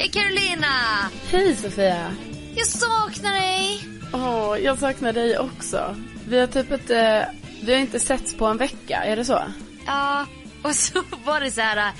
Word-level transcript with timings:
Hej 0.00 0.08
Carolina! 0.08 0.66
Hej 1.30 1.56
Sofia! 1.56 2.16
Jag 2.54 2.66
saknar 2.66 3.32
dig! 3.32 3.84
Åh, 4.12 4.58
jag 4.62 4.78
saknar 4.78 5.12
dig 5.12 5.38
också. 5.38 5.96
Vi 6.28 6.40
har 6.40 6.46
typ 6.46 6.72
inte, 6.72 7.28
vi 7.62 7.72
har 7.72 7.80
inte 7.80 8.00
setts 8.00 8.34
på 8.34 8.46
en 8.46 8.56
vecka, 8.56 8.96
är 9.04 9.16
det 9.16 9.24
så? 9.24 9.42
Ja, 9.86 10.26
och 10.62 10.74
så 10.74 11.02
var 11.24 11.40
det 11.40 11.50
så 11.50 11.60
här 11.60 11.92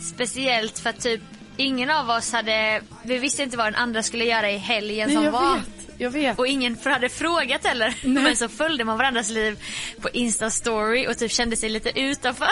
speciellt 0.00 0.78
för 0.78 0.90
att 0.90 1.00
typ 1.00 1.20
ingen 1.56 1.90
av 1.90 2.10
oss 2.10 2.32
hade, 2.32 2.82
vi 3.02 3.18
visste 3.18 3.42
inte 3.42 3.56
vad 3.56 3.66
den 3.66 3.74
andra 3.74 4.02
skulle 4.02 4.24
göra 4.24 4.50
i 4.50 4.58
helgen 4.58 5.06
Nej, 5.06 5.16
som 5.16 5.24
jag 5.24 5.32
var. 5.32 5.54
vet, 5.54 5.90
jag 5.98 6.10
vet. 6.10 6.38
Och 6.38 6.46
ingen 6.46 6.76
för 6.76 6.90
hade 6.90 7.08
frågat 7.08 7.66
heller. 7.66 7.94
Men 8.02 8.36
så 8.36 8.48
följde 8.48 8.84
man 8.84 8.98
varandras 8.98 9.30
liv 9.30 9.58
på 10.00 10.08
Insta-story 10.08 11.08
och 11.08 11.18
typ 11.18 11.32
kände 11.32 11.56
sig 11.56 11.68
lite 11.68 12.00
utanför. 12.00 12.48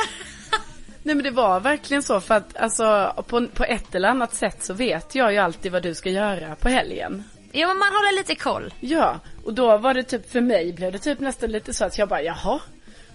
Nej 1.03 1.15
men 1.15 1.25
det 1.25 1.31
var 1.31 1.61
verkligen 1.61 2.03
så 2.03 2.21
för 2.21 2.35
att 2.35 2.57
alltså 2.57 3.15
på, 3.29 3.47
på 3.47 3.65
ett 3.65 3.95
eller 3.95 4.09
annat 4.09 4.35
sätt 4.35 4.65
så 4.65 4.75
vet 4.75 5.15
jag 5.15 5.33
ju 5.33 5.39
alltid 5.39 5.73
vad 5.73 5.83
du 5.83 5.95
ska 5.95 6.11
göra 6.11 6.55
på 6.57 6.69
helgen. 6.69 7.25
ja 7.53 7.67
men 7.67 7.79
man 7.79 7.89
håller 7.89 8.17
lite 8.17 8.35
koll. 8.35 8.75
Ja, 8.81 9.21
och 9.45 9.55
då 9.55 9.77
var 9.79 9.95
det 9.95 10.03
typ 10.03 10.31
för 10.33 10.41
mig 10.41 10.73
blev 10.73 10.93
det 10.93 10.99
typ 10.99 11.21
nästan 11.21 11.51
lite 11.51 11.75
så 11.75 11.85
att 11.85 11.99
jag 11.99 12.09
bara 12.09 12.23
jaha. 12.23 12.61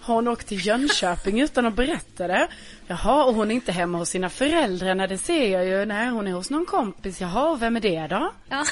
Har 0.02 0.16
hon 0.16 0.28
åkt 0.28 0.48
till 0.48 0.66
Jönköping 0.66 1.42
utan 1.42 1.66
att 1.66 1.74
berätta 1.74 2.28
det? 2.28 2.48
Jaha, 2.88 3.24
och 3.24 3.34
hon 3.36 3.52
är 3.52 3.56
inte 3.56 3.72
hemma 3.72 3.98
hos 3.98 4.10
sina 4.10 4.30
föräldrar. 4.30 4.96
Nej, 4.96 5.08
det 5.08 5.18
ser 5.18 5.48
jag 5.52 5.66
ju. 5.66 5.86
Nej, 5.86 6.08
hon 6.10 6.28
är 6.28 6.32
hos 6.32 6.50
någon 6.50 6.66
kompis. 6.66 7.22
Jaha, 7.22 7.50
och 7.50 7.62
vem 7.62 7.76
är 7.76 7.80
det 7.80 8.08
då? 8.08 8.32
Ja. 8.50 8.66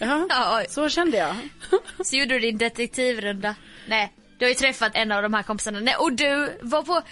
Ja, 0.00 0.26
Ja, 0.30 0.62
så 0.68 0.88
kände 0.88 1.16
jag. 1.16 1.36
Så 2.04 2.16
gjorde 2.16 2.34
du 2.34 2.40
din 2.40 2.58
detektivrunda. 2.58 3.54
Nej, 3.88 4.12
du 4.38 4.44
har 4.44 4.48
ju 4.48 4.54
träffat 4.54 4.92
en 4.94 5.12
av 5.12 5.22
de 5.22 5.34
här 5.34 5.42
kompisarna. 5.42 5.80
Nej, 5.80 5.94
och 5.98 6.12
du 6.12 6.58
var 6.62 6.82
på, 6.82 7.02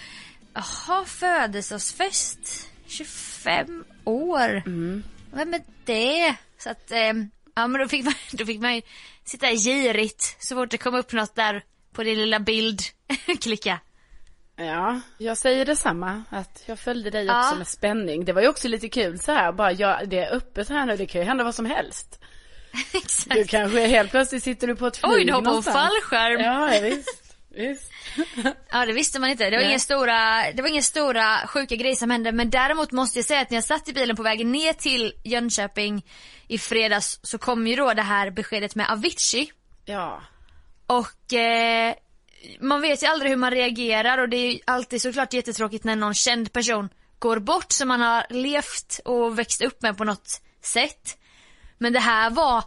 jaha, 0.53 1.05
födelsedagsfest. 1.05 2.67
25 2.87 3.83
år. 4.05 4.63
Vem 5.35 5.53
är 5.53 5.61
det? 5.85 6.35
Så 6.57 6.69
att, 6.69 6.91
ehm, 6.91 7.29
ja 7.55 7.67
men 7.67 7.81
då 7.81 7.87
fick 7.87 8.05
man, 8.05 8.13
då 8.31 8.45
fick 8.45 8.61
man 8.61 8.75
ju 8.75 8.81
sitta 9.25 9.47
girigt 9.51 10.35
så 10.39 10.55
fort 10.55 10.71
det 10.71 10.77
kom 10.77 10.95
upp 10.95 11.11
något 11.13 11.35
där 11.35 11.63
på 11.93 12.03
din 12.03 12.17
lilla 12.17 12.39
bild. 12.39 12.81
Klicka. 13.41 13.79
Ja, 14.55 14.99
jag 15.17 15.37
säger 15.37 15.65
detsamma. 15.65 16.23
Att 16.29 16.63
jag 16.65 16.79
följde 16.79 17.09
dig 17.09 17.25
Ja. 17.25 17.39
också 17.45 17.55
med 17.57 17.67
spänning. 17.67 18.25
Det 18.25 18.33
var 18.33 18.41
ju 18.41 18.47
också 18.47 18.67
lite 18.67 18.89
kul 18.89 19.19
så 19.19 19.31
här. 19.31 19.51
Bara, 19.51 19.71
ja, 19.71 20.01
det 20.05 20.19
är 20.19 20.35
öppet 20.35 20.69
här 20.69 20.85
nu. 20.85 20.97
Det 20.97 21.05
kan 21.05 21.21
ju 21.21 21.27
hända 21.27 21.43
vad 21.43 21.55
som 21.55 21.65
helst. 21.65 22.19
Du 22.91 22.97
Exakt. 22.99 23.49
kanske 23.49 23.87
helt 23.87 24.11
plötsligt 24.11 24.43
sitter 24.43 24.67
du 24.67 24.75
på 24.75 24.87
ett 24.87 24.97
flyg 24.97 25.11
Oj, 25.11 25.25
du 25.25 25.33
har 25.33 25.41
på 25.41 25.61
fallskärm. 25.61 26.39
Ja, 26.41 26.79
visst. 26.89 27.28
Visst. 27.49 27.91
Ja 28.71 28.85
det 28.85 28.93
visste 28.93 29.19
man 29.19 29.29
inte. 29.29 29.49
Det 29.49 29.57
var, 29.57 29.63
Nej. 29.63 29.69
inga 29.69 29.79
stora, 29.79 30.51
det 30.51 30.61
var 30.61 30.69
inga 30.69 30.81
stora 30.81 31.47
sjuka 31.47 31.75
grejer 31.75 31.95
som 31.95 32.09
hände. 32.09 32.31
Men 32.31 32.49
däremot 32.49 32.91
måste 32.91 33.19
jag 33.19 33.25
säga 33.25 33.41
att 33.41 33.49
när 33.49 33.57
jag 33.57 33.63
satt 33.63 33.89
i 33.89 33.93
bilen 33.93 34.15
på 34.15 34.23
vägen 34.23 34.51
ner 34.51 34.73
till 34.73 35.13
Jönköping 35.23 36.05
i 36.47 36.57
fredags 36.57 37.19
så 37.23 37.37
kom 37.37 37.67
ju 37.67 37.75
då 37.75 37.93
det 37.93 38.01
här 38.01 38.31
beskedet 38.31 38.75
med 38.75 38.89
Avicii. 38.91 39.51
Ja. 39.85 40.21
Och 40.87 41.33
eh, 41.33 41.93
man 42.59 42.81
vet 42.81 43.03
ju 43.03 43.07
aldrig 43.07 43.29
hur 43.29 43.37
man 43.37 43.51
reagerar 43.51 44.17
och 44.17 44.29
det 44.29 44.37
är 44.37 44.51
ju 44.51 44.59
alltid 44.65 45.01
såklart 45.01 45.33
jättetråkigt 45.33 45.83
när 45.83 45.95
någon 45.95 46.13
känd 46.13 46.53
person 46.53 46.89
går 47.19 47.39
bort 47.39 47.71
som 47.71 47.87
man 47.87 48.01
har 48.01 48.25
levt 48.29 48.99
och 49.05 49.39
växt 49.39 49.61
upp 49.61 49.81
med 49.81 49.97
på 49.97 50.03
något 50.03 50.41
sätt. 50.63 51.17
Men 51.77 51.93
det 51.93 51.99
här 51.99 52.29
var, 52.29 52.63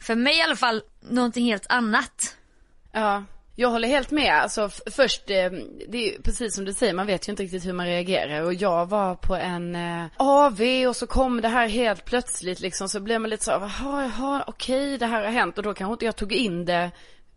för 0.00 0.14
mig 0.14 0.38
i 0.38 0.42
alla 0.42 0.56
fall, 0.56 0.82
någonting 1.00 1.44
helt 1.44 1.66
annat. 1.68 2.36
Ja, 2.92 3.24
jag 3.60 3.70
håller 3.70 3.88
helt 3.88 4.10
med. 4.10 4.34
Alltså 4.34 4.70
först, 4.90 5.30
eh, 5.30 5.50
det 5.88 6.14
är 6.14 6.22
precis 6.22 6.54
som 6.54 6.64
du 6.64 6.74
säger, 6.74 6.94
man 6.94 7.06
vet 7.06 7.28
ju 7.28 7.30
inte 7.30 7.42
riktigt 7.42 7.66
hur 7.66 7.72
man 7.72 7.86
reagerar. 7.86 8.42
Och 8.42 8.54
jag 8.54 8.86
var 8.86 9.14
på 9.14 9.36
en 9.36 9.76
eh, 9.76 10.06
AV 10.16 10.60
och 10.88 10.96
så 10.96 11.06
kom 11.06 11.40
det 11.40 11.48
här 11.48 11.68
helt 11.68 12.04
plötsligt 12.04 12.60
liksom. 12.60 12.88
Så 12.88 13.00
blev 13.00 13.20
man 13.20 13.30
lite 13.30 13.44
så, 13.44 13.50
jaha, 13.50 13.70
jaha, 14.02 14.44
okej, 14.46 14.98
det 14.98 15.06
här 15.06 15.24
har 15.24 15.30
hänt. 15.30 15.58
Och 15.58 15.64
då 15.64 15.74
kanske 15.74 15.92
inte 15.92 16.04
jag 16.04 16.16
tog 16.16 16.32
in 16.32 16.64
det, 16.64 16.90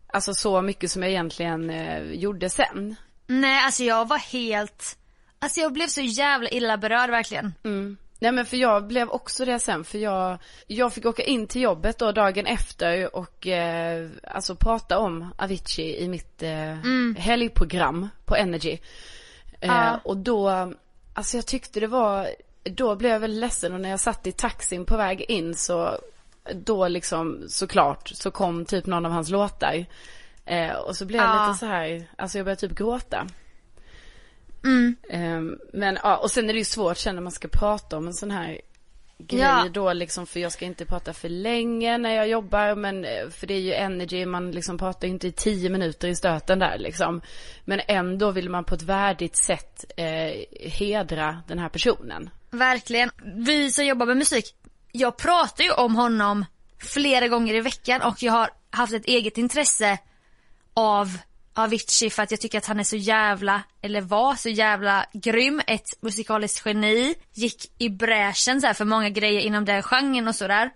alltså 0.08 0.34
så 0.34 0.62
mycket 0.62 0.92
som 0.92 1.04
jag 1.04 1.12
egentligen 1.12 1.70
eh, 1.70 2.04
gjorde 2.04 2.50
sen. 2.50 2.96
Nej 3.28 3.64
alltså 3.66 3.84
jag 3.84 4.08
var 4.08 4.18
helt, 4.18 4.98
alltså 5.40 5.60
jag 5.60 5.74
blev 5.74 5.88
så 5.88 6.02
jävla 6.02 6.50
illa 6.50 6.78
berörd 6.78 7.10
verkligen. 7.10 7.54
Nej 8.22 8.32
men 8.32 8.46
för 8.46 8.58
jag 8.58 8.88
blev 8.88 9.10
också 9.10 9.46
det 9.46 9.60
sen 9.60 9.84
för 9.84 9.98
jag, 9.98 10.38
jag 10.68 10.94
fick 10.94 11.06
åka 11.06 11.24
in 11.24 11.48
till 11.48 11.62
jobbet 11.62 11.98
då 11.98 12.12
dagen 12.12 12.46
efter 12.46 13.16
och 13.16 13.48
eh, 13.48 14.10
alltså 14.28 14.56
prata 14.56 15.00
om 15.00 15.34
Avicii 15.38 15.98
i 16.04 16.08
mitt 16.08 16.44
eh, 16.44 16.76
helgprogram 17.18 18.10
på 18.26 18.36
Energy. 18.36 18.78
Eh, 19.60 19.68
Ja. 19.68 20.00
Och 20.04 20.18
då, 20.18 20.74
alltså 21.14 21.38
jag 21.38 21.46
tyckte 21.46 21.80
det 21.80 21.88
var, 21.88 22.28
då 22.64 22.96
blev 22.96 23.12
jag 23.12 23.20
väl 23.20 23.40
ledsen 23.40 23.74
och 23.74 23.82
när 23.82 23.90
jag 23.90 24.00
satt 24.00 24.28
i 24.28 24.32
taxin 24.32 24.86
på 24.86 24.98
väg 24.98 25.22
in 25.22 25.56
så, 25.56 25.98
då 26.54 26.88
liksom 26.88 27.44
såklart 27.48 28.08
så 28.08 28.32
kom 28.32 28.66
typ 28.66 28.86
någon 28.86 29.06
av 29.06 29.12
hans 29.12 29.30
låtar. 29.30 29.86
Eh, 30.46 30.72
och 30.74 30.96
så 30.96 31.06
blev 31.06 31.22
jag 31.22 31.30
Ja. 31.36 31.48
lite 31.48 31.60
så 31.60 31.66
här, 31.66 32.08
alltså 32.18 32.38
jag 32.38 32.46
började 32.46 32.62
typ 32.62 32.78
gråta. 32.78 33.28
Mm. 34.64 34.96
Ehm, 35.10 35.58
men 35.74 35.98
ja, 36.04 36.18
och 36.18 36.32
sen 36.32 36.50
är 36.50 36.54
det 36.54 36.60
ju 36.60 36.66
svårt 36.66 36.98
sen 36.98 37.16
när 37.16 37.22
man 37.22 37.32
ska 37.32 37.48
prata 37.48 37.98
om 37.98 38.08
en 38.08 38.14
sån 38.14 38.32
här 38.32 38.62
grej 39.28 39.42
Ja. 39.42 39.68
då 39.74 39.94
liksom 39.94 40.28
för 40.28 40.40
jag 40.40 40.52
ska 40.52 40.66
inte 40.66 40.86
prata 40.86 41.14
för 41.14 41.30
länge 41.30 41.98
när 41.98 42.16
jag 42.16 42.28
jobbar 42.28 42.76
men 42.76 43.06
eh, 43.06 43.30
för 43.30 43.48
det 43.48 43.54
är 43.54 43.60
ju 43.60 43.74
energy, 43.74 44.26
man 44.26 44.52
liksom 44.52 44.78
pratar 44.78 45.08
inte 45.08 45.28
i 45.28 45.32
tio 45.32 45.70
minuter 45.70 46.08
i 46.08 46.16
stöten 46.16 46.60
där 46.60 46.78
liksom. 46.78 47.22
Men 47.66 47.82
ändå 47.88 48.32
vill 48.32 48.50
man 48.50 48.64
på 48.64 48.76
ett 48.76 48.82
värdigt 48.82 49.36
sätt 49.36 49.86
eh, 49.98 50.70
hedra 50.70 51.44
den 51.48 51.60
här 51.60 51.70
personen. 51.70 52.30
Verkligen. 52.50 53.12
Vi 53.36 53.72
som 53.72 53.86
jobbar 53.86 54.06
med 54.06 54.18
musik, 54.18 54.56
jag 54.92 55.18
pratar 55.18 55.64
ju 55.64 55.72
om 55.72 55.96
honom 55.96 56.46
flera 56.80 57.28
gånger 57.28 57.54
i 57.54 57.62
veckan 57.62 58.02
och 58.02 58.24
jag 58.24 58.34
har 58.34 58.50
haft 58.70 58.94
ett 58.94 59.06
eget 59.06 59.38
intresse 59.38 59.98
av 60.74 61.18
Avicii 61.54 62.10
för 62.10 62.24
att 62.24 62.32
jag 62.32 62.42
tycker 62.42 62.58
att 62.58 62.66
han 62.66 62.80
är 62.80 62.84
så 62.84 62.96
jävla, 62.96 63.64
eller 63.82 64.02
var 64.02 64.36
så 64.36 64.50
jävla 64.50 65.06
grym, 65.14 65.62
ett 65.68 66.02
musikaliskt 66.02 66.66
geni, 66.66 67.16
gick 67.34 67.72
i 67.78 67.90
bräschen 67.90 68.62
så 68.62 68.74
för 68.74 68.86
många 68.86 69.10
grejer 69.10 69.42
inom 69.42 69.66
den 69.66 69.84
genren 69.84 70.28
och 70.28 70.36
sådär. 70.36 70.70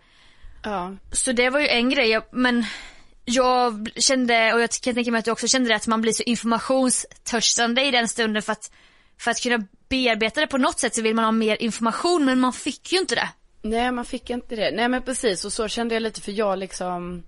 Ja. 0.63 0.95
Så 1.11 1.31
det 1.31 1.49
var 1.49 1.59
ju 1.59 1.67
en 1.67 1.89
grej, 1.89 2.21
men 2.31 2.65
jag 3.25 3.89
kände, 3.95 4.53
och 4.53 4.61
jag 4.61 4.69
kan 4.71 4.93
tänka 4.93 5.11
mig 5.11 5.19
att 5.19 5.25
du 5.25 5.31
också 5.31 5.47
kände 5.47 5.69
det, 5.69 5.75
att 5.75 5.87
man 5.87 6.01
blir 6.01 6.13
så 6.13 6.23
informationstörstande 6.23 7.85
i 7.85 7.91
den 7.91 8.07
stunden 8.07 8.41
för 8.41 8.51
att, 8.51 8.71
för 9.19 9.31
att 9.31 9.41
kunna 9.41 9.67
bearbeta 9.89 10.41
det 10.41 10.47
på 10.47 10.57
något 10.57 10.79
sätt 10.79 10.95
så 10.95 11.01
vill 11.01 11.15
man 11.15 11.25
ha 11.25 11.31
mer 11.31 11.61
information 11.61 12.25
men 12.25 12.39
man 12.39 12.53
fick 12.53 12.91
ju 12.91 12.99
inte 12.99 13.15
det. 13.15 13.29
Nej, 13.61 13.91
man 13.91 14.05
fick 14.05 14.29
inte 14.29 14.55
det. 14.55 14.71
Nej, 14.71 14.89
men 14.89 15.01
precis. 15.01 15.45
Och 15.45 15.53
så 15.53 15.67
kände 15.67 15.95
jag 15.95 16.01
lite 16.01 16.21
för 16.21 16.31
jag 16.31 16.59
liksom, 16.59 17.23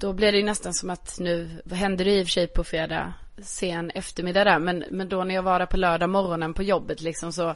då 0.00 0.12
blev 0.12 0.32
det 0.32 0.38
ju 0.38 0.44
nästan 0.44 0.74
som 0.74 0.90
att 0.90 1.16
nu, 1.20 1.62
vad 1.64 1.78
hände 1.78 2.04
det 2.04 2.10
i 2.10 2.22
och 2.22 2.26
för 2.26 2.32
sig 2.32 2.46
på 2.46 2.64
fredag, 2.64 3.12
sen 3.42 3.90
eftermiddag 3.90 4.44
där. 4.44 4.58
Men, 4.58 4.84
men 4.90 5.08
då 5.08 5.24
när 5.24 5.34
jag 5.34 5.42
var 5.42 5.58
där 5.58 5.66
på 5.66 5.76
lördag 5.76 6.10
morgonen 6.10 6.54
på 6.54 6.62
jobbet 6.62 7.00
liksom 7.00 7.32
så 7.32 7.54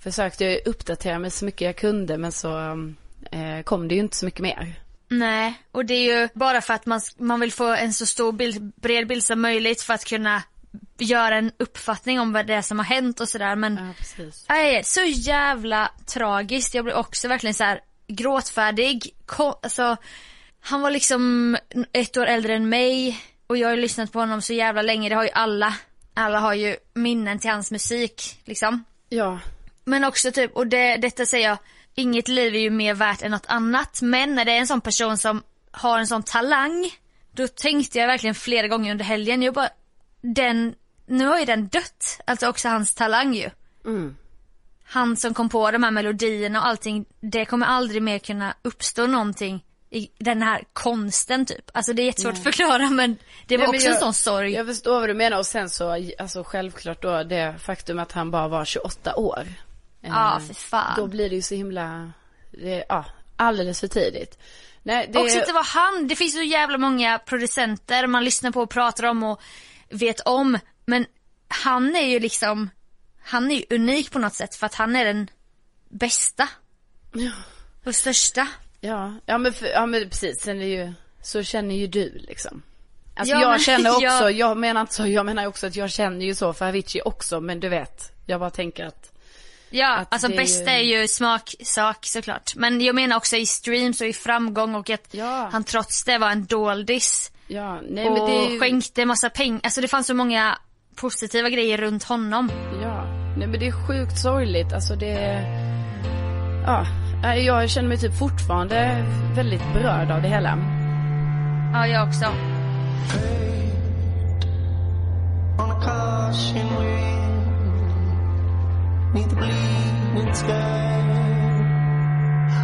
försökte 0.00 0.44
jag 0.44 0.66
uppdatera 0.66 1.18
mig 1.18 1.30
så 1.30 1.44
mycket 1.44 1.60
jag 1.60 1.76
kunde. 1.76 2.18
Men 2.18 2.32
så 2.32 2.58
eh, 3.30 3.62
kom 3.64 3.88
det 3.88 3.94
ju 3.94 4.00
inte 4.00 4.16
så 4.16 4.24
mycket 4.24 4.40
mer. 4.40 4.74
Nej, 5.08 5.54
och 5.72 5.84
det 5.84 5.94
är 5.94 6.20
ju 6.20 6.28
bara 6.34 6.60
för 6.60 6.74
att 6.74 6.86
man, 6.86 7.00
man 7.18 7.40
vill 7.40 7.52
få 7.52 7.64
en 7.74 7.92
så 7.92 8.06
stor 8.06 8.32
bild, 8.32 8.72
bred 8.76 9.06
bild 9.06 9.24
som 9.24 9.40
möjligt 9.40 9.82
för 9.82 9.94
att 9.94 10.04
kunna 10.04 10.42
göra 10.98 11.36
en 11.36 11.52
uppfattning 11.56 12.20
om 12.20 12.32
vad 12.32 12.46
det 12.46 12.54
är 12.54 12.62
som 12.62 12.78
har 12.78 12.86
hänt 12.86 13.20
och 13.20 13.28
sådär 13.28 13.56
men 13.56 13.76
Ja, 13.76 13.92
precis. 13.98 14.46
Nej, 14.48 14.84
så 14.84 15.00
jävla 15.04 15.90
tragiskt. 16.06 16.74
Jag 16.74 16.84
blev 16.84 16.96
också 16.96 17.28
verkligen 17.28 17.54
så 17.54 17.64
här 17.64 17.80
gråtfärdig. 18.06 19.14
Ko- 19.26 19.58
alltså, 19.62 19.96
han 20.68 20.80
var 20.80 20.90
liksom 20.90 21.56
ett 21.92 22.16
år 22.16 22.26
äldre 22.26 22.54
än 22.54 22.68
mig 22.68 23.20
och 23.46 23.56
jag 23.56 23.68
har 23.68 23.74
ju 23.74 23.80
lyssnat 23.80 24.12
på 24.12 24.20
honom 24.20 24.42
så 24.42 24.52
jävla 24.52 24.82
länge. 24.82 25.08
Det 25.08 25.14
har 25.14 25.24
ju 25.24 25.30
alla. 25.30 25.74
Alla 26.14 26.38
har 26.38 26.54
ju 26.54 26.76
minnen 26.94 27.38
till 27.38 27.50
hans 27.50 27.70
musik 27.70 28.40
liksom. 28.44 28.84
Ja, 29.08 29.38
Men 29.84 30.04
också 30.04 30.32
typ, 30.32 30.56
och 30.56 30.66
det, 30.66 30.96
detta 30.96 31.26
säger 31.26 31.48
jag, 31.48 31.58
inget 31.94 32.28
liv 32.28 32.54
är 32.54 32.58
ju 32.58 32.70
mer 32.70 32.94
värt 32.94 33.22
än 33.22 33.30
något 33.30 33.46
annat. 33.46 34.02
Men 34.02 34.34
när 34.34 34.44
det 34.44 34.52
är 34.52 34.58
en 34.58 34.66
sån 34.66 34.80
person 34.80 35.18
som 35.18 35.42
har 35.70 35.98
en 35.98 36.06
sån 36.06 36.22
talang, 36.22 36.90
då 37.32 37.48
tänkte 37.48 37.98
jag 37.98 38.06
verkligen 38.06 38.34
flera 38.34 38.68
gånger 38.68 38.90
under 38.90 39.04
helgen, 39.04 39.42
jag 39.42 39.54
bara, 39.54 39.70
den, 40.20 40.74
nu 41.06 41.26
har 41.26 41.38
ju 41.38 41.44
den 41.44 41.68
dött. 41.68 42.20
Alltså 42.24 42.48
också 42.48 42.68
hans 42.68 42.94
talang 42.94 43.34
ju. 43.34 43.50
mm. 43.84 44.16
Han 44.90 45.16
som 45.16 45.34
kom 45.34 45.48
på 45.48 45.70
de 45.70 45.82
här 45.82 45.90
melodierna 45.90 46.60
och 46.60 46.66
allting, 46.66 47.04
det 47.20 47.44
kommer 47.44 47.66
aldrig 47.66 48.02
mer 48.02 48.18
kunna 48.18 48.54
uppstå 48.62 49.06
någonting 49.06 49.64
i 49.90 50.10
den 50.18 50.42
här 50.42 50.64
konsten 50.72 51.46
typ. 51.46 51.70
Alltså 51.74 51.92
det 51.92 52.02
är 52.02 52.06
jättesvårt 52.06 52.34
att 52.34 52.42
förklara 52.42 52.90
men 52.90 53.16
det 53.46 53.56
var 53.56 53.66
Nej, 53.66 53.76
också 53.76 53.86
jag- 53.86 53.94
en 53.94 54.00
sån 54.00 54.14
sorg. 54.14 54.52
Jag 54.52 54.66
förstår 54.66 55.00
vad 55.00 55.08
du 55.08 55.14
menar 55.14 55.38
och 55.38 55.46
sen 55.46 55.70
så, 55.70 56.10
alltså 56.18 56.44
självklart 56.44 57.02
då 57.02 57.22
det 57.22 57.54
faktum 57.58 57.98
att 57.98 58.12
han 58.12 58.30
bara 58.30 58.48
var 58.48 58.64
28 58.64 59.16
år. 59.16 59.48
Ja, 60.00 60.36
Eh, 60.40 60.46
för 60.46 60.54
fan. 60.54 60.94
Då 60.96 61.06
blir 61.06 61.28
det 61.30 61.34
ju 61.36 61.42
så 61.42 61.54
himla, 61.54 62.12
det, 62.50 62.84
ja, 62.88 63.04
alldeles 63.36 63.80
för 63.80 63.88
tidigt. 63.88 64.38
Nej, 64.82 65.10
det, 65.12 65.18
Också 65.18 65.38
inte 65.38 65.52
var 65.52 65.64
han, 65.64 66.08
det 66.08 66.16
finns 66.16 66.32
så 66.34 66.42
jävla 66.42 66.78
många 66.78 67.18
producenter 67.18 68.06
man 68.06 68.24
lyssnar 68.24 68.50
på 68.50 68.60
och 68.60 68.70
pratar 68.70 69.04
om 69.04 69.22
och 69.22 69.40
vet 69.90 70.20
om. 70.20 70.58
Men 70.86 71.06
han 71.48 71.96
är 71.96 72.06
ju 72.06 72.20
liksom, 72.20 72.70
han 73.24 73.50
är 73.50 73.54
ju 73.54 73.64
unik 73.70 74.10
på 74.10 74.18
något 74.18 74.34
sätt 74.34 74.54
för 74.54 74.66
att 74.66 74.74
han 74.74 74.96
är 74.96 75.04
den 75.04 75.30
bästa. 75.88 76.48
Ja. 77.12 77.30
Och 77.84 77.94
största. 77.94 78.48
Ja, 78.80 79.12
ja 79.26 79.38
men, 79.38 79.52
för, 79.52 79.66
ja 79.66 79.86
men 79.86 80.08
precis, 80.10 80.40
sen 80.42 80.56
är 80.56 80.60
det 80.60 80.66
ju, 80.70 80.92
så 81.22 81.42
känner 81.42 81.74
ju 81.74 81.86
du 81.86 82.18
liksom. 82.28 82.62
Alltså 83.16 83.34
Ja, 83.34 83.40
jag 83.40 83.50
men- 83.50 83.58
känner 83.58 83.90
också, 83.96 84.02
ja. 84.04 84.30
jag 84.30 84.56
menar 84.56 84.80
inte 84.80 84.94
så, 84.94 85.06
jag 85.06 85.26
menar 85.26 85.46
också 85.46 85.66
att 85.66 85.76
jag 85.76 85.90
känner 85.90 86.26
ju 86.26 86.34
så 86.34 86.52
för 86.52 86.68
Avicii 86.68 87.00
också, 87.04 87.40
men 87.40 87.60
du 87.60 87.68
vet, 87.68 88.12
jag 88.26 88.40
bara 88.40 88.50
tänker 88.50 88.86
att, 88.86 89.12
Ja, 89.70 89.96
Att 89.96 90.12
alltså 90.12 90.28
det 90.28 90.34
är 90.34 90.38
bästa 90.38 90.78
ju- 90.78 90.94
är 90.96 91.00
ju 91.00 91.08
smaksak 91.08 91.98
såklart. 92.06 92.52
Men 92.56 92.80
jag 92.80 92.94
menar 92.94 93.16
också 93.16 93.36
i 93.36 93.46
streams 93.46 94.00
och 94.00 94.06
i 94.06 94.12
framgång 94.12 94.74
och 94.74 94.90
att 94.90 95.08
Ja. 95.10 95.48
han 95.52 95.64
trots 95.64 96.04
det 96.04 96.18
var 96.18 96.30
en 96.30 96.44
doldis. 96.46 97.32
ja, 97.46 97.80
nej 97.88 98.06
och 98.08 98.28
men 98.28 98.52
ju, 98.52 98.60
skänkte 98.60 99.04
massa 99.04 99.30
pengar. 99.30 99.60
Alltså 99.64 99.80
det 99.80 99.88
fanns 99.88 100.06
så 100.06 100.14
många 100.14 100.58
positiva 100.96 101.48
grejer 101.50 101.78
runt 101.78 102.04
honom. 102.04 102.50
ja, 102.82 103.04
nej 103.38 103.48
men 103.48 103.60
det 103.60 103.66
är 103.66 103.86
sjukt 103.86 104.18
sorgligt, 104.18 104.72
alltså 104.72 104.94
det, 104.96 105.42
ja, 106.66 106.86
jag 107.22 107.70
känner 107.70 107.88
mig 107.88 107.98
typ 107.98 108.14
fortfarande 108.14 109.04
väldigt 109.34 109.72
berörd 109.74 110.10
av 110.10 110.22
det 110.22 110.28
hela. 110.28 110.58
Ja, 111.72 111.86
jag 111.86 112.08
också. 112.08 112.24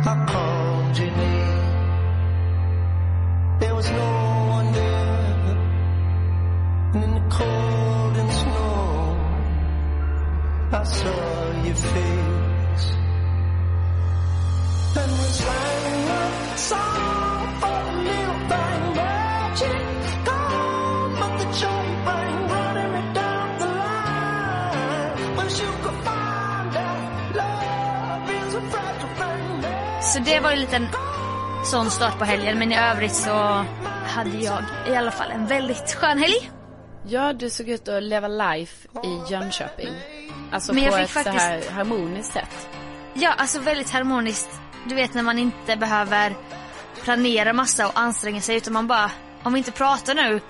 I 0.07 0.27
called 0.27 0.99
your 0.99 1.11
name. 1.11 1.45
Så 30.03 30.19
det 30.21 30.41
var 30.41 30.51
ju 30.51 30.55
en 30.55 30.61
liten 30.61 30.89
sån 31.65 31.91
start 31.91 32.19
på 32.19 32.25
helgen. 32.25 32.59
Men 32.59 32.73
i 32.73 32.77
övrigt 32.79 33.15
så 33.15 33.65
hade 34.07 34.39
jag 34.39 34.59
i 34.89 34.97
alla 34.97 35.11
fall 35.11 35.31
en 35.31 35.47
väldigt 35.47 35.95
skön 35.95 36.19
helg. 36.19 36.51
Ja, 37.07 37.33
du 37.33 37.51
såg 37.51 37.69
ut 37.69 37.89
att 37.89 38.03
leva 38.03 38.29
life 38.29 38.89
i 39.05 39.33
Jönköping. 39.33 39.89
Alltså 40.53 40.75
Men 40.75 40.83
jag 40.83 40.93
på 40.93 40.97
fick 40.99 41.05
ett 41.07 41.11
faktiskt- 41.11 41.39
så 41.39 41.51
här 41.51 41.71
harmoniskt 41.71 42.33
sätt. 42.33 42.69
Ja, 43.15 43.33
alltså 43.33 43.59
väldigt 43.61 43.91
harmoniskt. 43.91 44.61
Du 44.85 44.95
vet 44.95 45.15
när 45.15 45.23
man 45.23 45.39
inte 45.39 45.77
behöver 45.77 46.37
planera 47.03 47.53
massa 47.53 47.87
och 47.89 47.99
anstränga 47.99 48.41
sig 48.41 48.57
utan 48.57 48.73
man 48.73 48.87
bara, 48.87 49.11
om 49.43 49.53
vi 49.53 49.59
inte 49.59 49.73
pratar 49.73 50.15
nu 50.15 50.41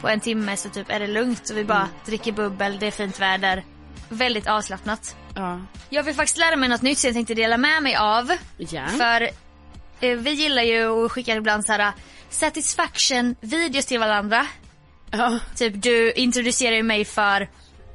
på 0.00 0.08
en 0.08 0.20
timme 0.20 0.56
så 0.56 0.68
typ 0.68 0.90
är 0.90 1.00
det 1.00 1.06
lugnt 1.06 1.50
och 1.50 1.56
vi 1.56 1.64
bara 1.64 1.88
dricker 2.04 2.32
bubbel, 2.32 2.78
det 2.78 2.86
är 2.86 2.90
fint 2.90 3.20
väder. 3.20 3.64
Väldigt 4.08 4.46
avslappnat. 4.46 5.16
Ja. 5.34 5.60
Jag 5.90 6.02
vill 6.02 6.14
faktiskt 6.14 6.38
lära 6.38 6.56
mig 6.56 6.68
något 6.68 6.82
nytt 6.82 6.98
som 6.98 7.08
jag 7.08 7.14
tänkte 7.14 7.34
dela 7.34 7.56
med 7.56 7.82
mig 7.82 7.96
av. 7.96 8.32
Ja. 8.56 8.86
För 8.86 9.22
eh, 10.00 10.16
vi 10.16 10.30
gillar 10.30 10.62
ju 10.62 11.04
att 11.04 11.12
skicka 11.12 11.36
ibland 11.36 11.64
så 11.64 11.72
här 11.72 11.92
satisfaction 12.30 13.36
videos 13.40 13.86
till 13.86 14.00
varandra. 14.00 14.46
Ja. 15.10 15.38
Typ 15.56 15.82
du 15.82 16.12
introducerar 16.12 16.76
ju 16.76 16.82
mig 16.82 17.04
för 17.04 17.48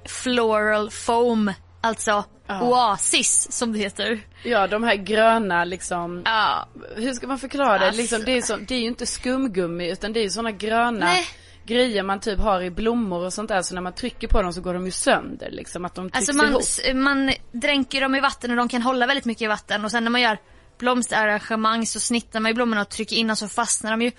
floral 0.05 0.91
foam, 0.91 1.53
alltså 1.81 2.23
oasis 2.61 3.51
som 3.51 3.73
det 3.73 3.79
heter. 3.79 4.19
ja, 4.43 4.67
de 4.67 4.83
här 4.83 4.95
gröna 4.95 5.63
liksom. 5.65 6.21
Ja, 6.25 6.67
Hur 6.95 7.13
ska 7.13 7.27
man 7.27 7.39
förklara 7.39 7.77
det? 7.79 7.85
Alltså. 7.85 8.01
Liksom, 8.01 8.21
det, 8.25 8.31
är 8.37 8.41
så, 8.41 8.57
det 8.57 8.75
är 8.75 8.79
ju 8.79 8.87
inte 8.87 9.05
skumgummi 9.05 9.91
utan 9.91 10.13
det 10.13 10.19
är 10.19 10.23
ju 10.23 10.29
såna 10.29 10.51
gröna 10.51 11.05
Nej. 11.05 11.27
grejer 11.65 12.03
man 12.03 12.19
typ 12.19 12.39
har 12.39 12.61
i 12.61 12.69
blommor 12.71 13.25
och 13.25 13.33
sånt 13.33 13.49
där. 13.49 13.61
Så 13.61 13.75
när 13.75 13.81
man 13.81 13.93
trycker 13.93 14.27
på 14.27 14.41
dem 14.41 14.53
så 14.53 14.61
går 14.61 14.73
de 14.73 14.85
ju 14.85 14.91
sönder 14.91 15.49
liksom. 15.51 15.85
Att 15.85 15.95
de 15.95 16.09
trycks 16.09 16.29
Alltså 16.29 16.43
man, 16.43 16.51
ihop. 16.51 16.95
man 16.95 17.33
dränker 17.51 18.01
dem 18.01 18.15
i 18.15 18.19
vatten 18.19 18.51
och 18.51 18.57
de 18.57 18.67
kan 18.69 18.81
hålla 18.81 19.07
väldigt 19.07 19.25
mycket 19.25 19.41
i 19.41 19.47
vatten 19.47 19.85
och 19.85 19.91
sen 19.91 20.03
när 20.03 20.11
man 20.11 20.21
gör 20.21 20.37
blomsterarrangemang 20.77 21.85
så 21.85 21.99
snittar 21.99 22.39
man 22.39 22.49
ju 22.49 22.55
blommorna 22.55 22.81
och 22.81 22.89
trycker 22.89 23.15
in 23.15 23.27
dem 23.27 23.35
så 23.35 23.47
fastnar 23.47 23.91
de 23.91 24.01
ju. 24.01 24.11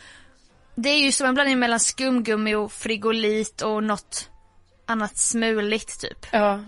Det 0.74 0.88
är 0.88 0.98
ju 0.98 1.12
som 1.12 1.26
en 1.26 1.34
blandning 1.34 1.58
mellan 1.58 1.80
skumgummi 1.80 2.54
och 2.54 2.72
frigolit 2.72 3.62
och 3.62 3.84
något 3.84 4.28
annat 4.86 5.16
smuligt 5.18 6.00
typ. 6.00 6.26
Ja. 6.30 6.60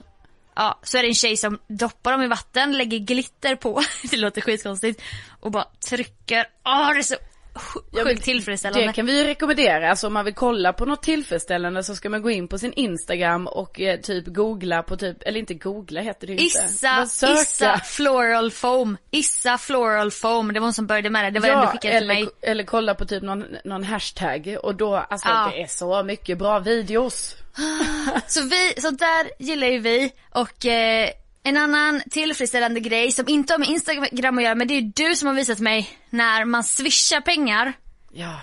Ja, 0.56 0.80
så 0.82 0.98
är 0.98 1.02
det 1.02 1.08
en 1.08 1.14
tjej 1.14 1.36
som 1.36 1.58
doppar 1.68 2.12
dem 2.12 2.22
i 2.22 2.26
vatten, 2.28 2.72
lägger 2.78 2.98
glitter 2.98 3.56
på, 3.56 3.82
det 4.10 4.16
låter 4.16 4.40
skitkonstigt, 4.40 5.02
och 5.40 5.50
bara 5.50 5.66
trycker. 5.88 6.46
Åh, 6.64 6.90
det 6.92 6.98
är 6.98 7.02
så 7.02 7.14
sjukt 7.54 7.86
Ja, 7.92 8.04
tillfredsställande. 8.22 8.86
Det 8.86 8.92
kan 8.92 9.06
vi 9.06 9.18
ju 9.18 9.24
rekommendera. 9.26 9.90
Alltså 9.90 10.06
om 10.06 10.12
man 10.12 10.24
vill 10.24 10.34
kolla 10.34 10.72
på 10.72 10.84
något 10.84 11.02
tillfredsställande 11.02 11.82
så 11.82 11.94
ska 11.96 12.08
man 12.10 12.22
gå 12.22 12.30
in 12.30 12.48
på 12.48 12.58
sin 12.58 12.72
Instagram 12.72 13.46
och 13.46 13.80
eh, 13.80 14.00
typ 14.00 14.26
googla 14.26 14.82
på 14.82 14.96
typ, 14.96 15.16
eller 15.22 15.40
inte 15.40 15.54
googla 15.54 16.00
heter 16.00 16.26
det 16.26 16.32
inte. 16.32 16.44
Issa. 16.44 17.02
Issa 17.42 17.78
Floral 17.84 18.50
Foam. 18.50 18.96
Issa 19.10 19.58
Floral 19.58 20.10
Foam. 20.10 20.52
Det 20.52 20.60
var 20.60 20.66
hon 20.66 20.72
som 20.74 20.86
började 20.86 21.10
med 21.10 21.24
det. 21.24 21.30
Det 21.30 21.40
var 21.40 21.48
den 21.48 21.58
du 21.58 21.64
Ja, 21.64 21.70
skickade 21.70 21.98
till 21.98 22.02
eller, 22.10 22.14
mig. 22.14 22.28
eller 22.42 22.64
kolla 22.64 22.94
på 22.94 23.04
typ 23.04 23.22
någon, 23.22 23.44
någon 23.64 23.84
hashtag 23.84 24.56
och 24.62 24.74
då, 24.74 24.96
alltså 24.96 25.28
Ja. 25.28 25.50
det 25.54 25.62
är 25.62 25.66
så 25.66 26.02
mycket 26.02 26.38
bra 26.38 26.58
videos. 26.58 27.36
Så 28.26 28.42
vi, 28.42 28.74
så 28.80 28.90
där 28.90 29.30
gillar 29.42 29.66
ju 29.66 29.78
vi. 29.78 30.12
Och 30.30 30.66
eh, 30.66 31.10
en 31.42 31.56
annan 31.56 32.02
tillfredsställande 32.10 32.80
grej 32.80 33.12
som 33.12 33.28
inte 33.28 33.52
har 33.52 33.58
med 33.58 33.68
Instagram 33.68 34.38
att 34.38 34.44
göra 34.44 34.54
men 34.54 34.68
det 34.68 34.74
är 34.74 34.80
ju 34.80 34.92
du 34.96 35.16
som 35.16 35.28
har 35.28 35.34
visat 35.34 35.58
mig 35.58 35.98
när 36.10 36.44
man 36.44 36.64
swishar 36.64 37.20
pengar 37.20 37.72
Ja. 38.12 38.40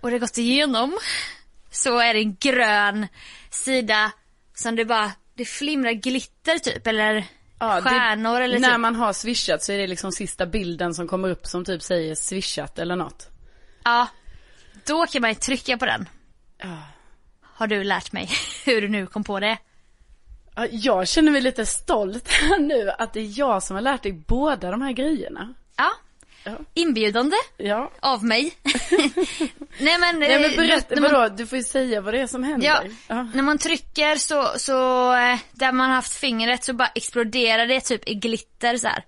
och 0.00 0.10
det 0.10 0.14
har 0.14 0.20
gått 0.20 0.38
igenom. 0.38 0.98
Så 1.70 1.98
är 1.98 2.14
det 2.14 2.20
en 2.20 2.36
grön 2.40 3.06
sida 3.50 4.10
som 4.54 4.76
det 4.76 4.84
bara, 4.84 5.12
det 5.34 5.44
flimrar 5.44 5.92
glitter 5.92 6.58
typ 6.58 6.86
eller 6.86 7.24
Ja, 7.60 7.74
det- 7.74 7.82
stjärnor 7.82 8.40
eller 8.40 8.58
När 8.58 8.70
typ. 8.70 8.80
man 8.80 8.94
har 8.96 9.12
swishat 9.12 9.62
så 9.62 9.72
är 9.72 9.78
det 9.78 9.86
liksom 9.86 10.12
sista 10.12 10.46
bilden 10.46 10.94
som 10.94 11.08
kommer 11.08 11.30
upp 11.30 11.46
som 11.46 11.64
typ 11.64 11.82
säger 11.82 12.14
swishat 12.14 12.78
eller 12.78 12.96
något. 12.96 13.28
Ja, 13.84 14.06
då 14.86 15.06
kan 15.06 15.20
man 15.22 15.30
ju 15.30 15.34
trycka 15.34 15.78
på 15.78 15.86
den. 15.86 16.08
Ja. 16.58 16.78
Har 17.58 17.66
du 17.66 17.84
lärt 17.84 18.12
mig 18.12 18.28
hur 18.64 18.80
du 18.80 18.88
nu 18.88 19.06
kom 19.06 19.24
på 19.24 19.40
det. 19.40 19.58
Ja, 20.56 20.66
Jag 20.70 21.08
känner 21.08 21.32
mig 21.32 21.40
lite 21.40 21.66
stolt 21.66 22.28
här 22.32 22.58
nu 22.58 22.90
att 22.98 23.12
det 23.12 23.20
är 23.20 23.38
jag 23.38 23.62
som 23.62 23.74
har 23.76 23.80
lärt 23.82 24.02
dig 24.02 24.12
båda 24.12 24.70
de 24.70 24.82
här 24.82 24.92
grejerna. 24.92 25.54
Ja, 25.76 25.90
inbjudande 26.74 27.36
Ja. 27.56 27.90
av 28.00 28.24
mig. 28.24 28.54
Nej 29.78 29.98
men, 30.00 30.18
Nej 30.20 30.40
men 30.40 30.44
eh, 30.50 30.56
berätta, 30.56 30.94
när 30.94 31.02
man- 31.02 31.12
vadå? 31.12 31.34
Du 31.36 31.46
får 31.46 31.58
ju 31.58 31.64
säga 31.64 32.00
vad 32.00 32.14
det 32.14 32.20
är 32.20 32.26
som 32.26 32.44
händer. 32.44 32.66
Ja, 32.66 32.82
Ja. 33.08 33.22
när 33.34 33.42
man 33.42 33.58
trycker 33.58 34.16
så, 34.16 34.52
så 34.58 35.12
eh, 35.14 35.38
där 35.52 35.72
man 35.72 35.88
har 35.88 35.94
haft 35.96 36.12
fingret 36.14 36.64
så 36.64 36.72
bara 36.72 36.88
exploderar 36.94 37.66
det 37.66 37.80
typ 37.80 38.08
i 38.08 38.14
glitter 38.14 38.76
så 38.76 38.86
här. 38.88 39.04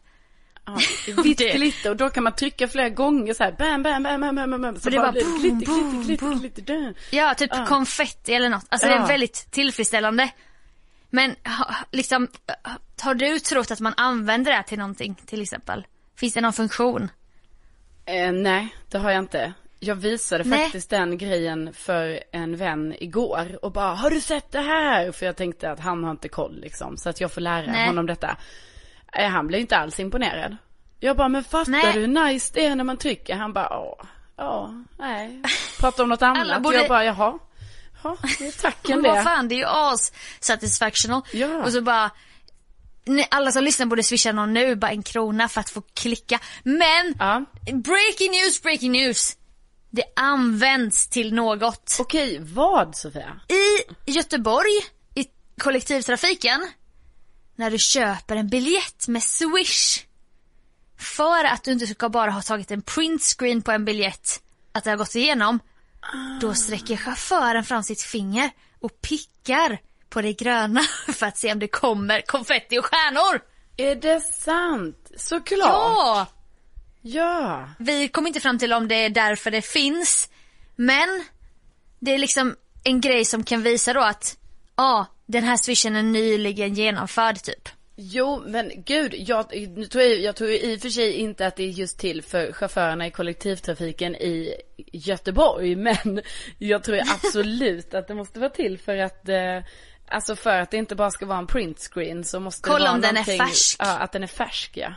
Ja, 1.07 1.23
vitt 1.23 1.39
Det- 1.39 1.53
glitter 1.53 1.91
och 1.91 1.97
då 1.97 2.11
kan 2.11 2.25
man 2.25 2.33
trycka 2.33 2.69
flera 2.69 2.89
gånger 2.89 3.35
så 3.35 3.45
här 3.45 3.53
bam 3.59 3.83
bam 3.83 4.03
bam 4.03 4.21
bam 4.21 4.51
bam 4.51 4.63
bam. 4.63 4.81
Så 4.81 4.91
det 4.91 4.97
bara 4.97 5.13
blir 5.13 5.25
boom, 5.25 5.41
glitter, 5.41 5.67
boom, 5.67 6.03
glitter, 6.03 6.27
boom. 6.27 6.39
glitter, 6.41 6.63
glitter. 6.63 6.95
Ja, 7.11 7.35
typ 7.35 7.51
Ja. 7.55 7.67
konfetti 7.67 8.35
eller 8.35 8.49
något. 8.49 8.67
Alltså 8.69 8.87
det 8.89 8.95
Ja. 8.95 9.03
är 9.03 9.09
väldigt 9.09 9.51
tillfredsställande. 9.51 10.31
Men 11.11 11.35
liksom, 11.91 12.29
ha- 12.65 12.79
har 13.03 13.15
du 13.15 13.39
trott 13.39 13.71
att 13.71 13.81
man 13.81 13.95
använder 13.97 14.53
det 14.57 14.63
till 14.63 14.79
någonting 14.79 15.15
till 15.27 15.43
exempel? 15.43 15.87
Finns 16.17 16.35
det 16.35 16.41
någon 16.41 16.53
funktion? 16.53 17.11
Eh, 18.07 18.33
nej, 18.33 18.69
det 18.91 18.99
har 18.99 19.11
jag 19.11 19.19
inte. 19.19 19.53
Jag 19.83 19.95
visade 19.95 20.45
Nej. 20.45 20.59
faktiskt 20.65 20.91
den 20.91 21.19
grejen 21.19 21.73
för 21.73 22.21
en 22.33 22.57
vän 22.57 22.95
igår 23.01 23.59
och 23.65 23.73
bara, 23.73 23.95
har 23.95 24.11
du 24.11 24.21
sett 24.21 24.53
det 24.53 24.61
här? 24.61 25.13
För 25.13 25.27
jag 25.27 25.37
tänkte 25.37 25.71
att 25.71 25.81
han 25.81 26.05
har 26.05 26.11
inte 26.11 26.29
koll 26.29 26.61
liksom, 26.61 26.97
så 26.97 27.09
att 27.09 27.21
jag 27.21 27.33
får 27.33 27.41
lära 27.41 27.67
Nej. 27.73 27.87
honom 27.87 28.07
detta. 28.07 28.37
Eh, 29.17 29.29
han 29.29 29.47
blev 29.47 29.61
inte 29.61 29.77
alls 29.77 30.01
imponerad. 30.01 30.57
Jag 31.01 31.17
bara, 31.17 31.29
men 31.29 31.45
fattar 31.45 31.71
Nej. 31.73 31.93
du 31.95 32.01
hur 32.01 32.07
nice 32.07 32.51
det 32.55 32.67
är 32.67 32.75
när 32.75 32.85
man 32.85 32.97
trycker? 32.97 33.37
Han 33.37 33.53
bara, 33.53 33.67
ja, 33.71 33.99
ja, 34.37 34.75
nej. 34.99 35.43
Pratar 35.81 36.03
om 36.03 36.09
något 36.09 36.23
annat. 36.23 36.63
borde- 36.63 36.77
Jag 36.77 36.89
bara, 36.89 37.05
jaha. 37.05 37.39
Ja, 38.03 38.17
det 38.39 38.53
tacken 38.53 39.01
Men 39.01 39.11
vad 39.11 39.19
det. 39.19 39.23
fan, 39.23 39.49
det 39.49 39.55
är 39.55 39.57
ju 39.57 39.65
as 39.67 40.13
satisfactional. 40.41 41.23
Ja. 41.33 41.63
Och 41.65 41.73
så 41.73 41.81
bara, 41.83 42.11
alla 43.31 43.53
som 43.53 43.65
lyssnar 43.65 43.87
borde 43.87 44.03
swisha 44.03 44.33
någon 44.33 44.53
nu, 44.53 44.77
bara 44.77 44.91
en 44.91 45.03
krona 45.03 45.49
för 45.49 45.61
att 45.61 45.71
få 45.71 45.81
klicka. 45.95 46.39
Men, 46.63 47.15
Ja. 47.19 47.45
breaking 47.73 48.31
news, 48.31 48.63
breaking 48.63 48.93
news. 48.93 49.37
Det 49.91 50.05
används 50.17 51.09
till 51.09 51.35
något. 51.35 51.97
Okej, 52.01 52.39
vad 52.43 52.97
Sofia? 52.97 53.41
I 54.07 54.11
Göteborg, 54.13 54.71
i 55.15 55.25
kollektivtrafiken, 55.61 56.61
när 57.61 57.71
du 57.71 57.79
köper 57.79 58.37
en 58.37 58.49
biljett 58.49 59.09
med 59.09 59.23
Swish. 59.23 60.05
För 60.99 61.45
att 61.45 61.65
du 61.65 61.73
inte 61.73 61.87
ska 61.87 62.09
bara 62.09 62.31
ha 62.31 62.43
tagit 62.43 62.71
en 62.71 62.83
printscreen 62.83 63.63
på 63.63 63.73
en 63.73 63.85
biljett, 63.85 64.41
att 64.73 64.85
det 64.85 64.91
har 64.91 64.97
gått 64.97 65.15
igenom. 65.15 65.59
Då 66.41 66.55
sträcker 66.55 66.97
chauffören 66.97 67.65
fram 67.65 67.83
sitt 67.83 68.03
finger 68.03 68.51
och 68.81 69.01
pickar 69.01 69.79
på 70.09 70.23
det 70.23 70.33
gröna 70.33 70.81
för 71.13 71.27
att 71.27 71.39
se 71.39 71.53
om 71.53 71.59
det 71.59 71.69
kommer 71.69 72.21
konfetti 72.21 72.79
och 72.79 72.85
stjärnor. 72.85 73.41
Är 73.77 73.95
det 73.95 74.21
sant? 74.21 75.11
Såklart. 75.17 75.69
Ja! 75.69 76.27
Ja. 77.01 77.69
Vi 77.79 78.09
kom 78.09 78.27
inte 78.27 78.41
fram 78.41 78.59
till 78.59 78.73
om 78.73 78.89
det 78.89 79.05
är 79.05 79.11
därför 79.11 79.51
det 79.51 79.63
finns. 79.63 80.29
Men 80.77 81.25
det 81.99 82.15
är 82.15 82.19
liksom 82.19 82.57
en 82.85 83.01
grej 83.01 83.25
som 83.25 83.45
kan 83.45 83.63
visa 83.63 83.93
då 83.93 84.01
att 84.01 84.37
ja, 84.77 85.07
den 85.31 85.45
här 85.45 85.57
swishen 85.57 85.97
är 85.97 86.03
nyligen 86.03 86.75
genomförd 86.75 87.43
typ. 87.43 87.69
Jo, 87.97 88.43
men 88.47 88.73
gud, 88.77 89.15
jag, 89.19 89.47
nu 89.77 89.85
tror 89.85 90.05
jag, 90.05 90.21
jag 90.21 90.37
tror 90.37 90.51
i 90.51 90.77
och 90.77 90.81
för 90.81 90.89
sig 90.89 91.13
inte 91.13 91.47
att 91.47 91.57
det 91.57 91.63
är 91.63 91.69
just 91.69 91.99
till 91.99 92.23
för 92.23 92.53
chaufförerna 92.53 93.07
i 93.07 93.11
kollektivtrafiken 93.11 94.17
i 94.17 94.55
Göteborg, 94.93 95.77
men 95.89 96.23
jag 96.59 96.85
tror 96.85 97.01
absolut 97.01 97.95
att 97.95 98.09
det 98.09 98.15
måste 98.15 98.41
vara 98.41 98.51
till 98.51 98.79
för 98.79 98.97
att, 98.97 99.29
eh, 99.29 99.63
alltså 100.09 100.37
för 100.37 100.61
att 100.61 100.71
det 100.71 100.77
inte 100.77 100.95
bara 100.95 101.11
ska 101.11 101.27
vara 101.27 101.39
en 101.39 101.47
printscreen 101.47 102.25
så 102.25 102.41
måste 102.41 102.63
Kolla 102.63 102.79
det 102.79 102.85
vara 102.85 102.95
om 102.95 103.01
den 103.01 103.17
är 103.17 103.25
färsk. 103.25 103.77
Ja, 103.79 103.99
att 103.99 104.13
den 104.13 104.23
är 104.23 104.27
färsk 104.27 104.77
ja. 104.77 104.95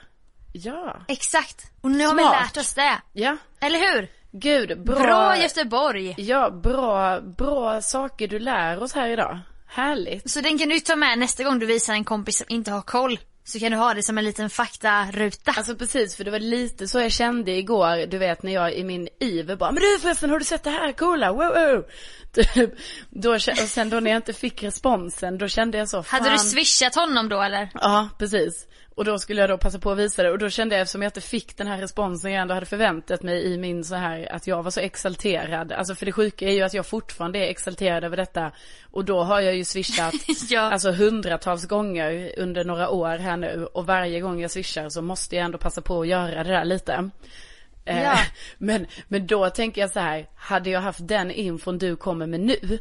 Ja. 0.53 1.05
Exakt. 1.07 1.71
Och 1.81 1.91
nu 1.91 2.05
har 2.05 2.15
vi 2.15 2.21
Smart. 2.21 2.41
lärt 2.41 2.57
oss 2.57 2.73
det. 2.73 3.01
Ja. 3.13 3.37
Eller 3.59 3.79
hur? 3.79 4.07
Gud, 4.31 4.83
bra. 4.83 4.99
Bra 4.99 5.37
Göteborg. 5.37 6.15
Ja, 6.17 6.49
bra, 6.49 7.21
bra 7.21 7.81
saker 7.81 8.27
du 8.27 8.39
lär 8.39 8.83
oss 8.83 8.93
här 8.93 9.09
idag. 9.09 9.39
Härligt. 9.73 10.29
Så 10.29 10.41
den 10.41 10.57
kan 10.57 10.69
du 10.69 10.79
ta 10.79 10.95
med 10.95 11.19
nästa 11.19 11.43
gång 11.43 11.59
du 11.59 11.65
visar 11.65 11.93
en 11.93 12.03
kompis 12.03 12.37
som 12.37 12.45
inte 12.49 12.71
har 12.71 12.81
koll. 12.81 13.19
Så 13.45 13.59
kan 13.59 13.71
du 13.71 13.77
ha 13.77 13.93
det 13.93 14.03
som 14.03 14.17
en 14.17 14.25
liten 14.25 14.49
faktaruta. 14.49 15.51
Alltså 15.51 15.75
precis, 15.75 16.15
för 16.15 16.23
det 16.23 16.31
var 16.31 16.39
lite 16.39 16.87
så 16.87 16.99
jag 16.99 17.11
kände 17.11 17.51
igår, 17.51 18.07
du 18.07 18.17
vet 18.17 18.43
när 18.43 18.53
jag 18.53 18.73
i 18.73 18.83
min 18.83 19.07
iver 19.19 19.55
bara, 19.55 19.71
men 19.71 19.81
du 19.81 19.99
förresten 19.99 20.29
har 20.29 20.39
du 20.39 20.45
sett 20.45 20.63
det 20.63 20.69
här 20.69 20.91
coola, 20.91 21.31
wow, 21.31 21.39
wow. 21.39 21.85
Typ, 22.33 22.71
då, 23.09 23.33
och 23.33 23.41
sen 23.41 23.89
då 23.89 23.99
när 23.99 24.11
jag 24.11 24.17
inte 24.17 24.33
fick 24.33 24.63
responsen, 24.63 25.37
då 25.37 25.47
kände 25.47 25.77
jag 25.77 25.89
så, 25.89 26.03
fan. 26.03 26.19
Hade 26.19 26.35
du 26.35 26.39
swishat 26.39 26.95
honom 26.95 27.29
då 27.29 27.41
eller? 27.41 27.69
Ja, 27.73 28.09
precis. 28.19 28.67
Och 28.95 29.05
då 29.05 29.19
skulle 29.19 29.41
jag 29.41 29.49
då 29.49 29.57
passa 29.57 29.79
på 29.79 29.91
att 29.91 29.97
visa 29.97 30.23
det 30.23 30.31
och 30.31 30.37
då 30.37 30.49
kände 30.49 30.75
jag 30.75 30.81
eftersom 30.81 31.01
jag 31.01 31.09
inte 31.09 31.21
fick 31.21 31.57
den 31.57 31.67
här 31.67 31.77
responsen 31.77 32.31
jag 32.31 32.41
ändå 32.41 32.53
hade 32.53 32.65
förväntat 32.65 33.23
mig 33.23 33.53
i 33.53 33.57
min 33.57 33.83
så 33.83 33.95
här 33.95 34.31
att 34.31 34.47
jag 34.47 34.63
var 34.63 34.71
så 34.71 34.79
exalterad. 34.79 35.71
Alltså 35.71 35.95
för 35.95 36.05
det 36.05 36.11
sjuka 36.11 36.45
är 36.45 36.53
ju 36.53 36.61
att 36.61 36.73
jag 36.73 36.85
fortfarande 36.85 37.39
är 37.39 37.49
exalterad 37.49 38.03
över 38.03 38.17
detta 38.17 38.51
och 38.91 39.05
då 39.05 39.23
har 39.23 39.41
jag 39.41 39.55
ju 39.55 39.65
swishat 39.65 40.13
Ja. 40.49 40.61
alltså 40.61 40.91
hundratals 40.91 41.65
gånger 41.67 42.31
under 42.37 42.63
några 42.63 42.89
år 42.89 43.17
här 43.17 43.37
nu 43.37 43.67
och 43.73 43.85
varje 43.85 44.19
gång 44.19 44.41
jag 44.41 44.51
swishar 44.51 44.89
så 44.89 45.01
måste 45.01 45.35
jag 45.35 45.45
ändå 45.45 45.57
passa 45.57 45.81
på 45.81 46.01
att 46.01 46.07
göra 46.07 46.43
det 46.43 46.51
där 46.51 46.65
lite. 46.65 47.09
Eh, 47.85 48.03
Ja. 48.03 48.17
Men, 48.57 48.87
men 49.07 49.27
då 49.27 49.49
tänker 49.49 49.81
jag 49.81 49.89
så 49.89 49.99
här, 49.99 50.27
hade 50.35 50.69
jag 50.69 50.81
haft 50.81 51.07
den 51.07 51.31
infon 51.31 51.77
du 51.77 51.95
kommer 51.95 52.27
med 52.27 52.39
nu 52.39 52.79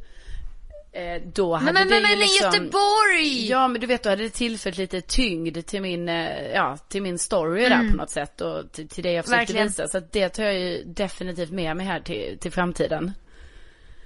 eh, 0.93 1.23
då 1.35 1.55
hade 1.55 1.73
Men 1.73 1.89
det 1.89 1.95
men, 1.95 2.03
ju 2.03 2.09
men 2.09 2.19
liksom... 2.19 2.53
Göteborg! 2.53 3.49
Ja 3.49 3.69
men 3.69 3.81
du 3.81 3.87
vet 3.87 4.03
då 4.03 4.11
hade 4.11 4.23
det 4.23 4.31
tillfört 4.31 4.77
lite 4.77 5.01
tyngd 5.01 5.67
till 5.67 5.83
min, 5.83 6.09
eh, 6.09 6.51
ja 6.55 6.77
till 6.89 7.03
min 7.03 7.19
story 7.19 7.69
där 7.69 7.91
på 7.91 7.97
något 7.97 8.11
sätt 8.11 8.41
och 8.41 8.73
till, 8.73 8.89
till 8.89 9.03
det 9.05 9.13
jag 9.13 9.25
försökte 9.25 9.39
Verkligen. 9.39 9.67
visa. 9.67 9.89
Så 9.89 10.01
det 10.13 10.29
tar 10.29 10.43
jag 10.43 10.55
ju 10.55 10.85
definitivt 10.85 11.51
med 11.51 11.77
mig 11.77 11.87
här 11.87 12.01
till, 12.01 12.39
till 12.41 12.53
framtiden. 12.53 13.13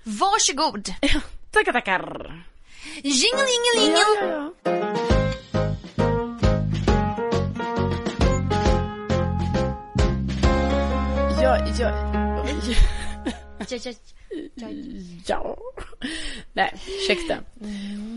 Varsågod. 0.03 0.89
Tackar 1.53 1.73
tackar! 1.73 2.45
Jingle 3.03 3.47
jingle 3.53 3.83
jingle. 3.83 4.51
Ja, 11.43 11.59
ja, 11.59 11.65
ja. 11.79 11.91
Ja, 12.47 12.53
ja. 12.69 13.06
Ja, 13.71 13.79
ja, 13.85 13.93
ja. 14.55 14.69
ja. 15.27 15.57
Nej, 16.53 16.75
ursäkta. 16.87 17.39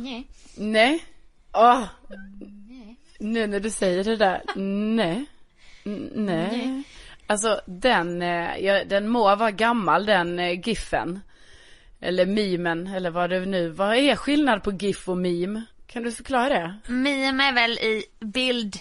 Nej. 0.04 0.28
Nej. 0.58 1.06
Åh. 1.54 1.84
Nu 3.20 3.48
när 3.48 3.60
du 3.60 3.70
säger 3.70 4.04
det 4.04 4.16
där, 4.16 4.42
nej. 4.56 5.26
Nej. 6.14 6.84
Alltså 7.28 7.62
den, 7.66 8.22
eh, 8.22 8.58
ja, 8.58 8.84
den 8.84 9.08
må 9.08 9.36
vara 9.36 9.52
gammal 9.52 10.06
den 10.06 10.40
eh, 10.40 10.60
giffen. 10.68 11.20
Eller 12.02 12.26
memen, 12.26 12.88
eller 12.88 13.10
vad 13.10 13.30
det 13.30 13.46
nu, 13.46 13.70
vad 13.70 13.96
är 13.96 14.16
skillnad 14.16 14.64
på 14.64 14.72
gif 14.72 15.10
och 15.10 15.18
meme? 15.18 15.64
Kan 15.88 16.04
du 16.04 16.12
förklara 16.12 16.50
det? 16.50 16.94
Meme 16.94 17.44
är 17.44 17.54
väl 17.54 17.72
i 17.72 18.04
bild 18.20 18.76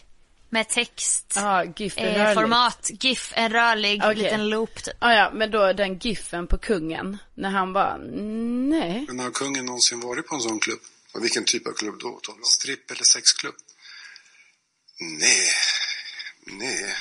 med 0.51 0.69
text. 0.69 1.33
Ja, 1.37 1.65
gif 1.77 1.99
eh, 1.99 2.35
format. 2.35 2.91
GIF, 3.01 3.33
en 3.37 3.53
rörlig 3.53 4.03
Okej. 4.05 4.15
liten 4.15 4.49
loop 4.49 4.83
typ. 4.85 4.95
Ja, 5.01 5.15
ja, 5.15 5.31
men 5.35 5.51
då 5.51 5.73
den 5.73 5.99
giffen 5.99 6.47
på 6.47 6.59
kungen. 6.59 7.19
När 7.35 7.51
han 7.51 7.73
bara, 7.73 7.97
nej. 7.97 9.05
Men 9.09 9.19
har 9.19 9.31
kungen 9.31 9.67
någonsin 9.67 10.01
varit 10.01 10.27
på 10.27 10.35
en 10.35 10.41
sån 10.41 10.61
klubb? 10.61 10.81
Och 11.15 11.25
vilken 11.25 11.45
typ 11.45 11.67
av 11.67 11.73
klubb 11.73 12.01
då? 12.01 12.21
Stripp 12.43 12.91
eller 12.91 13.05
sexklubb? 13.05 13.55
Nej. 15.01 15.51
Nej. 16.47 16.95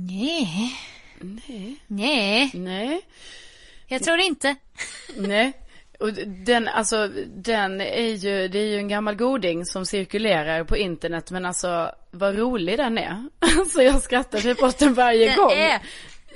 Nej. 0.00 0.80
Nej. 1.20 1.80
Nej, 1.86 2.50
Nej. 2.54 3.00
jag 3.86 4.02
tror 4.04 4.18
inte. 4.18 4.56
Nej. 5.16 5.52
Och 5.98 6.12
den, 6.46 6.68
alltså, 6.68 7.08
den 7.26 7.80
är 7.80 8.08
ju, 8.14 8.48
det 8.48 8.58
är 8.58 8.66
ju 8.66 8.76
en 8.76 8.88
gammal 8.88 9.14
goding 9.14 9.64
som 9.64 9.86
cirkulerar 9.86 10.64
på 10.64 10.76
internet, 10.76 11.30
men 11.30 11.46
alltså 11.46 11.92
vad 12.10 12.36
rolig 12.38 12.78
den 12.78 12.98
är. 12.98 13.28
Alltså 13.58 13.82
jag 13.82 14.02
skrattar 14.02 14.38
typ 14.40 14.62
åt 14.62 14.78
den 14.78 14.94
varje 14.94 15.26
Den 15.26 15.36
gång. 15.36 15.52
är 15.52 15.80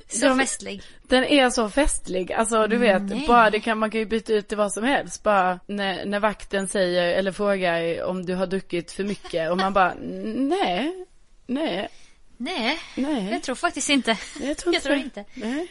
så 0.09 0.27
De- 0.29 0.39
festlig. 0.39 0.83
Den 1.03 1.25
är 1.25 1.51
så 1.51 1.69
festlig, 1.69 2.33
alltså 2.33 2.67
du 2.67 2.77
vet, 2.77 3.03
Nej. 3.03 3.25
bara 3.29 3.51
det 3.51 3.61
kan, 3.61 3.79
man 3.79 3.91
kan 3.91 4.01
ju 4.01 4.07
byta 4.07 4.33
ut 4.33 4.49
till 4.49 4.57
vad 4.59 4.73
som 4.73 4.85
helst. 4.85 5.23
Bara 5.23 5.61
när, 5.67 6.05
när 6.05 6.21
vakten 6.21 6.69
säger 6.69 7.03
eller 7.03 7.33
frågar 7.33 8.03
om 8.05 8.27
du 8.27 8.35
har 8.35 8.47
druckit 8.47 8.93
för 8.93 9.05
mycket 9.05 9.51
och 9.51 9.57
man 9.57 9.73
bara, 9.73 9.95
nej, 10.01 11.07
nej, 11.47 11.89
Nej, 12.37 12.79
nej. 12.97 13.29
jag 13.33 13.43
tror 13.43 13.55
faktiskt 13.55 13.89
inte. 13.91 14.17
Jag 14.43 14.57
tror, 14.59 14.75
jag 14.75 14.83
tror 14.83 14.97
inte. 14.97 15.25
Nej, 15.35 15.69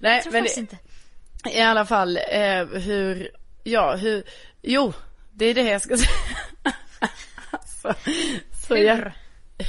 nej 0.00 0.14
Jag 0.14 0.22
tror 0.22 0.32
men 0.32 0.42
faktiskt 0.42 0.56
det, 0.56 0.60
inte. 0.60 0.76
I 1.44 1.60
alla 1.60 1.86
fall 1.86 2.16
eh, 2.16 2.64
hur, 2.64 3.30
ja 3.62 3.96
hur, 3.96 4.24
jo, 4.62 4.92
det 5.32 5.44
är 5.44 5.54
det 5.54 5.62
jag 5.62 5.82
ska 5.82 5.96
säga. 5.96 6.10
alltså, 7.50 7.94
så 8.66 8.74
Hur? 8.74 8.84
Jag, 8.84 9.12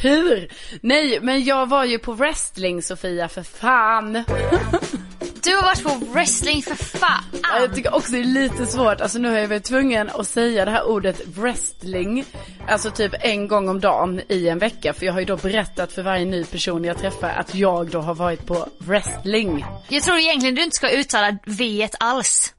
hur? 0.02 0.54
Nej, 0.82 1.20
men 1.22 1.44
jag 1.44 1.70
var 1.70 1.86
ju 1.86 2.00
på 2.00 2.14
wrestling 2.14 2.82
Sofia, 2.82 3.28
för 3.28 3.44
fan. 3.44 4.24
Du 5.44 5.56
har 5.56 5.64
varit 5.64 5.84
på 5.84 6.06
wrestling 6.14 6.62
för 6.64 6.76
fan. 6.76 7.24
Ja, 7.44 7.60
jag 7.60 7.76
tycker 7.76 7.96
också 7.96 8.12
det 8.12 8.20
är 8.20 8.24
lite 8.24 8.66
svårt, 8.66 9.02
alltså 9.02 9.20
nu 9.20 9.30
har 9.30 9.38
jag 9.38 9.48
varit 9.48 9.64
tvungen 9.64 10.10
att 10.10 10.28
säga 10.28 10.66
det 10.66 10.72
här 10.72 10.88
ordet 10.88 11.22
wrestling, 11.28 12.26
alltså 12.68 12.92
typ 12.92 13.14
en 13.20 13.48
gång 13.48 13.70
om 13.70 13.80
dagen 13.80 14.22
i 14.30 14.48
en 14.48 14.60
vecka, 14.60 14.94
för 14.94 15.06
jag 15.06 15.14
har 15.14 15.20
ju 15.20 15.26
då 15.26 15.38
berättat 15.38 15.92
för 15.92 16.04
varje 16.04 16.26
ny 16.26 16.44
person 16.44 16.84
jag 16.84 16.98
träffar 16.98 17.30
att 17.30 17.56
jag 17.56 17.90
då 17.90 18.02
har 18.02 18.16
varit 18.16 18.46
på 18.46 18.68
wrestling. 18.80 19.66
Jag 19.90 20.04
tror 20.04 20.18
egentligen 20.18 20.56
du 20.56 20.64
inte 20.64 20.76
ska 20.76 20.90
uttala 20.90 21.38
V 21.46 21.90
alls. 22.00 22.54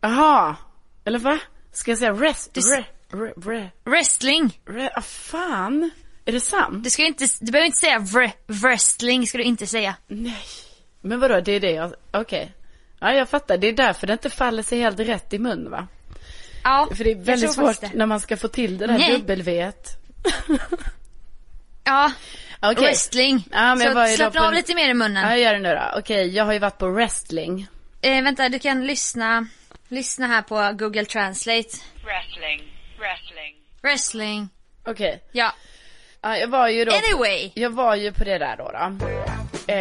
Jaha, 0.00 0.56
eller 1.04 1.18
va? 1.18 1.38
Ska 1.72 1.90
jag 1.90 1.98
säga 1.98 2.12
rest, 2.12 2.54
Du 2.54 2.60
re, 2.60 2.84
re, 3.12 3.32
re, 3.52 3.70
Wrestling. 3.84 4.60
re, 4.68 4.90
ah, 4.94 5.02
fan? 5.02 5.90
Är 6.24 6.32
det 6.32 6.40
sant? 6.40 6.84
Du 6.84 6.90
ska 6.90 7.06
inte, 7.06 7.26
du 7.40 7.52
behöver 7.52 7.66
inte 7.66 7.80
säga 7.80 7.98
vr, 7.98 8.30
wrestling 8.46 9.26
ska 9.26 9.38
du 9.38 9.44
inte 9.44 9.66
säga. 9.66 9.94
Nej. 10.08 10.46
Men 11.04 11.20
vadå, 11.20 11.40
det 11.40 11.52
är 11.52 11.60
det 11.60 11.70
jag, 11.70 11.94
okej. 12.10 12.52
Ja, 13.00 13.12
jag 13.12 13.28
fattar, 13.28 13.56
det 13.58 13.66
är 13.66 13.72
därför 13.72 14.06
det 14.06 14.12
inte 14.12 14.30
faller 14.30 14.62
sig 14.62 14.78
helt 14.80 15.00
rätt 15.00 15.32
i 15.32 15.38
mun 15.38 15.70
va? 15.70 15.86
Ja, 16.64 16.88
För 16.96 17.04
det 17.04 17.10
är 17.10 17.14
väldigt 17.14 17.52
svårt 17.52 17.94
när 17.94 18.06
man 18.06 18.20
ska 18.20 18.36
få 18.36 18.48
till 18.48 18.78
det 18.78 18.86
där 18.86 18.98
Nej. 18.98 19.18
dubbelvet. 19.18 19.88
Ja, 21.84 22.12
Okej. 22.60 22.84
wrestling. 22.84 23.48
Ja, 23.52 23.76
så 23.76 24.16
slappna 24.16 24.40
på 24.40 24.46
av 24.46 24.52
lite 24.52 24.74
mer 24.74 24.88
i 24.88 24.94
munnen. 24.94 25.22
Ja, 25.22 25.30
jag 25.30 25.38
gör 25.38 25.52
det 25.52 25.60
nu 25.60 25.74
då. 25.74 25.98
Okej, 25.98 26.28
jag 26.28 26.44
har 26.44 26.52
ju 26.52 26.58
varit 26.58 26.78
på 26.78 26.88
wrestling. 26.88 27.66
Eh, 28.00 28.22
vänta, 28.22 28.48
du 28.48 28.58
kan 28.58 28.86
lyssna, 28.86 29.46
lyssna 29.88 30.26
här 30.26 30.42
på 30.42 30.72
Google 30.78 31.04
Translate. 31.04 31.68
Wrestling, 32.04 32.72
wrestling. 32.98 33.54
Wrestling. 33.82 34.48
Okej. 34.86 35.22
Ja, 35.32 35.52
Ja, 36.24 36.36
jag 36.36 36.48
var 36.48 36.68
ju 36.68 36.84
då... 36.84 36.92
anyway. 36.92 37.50
Jag 37.54 37.70
var 37.70 37.96
ju 37.96 38.12
på 38.12 38.24
det 38.24 38.38
där 38.38 38.56
då. 38.56 38.70
då. 38.72 39.06
Eh, 39.72 39.76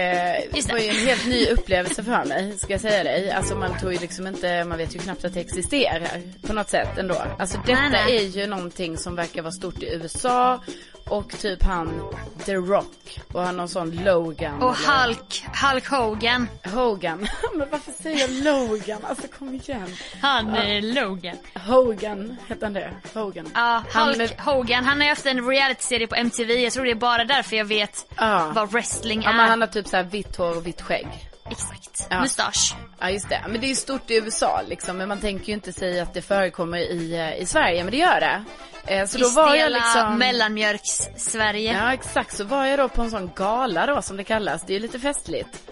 det. 0.52 0.72
var 0.72 0.80
ju 0.80 0.90
en 0.90 1.08
helt 1.08 1.28
ny 1.28 1.46
upplevelse 1.46 2.04
för 2.04 2.26
mig, 2.26 2.58
ska 2.58 2.74
jag 2.74 2.82
säga 2.82 3.04
dig. 3.04 3.32
Alltså 3.32 3.56
man 3.56 3.80
tror 3.80 3.94
ju 3.94 4.00
liksom 4.00 4.28
inte, 4.28 4.64
man 4.64 4.78
vet 4.78 4.96
ju 4.96 5.00
knappt 5.00 5.26
att 5.26 5.34
det 5.34 5.40
existerar 5.40 6.22
på 6.48 6.54
något 6.54 6.70
sätt 6.70 6.98
ändå. 6.98 7.16
Alltså 7.40 7.58
detta 7.66 7.82
Nej, 7.82 7.90
nej. 7.92 8.16
är 8.18 8.30
ju 8.30 8.48
någonting 8.48 8.98
som 8.98 9.16
verkar 9.16 9.42
vara 9.42 9.52
stort 9.52 9.84
i 9.84 9.94
USA 9.94 10.60
och 11.06 11.30
typ 11.30 11.64
han 11.64 12.02
The 12.46 12.56
Rock 12.56 13.20
och 13.34 13.42
han 13.42 13.58
någon 13.58 13.70
sån 13.70 13.92
Logan. 13.92 14.62
Och 14.64 14.76
eller- 14.78 15.06
Hulk, 15.06 15.46
Hulk 15.64 15.88
Hogan. 15.88 16.48
Hogan. 16.74 17.28
Men 17.56 17.70
varför 17.70 17.92
säger 17.92 18.20
jag 18.20 18.30
Logan? 18.32 19.00
Alltså 19.10 19.28
kom 19.28 19.54
igen. 19.56 19.96
Han 20.22 20.50
är 20.56 20.82
Logan. 20.82 21.36
Hogan, 21.68 22.38
heter 22.48 22.66
han 22.66 22.74
det? 22.74 22.90
Hogan. 23.14 23.50
Ja, 23.54 23.84
Han 23.92 24.08
Hulk 24.08 24.40
Hogan. 24.40 24.86
Han 24.86 24.98
har 24.98 25.04
ju 25.04 25.10
haft 25.10 25.26
en 25.26 25.48
reality-serie 25.50 26.08
på 26.08 26.16
MTV. 26.16 26.54
Jag 26.54 26.74
tror 26.74 26.86
det 26.86 26.92
är 26.92 26.96
bara 26.96 27.26
därför 27.26 27.56
jag 27.56 27.66
vet 27.66 28.06
Ja. 28.18 28.52
vad 28.56 28.72
wrestling 28.72 29.22
Ja 29.24 29.30
är. 29.30 29.34
men 29.34 29.50
han 29.50 29.62
har 29.62 29.68
typ 29.68 29.88
så 29.88 29.96
här 29.98 30.04
vitt 30.04 30.36
hår 30.36 30.58
och 30.58 30.68
vitt 30.68 30.82
skägg. 30.82 31.08
Exakt. 31.50 32.08
Ja. 32.10 32.22
Mustasch. 32.22 32.76
Ja 33.00 33.10
just 33.10 33.30
det, 33.30 33.42
men 33.48 33.62
det 33.62 33.68
är 33.68 33.70
ju 33.70 33.76
stort 33.76 34.12
i 34.12 34.16
USA 34.16 34.62
liksom, 34.68 34.98
men 34.98 35.08
man 35.08 35.20
tänker 35.20 35.48
ju 35.48 35.54
inte 35.54 35.74
sig 35.74 36.00
att 36.00 36.14
det 36.14 36.22
förekommer 36.22 36.78
i, 36.78 37.14
eh, 37.16 37.42
i 37.42 37.46
Sverige, 37.46 37.84
men 37.84 37.92
det 37.92 37.98
gör 37.98 38.20
det. 38.20 38.44
Eh, 38.88 39.06
så 39.06 39.18
I 39.18 39.22
då 39.22 39.30
var 39.30 39.56
jag 39.56 39.72
liksom... 39.72 40.18
mellanmjölks-Sverige. 40.20 41.74
Ja 41.74 41.94
exakt, 41.94 42.38
så 42.38 42.44
var 42.44 42.66
jag 42.66 42.80
då 42.80 42.90
på 42.90 43.02
en 43.02 43.12
sån 43.12 43.32
gala 43.36 43.86
då 43.86 44.02
som 44.02 44.18
det 44.18 44.24
kallas, 44.24 44.64
det 44.66 44.74
är 44.74 44.76
ju 44.76 44.80
lite 44.82 45.00
festligt. 45.00 45.70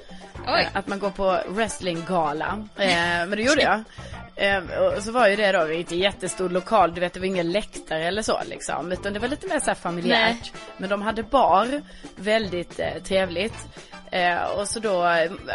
Oj. 0.48 0.62
Eh, 0.62 0.78
Att 0.78 0.88
man 0.88 1.00
går 1.00 1.10
på 1.10 1.40
wrestlinggala. 1.48 2.68
Eh, 2.78 2.88
men 2.98 3.32
det 3.32 3.42
gjorde 3.44 3.62
jag. 3.62 3.84
Och 4.98 5.04
så 5.04 5.12
var 5.12 5.28
ju 5.28 5.36
det 5.36 5.52
då, 5.52 5.66
det 5.66 5.76
inte 5.76 5.96
jättestor 5.96 6.50
lokal, 6.50 6.94
du 6.94 7.02
vet 7.02 7.14
det 7.14 7.20
var 7.20 7.28
ingen 7.28 7.52
läktare 7.52 8.08
eller 8.08 8.22
så 8.22 8.40
liksom. 8.46 8.92
Utan 8.92 9.14
det 9.14 9.20
var 9.20 9.28
lite 9.28 9.48
mer 9.48 9.60
så 9.60 9.66
här 9.66 9.76
familjärt. 9.76 10.52
Nej. 10.54 10.54
Men 10.78 10.90
de 10.90 11.02
hade 11.02 11.24
bar, 11.24 11.82
väldigt 12.16 12.80
trevligt. 13.04 13.54
Eh, 14.12 14.44
och 14.44 14.68
så 14.68 14.80
då, 14.80 15.02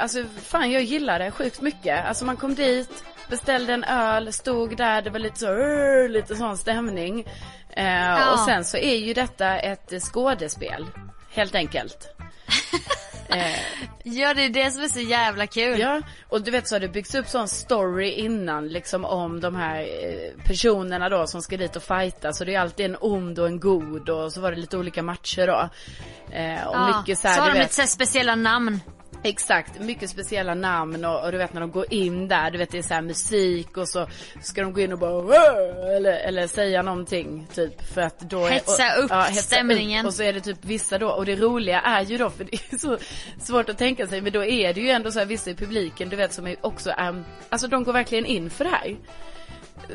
alltså 0.01 0.25
fan 0.43 0.71
jag 0.71 0.83
gillade 0.83 1.25
det 1.25 1.31
sjukt 1.31 1.61
mycket. 1.61 2.05
Alltså 2.07 2.25
man 2.25 2.37
kom 2.37 2.55
dit, 2.55 3.05
beställde 3.29 3.73
en 3.73 3.85
öl, 3.85 4.33
stod 4.33 4.77
där, 4.77 5.03
det 5.03 5.11
var 5.11 5.19
lite 5.19 5.39
så, 5.39 5.47
"Rrr", 5.53 6.09
lite 6.09 6.37
sån 6.37 6.57
stämning. 6.59 7.27
Eh, 7.71 8.33
Och 8.33 8.39
sen 8.39 8.65
så 8.65 8.77
är 8.77 8.97
ju 8.97 9.15
detta 9.15 9.59
ett 9.59 10.03
skådespel, 10.03 10.87
helt 11.31 11.55
enkelt. 11.55 12.09
eh, 13.29 13.87
Ja, 14.05 14.35
det 14.35 14.45
är 14.45 14.49
det 14.49 14.71
som 14.71 14.83
är 14.83 14.89
så 14.89 15.01
jävla 15.01 15.47
kul. 15.47 15.79
Ja, 15.79 16.01
och 16.29 16.43
du 16.43 16.51
vet 16.51 16.69
så 16.69 16.75
har 16.75 16.81
det 16.81 16.89
byggts 16.89 17.15
upp 17.15 17.27
sån 17.29 17.49
story 17.49 18.11
innan 18.11 18.69
liksom 18.69 19.05
om 19.05 19.41
de 19.41 19.57
här 19.57 19.81
eh, 19.81 20.45
personerna 20.45 21.09
då 21.09 21.27
som 21.27 21.43
ska 21.43 21.57
dit 21.57 21.77
och 21.77 21.83
fighta. 21.83 22.33
Så 22.33 22.45
det 22.45 22.55
är 22.55 22.61
alltid 22.61 22.87
en 22.87 22.97
ond 23.01 23.39
och 23.39 23.47
en 23.47 23.61
god 23.61 24.09
och 24.09 24.33
så 24.33 24.41
var 24.41 24.51
det 24.51 24.57
lite 24.57 24.79
olika 24.79 25.03
matcher 25.03 25.47
då. 25.47 25.69
Eh, 26.37 26.67
och 26.67 26.75
Ja, 26.75 26.99
mycket 26.99 27.19
så 27.19 27.29
här, 27.29 27.35
så 27.35 27.41
har 27.41 27.49
du 27.49 27.55
de 27.55 27.59
vet, 27.59 27.69
lite 27.79 27.83
så 27.83 27.95
speciella 27.95 28.35
namn. 28.35 28.81
Exakt, 29.23 29.81
mycket 29.81 30.11
speciella 30.11 30.55
namn 30.55 31.05
och, 31.05 31.25
och 31.25 31.33
du 31.33 31.39
vet 31.39 31.53
när 31.53 31.61
de 31.61 31.71
går 31.71 31.93
in 31.93 32.29
där, 32.29 32.51
du 32.51 32.59
vet 32.59 32.71
det 32.71 32.79
är 32.79 32.83
så 32.83 32.95
här 32.95 33.03
musik 33.03 33.77
och 33.77 33.89
så 33.89 34.07
ska 34.43 34.63
de 34.63 34.73
gå 34.73 34.81
in 34.81 34.93
och 34.93 34.99
bara 34.99 35.37
eller, 35.97 36.13
eller 36.13 36.47
säga 36.47 36.83
någonting 36.83 37.47
typ 37.55 37.83
för 37.95 38.01
att 38.01 38.21
då 38.21 38.47
är, 38.47 38.51
Hetsa 38.51 38.99
och, 38.99 39.05
upp 39.05 39.13
hetsa 39.13 39.43
stämningen. 39.43 40.07
och 40.07 40.15
så 40.15 40.23
är 40.23 40.33
det 40.33 40.41
typ 40.41 40.65
vissa 40.65 40.99
då, 40.99 41.09
och 41.09 41.27
det 41.27 41.37
roliga 41.37 41.81
är 41.81 42.03
ju 42.03 42.19
då, 42.19 42.31
för 42.31 42.45
det 42.45 42.55
är 42.73 42.79
så 42.79 42.99
svårt 43.41 43.69
att 43.69 43.79
tänka 43.79 44.07
sig, 44.07 44.21
men 44.21 44.33
då 44.33 44.45
är 44.45 44.75
det 44.75 44.81
ju 44.81 44.91
ändå 44.91 45.11
så 45.11 45.19
här 45.19 45.27
vissa 45.27 45.51
i 45.51 45.55
publiken, 45.55 46.09
du 46.09 46.17
vet 46.17 46.33
som 46.33 46.47
är 46.47 46.57
också 46.61 46.91
är, 46.97 47.25
alltså 47.49 47.69
de 47.69 47.85
går 47.85 47.93
verkligen 47.93 48.27
in 48.27 48.51
för 48.51 48.65
det 48.65 48.71
här. 48.71 48.97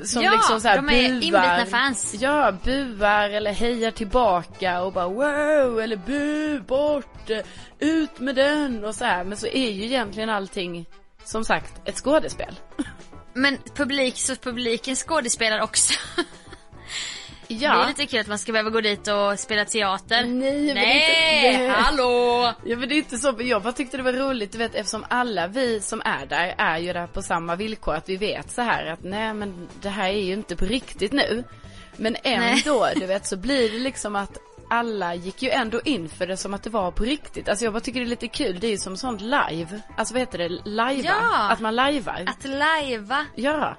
Som 0.04 0.24
Ja, 0.24 0.32
liksom 0.32 0.62
så 0.62 0.68
här 0.68 0.76
de 0.76 0.90
är 0.90 1.04
inbitna 1.04 1.66
fans. 1.66 2.16
Ja, 2.20 2.54
buar 2.64 3.30
eller 3.30 3.52
hejar 3.52 3.92
tillbaka 3.92 4.82
och 4.82 4.94
bara 4.94 5.08
wow 5.08 5.80
eller 5.80 5.96
bu 5.96 6.60
bort, 6.60 7.30
ut 7.80 8.20
med 8.20 8.36
den 8.36 8.86
och 8.86 8.96
så 8.96 9.06
här. 9.06 9.24
Men 9.24 9.38
så 9.38 9.48
är 9.48 9.72
ju 9.72 9.84
egentligen 9.84 10.30
allting 10.30 10.86
som 11.24 11.46
sagt 11.46 11.82
ett 11.86 11.96
skådespel. 11.96 12.56
Men 13.34 13.58
publik, 13.76 14.18
så 14.18 14.36
publiken 14.36 14.96
skådespelar 14.96 15.62
också. 15.62 15.94
Ja. 17.52 17.76
Det 17.76 17.84
är 17.84 17.88
lite 17.88 18.06
kul 18.06 18.20
att 18.20 18.28
man 18.28 18.40
ska 18.40 18.52
behöva 18.52 18.70
gå 18.70 18.82
dit 18.82 19.08
och 19.08 19.40
spela 19.40 19.66
teater. 19.66 20.26
Nej, 20.26 20.74
Nej, 20.74 21.50
inte- 21.50 21.58
nej. 21.58 21.68
hallå! 21.70 22.54
Ja 22.66 22.78
men 22.78 22.90
det 22.90 22.96
är 22.96 22.98
inte 22.98 23.18
så, 23.18 23.36
jag 23.40 23.62
bara 23.62 23.74
tyckte 23.74 23.98
det 23.98 24.04
var 24.04 24.14
roligt, 24.14 24.52
du 24.52 24.58
vet 24.58 24.76
eftersom 24.76 25.06
alla 25.10 25.48
vi 25.48 25.82
som 25.82 26.02
är 26.06 26.26
där 26.26 26.56
är 26.58 26.78
ju 26.78 26.94
där 26.94 27.08
på 27.08 27.22
samma 27.22 27.56
villkor, 27.56 27.96
att 27.96 28.10
vi 28.10 28.18
vet 28.18 28.52
så 28.52 28.62
här 28.62 28.86
att 28.86 29.04
nej 29.04 29.34
men 29.34 29.68
det 29.82 29.90
här 29.90 30.10
är 30.10 30.22
ju 30.24 30.34
inte 30.34 30.56
på 30.56 30.66
riktigt 30.66 31.12
nu. 31.12 31.44
Men 31.98 32.16
ändå, 32.24 32.88
du 32.96 33.06
vet 33.06 33.26
så 33.28 33.38
blir 33.38 33.72
det 33.72 33.80
liksom 33.80 34.16
att 34.16 34.38
alla 34.70 35.16
gick 35.16 35.42
ju 35.42 35.50
ändå 35.50 35.82
in 35.86 36.10
för 36.10 36.28
det 36.28 36.38
som 36.38 36.54
att 36.54 36.64
det 36.64 36.70
var 36.70 36.92
på 36.92 37.04
riktigt. 37.04 37.50
Alltså 37.50 37.66
jag 37.66 37.74
bara 37.74 37.80
tycker 37.80 38.00
det 38.00 38.06
är 38.06 38.10
lite 38.10 38.28
kul, 38.28 38.60
det 38.60 38.68
är 38.68 38.72
ju 38.72 38.78
som 38.78 38.98
sånt 38.98 39.22
live. 39.22 39.80
Alltså 39.98 40.14
vad 40.14 40.20
heter 40.22 40.38
det, 40.38 40.50
live 40.50 41.02
Ja. 41.08 41.50
Att 41.50 41.60
man 41.60 41.76
lajvar. 41.76 42.26
Att 42.28 42.46
lajva. 42.50 43.26
Ja. 43.36 43.76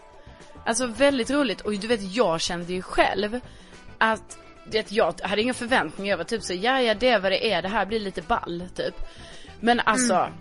Alltså 0.64 0.86
väldigt 0.86 1.30
roligt. 1.30 1.60
Och 1.60 1.72
du 1.72 1.86
vet 1.86 2.14
jag 2.14 2.40
kände 2.40 2.72
ju 2.72 2.82
själv 2.82 3.40
att 3.98 4.38
det, 4.64 4.92
jag 4.92 5.20
hade 5.22 5.42
inga 5.42 5.54
förväntningar, 5.54 6.10
jag 6.10 6.18
var 6.18 6.24
typ 6.24 6.42
så 6.42 6.54
ja 6.54 6.80
ja 6.80 6.94
det 6.94 7.08
är 7.08 7.20
vad 7.20 7.32
det 7.32 7.52
är, 7.52 7.62
det 7.62 7.68
här 7.68 7.86
blir 7.86 8.00
lite 8.00 8.22
ball 8.22 8.68
typ. 8.74 8.94
Men 9.60 9.80
alltså 9.80 10.14
mm 10.14 10.32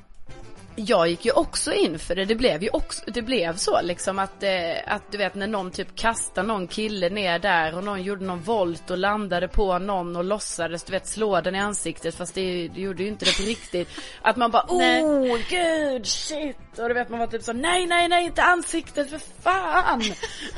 jag 0.75 1.07
gick 1.07 1.25
ju 1.25 1.31
också 1.31 1.73
in 1.73 1.99
för 1.99 2.15
det, 2.15 2.25
det 2.25 2.35
blev 2.35 2.63
ju 2.63 2.69
också, 2.69 3.01
det 3.07 3.21
blev 3.21 3.55
så 3.55 3.81
liksom 3.81 4.19
att, 4.19 4.43
eh, 4.43 4.77
att 4.87 5.11
du 5.11 5.17
vet 5.17 5.35
när 5.35 5.47
någon 5.47 5.71
typ 5.71 5.95
kastade 5.95 6.47
någon 6.47 6.67
kille 6.67 7.09
ner 7.09 7.39
där 7.39 7.77
och 7.77 7.83
någon 7.83 8.03
gjorde 8.03 8.25
någon 8.25 8.41
volt 8.41 8.89
och 8.89 8.97
landade 8.97 9.47
på 9.47 9.79
någon 9.79 10.15
och 10.15 10.23
låtsades 10.23 10.83
du 10.83 10.91
vet 10.91 11.07
slå 11.07 11.41
den 11.41 11.55
i 11.55 11.59
ansiktet 11.59 12.15
fast 12.15 12.35
det, 12.35 12.67
det 12.67 12.81
gjorde 12.81 13.03
ju 13.03 13.09
inte 13.09 13.25
det 13.25 13.37
på 13.37 13.43
riktigt. 13.43 13.89
Att 14.21 14.37
man 14.37 14.51
bara 14.51 14.65
oh 14.69 15.37
gud 15.49 16.07
shit 16.07 16.79
och 16.79 16.87
du 16.87 16.93
vet 16.93 17.09
man 17.09 17.19
var 17.19 17.27
typ 17.27 17.43
så 17.43 17.53
nej 17.53 17.85
nej 17.85 18.07
nej 18.07 18.25
inte 18.25 18.43
ansiktet 18.43 19.09
för 19.09 19.21
fan. 19.41 20.01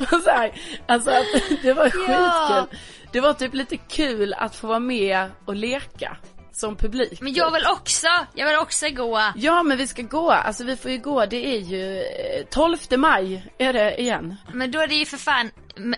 och 0.00 0.22
så 0.22 0.30
här, 0.30 0.52
alltså 0.86 1.10
att 1.10 1.26
det 1.62 1.72
var 1.72 1.90
skitkul. 1.90 2.78
Det 3.12 3.20
var 3.20 3.32
typ 3.32 3.54
lite 3.54 3.76
kul 3.76 4.34
att 4.38 4.56
få 4.56 4.66
vara 4.66 4.78
med 4.78 5.30
och 5.44 5.54
leka. 5.54 6.16
Som 6.56 6.76
publik. 6.76 7.20
Men 7.20 7.34
jag 7.34 7.50
vill 7.50 7.66
också, 7.66 8.06
jag 8.34 8.48
vill 8.48 8.58
också 8.58 8.88
gå. 8.88 9.32
Ja 9.36 9.62
men 9.62 9.78
vi 9.78 9.86
ska 9.86 10.02
gå, 10.02 10.30
alltså 10.30 10.64
vi 10.64 10.76
får 10.76 10.90
ju 10.90 10.98
gå, 10.98 11.26
det 11.26 11.46
är 11.56 11.58
ju 11.60 11.98
eh, 12.00 12.44
12 12.50 12.76
maj 12.96 13.52
är 13.58 13.72
det 13.72 14.00
igen. 14.00 14.36
Men 14.52 14.70
då 14.70 14.80
är 14.80 14.86
det 14.86 14.94
ju 14.94 15.04
för 15.06 15.16
fan 15.16 15.50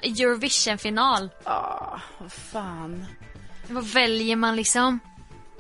Eurovision-final. 0.03 1.31
Ah, 1.45 1.99
vad 2.19 2.33
fan. 2.33 3.07
Vad 3.69 3.85
väljer 3.85 4.37
man 4.37 4.57
liksom? 4.57 5.01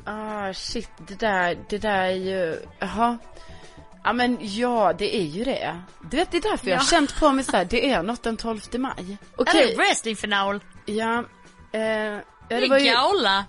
Ah 0.04 0.52
shit, 0.52 0.90
det 1.08 1.18
där, 1.20 1.58
det 1.68 1.78
där 1.78 2.02
är 2.02 2.10
ju, 2.10 2.58
jaha. 2.78 3.18
Ja 4.04 4.12
men 4.12 4.38
ja, 4.40 4.92
det 4.98 5.16
är 5.16 5.22
ju 5.22 5.44
det. 5.44 5.80
Du 6.10 6.16
vet 6.16 6.30
det 6.30 6.36
är 6.36 6.50
därför 6.50 6.68
jag 6.68 6.76
har 6.76 6.82
Ja. 6.82 6.86
känt 6.90 7.20
på 7.20 7.32
mig 7.32 7.44
så 7.44 7.56
här, 7.56 7.64
det 7.64 7.90
är 7.90 8.02
något 8.02 8.22
den 8.22 8.36
12 8.36 8.60
maj. 8.78 8.92
Okej, 8.98 9.18
Okay. 9.36 9.62
Är 9.62 9.66
det 9.68 9.76
wrestlingfinal? 9.76 10.60
ja. 10.86 11.24
Eh, 11.72 11.80
ja, 11.82 12.20
Det 12.48 12.68
var 12.68 12.78
ju 12.78 12.90
gaula. 12.92 13.44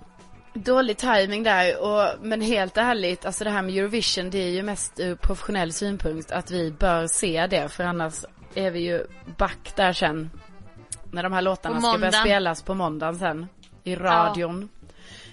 Dålig 0.53 0.97
timing 0.97 1.43
där 1.43 1.81
och, 1.81 2.25
men 2.25 2.41
helt 2.41 2.77
ärligt, 2.77 3.25
alltså 3.25 3.43
det 3.43 3.49
här 3.49 3.62
med 3.62 3.77
Eurovision 3.77 4.29
det 4.29 4.38
är 4.38 4.49
ju 4.49 4.63
mest 4.63 4.99
ur 4.99 5.15
professionell 5.15 5.73
synpunkt 5.73 6.31
att 6.31 6.51
vi 6.51 6.71
bör 6.71 7.07
se 7.07 7.47
det 7.47 7.69
för 7.69 7.83
annars 7.83 8.25
är 8.55 8.71
vi 8.71 8.79
ju 8.79 9.05
back 9.38 9.73
där 9.75 9.93
sen. 9.93 10.31
När 11.12 11.23
de 11.23 11.33
här 11.33 11.41
låtarna 11.41 11.81
ska 11.81 11.97
börja 11.97 12.12
spelas 12.12 12.62
på 12.62 12.73
måndagen 12.73 13.19
sen. 13.19 13.47
I 13.83 13.95
radion. 13.95 14.69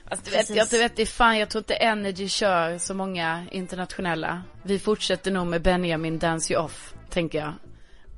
Alltså, 0.08 0.24
du 0.24 0.30
vet, 0.30 0.40
Precis. 0.40 0.56
jag, 0.56 0.68
du 0.68 0.78
vet, 0.78 0.96
det 0.96 1.06
fan, 1.06 1.38
jag 1.38 1.48
tror 1.50 1.60
inte 1.60 1.74
Energy 1.74 2.28
kör 2.28 2.78
så 2.78 2.94
många 2.94 3.46
internationella. 3.50 4.42
Vi 4.62 4.78
fortsätter 4.78 5.30
nog 5.30 5.46
med 5.46 5.62
Benjamin 5.62 6.18
Dance 6.18 6.52
You 6.52 6.62
Off, 6.62 6.94
tänker 7.10 7.38
jag. 7.38 7.52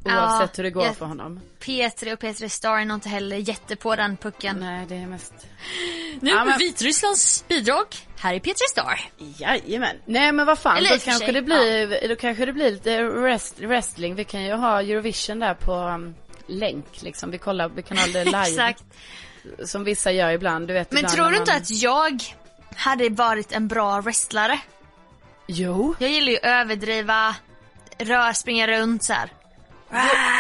Oavsett 0.07 0.41
Ja, 0.41 0.57
hur 0.57 0.65
det 0.65 0.71
går 0.71 0.85
jag- 0.85 0.97
för 0.97 1.07
honom. 1.07 1.41
P3 1.61 2.13
och 2.13 2.19
P3 2.21 2.49
Star 2.49 2.79
är 2.79 2.85
nog 2.85 2.97
inte 2.97 3.09
heller 3.09 3.37
jätte 3.37 3.77
på 3.77 3.97
den 3.97 4.17
pucken. 4.17 4.57
Nej, 4.61 4.87
det 4.89 4.95
är 4.97 5.07
mest 5.07 5.35
Nu 6.21 6.31
Ja, 6.31 6.45
men- 6.45 6.59
Vitrysslands 6.59 7.45
bidrag. 7.49 7.87
Här 8.19 8.35
är 8.35 8.39
P3 8.41 8.55
Star. 8.71 9.01
Jajamän. 9.19 9.97
Nej 10.05 10.33
men 10.33 10.47
vad 10.47 10.59
fan, 10.59 10.77
Eller 10.77 10.91
då 10.91 10.99
kanske, 10.99 11.25
sig, 11.25 11.35
det 11.35 11.43
blir, 11.43 12.09
då 12.09 12.17
kanske 12.17 12.47
det 12.47 12.53
blir 12.53 12.71
lite 12.71 13.03
rest, 13.03 13.59
wrestling. 13.61 14.15
Vi 14.15 14.25
kan 14.25 14.45
ju 14.45 14.53
ha 14.53 14.83
Eurovision 14.83 15.39
där 15.39 15.55
på 15.55 15.73
um, 15.75 16.15
länk 16.47 17.03
liksom. 17.03 17.31
Vi 17.31 17.39
kollar, 17.39 17.69
vi 17.69 17.83
kan 17.83 17.99
ha 17.99 18.07
det 18.07 18.25
live. 18.25 18.41
Exakt. 18.43 18.85
Som 19.65 19.85
vissa 19.85 20.13
gör 20.13 20.31
ibland, 20.31 20.69
du 20.69 20.75
vet 20.75 20.91
Men 20.91 20.99
ibland 20.99 21.15
tror 21.17 21.31
du 21.31 21.37
inte 21.37 21.51
man- 21.53 21.61
att 21.61 21.71
jag 21.71 22.23
hade 22.77 23.09
varit 23.09 23.53
en 23.53 23.69
bra 23.69 24.01
wrestlare? 24.01 24.59
Jo. 25.47 25.95
Jag 25.99 26.11
gillar 26.11 26.31
ju 26.33 26.37
att 26.39 26.45
överdriva, 26.45 27.35
rör, 27.99 28.33
springa 28.33 28.67
runt 28.67 29.05
så 29.05 29.13
här. 29.13 29.31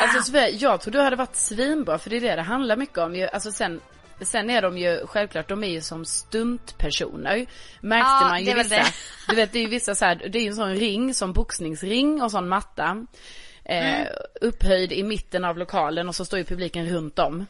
Alltså 0.02 0.22
Sofia, 0.22 0.48
jag 0.50 0.80
tror 0.80 0.92
du 0.92 1.00
hade 1.00 1.16
varit 1.16 1.36
svinbra 1.36 1.98
för 1.98 2.10
det 2.10 2.16
är 2.16 2.20
det 2.20 2.36
det 2.36 2.42
handlar 2.42 2.76
mycket 2.76 2.98
om 2.98 3.14
ju. 3.14 3.28
Alltså 3.28 3.52
sen, 3.52 3.80
sen 4.20 4.50
är 4.50 4.62
de 4.62 4.78
ju 4.78 5.06
självklart, 5.06 5.48
de 5.48 5.64
är 5.64 5.68
ju 5.68 5.80
som 5.80 6.04
stuntpersoner. 6.04 7.46
Märkte 7.80 8.08
Ja, 8.10 8.28
man 8.28 8.44
ju 8.44 8.54
vissa. 8.54 8.68
det. 8.74 8.84
Du 9.28 9.36
vet 9.36 9.52
det 9.52 9.58
är 9.58 9.62
ju 9.62 9.68
vissa 9.68 9.94
så 9.94 10.04
här, 10.04 10.14
det 10.32 10.38
är 10.38 10.42
ju 10.42 10.48
en 10.48 10.56
sån 10.56 10.74
ring 10.74 11.14
som 11.14 11.32
boxningsring 11.32 12.22
och 12.22 12.30
sån 12.30 12.48
matta. 12.48 13.06
Eh, 13.64 14.00
Mm. 14.00 14.06
Upphöjd 14.40 14.92
i 14.92 15.02
mitten 15.02 15.44
av 15.44 15.58
lokalen 15.58 16.08
och 16.08 16.14
så 16.14 16.24
står 16.24 16.38
ju 16.38 16.44
publiken 16.44 16.86
runt 16.86 17.18
om. 17.18 17.46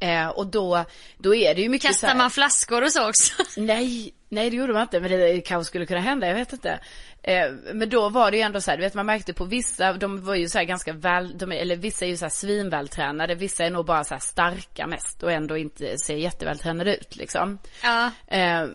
Eh, 0.00 0.28
och 0.28 0.46
då, 0.46 0.84
då 1.18 1.34
är 1.34 1.54
det 1.54 1.60
ju 1.62 1.68
mycket 1.68 1.88
Kastar 1.88 2.14
man 2.14 2.30
flaskor 2.30 2.82
och 2.84 2.92
så 2.92 3.08
också? 3.08 3.32
Nej, 3.56 4.14
nej 4.28 4.50
det 4.50 4.56
gjorde 4.56 4.72
man 4.72 4.82
inte. 4.82 5.00
Men 5.00 5.10
det 5.10 5.40
kanske 5.40 5.68
skulle 5.68 5.86
kunna 5.86 6.00
hända, 6.00 6.26
jag 6.26 6.34
vet 6.34 6.52
inte. 6.52 6.80
Eh, 7.28 7.52
men 7.74 7.88
då 7.90 8.08
var 8.08 8.30
det 8.30 8.36
ju 8.36 8.42
ändå 8.42 8.60
så 8.60 8.70
här, 8.70 8.78
du 8.78 8.82
vet 8.84 8.94
man 8.94 9.06
märkte 9.06 9.32
på 9.32 9.44
vissa, 9.44 9.92
de 9.92 10.24
var 10.24 10.34
ju 10.34 10.48
så 10.48 10.58
här 10.58 10.64
ganska 10.64 10.92
väl, 10.92 11.38
de 11.38 11.52
eller 11.52 11.76
vissa 11.76 12.04
är 12.04 12.08
ju 12.08 12.16
så 12.16 12.24
här 12.24 12.30
svinvältränade, 12.30 13.34
vissa 13.34 13.64
är 13.64 13.70
nog 13.70 13.86
bara 13.86 14.04
så 14.04 14.14
här 14.14 14.20
starka 14.20 14.86
mest 14.86 15.22
och 15.22 15.32
ändå 15.32 15.56
inte 15.56 15.98
ser 15.98 16.16
jättevältränade 16.16 16.96
ut 16.96 17.16
liksom. 17.16 17.58
Ja. 17.82 18.06
Eh, 18.26 18.66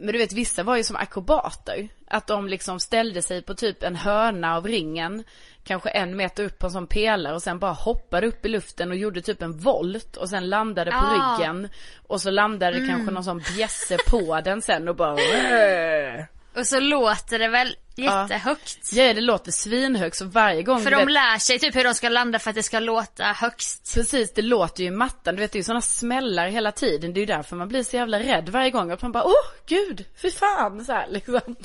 men 0.00 0.12
du 0.12 0.18
vet 0.18 0.32
vissa 0.32 0.62
var 0.62 0.76
ju 0.76 0.82
som 0.84 0.96
akrobater. 0.96 1.88
Att 2.08 2.26
de 2.26 2.48
liksom 2.48 2.80
ställde 2.80 3.22
sig 3.22 3.42
på 3.42 3.54
typ 3.54 3.82
en 3.82 3.96
hörna 3.96 4.56
av 4.56 4.66
ringen. 4.66 5.24
Kanske 5.64 5.90
en 5.90 6.16
meter 6.16 6.44
upp 6.44 6.58
på 6.58 6.66
en 6.66 6.72
sån 6.72 6.86
pelare 6.86 7.34
och 7.34 7.42
sen 7.42 7.58
bara 7.58 7.72
hoppade 7.72 8.26
upp 8.26 8.46
i 8.46 8.48
luften 8.48 8.90
och 8.90 8.96
gjorde 8.96 9.22
typ 9.22 9.42
en 9.42 9.58
volt 9.58 10.16
och 10.16 10.28
sen 10.30 10.48
landade 10.48 10.90
på 10.90 10.96
Ah. 10.96 11.36
ryggen. 11.38 11.68
Och 12.06 12.20
så 12.20 12.30
landade 12.30 12.76
Mm. 12.76 12.88
kanske 12.88 13.10
någon 13.14 13.24
sån 13.24 13.42
bjässe 13.56 13.96
på 14.10 14.40
den 14.44 14.62
sen 14.62 14.88
och 14.88 14.96
bara. 14.96 15.16
Och 16.56 16.66
så 16.66 16.80
låter 16.80 17.38
det 17.38 17.48
väl 17.48 17.76
jättehögt. 17.96 18.92
Ja 18.92 19.14
det 19.14 19.20
låter 19.20 19.52
svinhögt 19.52 20.16
så 20.16 20.24
varje 20.24 20.62
gång 20.62 20.80
För 20.80 20.90
de 20.90 20.96
vet, 20.96 21.12
lär 21.12 21.38
sig 21.38 21.58
typ 21.58 21.76
hur 21.76 21.84
de 21.84 21.94
ska 21.94 22.08
landa 22.08 22.38
för 22.38 22.50
att 22.50 22.56
det 22.56 22.62
ska 22.62 22.78
låta 22.78 23.24
högst. 23.24 23.94
Precis, 23.94 24.32
det 24.34 24.42
låter 24.42 24.82
ju 24.82 24.88
i 24.88 24.90
mattan. 24.90 25.34
Du 25.34 25.40
vet 25.40 25.52
det 25.52 25.56
är 25.56 25.60
ju 25.60 25.64
sådana 25.64 25.80
smällar 25.80 26.48
hela 26.48 26.72
tiden. 26.72 27.12
Det 27.14 27.18
är 27.18 27.20
ju 27.20 27.26
därför 27.26 27.56
man 27.56 27.68
blir 27.68 27.82
så 27.82 27.96
jävla 27.96 28.18
rädd 28.18 28.48
varje 28.48 28.70
gång. 28.70 28.90
Att 28.90 29.02
man 29.02 29.12
bara, 29.12 29.24
åh 29.24 29.52
gud, 29.66 30.04
fy 30.22 30.30
fan. 30.30 30.84
Så 30.84 30.92
här, 30.92 31.06
liksom. 31.10 31.56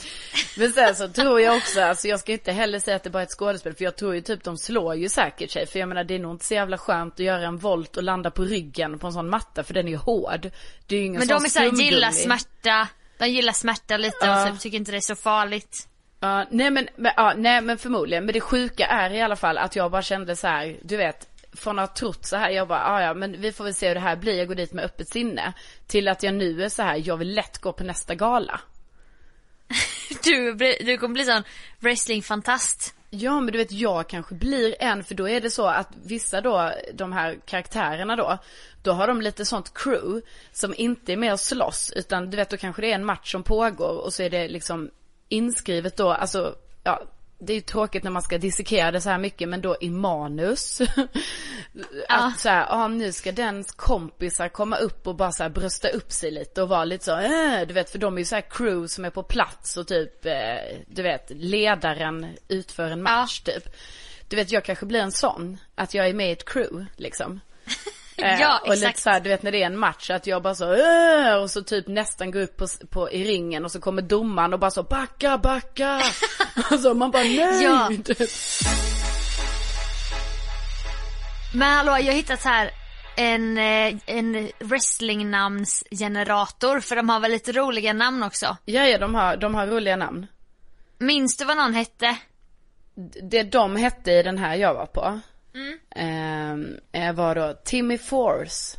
Men 0.57 0.71
sen 0.71 0.95
så 0.95 1.07
tror 1.07 1.41
jag 1.41 1.57
också, 1.57 1.81
alltså 1.81 2.07
jag 2.07 2.19
ska 2.19 2.31
inte 2.31 2.51
heller 2.51 2.79
säga 2.79 2.95
att 2.95 3.03
det 3.03 3.09
bara 3.09 3.23
är 3.23 3.25
ett 3.25 3.31
skådespel. 3.31 3.73
För 3.73 3.83
jag 3.83 3.95
tror 3.95 4.15
ju 4.15 4.21
typ 4.21 4.43
de 4.43 4.57
slår 4.57 4.95
ju 4.95 5.09
säkert 5.09 5.51
sig. 5.51 5.65
För 5.67 5.79
jag 5.79 5.89
menar 5.89 6.03
det 6.03 6.15
är 6.15 6.19
nog 6.19 6.33
inte 6.33 6.45
så 6.45 6.53
jävla 6.53 6.77
skönt 6.77 7.13
att 7.13 7.19
göra 7.19 7.47
en 7.47 7.57
volt 7.57 7.97
och 7.97 8.03
landa 8.03 8.31
på 8.31 8.43
ryggen 8.43 8.99
på 8.99 9.07
en 9.07 9.13
sån 9.13 9.29
matta. 9.29 9.63
För 9.63 9.73
den 9.73 9.87
är 9.87 9.91
ju 9.91 9.97
hård. 9.97 10.51
Det 10.87 10.95
är 10.95 10.99
ju 10.99 11.05
ingen 11.05 11.19
Men 11.19 11.27
sån 11.27 11.37
de 11.37 11.45
är 11.45 11.49
såhär, 11.49 11.71
gillar 11.71 12.11
smärta. 12.11 12.87
De 13.21 13.29
gillar 13.29 13.53
smärta 13.53 13.97
lite 13.97 14.17
Ja. 14.25 14.41
och 14.47 14.51
typ 14.53 14.59
tycker 14.61 14.77
inte 14.77 14.91
det 14.91 14.97
är 14.97 15.01
så 15.01 15.15
farligt. 15.15 15.87
Ja, 16.19 16.45
nej 16.51 16.71
men, 16.71 16.87
men, 16.95 17.11
ja, 17.17 17.33
nej 17.37 17.61
men 17.61 17.77
förmodligen. 17.77 18.25
Men 18.25 18.33
det 18.33 18.41
sjuka 18.41 18.85
är 18.87 19.09
i 19.13 19.21
alla 19.21 19.35
fall 19.35 19.57
att 19.57 19.75
jag 19.75 19.91
bara 19.91 20.01
kände 20.01 20.35
så 20.35 20.47
här, 20.47 20.77
du 20.83 20.97
vet, 20.97 21.27
från 21.53 21.79
att 21.79 21.89
ha 21.89 21.95
trott 21.95 22.25
så 22.25 22.35
här, 22.35 22.49
jag 22.49 22.67
bara, 22.67 22.83
"Ah, 22.85 23.01
ja 23.01 23.13
men 23.13 23.41
vi 23.41 23.51
får 23.51 23.63
väl 23.63 23.73
se 23.73 23.87
hur 23.87 23.95
det 23.95 24.01
här 24.01 24.15
blir, 24.15 24.37
jag 24.37 24.47
går 24.47 24.55
dit 24.55 24.73
med 24.73 24.85
öppet 24.85 25.09
sinne. 25.09 25.53
Till 25.87 26.07
att 26.07 26.23
jag 26.23 26.33
nu 26.33 26.63
är 26.63 26.69
så 26.69 26.83
här, 26.83 27.01
jag 27.05 27.17
vill 27.17 27.33
lätt 27.33 27.57
gå 27.57 27.73
på 27.73 27.83
nästa 27.83 28.15
gala. 28.15 28.59
Du, 30.23 30.53
du 30.81 30.97
kommer 30.97 31.13
bli 31.13 31.25
sån 31.25 31.43
wrestlingfantast. 31.79 32.95
Ja 33.13 33.39
men 33.39 33.51
du 33.51 33.57
vet 33.57 33.71
jag 33.71 34.07
kanske 34.07 34.35
blir 34.35 34.75
en 34.79 35.03
för 35.03 35.15
då 35.15 35.29
är 35.29 35.41
det 35.41 35.49
så 35.49 35.67
att 35.67 35.89
vissa 36.03 36.41
då, 36.41 36.71
de 36.93 37.11
här 37.11 37.39
karaktärerna 37.45 38.15
då, 38.15 38.37
då 38.83 38.91
har 38.91 39.07
de 39.07 39.21
lite 39.21 39.45
sånt 39.45 39.73
crew 39.73 40.21
som 40.51 40.73
inte 40.77 41.13
är 41.13 41.17
med 41.17 41.33
och 41.33 41.39
slåss 41.39 41.93
utan 41.95 42.29
du 42.29 42.37
vet 42.37 42.49
då 42.49 42.57
kanske 42.57 42.81
det 42.81 42.91
är 42.91 42.95
en 42.95 43.05
match 43.05 43.31
som 43.31 43.43
pågår 43.43 44.05
och 44.05 44.13
så 44.13 44.23
är 44.23 44.29
det 44.29 44.47
liksom 44.47 44.89
inskrivet 45.29 45.97
då, 45.97 46.09
alltså 46.09 46.55
ja 46.83 47.03
det 47.43 47.53
är 47.53 47.55
ju 47.55 47.61
tråkigt 47.61 48.03
när 48.03 48.11
man 48.11 48.21
ska 48.21 48.37
dissekera 48.37 48.91
det 48.91 49.01
så 49.01 49.09
här 49.09 49.17
mycket 49.17 49.49
men 49.49 49.61
då 49.61 49.77
i 49.81 49.89
manus. 49.89 50.81
Att 52.09 52.39
så 52.39 52.49
här, 52.49 52.65
ja 52.69 52.87
nu 52.87 53.11
ska 53.11 53.31
dens 53.31 53.71
kompisar 53.71 54.49
komma 54.49 54.77
upp 54.77 55.07
och 55.07 55.15
bara 55.15 55.31
så 55.31 55.43
här 55.43 55.49
brösta 55.49 55.89
upp 55.89 56.11
sig 56.11 56.31
lite 56.31 56.61
och 56.61 56.69
vara 56.69 56.85
lite 56.85 57.05
så, 57.05 57.19
äh, 57.19 57.67
du 57.67 57.73
vet 57.73 57.89
för 57.89 57.99
de 57.99 58.13
är 58.13 58.19
ju 58.19 58.25
så 58.25 58.35
här 58.35 58.45
crew 58.49 58.87
som 58.87 59.05
är 59.05 59.09
på 59.09 59.23
plats 59.23 59.77
och 59.77 59.87
typ, 59.87 60.25
eh, 60.25 60.77
du 60.87 61.03
vet 61.03 61.29
ledaren 61.29 62.27
utför 62.47 62.89
en 62.89 63.03
match 63.03 63.39
typ. 63.39 63.75
Du 64.29 64.35
vet 64.35 64.51
jag 64.51 64.65
kanske 64.65 64.85
blir 64.85 64.99
en 64.99 65.11
sån, 65.11 65.57
att 65.75 65.93
jag 65.93 66.07
är 66.07 66.13
med 66.13 66.29
i 66.29 66.31
ett 66.31 66.45
crew 66.45 66.85
liksom. 66.97 67.39
Eh, 68.21 68.41
Ja, 68.41 68.59
och 68.63 68.69
lite 68.69 68.87
exakt. 68.87 68.99
så 68.99 69.09
här, 69.09 69.19
du 69.19 69.29
vet 69.29 69.43
när 69.43 69.51
det 69.51 69.61
är 69.61 69.65
en 69.65 69.77
match 69.77 70.09
att 70.09 70.27
jag 70.27 70.41
bara 70.41 70.55
så 70.55 70.75
"Åh!" 70.75 71.35
och 71.43 71.51
så 71.51 71.61
typ 71.63 71.87
nästan 71.87 72.31
går 72.31 72.41
upp 72.41 72.57
på, 72.57 72.67
på, 72.89 73.11
i 73.11 73.23
ringen 73.23 73.65
och 73.65 73.71
så 73.71 73.81
kommer 73.81 74.01
domaren 74.01 74.53
och 74.53 74.59
bara 74.59 74.71
så 74.71 74.83
backa, 74.83 75.37
backa. 75.37 76.01
och 76.71 76.79
så 76.79 76.93
man 76.93 77.11
bara 77.11 77.23
nej. 77.23 77.63
Ja. 77.63 77.89
Men 81.53 81.73
hallå, 81.77 81.91
jag 81.91 82.05
har 82.05 82.11
hittat 82.13 82.43
här 82.43 82.71
en, 83.17 83.57
eh, 83.57 83.93
en 84.05 84.49
wrestlingnamnsgenerator 84.59 86.79
för 86.79 86.95
de 86.95 87.09
har 87.09 87.19
väl 87.19 87.31
lite 87.31 87.51
roliga 87.51 87.93
namn 87.93 88.23
också. 88.23 88.57
Ja, 88.65 88.87
ja, 88.87 88.97
de 88.97 89.15
har, 89.15 89.37
de 89.37 89.55
har 89.55 89.67
roliga 89.67 89.95
namn. 89.95 90.27
Minns 90.97 91.37
du 91.37 91.45
vad 91.45 91.57
någon 91.57 91.73
hette? 91.73 92.17
Det 93.23 93.43
de 93.43 93.75
hette 93.75 94.11
i 94.11 94.23
den 94.23 94.37
här 94.37 94.55
jag 94.55 94.73
var 94.73 94.85
på. 94.85 95.19
Mm. 95.55 96.77
Eh, 96.91 97.13
var 97.13 97.35
då 97.35 97.53
Timmy 97.63 97.97
Force. 97.97 98.77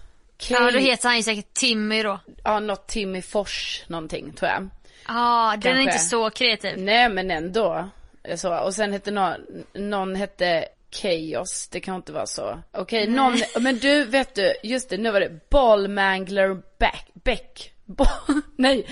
K- 0.48 0.54
Ja, 0.54 0.70
då 0.70 0.78
heter 0.78 1.08
han 1.08 1.16
ju 1.16 1.22
säkert 1.22 1.54
Timmy 1.54 2.02
då. 2.02 2.20
Ja, 2.44 2.60
något 2.60 2.86
Timmy 2.88 3.22
Fors 3.22 3.84
någonting 3.86 4.32
tror 4.32 4.50
jag. 4.50 4.68
Ja, 5.08 5.56
den 5.58 5.76
är 5.76 5.80
inte 5.80 5.98
så 5.98 6.30
kreativ. 6.30 6.78
Nej 6.78 7.08
men 7.08 7.30
ändå. 7.30 7.88
Så, 8.36 8.58
och 8.58 8.74
sen 8.74 8.92
hette 8.92 9.10
någon, 9.10 9.34
någon 9.72 10.14
hette 10.14 10.68
Chaos, 10.90 11.68
det 11.68 11.80
kan 11.80 11.94
inte 11.96 12.12
vara 12.12 12.26
så. 12.26 12.58
Okej, 12.72 13.08
någon, 13.08 13.38
men 13.60 13.78
du 13.78 14.04
vet 14.04 14.34
du, 14.34 14.54
just 14.62 14.88
det, 14.90 14.96
nu 14.98 15.10
var 15.10 15.20
det 15.20 15.50
Ballmangler 15.50 16.54
Beck, 16.78 17.06
Beck. 17.14 17.72
Ball, 17.84 18.08
nej, 18.56 18.86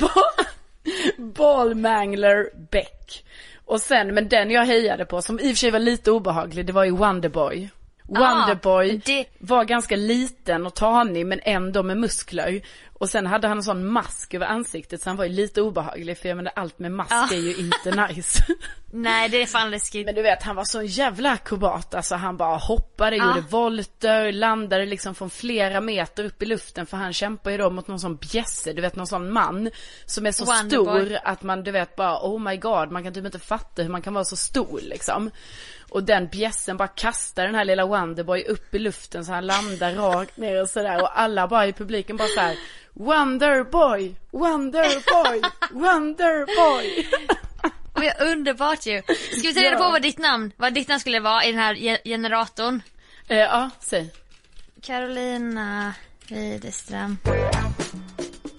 Ball, 0.00 0.44
Ballmangler 1.32 2.50
Beck. 2.70 3.24
Och 3.66 3.80
sen, 3.80 4.14
men 4.14 4.28
den 4.28 4.50
jag 4.50 4.66
hejade 4.66 5.04
på, 5.04 5.22
som 5.22 5.40
i 5.40 5.42
och 5.42 5.48
för 5.48 5.56
sig 5.56 5.70
var 5.70 5.78
lite 5.78 6.10
obehaglig, 6.10 6.66
det 6.66 6.72
var 6.72 6.84
ju 6.84 6.90
Wonderboy. 6.90 7.70
Wonderboy 8.08 9.00
det- 9.04 9.26
var 9.38 9.64
ganska 9.64 9.96
liten 9.96 10.66
och 10.66 10.74
tanig 10.74 11.26
men 11.26 11.40
ändå 11.42 11.82
med 11.82 11.96
muskler. 11.96 12.60
Och 12.98 13.08
sen 13.10 13.26
hade 13.26 13.48
han 13.48 13.56
en 13.58 13.62
sån 13.62 13.86
mask 13.86 14.34
över 14.34 14.46
ansiktet 14.46 15.02
så 15.02 15.08
han 15.10 15.16
var 15.16 15.24
ju 15.24 15.30
lite 15.32 15.62
obehaglig 15.62 16.18
för 16.18 16.28
jag 16.28 16.36
menar 16.36 16.52
allt 16.56 16.78
med 16.78 16.92
mask 16.92 17.10
Ja. 17.12 17.28
är 17.32 17.36
ju 17.40 17.56
inte 17.56 18.06
nice. 18.08 18.44
Nej 18.92 19.28
det 19.28 19.42
är 19.42 19.46
fan 19.46 19.70
läskigt. 19.70 20.06
Men 20.06 20.14
du 20.14 20.22
vet 20.22 20.42
han 20.42 20.56
var 20.56 20.64
så 20.64 20.82
jävla 20.82 21.30
akrobat, 21.30 21.94
alltså 21.94 22.14
han 22.14 22.36
bara 22.36 22.56
hoppade, 22.56 23.16
Ja. 23.16 23.24
gjorde 23.28 23.40
volter, 23.40 24.32
landade 24.32 24.86
liksom 24.86 25.14
från 25.14 25.30
flera 25.30 25.80
meter 25.80 26.24
upp 26.24 26.42
i 26.42 26.46
luften 26.46 26.86
för 26.86 26.96
han 26.96 27.12
kämpar 27.12 27.50
ju 27.50 27.56
då 27.58 27.70
mot 27.70 27.88
någon 27.88 28.00
sån 28.00 28.16
bjässe, 28.16 28.72
du 28.72 28.82
vet 28.82 28.96
någon 28.96 29.06
sån 29.06 29.32
man 29.32 29.70
som 30.06 30.26
är 30.26 30.32
så 30.32 30.44
Wonderboy. 30.44 31.06
stor 31.06 31.18
att 31.24 31.42
man 31.42 31.64
du 31.64 31.70
vet 31.70 31.96
bara 31.96 32.18
oh 32.22 32.40
my 32.40 32.56
god, 32.56 32.90
man 32.90 33.04
kan 33.04 33.14
typ 33.14 33.24
inte 33.26 33.38
fatta 33.38 33.82
hur 33.82 33.90
man 33.90 34.02
kan 34.02 34.14
vara 34.14 34.24
så 34.24 34.36
stor 34.36 34.80
liksom. 34.82 35.30
Och 35.94 36.04
den 36.04 36.26
bjässen 36.28 36.76
bara 36.76 36.88
kastar 36.88 37.44
den 37.46 37.54
här 37.54 37.64
lilla 37.64 37.86
Wonderboy 37.86 38.42
upp 38.44 38.74
i 38.74 38.78
luften 38.78 39.24
så 39.24 39.32
han 39.32 39.46
landar 39.46 39.94
rakt 39.94 40.36
ner 40.36 40.62
och 40.62 40.68
sådär 40.68 41.02
och 41.02 41.20
alla 41.20 41.48
bara 41.48 41.66
i 41.66 41.72
publiken 41.72 42.16
bara 42.16 42.28
så 42.28 42.40
här 42.40 42.56
Wonderboy, 42.92 44.14
Wonderboy, 44.30 45.42
Wonderboy. 45.70 47.06
Underbart 48.20 48.86
ju. 48.86 49.02
Ska 49.02 49.48
vi 49.48 49.54
ta 49.54 49.60
reda 49.60 49.76
på 49.76 49.82
vad 49.90 50.02
ditt 50.02 50.18
namn, 50.18 50.52
vad 50.56 50.74
ditt 50.74 50.88
namn 50.88 51.00
skulle 51.00 51.20
vara 51.20 51.44
i 51.44 51.50
den 51.52 51.60
här 51.60 51.74
ge- 51.74 51.98
generatorn? 52.04 52.82
eh, 53.28 53.38
ja, 53.38 53.70
säg. 53.80 54.10
Carolina 54.82 55.94
Widerström. 56.28 57.18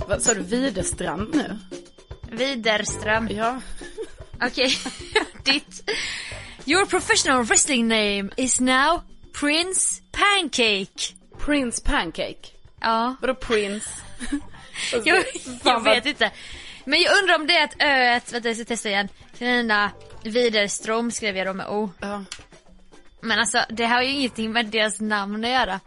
Vad 0.08 0.22
sa 0.22 0.34
du, 0.34 0.42
Widerstrand 0.42 1.36
nu? 1.36 1.58
Widerström. 2.32 3.28
Ja. 3.32 3.62
Okej, 4.42 4.78
ditt. 5.44 5.90
Your 6.66 6.86
professional 6.86 7.44
wrestling 7.44 7.88
name 7.88 8.30
is 8.38 8.60
now 8.60 9.02
Prince 9.34 10.02
Pancake. 10.12 11.14
Prince 11.38 11.82
Pancake. 11.84 12.52
Ja, 12.82 13.16
Vadå 13.22 13.36
Prince? 13.36 13.90
jag, 14.92 15.06
jag 15.08 15.24
vad- 15.64 15.84
vet 15.84 16.06
inte. 16.06 16.32
Men 16.86 17.02
jag 17.02 17.18
undrar 17.22 17.36
om 17.36 17.48
det 17.48 17.58
är 17.58 17.64
ett 17.64 17.76
öet, 17.82 18.34
vänta 18.34 18.50
jag 18.50 18.56
ska 18.58 18.66
testa 18.66 18.90
igen. 18.90 19.10
Carolina 19.40 19.92
Widerström 20.24 21.12
skrev 21.12 21.38
jag 21.38 21.48
då 21.48 21.54
med 21.54 21.68
O. 21.70 21.90
Ja. 22.00 22.24
Men 23.22 23.40
alltså 23.40 23.66
det 23.70 23.86
har 23.86 24.02
ju 24.02 24.10
ingenting 24.10 24.52
med 24.52 24.66
deras 24.66 25.00
namn 25.02 25.46
att 25.46 25.52
göra. 25.52 25.80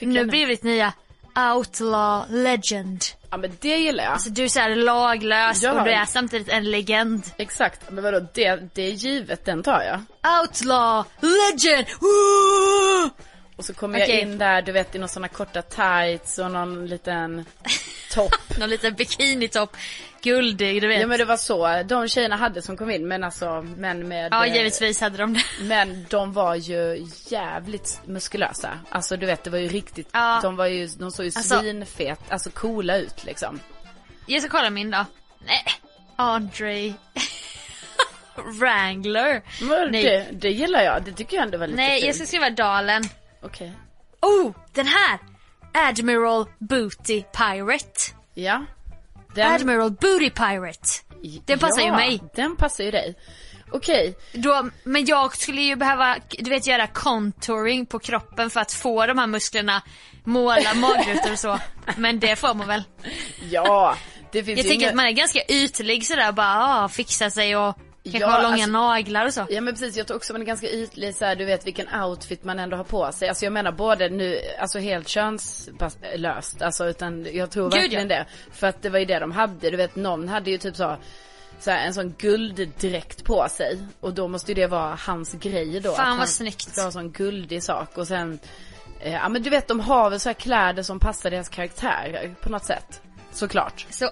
Nu 0.00 0.24
blir 0.26 0.46
det 0.46 0.62
nya 0.62 0.92
Outlaw 1.36 2.24
Legend. 2.30 3.04
Ja 3.30 3.36
men 3.36 3.52
det 3.60 3.76
gillar 3.76 4.04
jag. 4.04 4.12
Alltså 4.12 4.30
du 4.30 4.44
är 4.44 4.48
såhär 4.48 4.74
laglös 4.76 5.62
Ja. 5.62 5.72
och 5.72 5.84
du 5.84 5.90
är 5.90 6.04
samtidigt 6.04 6.48
en 6.48 6.70
legend. 6.70 7.22
Exakt. 7.36 7.90
Men 7.90 8.04
vadå, 8.04 8.20
det, 8.34 8.74
det 8.74 8.82
är 8.82 8.90
givet, 8.92 9.44
den 9.44 9.62
tar 9.62 9.82
jag. 9.82 10.00
Outlaw 10.40 11.04
Legend! 11.20 11.86
Woo! 12.00 13.10
Och 13.56 13.64
så 13.64 13.74
kommer 13.74 13.98
Okej. 14.02 14.10
jag 14.14 14.20
in 14.22 14.38
där, 14.38 14.62
du 14.62 14.72
vet 14.72 14.94
i 14.94 14.98
några 14.98 15.08
sådana 15.08 15.28
korta 15.28 15.62
tights 15.62 16.38
och 16.38 16.50
någon 16.50 16.86
liten 16.86 17.44
topp. 18.16 18.34
Någon 18.58 18.68
liten 18.70 18.94
bikinitopp. 18.94 19.76
Guldig, 20.22 20.82
du 20.82 20.88
vet. 20.88 21.00
Ja 21.00 21.06
men 21.06 21.18
det 21.18 21.24
var 21.24 21.36
så 21.36 21.82
de 21.82 22.08
tjejerna 22.08 22.36
hade 22.36 22.62
som 22.62 22.76
kom 22.76 22.90
in, 22.90 23.08
men 23.08 23.24
alltså, 23.24 23.62
men 23.76 24.08
med... 24.08 24.28
Ja, 24.32 24.46
eh, 24.46 24.54
givetvis 24.56 25.00
hade 25.00 25.16
de 25.18 25.34
det. 25.34 25.42
Men 25.62 26.06
de 26.10 26.32
var 26.32 26.54
ju 26.54 27.06
jävligt 27.28 28.00
muskulösa. 28.06 28.78
Alltså 28.90 29.16
du 29.16 29.26
vet, 29.26 29.44
det 29.44 29.50
var 29.50 29.58
ju 29.58 29.68
riktigt, 29.68 30.08
Ja. 30.12 30.40
de 30.42 30.56
var 30.56 30.66
ju, 30.66 30.86
de 30.86 31.10
såg 31.10 31.26
ju 31.26 31.32
Alltså- 31.36 31.60
svinfet, 31.60 32.20
alltså 32.28 32.50
coola 32.50 32.96
ut 32.96 33.24
liksom. 33.24 33.60
Jag 34.26 34.42
ska 34.42 34.50
kolla 34.50 34.70
min 34.70 34.90
då. 34.90 35.04
Nej. 35.46 35.64
Andre 36.16 36.92
Wrangler. 38.60 39.42
Men 39.60 39.90
Nej. 39.90 40.02
det, 40.04 40.26
det 40.32 40.50
gillar 40.50 40.82
jag, 40.82 41.02
det 41.04 41.12
tycker 41.12 41.36
jag 41.36 41.44
ändå 41.44 41.58
var 41.58 41.66
lite 41.66 41.76
Nej, 41.76 41.92
jag 41.94 42.02
fint. 42.02 42.16
ska 42.16 42.26
skriva 42.26 42.50
Dalen. 42.50 43.02
Okej. 43.42 43.72
Oh, 44.20 44.52
den 44.72 44.86
här! 44.86 45.18
Admiral 45.76 46.46
Booty 46.58 47.22
Pirate. 47.22 48.00
Ja. 48.34 48.64
Den, 49.34 49.52
Admiral 49.52 49.90
Booty 49.90 50.30
Pirate. 50.30 50.88
Den 51.44 51.58
passar 51.58 51.82
ju 51.82 51.88
ja, 51.88 51.96
mig. 51.96 52.20
Den 52.34 52.56
passar 52.56 52.84
ju 52.84 52.90
dig. 52.90 53.14
Okej, 53.70 54.16
Då, 54.32 54.70
men 54.84 55.04
jag 55.04 55.36
skulle 55.36 55.62
ju 55.62 55.76
behöva, 55.76 56.16
du 56.38 56.50
vet 56.50 56.66
göra 56.66 56.86
contouring 56.86 57.86
på 57.86 57.98
kroppen 57.98 58.50
för 58.50 58.60
att 58.60 58.72
få 58.72 59.06
de 59.06 59.18
här 59.18 59.26
musklerna, 59.26 59.82
måla 60.24 60.74
magrutor 60.74 61.32
och 61.32 61.38
så. 61.38 61.58
Men 61.96 62.20
det 62.20 62.36
får 62.36 62.54
man 62.54 62.66
väl. 62.66 62.82
ja. 63.50 63.96
Det 64.32 64.44
finns 64.44 64.58
Jag 64.58 64.64
ju 64.64 64.70
tänker 64.70 64.84
inga... 64.84 64.88
att 64.88 64.96
man 64.96 65.06
är 65.06 65.10
ganska 65.10 65.40
ytlig 65.48 66.06
sådär 66.06 66.32
bara, 66.32 66.84
ah, 66.84 66.88
fixa 66.88 67.30
sig 67.30 67.56
och 67.56 67.78
kanske 68.10 68.30
Ja, 68.30 68.30
ha 68.30 68.42
långa 68.42 68.54
alltså- 68.54 68.70
naglar 68.70 69.26
och 69.26 69.34
så. 69.34 69.46
Ja 69.50 69.60
men 69.60 69.74
precis, 69.74 69.96
jag 69.96 70.06
tror 70.06 70.16
också 70.16 70.32
man 70.32 70.42
är 70.42 70.46
ganska 70.46 70.70
ytlig 70.70 71.14
så 71.14 71.24
här, 71.24 71.36
du 71.36 71.44
vet 71.44 71.66
vilken 71.66 72.02
outfit 72.02 72.44
man 72.44 72.58
ändå 72.58 72.76
har 72.76 72.84
på 72.84 73.12
sig. 73.12 73.28
Alltså 73.28 73.44
jag 73.44 73.52
menar 73.52 73.72
både 73.72 74.08
nu, 74.08 74.40
alltså 74.58 74.78
helt 74.78 75.08
könslöst, 75.08 76.62
alltså 76.62 76.86
utan 76.86 77.26
jag 77.32 77.50
tror 77.50 77.70
Gud, 77.70 77.80
verkligen 77.80 78.10
ja. 78.10 78.16
det. 78.16 78.26
För 78.52 78.66
att 78.66 78.82
det 78.82 78.90
var 78.90 78.98
ju 78.98 79.04
det 79.04 79.18
de 79.18 79.32
hade, 79.32 79.70
du 79.70 79.76
vet 79.76 79.96
någon 79.96 80.28
hade 80.28 80.50
ju 80.50 80.58
typ 80.58 80.76
så, 80.76 80.96
så 81.60 81.70
här, 81.70 81.86
en 81.86 81.94
sån 81.94 82.14
gulddräkt 82.18 83.24
på 83.24 83.46
sig. 83.50 83.78
Och 84.00 84.14
då 84.14 84.28
måste 84.28 84.50
ju 84.50 84.54
det 84.54 84.66
vara 84.66 84.98
hans 85.06 85.32
grej 85.32 85.80
då. 85.80 85.92
Fan, 85.92 86.12
att 86.12 86.18
vad 86.18 86.28
snyggt. 86.28 86.70
Ska 86.70 86.80
ha 86.80 86.86
en 86.86 86.92
sån 86.92 87.10
guldig 87.10 87.62
sak 87.62 87.98
och 87.98 88.08
sen, 88.08 88.38
eh, 89.00 89.12
ja 89.12 89.28
men 89.28 89.42
du 89.42 89.50
vet 89.50 89.68
de 89.68 89.80
har 89.80 90.10
väl 90.10 90.20
så 90.20 90.28
här 90.28 90.34
kläder 90.34 90.82
som 90.82 91.00
passar 91.00 91.30
deras 91.30 91.48
karaktärer 91.48 92.34
på 92.40 92.48
något 92.48 92.64
sätt. 92.64 93.02
Såklart. 93.32 93.86
Så 93.90 94.10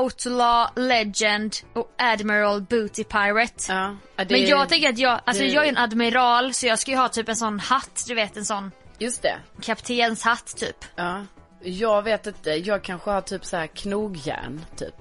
Outlaw, 0.00 0.70
Legend 0.76 1.56
och 1.74 1.90
Admiral 1.98 2.62
Booty 2.62 3.04
Pirate. 3.04 3.64
Ja. 3.68 3.96
det 4.16 4.30
Men 4.30 4.46
jag 4.46 4.68
tänker 4.68 4.88
att 4.88 4.98
jag, 4.98 5.20
alltså 5.24 5.42
det- 5.42 5.48
jag 5.48 5.64
är 5.64 5.68
en 5.68 5.76
admiral 5.78 6.54
så 6.54 6.66
jag 6.66 6.78
ska 6.78 6.90
ju 6.90 6.96
ha 6.96 7.08
typ 7.08 7.28
en 7.28 7.36
sån 7.36 7.58
hatt, 7.60 8.04
du 8.06 8.14
vet 8.14 8.36
en 8.36 8.44
sån 8.44 8.72
Just 8.98 9.22
det. 9.22 9.36
kaptenshatt 9.62 10.56
typ. 10.56 10.76
Ja. 10.96 11.24
Jag 11.62 12.02
vet 12.02 12.26
inte, 12.26 12.50
jag 12.50 12.82
kanske 12.84 13.10
har 13.10 13.20
typ 13.20 13.44
så 13.44 13.56
här 13.56 13.66
knogjärn 13.66 14.64
typ. 14.76 14.94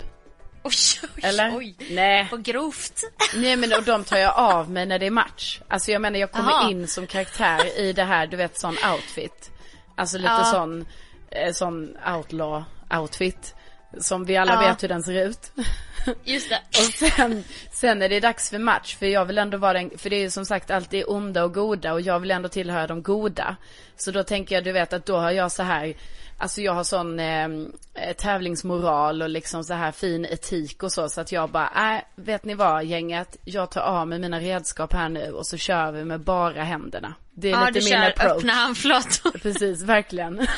Oj, 0.63 0.73
oj, 1.15 1.21
Eller? 1.23 1.57
oj. 1.57 1.75
Nej. 1.91 2.27
Vad 2.31 2.43
grovt. 2.43 3.01
Nej 3.35 3.55
men 3.55 3.73
och 3.73 3.83
de 3.83 4.03
tar 4.03 4.17
jag 4.17 4.33
av 4.37 4.69
mig 4.71 4.85
när 4.85 4.99
det 4.99 5.05
är 5.05 5.11
match. 5.11 5.61
Alltså 5.67 5.91
jag 5.91 6.01
menar 6.01 6.19
jag 6.19 6.31
kommer 6.31 6.51
Aha. 6.51 6.69
in 6.69 6.87
som 6.87 7.07
karaktär 7.07 7.79
i 7.79 7.93
det 7.93 8.03
här, 8.03 8.27
du 8.27 8.37
vet 8.37 8.59
sån 8.59 8.75
outfit. 8.93 9.51
Alltså 9.95 10.17
lite 10.17 10.29
Ja. 10.29 10.43
sån, 10.43 10.85
eh, 11.31 11.51
sån 11.53 11.97
outlaw 12.15 12.63
outfit. 12.99 13.55
Som 14.00 14.26
vi 14.26 14.38
alla 14.38 14.54
Ja. 14.54 14.60
vet 14.69 14.84
hur 14.84 14.88
den 14.88 15.04
ser 15.04 15.26
ut. 15.26 15.52
Just 16.23 16.50
det. 16.50 16.60
Och 16.69 17.10
sen, 17.12 17.43
sen 17.71 18.02
är 18.02 18.10
det 18.10 18.19
dags 18.19 18.50
för 18.50 18.58
match 18.60 18.95
för 18.95 19.06
jag 19.06 19.26
vill 19.26 19.38
ändå 19.38 19.58
vara 19.58 19.73
den, 19.73 19.91
för 19.97 20.10
det 20.10 20.15
är 20.15 20.19
ju 20.21 20.30
som 20.30 20.45
sagt 20.45 20.71
alltid 20.71 21.04
onda 21.08 21.43
och 21.43 21.54
goda 21.54 21.93
och 21.93 22.02
jag 22.02 22.19
vill 22.19 22.32
ändå 22.32 22.50
tillhöra 22.50 22.88
de 22.88 23.04
goda. 23.04 23.56
Så 23.97 24.12
då 24.12 24.23
tänker 24.23 24.56
jag, 24.56 24.63
du 24.63 24.71
vet 24.71 24.93
att 24.93 25.06
då 25.06 25.17
har 25.17 25.32
jag 25.32 25.52
så 25.52 25.63
här, 25.63 25.93
alltså 26.38 26.62
jag 26.62 26.73
har 26.73 26.84
sån 26.84 27.19
eh, 27.19 27.45
eh, 27.45 28.13
tävlingsmoral 28.17 29.21
och 29.21 29.30
liksom 29.30 29.63
så 29.63 29.73
här 29.73 29.91
fin 29.91 30.26
etik 30.26 30.84
och 30.84 30.91
så 30.91 31.10
så 31.10 31.21
att 31.21 31.32
jag 31.32 31.50
bara, 31.50 31.95
äh, 31.95 32.02
vet 32.15 32.45
ni 32.45 32.54
vad 32.54 32.86
gänget, 32.86 33.38
jag 33.43 33.71
tar 33.71 33.82
av 33.82 34.08
mig 34.08 34.19
mina 34.19 34.39
redskap 34.39 34.93
här 34.93 35.10
nu 35.10 35.32
och 35.32 35.47
så 35.47 35.58
kör 35.58 35.91
vi 35.91 36.06
med 36.06 36.19
bara 36.19 36.63
händerna. 36.63 37.13
Det 37.34 37.47
är 37.47 37.52
Ja, 37.52 37.65
du 37.65 37.71
lite 37.80 37.80
min 37.95 38.02
kör 38.04 38.10
approach. 38.10 38.38
öppna 38.38 38.54
handflator. 38.54 39.32
Precis, 39.41 39.82
verkligen. 39.82 40.47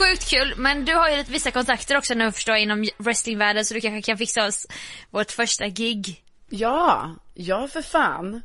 Sjukt 0.00 0.30
kul, 0.30 0.54
men 0.56 0.84
du 0.84 0.94
har 0.94 1.10
ju 1.10 1.16
lite 1.16 1.32
vissa 1.32 1.50
kontakter 1.50 1.96
också 1.96 2.14
nu 2.14 2.32
förstår 2.32 2.54
jag 2.54 2.62
inom 2.62 2.88
wrestlingvärlden 2.98 3.64
så 3.64 3.74
du 3.74 3.80
kanske 3.80 4.10
kan 4.10 4.18
fixa 4.18 4.46
oss 4.46 4.66
vårt 5.10 5.30
första 5.30 5.68
gig. 5.68 6.24
ja, 6.48 7.10
ja 7.34 7.68
för 7.68 7.82
fan. 7.82 8.42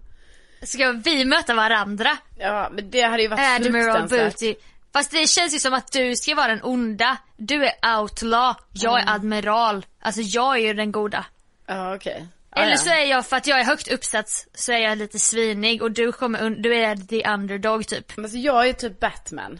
Ska 0.61 0.91
vi 0.91 1.25
möta 1.25 1.53
varandra? 1.53 2.17
Ja, 2.37 2.69
men 2.71 2.89
det 2.89 3.01
hade 3.01 3.21
ju 3.21 3.27
varit 3.27 3.65
Admiral. 3.65 4.07
Booty. 4.07 4.55
Fast 4.93 5.11
det 5.11 5.27
känns 5.27 5.55
ju 5.55 5.59
som 5.59 5.73
att 5.73 5.91
du 5.91 6.15
ska 6.15 6.35
vara 6.35 6.47
den 6.47 6.63
onda. 6.63 7.17
Du 7.37 7.65
är 7.65 7.99
outlaw, 7.99 8.55
jag 8.71 8.99
är 8.99 9.09
admiral. 9.09 9.85
Alltså 10.01 10.21
jag 10.21 10.55
är 10.55 10.61
ju 10.61 10.73
den 10.73 10.91
goda. 10.91 11.25
Ja, 11.67 11.95
okej. 11.95 12.27
Ja, 12.51 12.61
Eller 12.61 12.71
ja. 12.71 12.77
så 12.77 12.89
är 12.89 13.05
jag, 13.05 13.25
för 13.25 13.35
att 13.35 13.47
jag 13.47 13.59
är 13.59 13.63
högt 13.63 13.87
uppsatt, 13.87 14.47
så 14.53 14.71
är 14.71 14.77
jag 14.77 14.97
lite 14.97 15.19
svinig 15.19 15.81
och 15.81 15.91
du 15.91 16.11
kommer 16.11 16.49
du 16.49 16.75
är 16.75 16.95
the 16.95 17.29
underdog 17.29 17.87
typ. 17.87 18.17
Men 18.17 18.29
så 18.29 18.37
jag 18.37 18.67
är 18.69 18.73
typ 18.73 18.99
Batman. 18.99 19.59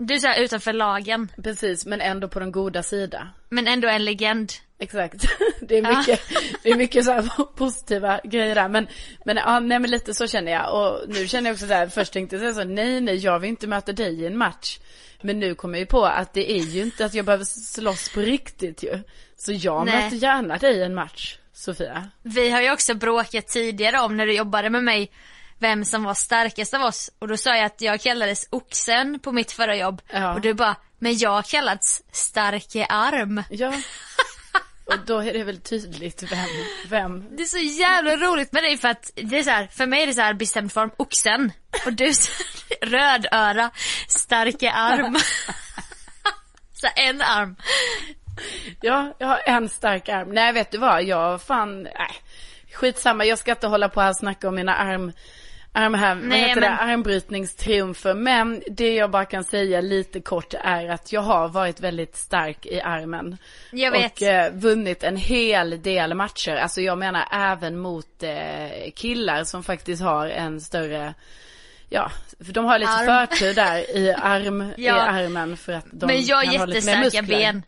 Du 0.00 0.14
är 0.14 0.18
så 0.18 0.26
här 0.26 0.40
utanför 0.40 0.72
lagen, 0.72 1.32
Precis, 1.42 1.86
men 1.86 2.00
ändå 2.00 2.28
på 2.28 2.40
den 2.40 2.52
goda 2.52 2.82
sida. 2.82 3.28
men 3.48 3.68
ändå 3.68 3.88
en 3.88 4.04
legend. 4.04 4.52
Exakt. 4.78 5.24
Det 5.60 5.78
är 5.78 5.98
mycket, 5.98 6.20
det 6.62 6.70
är 6.70 6.76
mycket 6.76 7.04
så 7.04 7.12
här 7.12 7.44
positiva 7.56 8.20
grejer 8.24 8.54
där. 8.54 8.68
Men, 8.68 8.86
men 9.24 9.36
ja, 9.36 9.60
nej 9.60 9.78
men 9.78 9.90
lite 9.90 10.14
så 10.14 10.26
känner 10.26 10.52
jag. 10.52 10.74
Och 10.74 11.08
nu 11.08 11.28
känner 11.28 11.50
jag 11.50 11.54
också 11.54 11.66
så 11.66 11.72
här, 11.72 11.88
först 11.88 12.12
tänkte 12.12 12.36
jag 12.36 12.54
så, 12.54 12.64
nej 12.64 13.00
nej 13.00 13.16
jag 13.16 13.38
vill 13.38 13.50
inte 13.50 13.66
möta 13.66 13.92
dig 13.92 14.20
i 14.20 14.26
en 14.26 14.38
match. 14.38 14.78
Men 15.22 15.40
nu 15.40 15.54
kommer 15.54 15.74
jag 15.74 15.80
ju 15.80 15.86
på 15.86 16.04
att 16.04 16.34
det 16.34 16.52
är 16.52 16.62
ju 16.62 16.82
inte 16.82 17.04
att 17.04 17.14
jag 17.14 17.24
behöver 17.24 17.44
slåss 17.44 18.08
på 18.14 18.20
riktigt 18.20 18.82
ju. 18.82 18.98
Så 19.36 19.52
jag 19.52 19.86
Nej. 19.86 20.04
möter 20.04 20.16
gärna 20.16 20.58
dig 20.58 20.76
i 20.76 20.82
en 20.82 20.94
match, 20.94 21.38
Sofia. 21.52 22.08
Vi 22.22 22.50
har 22.50 22.60
ju 22.60 22.72
också 22.72 22.94
bråkat 22.94 23.46
tidigare 23.46 24.00
om 24.00 24.16
när 24.16 24.26
du 24.26 24.34
jobbade 24.36 24.70
med 24.70 24.84
mig 24.84 25.10
vem 25.58 25.84
som 25.84 26.04
var 26.04 26.14
starkast 26.14 26.74
av 26.74 26.82
oss 26.82 27.10
och 27.18 27.28
då 27.28 27.36
sa 27.36 27.56
jag 27.56 27.64
att 27.64 27.80
jag 27.80 28.00
kallades 28.00 28.46
oxen 28.50 29.20
på 29.20 29.32
mitt 29.32 29.52
förra 29.52 29.76
jobb 29.76 30.02
Ja. 30.12 30.34
och 30.34 30.40
du 30.40 30.54
bara, 30.54 30.76
men 30.98 31.18
jag 31.18 31.30
har 31.30 31.42
kallats 31.42 32.02
starke 32.12 32.86
arm. 32.86 33.42
Ja. 33.50 33.72
Och 34.84 34.98
då 35.06 35.18
är 35.18 35.32
det 35.32 35.44
väl 35.44 35.60
tydligt 35.60 36.22
vem, 36.32 36.48
vem. 36.88 37.36
Det 37.36 37.42
är 37.42 37.46
så 37.46 37.58
jävla 37.58 38.16
roligt 38.16 38.52
med 38.52 38.62
dig 38.62 38.76
för 38.76 38.88
att 38.88 39.10
det 39.14 39.38
är 39.38 39.42
så 39.42 39.50
här, 39.50 39.66
för 39.66 39.86
mig 39.86 40.02
är 40.02 40.06
det 40.06 40.14
så 40.14 40.20
här 40.20 40.34
bestämd 40.34 40.72
form, 40.72 40.90
oxen. 40.96 41.52
Och 41.86 41.92
du 41.92 42.12
rödöra, 42.82 43.70
starka 44.08 44.72
arm. 44.72 45.16
så 46.72 46.88
en 46.96 47.22
arm. 47.22 47.56
Ja, 48.80 49.14
jag 49.18 49.26
har 49.28 49.40
en 49.46 49.68
stark 49.68 50.08
arm. 50.08 50.28
Nej, 50.28 50.52
vet 50.52 50.70
du 50.70 50.78
vad? 50.78 51.04
Jag 51.04 51.42
fan, 51.42 51.82
nej. 51.82 52.12
Skitsamma, 52.72 53.24
jag 53.24 53.38
ska 53.38 53.50
inte 53.50 53.66
hålla 53.66 53.88
på 53.88 54.00
här 54.00 54.10
och 54.10 54.16
snacka 54.16 54.48
om 54.48 54.54
mina 54.54 54.74
arm, 54.74 55.12
arm 55.72 55.94
här, 55.94 56.14
vad 56.14 56.24
Nej, 56.24 56.40
heter 56.40 56.60
men- 56.60 56.70
det, 56.70 56.76
armbrytningstriumfer. 56.78 58.14
Men 58.14 58.62
det 58.70 58.94
jag 58.94 59.10
bara 59.10 59.24
kan 59.24 59.44
säga 59.44 59.80
lite 59.80 60.20
kort 60.20 60.54
är 60.60 60.88
att 60.88 61.12
jag 61.12 61.20
har 61.20 61.48
varit 61.48 61.80
väldigt 61.80 62.16
stark 62.16 62.66
i 62.66 62.80
armen. 62.80 63.36
Jag 63.72 63.90
vet. 63.90 64.12
Och 64.12 64.22
eh, 64.22 64.52
vunnit 64.52 65.02
en 65.04 65.16
hel 65.16 65.82
del 65.82 66.14
matcher. 66.14 66.56
Alltså 66.56 66.80
jag 66.80 66.98
menar 66.98 67.28
även 67.32 67.78
mot 67.78 68.22
eh, 68.22 68.90
killar 68.94 69.44
som 69.44 69.62
faktiskt 69.64 70.02
har 70.02 70.26
en 70.26 70.60
större 70.60 71.14
Ja, 71.90 72.10
för 72.44 72.52
de 72.52 72.64
har 72.64 72.78
lite 72.78 72.90
Arm. 72.92 73.06
förtur 73.06 73.54
där 73.54 73.96
i, 73.96 74.12
arm, 74.12 74.72
Ja. 74.76 74.96
i 74.96 75.24
armen 75.24 75.56
för 75.56 75.72
att 75.72 75.86
de 75.92 76.06
Men 76.06 76.24
jag 76.24 76.36
har 76.36 76.44
kan 76.44 76.56
ha 76.56 76.66
lite 76.66 76.86
mer 76.86 76.94
jättestarka 76.94 77.22
muskler. 77.22 77.38
ben. 77.38 77.62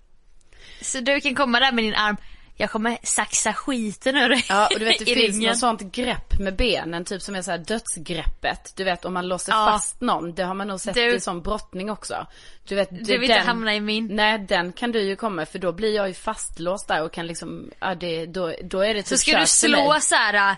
Så 0.83 1.01
du 1.01 1.21
kan 1.21 1.35
komma 1.35 1.61
där 1.61 1.73
med 1.73 1.85
din 1.85 1.95
arm. 1.95 2.17
Jag 2.61 2.71
kommer 2.71 2.99
saxa 3.03 3.53
skiten 3.53 4.17
ur 4.17 4.29
dig 4.29 4.45
Ja, 4.49 4.67
och 4.73 4.79
du 4.79 4.85
vet 4.85 4.99
det 4.99 5.05
finns 5.05 5.19
ringen. 5.37 5.49
något 5.51 5.59
sånt 5.59 5.81
grepp 5.93 6.39
med 6.39 6.57
benen, 6.57 7.05
typ 7.05 7.23
som 7.23 7.35
är 7.35 7.43
så 7.43 7.51
här 7.51 7.59
dödsgreppet. 7.59 8.73
Du 8.77 8.85
vet 8.85 9.05
om 9.05 9.15
man 9.15 9.29
låser 9.29 9.53
Ja. 9.53 9.67
fast 9.73 10.01
någon, 10.01 10.35
det 10.35 10.43
har 10.43 10.55
man 10.55 10.69
nog 10.69 10.81
sett 10.81 10.95
Du- 10.95 11.15
i 11.15 11.21
sån 11.21 11.43
brottning 11.43 11.91
också. 11.91 12.27
Du 12.65 12.75
vet, 12.75 12.89
Du 12.91 13.19
vill 13.19 13.31
inte 13.31 13.47
hamna 13.47 13.75
i 13.75 13.81
min. 13.81 14.07
Nej, 14.17 14.39
den 14.39 14.73
kan 14.73 14.93
du 14.93 15.03
ju 15.03 15.17
komma 15.17 15.47
för 15.47 15.59
då 15.59 15.73
blir 15.73 15.95
jag 15.97 16.09
ju 16.09 16.15
fastlåst 16.15 16.89
där 16.89 17.03
och 17.03 17.13
kan 17.13 17.27
liksom, 17.27 17.71
ja 17.81 17.95
det, 17.95 18.27
då, 18.27 18.55
då 18.65 18.81
är 18.81 18.95
det 18.95 19.03
typ 19.03 19.09
Så 19.09 19.17
ska 19.19 19.39
du 19.41 19.47
slå 19.47 19.97
så 20.01 20.15
här 20.15 20.57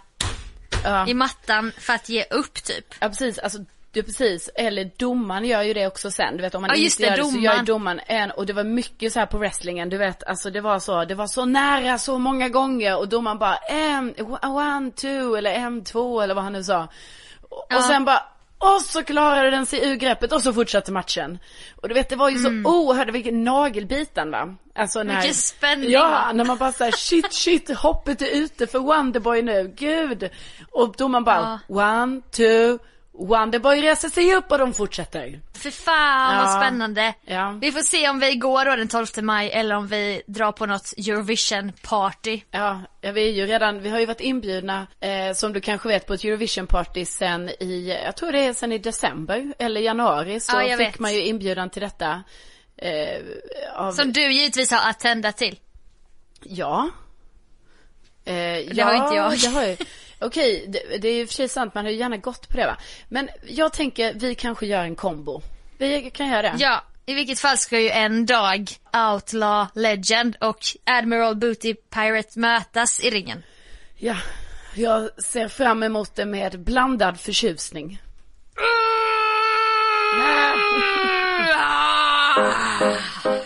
Ja. 0.84 1.08
i 1.08 1.14
mattan 1.14 1.72
för 1.78 1.92
att 1.92 2.08
ge 2.08 2.24
upp 2.30 2.54
typ. 2.64 2.94
Ja 3.00 3.08
precis, 3.08 3.38
alltså 3.38 3.58
du 3.92 4.02
precis, 4.02 4.50
eller 4.54 4.90
domaren 4.96 5.44
gör 5.44 5.62
ju 5.62 5.72
det 5.74 5.86
också 5.86 6.10
sen. 6.10 6.36
Du 6.36 6.42
vet 6.42 6.54
om 6.54 6.62
man 6.62 6.70
Ja, 6.70 6.76
inte 6.76 6.96
det, 7.02 7.06
gör 7.08 7.16
det 7.16 7.22
så 7.22 7.28
domaren. 7.30 7.42
gör 7.44 7.56
ju 7.56 7.62
domaren 7.62 8.00
en, 8.06 8.30
och 8.30 8.46
det 8.46 8.52
var 8.52 8.64
mycket 8.64 9.12
så 9.12 9.18
här 9.18 9.26
på 9.26 9.38
wrestlingen, 9.38 9.88
du 9.88 9.96
vet, 9.98 10.24
alltså 10.24 10.50
det 10.50 10.60
var 10.60 10.78
så, 10.78 11.04
det 11.04 11.14
var 11.14 11.26
så 11.26 11.44
nära 11.44 11.98
så 11.98 12.18
många 12.18 12.48
gånger 12.48 12.96
och 12.98 13.08
domaren 13.08 13.38
bara 13.38 13.56
en, 13.56 14.14
one, 14.42 14.90
two 14.90 15.36
eller 15.38 15.50
en, 15.50 15.84
två 15.84 16.20
eller 16.20 16.34
vad 16.34 16.44
han 16.44 16.52
nu 16.52 16.64
sa. 16.64 16.88
Och, 17.50 17.66
Ja. 17.68 17.76
och 17.76 17.82
sen 17.84 18.04
bara, 18.04 18.22
och 18.58 18.80
så 18.82 19.02
klarade 19.04 19.50
den 19.50 19.66
sig 19.66 19.88
ur 19.88 19.94
greppet 19.94 20.32
och 20.32 20.42
så 20.42 20.52
fortsatte 20.52 20.92
matchen. 20.92 21.38
Och 21.82 21.88
du 21.88 21.94
vet 21.94 22.08
det 22.08 22.16
var 22.16 22.30
ju 22.30 22.38
så 22.38 22.48
oerhört, 22.70 23.10
vilken 23.10 23.44
nagelbitan 23.44 24.30
va. 24.30 24.54
Alltså 24.74 24.98
när, 25.02 25.04
Mm. 25.04 25.20
Vilken 25.20 25.34
spänning, 25.34 25.90
Ja, 25.90 26.30
när 26.34 26.44
man 26.44 26.58
bara 26.58 26.72
säger 26.72 26.92
shit 26.92 27.32
shit 27.32 27.76
hoppet 27.76 28.22
är 28.22 28.26
ute 28.36 28.66
för 28.66 28.78
Wonderboy 28.78 29.42
nu, 29.42 29.74
gud. 29.76 30.30
Och 30.70 30.94
domaren 30.98 31.24
bara 31.24 31.60
one, 31.68 32.20
two, 32.30 32.78
Wonderboy 33.14 33.82
reser 33.82 34.08
sig 34.08 34.34
upp 34.34 34.50
och 34.52 34.58
de 34.58 34.74
fortsätter. 34.74 35.40
För 35.54 35.70
fan 35.70 36.34
Ja. 36.36 36.42
vad 36.44 36.62
spännande. 36.62 37.14
Ja. 37.24 37.58
Vi 37.60 37.72
får 37.72 37.80
se 37.80 38.08
om 38.08 38.18
vi 38.20 38.34
går 38.36 38.64
då 38.64 38.76
den 38.76 38.88
12 38.88 39.06
maj 39.22 39.50
eller 39.50 39.74
om 39.76 39.86
vi 39.86 40.22
drar 40.26 40.52
på 40.52 40.66
något 40.66 40.92
Eurovision 40.98 41.72
party. 41.82 42.40
Ja, 42.50 42.80
ja, 43.00 43.12
vi 43.12 43.28
är 43.28 43.32
ju 43.32 43.46
redan, 43.46 43.80
vi 43.82 43.90
har 43.90 44.00
ju 44.00 44.06
varit 44.06 44.20
inbjudna, 44.20 44.86
eh, 45.00 45.32
som 45.34 45.52
du 45.52 45.60
kanske 45.60 45.88
vet, 45.88 46.06
på 46.06 46.14
ett 46.14 46.24
Eurovision 46.24 46.66
party 46.66 47.04
sen 47.04 47.48
i, 47.48 47.98
jag 48.04 48.16
tror 48.16 48.32
det 48.32 48.40
är 48.40 48.52
sen 48.52 48.72
i 48.72 48.78
december 48.78 49.54
eller 49.58 49.80
januari, 49.80 50.40
så 50.40 50.56
Ja, 50.56 50.62
jag 50.62 50.78
fick 50.78 50.88
vet. 50.88 50.98
man 50.98 51.14
ju 51.14 51.22
inbjudan 51.24 51.70
till 51.70 51.82
detta. 51.82 52.22
Eh, 52.76 53.20
av, 53.74 53.92
Som 53.92 54.12
du 54.12 54.32
givetvis 54.32 54.70
har 54.70 54.90
attendat 54.90 55.36
till. 55.36 55.58
Ja. 56.44 56.90
Eh, 58.24 58.32
Det 58.34 58.68
ja, 58.72 58.84
har 58.84 58.94
inte 58.94 59.16
jag. 59.16 59.38
Det 59.40 59.48
har 59.48 59.64
ju, 59.66 59.76
okej, 60.22 60.64
det, 60.68 60.98
det 60.98 61.08
är 61.08 61.14
ju 61.14 61.26
för 61.26 61.34
sig 61.34 61.48
sant, 61.48 61.74
man 61.74 61.84
har 61.84 61.92
ju 61.92 61.98
gärna 61.98 62.16
gått 62.16 62.48
på 62.48 62.56
det 62.56 62.66
va. 62.66 62.76
Men 63.08 63.28
jag 63.46 63.72
tänker, 63.72 64.14
vi 64.14 64.34
kanske 64.34 64.66
gör 64.66 64.84
en 64.84 64.96
kombo. 64.96 65.42
Vi 65.78 66.10
kan 66.10 66.28
göra 66.28 66.42
det. 66.42 66.54
Ja, 66.58 66.84
i 67.06 67.14
vilket 67.14 67.38
fall 67.38 67.58
ska 67.58 67.80
ju 67.80 67.90
en 67.90 68.26
dag 68.26 68.70
Outlaw 69.12 69.70
Legend 69.74 70.36
och 70.40 70.58
Admiral 70.84 71.36
Booty 71.36 71.74
Pirate 71.74 72.38
mötas 72.38 73.00
i 73.00 73.10
ringen. 73.10 73.42
Ja, 73.96 74.16
jag 74.74 75.22
ser 75.22 75.48
fram 75.48 75.82
emot 75.82 76.14
det 76.14 76.26
med 76.26 76.60
blandad 76.60 77.20
förtjusning. 77.20 78.02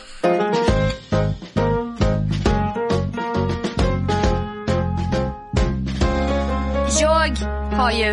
Jag 7.27 7.77
har 7.77 7.93
ju 7.93 8.12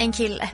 en 0.00 0.12
kille 0.12 0.50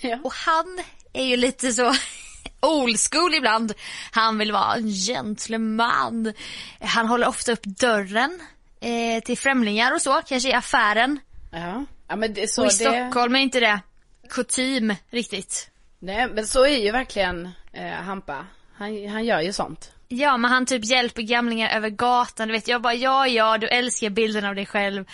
Ja. 0.00 0.18
och 0.24 0.32
han 0.32 0.80
är 1.12 1.24
ju 1.24 1.36
lite 1.36 1.72
så 1.72 1.94
old 2.60 2.96
school 3.10 3.34
ibland. 3.34 3.72
Han 4.12 4.38
vill 4.38 4.52
vara 4.52 4.74
en 4.74 4.88
gentleman. 4.90 6.32
Han 6.80 7.06
håller 7.06 7.28
ofta 7.28 7.52
upp 7.52 7.62
dörren 7.64 8.40
eh, 8.80 9.22
till 9.24 9.38
främlingar 9.38 9.94
och 9.94 10.02
så, 10.02 10.22
kanske 10.26 10.48
i 10.48 10.52
affären. 10.52 11.20
Ja, 11.52 11.84
ja 12.08 12.16
men 12.16 12.34
det, 12.34 12.50
så 12.50 12.62
och 12.62 12.72
i 12.72 12.76
det, 12.84 12.84
Stockholm 12.84 13.36
är 13.36 13.40
inte 13.40 13.60
det 13.60 13.80
kutym 14.28 14.94
riktigt. 15.10 15.70
nej 15.98 16.28
men 16.34 16.46
så 16.46 16.64
är 16.64 16.84
ju 16.84 16.90
verkligen 16.92 17.48
eh, 17.72 17.90
Hampa. 17.90 18.46
Han, 18.74 19.08
han 19.08 19.24
gör 19.24 19.40
ju 19.40 19.52
sånt. 19.52 19.92
Ja, 20.12 20.36
men 20.36 20.50
han 20.50 20.66
typ 20.66 20.84
hjälper 20.84 21.22
gamlingar 21.22 21.76
över 21.76 21.90
gatan. 21.90 22.48
Du 22.48 22.52
vet, 22.54 22.68
jag 22.68 22.82
bara, 22.82 22.94
ja, 22.94 23.26
ja, 23.26 23.58
du 23.58 23.68
älskar 23.68 24.10
bilden 24.10 24.44
av 24.44 24.54
dig 24.54 24.66
själv 24.66 25.04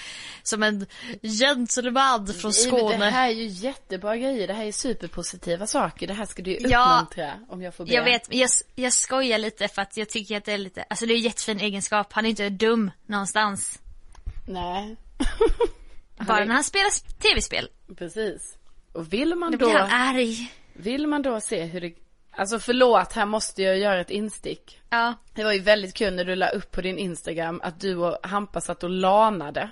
som 0.43 0.63
en 0.63 0.87
gentleman 1.23 2.27
från 2.27 2.51
Nej, 2.51 2.53
Skåne. 2.67 2.97
Det 3.05 3.11
här 3.11 3.29
är 3.29 3.33
ju 3.33 3.47
jättebra 3.47 4.17
grejer, 4.17 4.47
det 4.47 4.55
här 4.55 4.65
är 4.65 4.73
superpositiva 4.73 5.67
saker. 5.67 6.07
Det 6.07 6.15
här 6.15 6.27
ska 6.27 6.43
du 6.43 6.51
ju 6.51 6.59
Ja, 6.69 7.01
uppmuntra 7.03 7.33
om 7.49 7.63
jag 7.63 7.75
får 7.75 7.85
be. 7.87 7.93
Jag 7.95 8.05
vet, 8.05 8.35
jag, 8.35 8.51
jag 8.75 8.93
skojar 8.93 9.39
lite 9.39 9.69
för 9.69 9.83
att 9.83 9.97
jag 9.97 10.09
tycker 10.09 10.37
att 10.37 10.45
det 10.45 10.53
är 10.53 10.59
lite, 10.59 10.83
alltså 10.91 11.07
det 11.07 11.13
är 11.15 11.17
en 11.17 11.23
jättefin 11.23 11.61
egenskap. 11.61 12.13
Han 12.13 12.27
är 12.27 12.31
inte 12.31 12.49
dum 12.49 12.91
någonstans. 13.07 13.79
Nej, 14.49 14.97
Bara 16.27 16.45
när 16.45 16.55
han 16.55 16.65
spelar 16.65 17.19
tv-spel. 17.23 17.69
precis. 17.99 18.57
Och 18.93 19.13
vill 19.13 19.35
man 19.35 19.53
Då 19.53 19.59
då, 19.59 19.67
blir 19.67 19.79
han 19.79 20.09
arg. 20.17 20.53
vill 20.73 21.07
man 21.07 21.23
då 21.23 21.41
se 21.41 21.63
hur 21.65 21.81
det, 21.81 21.93
alltså 22.37 22.59
förlåt, 22.59 23.13
här 23.13 23.27
måste 23.27 23.63
jag 23.63 23.79
göra 23.79 24.01
ett 24.01 24.11
instick. 24.11 24.81
Ja. 24.91 25.15
Det 25.35 25.45
var 25.45 25.53
ju 25.53 25.61
väldigt 25.61 25.95
kul 25.95 26.15
när 26.15 26.25
du 26.25 26.35
la 26.35 26.49
upp 26.49 26.71
på 26.71 26.81
din 26.81 26.99
Instagram 26.99 27.61
att 27.65 27.81
du 27.81 27.97
och 27.97 28.27
Hampa 28.27 28.61
satt 28.61 28.85
och 28.85 28.91
lanade. 28.91 29.71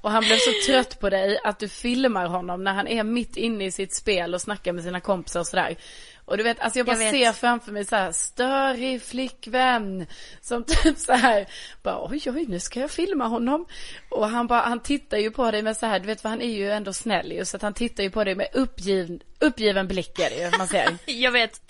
och 0.00 0.10
han 0.10 0.24
blev 0.24 0.36
så 0.36 0.50
trött 0.66 1.00
på 1.00 1.10
dig 1.10 1.38
att 1.44 1.58
du 1.58 1.68
filmar 1.68 2.26
honom 2.26 2.64
när 2.64 2.74
han 2.74 2.88
är 2.88 3.04
mitt 3.04 3.36
inne 3.36 3.64
i 3.64 3.70
sitt 3.70 3.94
spel 3.94 4.34
och 4.34 4.40
snackar 4.40 4.72
med 4.72 4.84
sina 4.84 5.00
kompisar 5.00 5.40
och 5.40 5.46
sådär. 5.46 5.76
Och 6.24 6.36
du 6.36 6.42
vet, 6.42 6.60
alltså 6.60 6.78
jag 6.78 6.86
bara 6.86 7.02
Jag 7.02 7.10
ser 7.10 7.32
framför 7.32 7.72
mig 7.72 7.84
så 7.84 7.96
här 7.96 8.12
störig 8.12 9.02
flickvän. 9.02 10.06
Som 10.40 10.64
typ 10.82 10.98
så 10.98 11.12
här, 11.12 11.46
bara 11.82 12.06
oj 12.10 12.22
oj 12.26 12.44
nu 12.48 12.60
ska 12.60 12.80
jag 12.80 12.90
filma 12.90 13.26
honom. 13.26 13.66
Och 14.08 14.28
han 14.28 14.46
bara, 14.46 14.60
han 14.60 14.80
tittar 14.80 15.18
ju 15.18 15.30
på 15.30 15.50
dig 15.50 15.62
med 15.62 15.76
så 15.76 15.86
här, 15.86 16.00
du 16.00 16.06
vet 16.06 16.20
för 16.20 16.28
han 16.28 16.42
är 16.42 16.54
ju 16.54 16.70
ändå 16.70 16.92
snäll 16.92 17.32
ju. 17.32 17.44
Så 17.44 17.56
att 17.56 17.62
han 17.62 17.74
tittar 17.74 18.02
ju 18.02 18.10
på 18.10 18.24
dig 18.24 18.34
med 18.34 18.48
uppgiven, 18.52 19.20
uppgiven 19.38 19.88
blick 19.88 20.18
är 20.18 20.30
det 20.30 20.36
ju, 20.36 20.58
man 20.58 20.68
ser. 20.68 20.98
Jag 21.06 21.32
vet. 21.32 21.60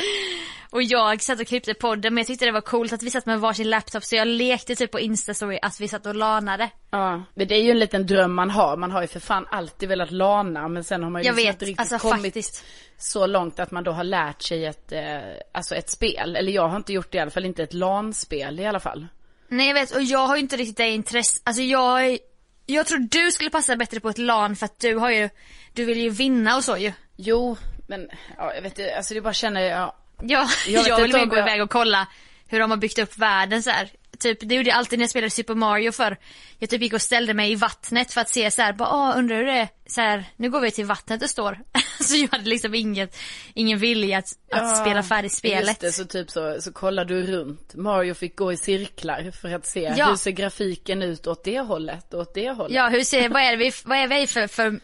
Och 0.74 0.82
jag 0.82 1.22
satt 1.22 1.40
och 1.40 1.46
klippte 1.46 1.74
podden 1.74 2.14
men 2.14 2.20
jag 2.20 2.26
tyckte 2.26 2.44
det 2.44 2.52
var 2.52 2.60
coolt 2.60 2.92
att 2.92 3.02
vi 3.02 3.10
satt 3.10 3.26
med 3.26 3.40
varsin 3.40 3.70
laptop 3.70 4.04
så 4.04 4.16
jag 4.16 4.28
lekte 4.28 4.74
typ 4.74 4.90
på 4.90 5.00
instastory 5.00 5.58
att 5.62 5.80
vi 5.80 5.88
satt 5.88 6.06
och 6.06 6.14
lanade. 6.14 6.70
Ja, 6.90 7.22
men 7.34 7.48
det 7.48 7.54
är 7.54 7.62
ju 7.62 7.70
en 7.70 7.78
liten 7.78 8.06
dröm 8.06 8.34
man 8.34 8.50
har. 8.50 8.76
Man 8.76 8.90
har 8.90 9.02
ju 9.02 9.08
för 9.08 9.20
fan 9.20 9.46
alltid 9.50 9.88
velat 9.88 10.10
lana, 10.10 10.68
men 10.68 10.84
sen 10.84 11.02
har 11.02 11.10
man 11.10 11.22
ju 11.22 11.26
Jag 11.26 11.36
liksom 11.36 11.46
vet, 11.46 11.54
inte 11.54 11.64
riktigt 11.64 11.92
alltså 11.92 12.08
kommit 12.08 12.24
faktiskt. 12.24 12.64
så 12.98 13.26
långt 13.26 13.60
att 13.60 13.70
man 13.70 13.84
då 13.84 13.92
har 13.92 14.04
lärt 14.04 14.42
sig 14.42 14.64
ett, 14.64 14.92
eh, 14.92 15.18
alltså 15.52 15.74
ett 15.74 15.90
spel. 15.90 16.36
Eller 16.36 16.52
jag 16.52 16.68
har 16.68 16.76
inte 16.76 16.92
gjort 16.92 17.12
det 17.12 17.18
i 17.18 17.20
alla 17.20 17.30
fall, 17.30 17.44
inte 17.44 17.62
ett 17.62 17.74
LAN-spel 17.74 18.60
i 18.60 18.66
alla 18.66 18.80
fall. 18.80 19.06
Nej 19.48 19.66
jag 19.66 19.74
vet 19.74 19.90
och 19.90 20.02
jag 20.02 20.26
har 20.26 20.36
ju 20.36 20.42
inte 20.42 20.56
riktigt 20.56 20.76
det 20.76 20.90
intresse, 20.90 21.40
alltså 21.44 21.62
jag 21.62 22.18
jag 22.66 22.86
tror 22.86 22.98
du 22.98 23.32
skulle 23.32 23.50
passa 23.50 23.76
bättre 23.76 24.00
på 24.00 24.08
ett 24.08 24.18
LAN 24.18 24.56
för 24.56 24.64
att 24.64 24.78
du 24.80 24.96
har 24.96 25.10
ju, 25.10 25.28
du 25.72 25.84
vill 25.84 25.98
ju 25.98 26.10
vinna 26.10 26.56
och 26.56 26.64
så 26.64 26.76
ju. 26.76 26.92
Jo, 27.16 27.56
men 27.86 28.08
ja, 28.36 28.54
jag 28.54 28.62
vet 28.62 28.78
inte, 28.78 28.96
alltså 28.96 29.14
det 29.14 29.20
bara 29.20 29.32
känner 29.32 29.60
jag, 29.60 29.92
Ja, 30.26 30.48
Jag 30.68 30.88
jag, 30.88 31.00
vill 31.02 31.12
mer 31.12 31.26
gå 31.26 31.36
jag- 31.36 31.48
iväg 31.48 31.62
och 31.62 31.70
kolla 31.70 32.06
hur 32.48 32.60
de 32.60 32.70
har 32.70 32.76
byggt 32.78 32.98
upp 32.98 33.18
världen 33.18 33.62
så 33.62 33.70
här. 33.70 33.88
Typ, 34.18 34.38
det 34.40 34.54
gjorde 34.54 34.68
jag 34.68 34.76
alltid 34.78 34.98
när 34.98 35.02
jag 35.02 35.10
spelade 35.10 35.30
Super 35.30 35.54
Mario 35.54 35.92
för 35.92 36.16
Jag 36.58 36.70
typ 36.70 36.82
gick 36.82 36.92
och 36.92 37.02
ställde 37.02 37.34
mig 37.34 37.52
i 37.52 37.54
vattnet 37.54 38.12
för 38.12 38.20
att 38.20 38.28
se 38.28 38.50
så 38.50 38.62
här, 38.62 38.72
bara, 38.72 38.88
åh, 38.94 39.18
undrar 39.18 39.36
hur 39.36 39.44
det 39.46 39.52
är, 39.52 39.68
så 39.86 40.00
här, 40.00 40.24
nu 40.36 40.50
går 40.50 40.60
vi 40.60 40.70
till 40.70 40.84
vattnet 40.84 41.20
det 41.20 41.28
står. 41.28 41.58
så 42.00 42.16
jag 42.16 42.28
hade 42.32 42.44
liksom 42.50 42.74
inget, 42.74 43.16
ingen 43.54 43.78
vilja 43.78 44.18
att, 44.18 44.24
att 44.24 44.62
Ja, 44.62 44.74
spela 44.76 45.02
färdigt 45.02 45.32
spelet. 45.32 45.66
Just 45.68 45.80
det, 45.80 45.92
så 45.92 46.04
typ 46.04 46.30
så, 46.30 46.60
så 46.60 46.72
kollar 46.72 47.04
du 47.04 47.22
runt. 47.26 47.74
Mario 47.74 48.14
fick 48.14 48.36
gå 48.36 48.52
i 48.52 48.56
cirklar 48.56 49.30
för 49.42 49.54
att 49.54 49.66
se 49.66 49.94
Ja. 49.96 50.06
hur 50.08 50.16
ser 50.16 50.30
grafiken 50.30 51.02
ut 51.02 51.26
åt 51.26 51.44
det 51.44 51.60
hållet 51.60 52.14
och 52.14 52.20
åt 52.20 52.34
det 52.34 52.50
hållet. 52.50 52.76
Ja, 52.76 52.88
hur 52.88 53.04
ser, 53.04 53.28
vad 53.28 53.42
är 53.42 53.56
vi, 53.56 53.72
vad 53.84 53.98
är 53.98 54.08
vi 54.08 54.26
för, 54.26 54.46
för, 54.46 54.80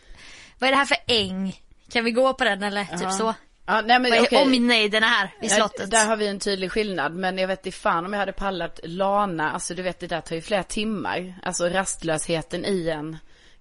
vad 0.58 0.68
är 0.68 0.70
det 0.72 0.76
här 0.78 0.84
för 0.84 0.96
äng? 1.06 1.60
Kan 1.92 2.04
vi 2.04 2.10
gå 2.10 2.34
på 2.34 2.44
den 2.44 2.62
eller 2.62 2.84
typ 2.84 3.12
så? 3.12 3.34
Ja, 3.70 3.80
nej 3.80 3.98
men 3.98 4.10
Vad 4.10 4.18
är 4.18 4.22
okej. 4.22 4.42
omnejderna 4.42 5.06
här 5.06 5.30
vid 5.40 5.50
Ja, 5.50 5.54
slottet? 5.56 5.90
Där 5.90 6.06
har 6.06 6.16
vi 6.16 6.26
en 6.26 6.38
tydlig 6.38 6.72
skillnad, 6.72 7.14
men 7.14 7.38
jag 7.38 7.48
vet 7.48 7.66
inte 7.66 7.78
fan 7.78 8.06
om 8.06 8.12
jag 8.12 8.20
hade 8.20 8.32
pallat 8.32 8.80
Lana, 8.82 9.52
alltså 9.52 9.74
du 9.74 9.82
vet 9.82 10.00
det 10.00 10.06
där 10.06 10.20
tar 10.20 10.36
ju 10.36 10.42
flera 10.42 10.62
timmar. 10.62 11.34
Alltså 11.42 11.68
rastlösheten 11.68 12.64
i 12.64 12.88
en. 12.88 13.18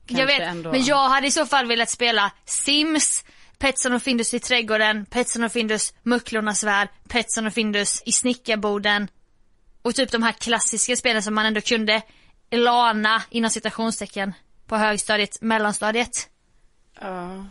Kanske 0.08 0.22
jag 0.22 0.28
vet, 0.40 0.42
ändå. 0.50 0.72
men 0.72 0.84
jag 0.84 1.10
hade 1.10 1.28
i 1.28 1.32
så 1.32 1.46
fall 1.46 1.66
velat 1.68 1.90
spela 1.90 2.32
Sims, 2.46 3.26
Petson 3.58 3.94
och 3.94 4.02
Findus 4.04 4.34
i 4.34 4.40
trädgården, 4.40 5.06
Petson 5.06 5.44
och 5.44 5.52
Findus 5.52 5.94
Mucklornas 6.04 6.64
värld, 6.64 6.88
Petson 7.10 7.48
och 7.48 7.54
Findus 7.54 8.02
i 8.06 8.12
snickarboden. 8.12 9.08
Och 9.82 9.96
typ 9.96 10.12
de 10.12 10.24
här 10.24 10.32
klassiska 10.32 10.96
spelen 10.96 11.24
som 11.24 11.34
man 11.36 11.46
ändå 11.46 11.62
kunde. 11.62 12.02
Lana 12.52 13.22
inom 13.30 13.50
citationstecken 13.50 14.34
på 14.68 14.78
högstadiet, 14.78 15.42
mellanstadiet. 15.42 16.30
Ja. 17.02 17.36
Ja, 17.36 17.46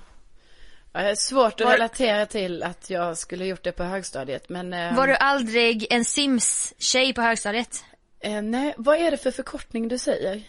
svårt 1.15 1.61
att 1.61 1.67
Var- 1.67 1.73
relatera 1.73 2.27
till 2.27 2.63
att 2.63 2.91
jag 2.91 3.19
skulle 3.19 3.45
gjort 3.45 3.65
det 3.65 3.73
på 3.73 3.83
högstadiet, 3.85 4.49
men... 4.49 4.73
Eh, 4.73 4.97
Var 4.97 5.07
du 5.07 5.15
aldrig 5.17 5.87
en 5.91 6.05
Sims-tjej 6.05 7.13
på 7.15 7.21
högstadiet? 7.23 7.85
eh, 8.21 8.43
nej, 8.43 8.75
vad 8.77 8.97
är 8.99 9.11
det 9.11 9.17
för 9.17 9.31
förkortning 9.31 9.89
du 9.89 9.99
säger? 9.99 10.43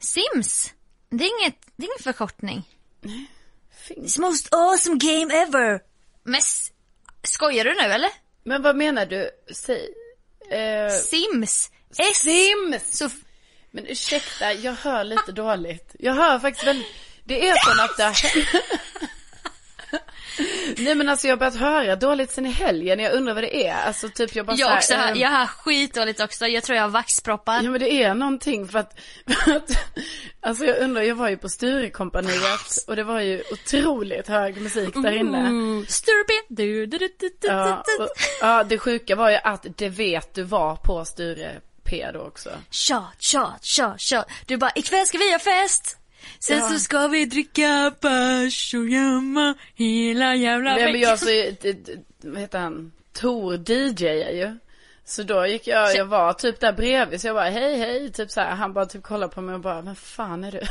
Sims? 0.00 0.74
Det 1.10 1.24
är 1.24 1.40
inget, 1.42 1.56
det 1.76 1.82
är 1.82 1.86
ingen 1.86 2.02
förkortning. 2.02 2.68
Finns. 3.88 4.16
It's 4.16 4.20
most 4.20 4.54
awesome 4.54 4.96
game 4.96 5.34
ever. 5.34 5.80
Men 6.22 6.40
skojar 7.22 7.64
du 7.64 7.74
nu 7.74 7.80
eller? 7.92 8.10
Men 8.44 8.62
vad 8.62 8.76
menar 8.76 9.06
du? 9.06 9.30
Säg... 9.54 9.88
Eh, 10.50 10.90
Sims. 10.92 11.70
S. 11.98 12.16
Sims! 12.16 12.98
Så, 12.98 13.08
Men 13.70 13.86
ursäkta, 13.86 14.52
jag 14.52 14.72
hör 14.72 15.04
lite 15.04 15.32
dåligt. 15.32 15.96
Jag 15.98 16.14
hör 16.14 16.38
faktiskt 16.38 16.66
väldigt... 16.66 16.86
Det 17.24 17.48
är 17.48 17.54
som 17.56 17.84
att 17.84 17.96
det 17.96 18.02
har 18.04 18.12
Nej 20.76 20.94
men 20.94 21.08
alltså 21.08 21.26
jag 21.26 21.32
har 21.32 21.38
börjat 21.38 21.56
höra 21.56 21.96
dåligt 21.96 22.30
sen 22.30 22.46
i 22.46 22.50
helgen. 22.50 22.98
Jag 22.98 23.12
undrar 23.12 23.34
vad 23.34 23.42
det 23.44 23.66
är. 23.66 23.74
Alltså 23.86 24.08
typ 24.08 24.34
jag 24.34 24.46
bara 24.46 24.56
så 24.56 24.62
jag 24.62 24.68
här, 24.68 24.76
också, 24.76 24.94
ehm, 24.94 25.16
jag 25.16 25.28
hör 25.28 25.46
skitdåligt 25.46 26.20
också. 26.20 26.46
Jag 26.46 26.62
tror 26.64 26.76
jag 26.76 26.82
har 26.82 26.88
vaxproppar. 26.88 27.62
Ja 27.62 27.70
men 27.70 27.80
det 27.80 27.90
är 27.92 28.14
någonting 28.14 28.68
för 28.68 28.78
att, 28.78 28.98
för 29.44 29.56
att 29.56 29.70
alltså 30.40 30.64
jag 30.64 30.78
undrar, 30.78 31.02
jag 31.02 31.14
var 31.14 31.28
ju 31.28 31.36
på 31.36 31.48
Sturecompagniet 31.48 32.84
och 32.86 32.96
det 32.96 33.04
var 33.04 33.20
ju 33.20 33.42
otroligt 33.52 34.28
hög 34.28 34.60
musik 34.60 34.94
där 34.94 35.12
inne. 35.12 35.84
Stupid. 35.88 36.40
Du, 36.48 36.86
du, 36.86 36.98
du, 36.98 37.08
du, 37.18 37.28
du, 37.40 37.48
Ja, 37.48 37.84
du. 37.98 38.04
och, 38.04 38.10
ja, 38.40 38.64
det 38.64 38.78
sjuka 38.78 39.16
var 39.16 39.30
ju 39.30 39.36
att 39.36 39.66
det 39.76 39.88
vet 39.88 40.34
du 40.34 40.42
var 40.42 40.76
på 40.76 41.04
Sture 41.04 41.60
P 41.84 42.10
då 42.14 42.20
också. 42.20 42.50
Tja, 42.70 43.04
tja, 43.18 43.52
tja, 43.62 43.94
tja. 43.98 44.24
Du 44.46 44.56
bara, 44.56 44.72
ikväll 44.74 45.06
ska 45.06 45.18
vi 45.18 45.32
ha 45.32 45.38
fest. 45.38 45.96
Sen 46.38 46.58
Ja. 46.58 46.68
så 46.68 46.78
ska 46.78 47.06
vi 47.08 47.24
dricka 47.24 47.92
bärs 48.00 48.74
och 48.74 48.88
gömma 48.88 49.54
hela 49.74 50.34
jävla 50.34 50.74
Nej 50.74 50.84
men 50.84 50.92
veckan. 50.92 51.08
jag 51.10 51.18
så, 51.18 51.26
det- 51.60 51.88
vad 52.24 52.38
heter 52.40 52.58
han, 52.58 52.92
Tor 53.12 53.54
DJ 53.70 54.04
är 54.06 54.30
ju. 54.30 54.58
Så 55.04 55.22
då 55.22 55.46
gick 55.46 55.66
jag, 55.66 55.96
jag 55.96 56.04
var 56.04 56.32
typ 56.32 56.60
där 56.60 56.72
bredvid 56.72 57.20
så 57.20 57.26
jag 57.26 57.36
bara 57.36 57.50
hej 57.50 57.76
hej, 57.78 58.12
typ 58.12 58.30
så 58.30 58.40
här. 58.40 58.50
Han 58.54 58.72
bara 58.72 58.86
typ 58.86 59.02
kollade 59.02 59.34
på 59.34 59.40
mig 59.40 59.54
och 59.54 59.60
bara, 59.60 59.80
vem 59.82 59.94
fan 59.96 60.44
är 60.44 60.52
du? 60.52 60.60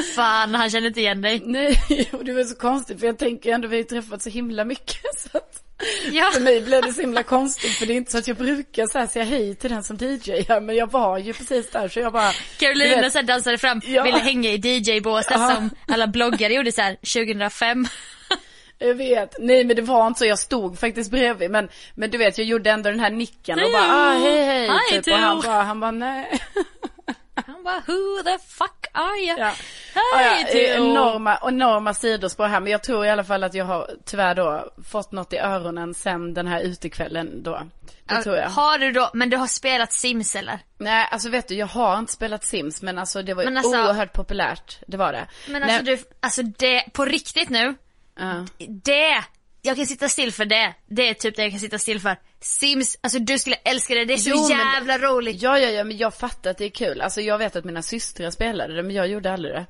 Fan, 0.14 0.54
han 0.54 0.70
känner 0.70 0.86
inte 0.86 1.00
igen 1.00 1.22
dig. 1.22 1.42
Nej, 1.44 1.78
och 2.12 2.24
det 2.24 2.32
var 2.32 2.44
så 2.44 2.54
konstigt 2.56 3.00
för 3.00 3.06
jag 3.06 3.18
tänker 3.18 3.52
ändå 3.52 3.68
vi 3.68 3.76
har 3.76 3.82
ju 3.82 3.88
träffat 3.88 4.22
så 4.22 4.30
himla 4.30 4.64
mycket 4.64 5.18
så 5.18 5.38
att 5.38 5.62
Ja. 6.12 6.30
För 6.34 6.40
mig 6.40 6.60
blev 6.60 6.82
det 6.82 6.92
så 6.92 7.00
himla 7.00 7.22
konstigt 7.22 7.72
för 7.72 7.86
det 7.86 7.92
är 7.92 7.96
inte 7.96 8.12
så 8.12 8.18
att 8.18 8.28
jag 8.28 8.36
brukar 8.36 8.86
så 8.86 8.98
här 8.98 9.06
säga 9.06 9.24
hej 9.24 9.54
till 9.54 9.70
den 9.70 9.84
som 9.84 9.96
DJar 9.96 10.60
men 10.60 10.76
jag 10.76 10.90
var 10.90 11.18
ju 11.18 11.32
precis 11.32 11.70
där 11.70 11.88
så 11.88 12.00
jag 12.00 12.12
bara 12.12 12.32
Carolina 12.58 13.02
vet, 13.02 13.12
så 13.12 13.22
dansade 13.22 13.58
fram, 13.58 13.80
Ja. 13.84 14.02
ville 14.02 14.18
hänga 14.18 14.50
i 14.50 14.56
DJ-båset 14.56 15.30
Ja. 15.30 15.54
som 15.54 15.70
alla 15.88 16.06
bloggare 16.06 16.52
gjorde 16.54 16.72
så 16.72 16.80
här 16.82 16.94
2005. 16.96 17.86
Jag 18.82 18.94
vet, 18.94 19.36
nej 19.38 19.64
men 19.64 19.76
det 19.76 19.82
var 19.82 20.06
inte 20.06 20.18
så, 20.18 20.26
jag 20.26 20.38
stod 20.38 20.78
faktiskt 20.78 21.10
bredvid 21.10 21.50
men, 21.50 21.68
men 21.94 22.10
du 22.10 22.18
vet 22.18 22.38
jag 22.38 22.46
gjorde 22.46 22.70
ändå 22.70 22.90
den 22.90 23.00
här 23.00 23.10
nicken 23.10 23.58
och 23.64 23.72
bara 23.72 23.82
ah, 23.92 24.12
hej 24.18 24.44
hej 24.46 24.68
Hej, 24.68 25.02
typ, 25.02 25.14
och 25.14 25.20
han 25.20 25.40
bara, 25.40 25.62
han 25.62 25.80
bara 25.80 25.90
nej. 25.90 26.40
Han 27.46 27.62
bara, 27.64 27.82
who 27.86 28.22
the 28.24 28.38
fuck 28.38 28.86
are 28.92 29.16
you? 29.16 29.38
Ja. 29.38 29.52
Hej 29.94 30.40
ja, 30.40 30.46
Theo. 30.52 30.90
enorma, 30.90 31.38
enorma 31.42 31.94
sidospår 31.94 32.46
här 32.46 32.60
men 32.60 32.72
jag 32.72 32.82
tror 32.82 33.06
i 33.06 33.10
alla 33.10 33.24
fall 33.24 33.44
att 33.44 33.54
jag 33.54 33.64
har 33.64 33.90
tyvärr 34.04 34.34
då 34.34 34.72
fått 34.90 35.12
något 35.12 35.32
i 35.32 35.38
öronen 35.38 35.94
sen 35.94 36.34
den 36.34 36.46
här 36.46 36.60
utekvällen 36.60 37.42
då. 37.42 37.62
Det 38.04 38.22
tror 38.22 38.36
jag. 38.36 38.48
Har 38.50 38.78
du 38.78 38.92
då, 38.92 39.10
men 39.14 39.30
du 39.30 39.36
har 39.36 39.46
spelat 39.46 39.92
Sims 39.92 40.36
eller? 40.36 40.58
Nej, 40.78 41.08
alltså 41.10 41.28
vet 41.28 41.48
du, 41.48 41.54
jag 41.54 41.66
har 41.66 41.98
inte 41.98 42.12
spelat 42.12 42.44
Sims 42.44 42.82
men 42.82 42.98
alltså 42.98 43.22
det 43.22 43.34
var 43.34 43.44
Men 43.44 43.56
alltså- 43.56 43.70
oerhört 43.82 44.12
populärt. 44.12 44.78
Det 44.86 44.96
var 44.96 45.12
det. 45.12 45.26
Men 45.48 45.62
Nej, 45.62 45.70
alltså 45.70 45.84
du, 45.84 45.98
alltså 46.20 46.42
det, 46.42 46.84
på 46.92 47.04
riktigt 47.04 47.48
nu, 47.48 47.74
ja. 48.18 48.46
det, 48.68 49.24
jag 49.62 49.76
kan 49.76 49.86
sitta 49.86 50.08
still 50.08 50.32
för 50.32 50.44
det. 50.44 50.74
Det 50.88 51.08
är 51.08 51.14
typ 51.14 51.36
det 51.36 51.42
jag 51.42 51.50
kan 51.50 51.60
sitta 51.60 51.78
still 51.78 52.00
för. 52.00 52.16
Sims, 52.40 52.98
alltså 53.00 53.18
du 53.18 53.38
skulle 53.38 53.56
älska 53.56 53.94
det, 53.94 54.04
det 54.04 54.14
är 54.14 54.18
så 54.18 54.30
Jo, 54.30 54.48
men- 54.48 54.58
jävla 54.58 54.98
roligt. 54.98 55.42
Ja, 55.42 55.58
ja, 55.58 55.68
ja, 55.70 55.84
men 55.84 55.96
jag 55.96 56.14
fattar 56.14 56.50
att 56.50 56.58
det 56.58 56.64
är 56.64 56.70
kul. 56.70 57.00
Alltså 57.00 57.20
jag 57.20 57.38
vet 57.38 57.56
att 57.56 57.64
mina 57.64 57.82
systrar 57.82 58.30
spelade 58.30 58.74
det, 58.76 58.82
men 58.82 58.96
jag 58.96 59.08
gjorde 59.08 59.32
aldrig 59.32 59.54
det. 59.54 59.66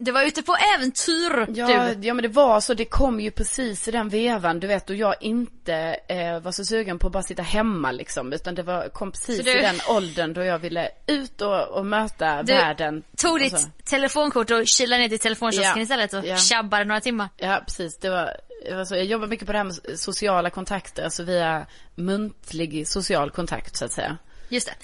Du 0.00 0.12
var 0.12 0.22
ute 0.22 0.42
på 0.42 0.56
äventyr 0.76 1.46
Ja, 1.58 1.66
du. 1.94 2.06
ja 2.08 2.14
men 2.14 2.22
det 2.22 2.28
var 2.28 2.60
så, 2.60 2.74
det 2.74 2.84
kom 2.84 3.20
ju 3.20 3.30
precis 3.30 3.88
i 3.88 3.90
den 3.90 4.08
vevan, 4.08 4.60
du 4.60 4.66
vet, 4.66 4.90
och 4.90 4.96
jag 4.96 5.14
inte 5.20 5.74
eh, 6.08 6.40
var 6.40 6.52
så 6.52 6.64
sugen 6.64 6.98
på 6.98 7.06
att 7.06 7.12
bara 7.12 7.22
sitta 7.22 7.42
hemma 7.42 7.92
liksom, 7.92 8.32
utan 8.32 8.54
det 8.54 8.62
var, 8.62 8.88
kom 8.88 9.12
precis 9.12 9.44
du- 9.44 9.58
i 9.58 9.62
den 9.62 9.76
åldern 9.88 10.32
då 10.32 10.44
jag 10.44 10.58
ville 10.58 10.88
ut 11.06 11.40
och, 11.42 11.68
och 11.68 11.86
möta 11.86 12.42
Du 12.42 12.52
världen. 12.52 13.02
tog 13.16 13.40
ditt 13.40 13.84
telefonkort 13.84 14.50
och 14.50 14.66
kilade 14.66 15.02
ner 15.02 15.08
till 15.08 15.18
telefonkiosken 15.18 15.72
Ja. 15.76 15.82
istället 15.82 16.12
och 16.14 16.24
Ja. 16.26 16.36
tjabbade 16.36 16.84
några 16.84 17.00
timmar. 17.00 17.28
Ja, 17.36 17.62
precis. 17.66 17.98
Det 17.98 18.10
var, 18.10 18.36
det 18.68 18.74
var 18.74 18.84
så. 18.84 18.94
Jag 18.96 19.04
jobbar 19.04 19.26
mycket 19.26 19.46
på 19.46 19.52
det 19.52 19.58
här 19.58 19.64
med 19.64 19.98
sociala 19.98 20.50
kontakter, 20.50 21.04
alltså 21.04 21.22
via 21.22 21.66
muntlig 21.94 22.88
social 22.88 23.30
kontakt 23.30 23.76
så 23.76 23.84
att 23.84 23.92
säga. 23.92 24.16
Just 24.48 24.66
det. 24.66 24.74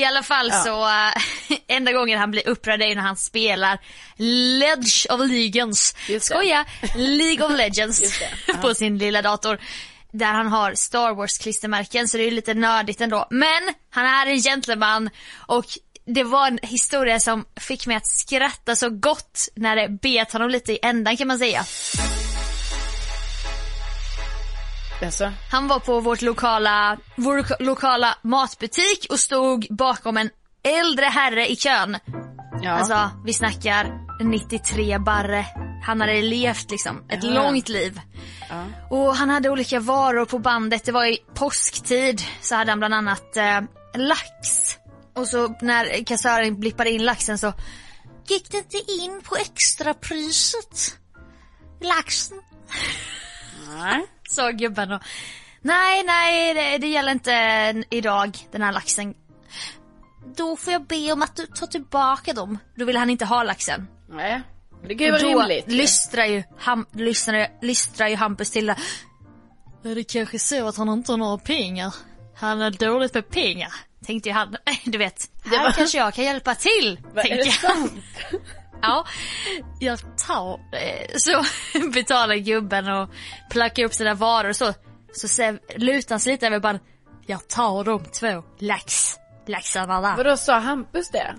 I 0.00 0.04
alla 0.04 0.22
fall 0.22 0.48
Ja. 0.48 0.62
så, 0.64 0.88
äh, 0.88 1.58
enda 1.76 1.92
gången 1.92 2.18
han 2.18 2.30
blir 2.30 2.48
upprörd 2.48 2.82
är 2.82 2.94
när 2.94 3.02
han 3.02 3.16
spelar 3.16 3.78
Ledge 4.16 5.06
of 5.10 5.20
Legends. 5.30 5.94
Skoja! 6.20 6.64
League 6.96 7.46
of 7.46 7.52
Legends 7.52 8.20
på 8.60 8.74
sin 8.74 8.98
lilla 8.98 9.22
dator. 9.22 9.58
Där 10.12 10.32
han 10.32 10.46
har 10.48 10.74
Star 10.74 11.14
Wars 11.14 11.38
klistermärken 11.38 12.08
så 12.08 12.16
det 12.16 12.24
är 12.24 12.30
lite 12.30 12.54
nördigt 12.54 13.00
ändå. 13.00 13.26
Men 13.30 13.62
han 13.90 14.06
är 14.06 14.26
en 14.26 14.38
gentleman 14.42 15.10
och 15.46 15.66
det 16.06 16.24
var 16.24 16.46
en 16.46 16.58
historia 16.62 17.20
som 17.20 17.44
fick 17.60 17.86
mig 17.86 17.96
att 17.96 18.06
skratta 18.06 18.76
så 18.76 18.90
gott 18.90 19.48
när 19.54 19.76
det 19.76 19.88
bet 19.88 20.32
honom 20.32 20.50
lite 20.50 20.72
i 20.72 20.78
ändan 20.82 21.16
kan 21.16 21.28
man 21.28 21.38
säga. 21.38 21.64
Alltså, 25.02 25.32
Han 25.50 25.68
var 25.68 25.78
på 25.80 26.00
vårt 26.00 26.22
lokala, 26.22 26.96
vår 27.16 27.36
loka- 27.36 27.56
lokala 27.60 28.18
matbutik 28.22 29.06
och 29.10 29.20
stod 29.20 29.66
bakom 29.70 30.16
en 30.16 30.30
äldre 30.64 31.04
herre 31.06 31.50
i 31.50 31.56
kön. 31.56 31.98
ja. 32.62 32.70
Alltså, 32.70 33.10
vi 33.24 33.32
snackar 33.32 33.92
93 34.24 34.98
barre. 34.98 35.46
Han 35.86 36.00
hade 36.00 36.22
levt 36.22 36.70
liksom 36.70 37.04
ett 37.08 37.24
Ja. 37.24 37.30
långt 37.30 37.68
liv. 37.68 38.00
Ja. 38.50 38.64
Och 38.90 39.16
han 39.16 39.30
hade 39.30 39.50
olika 39.50 39.80
varor 39.80 40.24
på 40.24 40.38
bandet. 40.38 40.84
Det 40.84 40.92
var 40.92 41.04
i 41.04 41.18
påsktid 41.34 42.22
så 42.42 42.54
hade 42.54 42.70
han 42.72 42.78
bland 42.78 42.94
annat 42.94 43.36
eh, 43.36 43.60
lax. 43.94 44.38
Och 45.16 45.28
så 45.28 45.48
när 45.60 46.04
kassören 46.04 46.60
blippade 46.60 46.90
in 46.90 47.04
laxen 47.04 47.38
så 47.38 47.52
gick 48.28 48.50
det 48.50 48.56
inte 48.56 48.92
in 48.92 49.20
på 49.24 49.36
extrapriset. 49.36 50.96
Laxen. 51.80 52.40
Nej. 53.78 54.06
Sa 54.36 54.50
gubben 54.50 54.92
och 54.92 55.02
Nej, 55.64 56.04
nej, 56.04 56.54
det, 56.54 56.78
det 56.78 56.86
gäller 56.86 57.12
inte 57.12 57.84
idag, 57.90 58.38
den 58.50 58.62
här 58.62 58.72
laxen. 58.72 59.14
Då 60.36 60.56
får 60.56 60.72
jag 60.72 60.86
be 60.86 61.12
om 61.12 61.22
att 61.22 61.36
du 61.36 61.46
tar 61.46 61.66
tillbaka 61.66 62.32
dem. 62.32 62.58
Då 62.74 62.84
vill 62.84 62.96
han 62.96 63.10
inte 63.10 63.24
ha 63.24 63.42
laxen. 63.42 63.88
Nej. 64.08 64.42
Det 64.88 64.94
kan 64.94 65.06
ju 65.06 65.12
vara 65.12 65.22
då 65.22 65.40
rimligt. 65.40 65.68
ju. 65.68 65.76
lystrar 65.76 66.24
ju, 66.24 66.42
ham, 66.58 66.86
lystrar, 66.92 67.48
lystrar 67.62 68.08
ju 68.08 68.16
Hampus 68.16 68.50
till 68.50 68.66
det. 68.66 68.76
Är 69.84 69.94
det 69.94 70.04
kanske 70.04 70.38
så 70.38 70.68
att 70.68 70.76
han 70.76 70.88
inte 70.88 71.12
har 71.12 71.16
några 71.16 71.38
pengar? 71.38 71.94
Han 72.36 72.60
är 72.60 72.70
dåligt 72.70 73.14
med 73.14 73.28
pengar. 73.28 73.72
Tänkte 74.06 74.28
ju 74.28 74.34
han, 74.34 74.56
du 74.84 74.98
vet, 74.98 75.30
här 75.44 75.72
kanske 75.72 75.98
jag 75.98 76.14
kan 76.14 76.24
hjälpa 76.24 76.54
till. 76.54 77.00
Det 77.14 77.28
jag. 77.62 77.88
Ja, 78.88 79.04
jag 79.80 79.98
tar 80.26 80.54
eh, 80.72 81.16
Så 81.16 81.44
betalar 81.94 82.34
gubben 82.36 82.88
och 82.88 83.10
plackar 83.50 83.84
upp 83.84 83.94
sina 83.94 84.14
varor 84.14 84.48
och 84.50 84.56
så. 84.56 84.74
Så 85.14 85.28
ser, 85.28 85.60
lutar 85.78 86.14
han 86.14 86.20
sig 86.20 86.32
lite 86.32 86.46
över 86.46 86.58
bara, 86.60 86.78
jag 87.26 87.48
tar 87.48 87.84
de 87.84 88.04
två 88.04 88.44
lax, 88.58 89.16
laxarna 89.46 90.00
där. 90.00 90.16
Vadå, 90.16 90.36
sa 90.36 90.58
Hampus 90.58 91.10
det? 91.10 91.34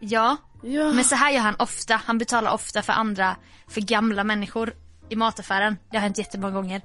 Ja, 0.00 0.36
Ja. 0.62 0.92
men 0.92 1.04
så 1.04 1.14
här 1.14 1.30
gör 1.30 1.40
han 1.40 1.56
ofta. 1.58 2.00
Han 2.06 2.18
betalar 2.18 2.50
ofta 2.50 2.82
för 2.82 2.92
andra, 2.92 3.36
för 3.68 3.80
gamla 3.80 4.24
människor 4.24 4.74
i 5.08 5.16
mataffären. 5.16 5.76
Det 5.90 5.96
har 5.96 6.02
hänt 6.02 6.18
jättemånga 6.18 6.52
gånger. 6.54 6.82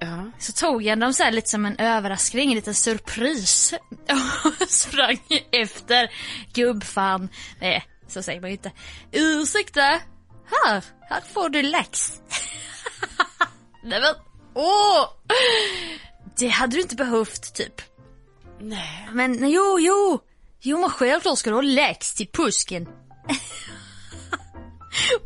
Ja. 0.00 0.30
Så 0.38 0.52
tog 0.52 0.82
jag 0.82 0.98
dem 1.00 1.12
så 1.12 1.22
här 1.22 1.32
lite 1.32 1.48
som 1.50 1.66
en 1.66 1.76
överraskning, 1.78 2.48
en 2.50 2.54
liten 2.54 2.74
surpris. 2.74 3.74
Och 4.62 4.68
sprang 4.68 5.18
efter 5.52 6.10
gubbfan. 6.54 7.28
Nej, 7.60 7.84
så 8.08 8.22
säger 8.22 8.40
man 8.40 8.50
ju 8.50 8.56
inte. 8.56 8.72
Ursäkta, 9.12 9.80
här, 9.80 10.84
här 11.00 11.20
får 11.34 11.48
du 11.48 11.62
lax. 11.62 12.20
Nej 13.82 14.00
men, 14.00 14.14
åh! 14.54 15.08
Det 16.38 16.48
hade 16.48 16.76
du 16.76 16.82
inte 16.82 16.96
behövt 16.96 17.54
typ. 17.54 17.82
Nej. 18.60 19.08
Men 19.12 19.50
jo, 19.50 19.78
jo. 19.80 20.20
Jo 20.60 20.80
men 20.80 20.90
självklart 20.90 21.38
ska 21.38 21.50
du 21.50 21.56
ha 21.56 21.62
lax 21.62 22.14
till 22.14 22.26
påsken. 22.26 22.88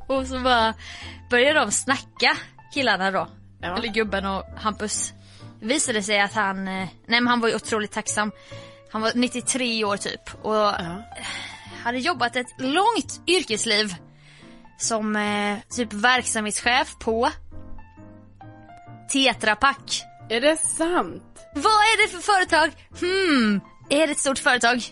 och 0.09 0.27
så 0.27 0.41
bara 0.41 0.75
började 1.31 1.61
de 1.61 1.73
snacka 1.73 2.37
killarna 2.75 3.11
då. 3.11 3.29
Ja. 3.61 3.79
Eller 3.79 3.89
gubben 3.89 4.27
och 4.27 4.45
Hampus. 4.57 5.13
Det 5.61 5.67
visade 5.67 6.03
sig 6.03 6.21
att 6.21 6.33
han, 6.33 6.69
eh, 6.69 6.89
nej 7.07 7.21
men 7.21 7.27
han 7.27 7.41
var 7.41 7.49
ju 7.49 7.55
otroligt 7.55 7.93
tacksam. 7.93 8.33
Han 8.93 9.03
var 9.03 9.13
93 9.15 9.85
år 9.85 9.97
typ 9.97 10.45
och 10.45 10.55
Ja. 10.55 11.03
Hade 11.85 11.99
jobbat 11.99 12.37
ett 12.37 12.55
långt 12.59 13.21
yrkesliv 13.27 13.95
som 14.79 15.17
eh, 15.17 15.59
typ 15.77 15.93
verksamhetschef 15.93 16.97
på 17.01 17.31
Tetra 19.13 19.57
Pak. 19.57 20.03
Är 20.29 20.41
det 20.41 20.57
sant? 20.57 21.23
Vad 21.55 21.65
är 21.73 22.03
det 22.03 22.09
för 22.13 22.23
företag? 22.23 22.71
Hmm, 23.01 23.61
är 23.91 24.07
det 24.07 24.13
ett 24.13 24.19
stort 24.19 24.39
företag? 24.39 24.83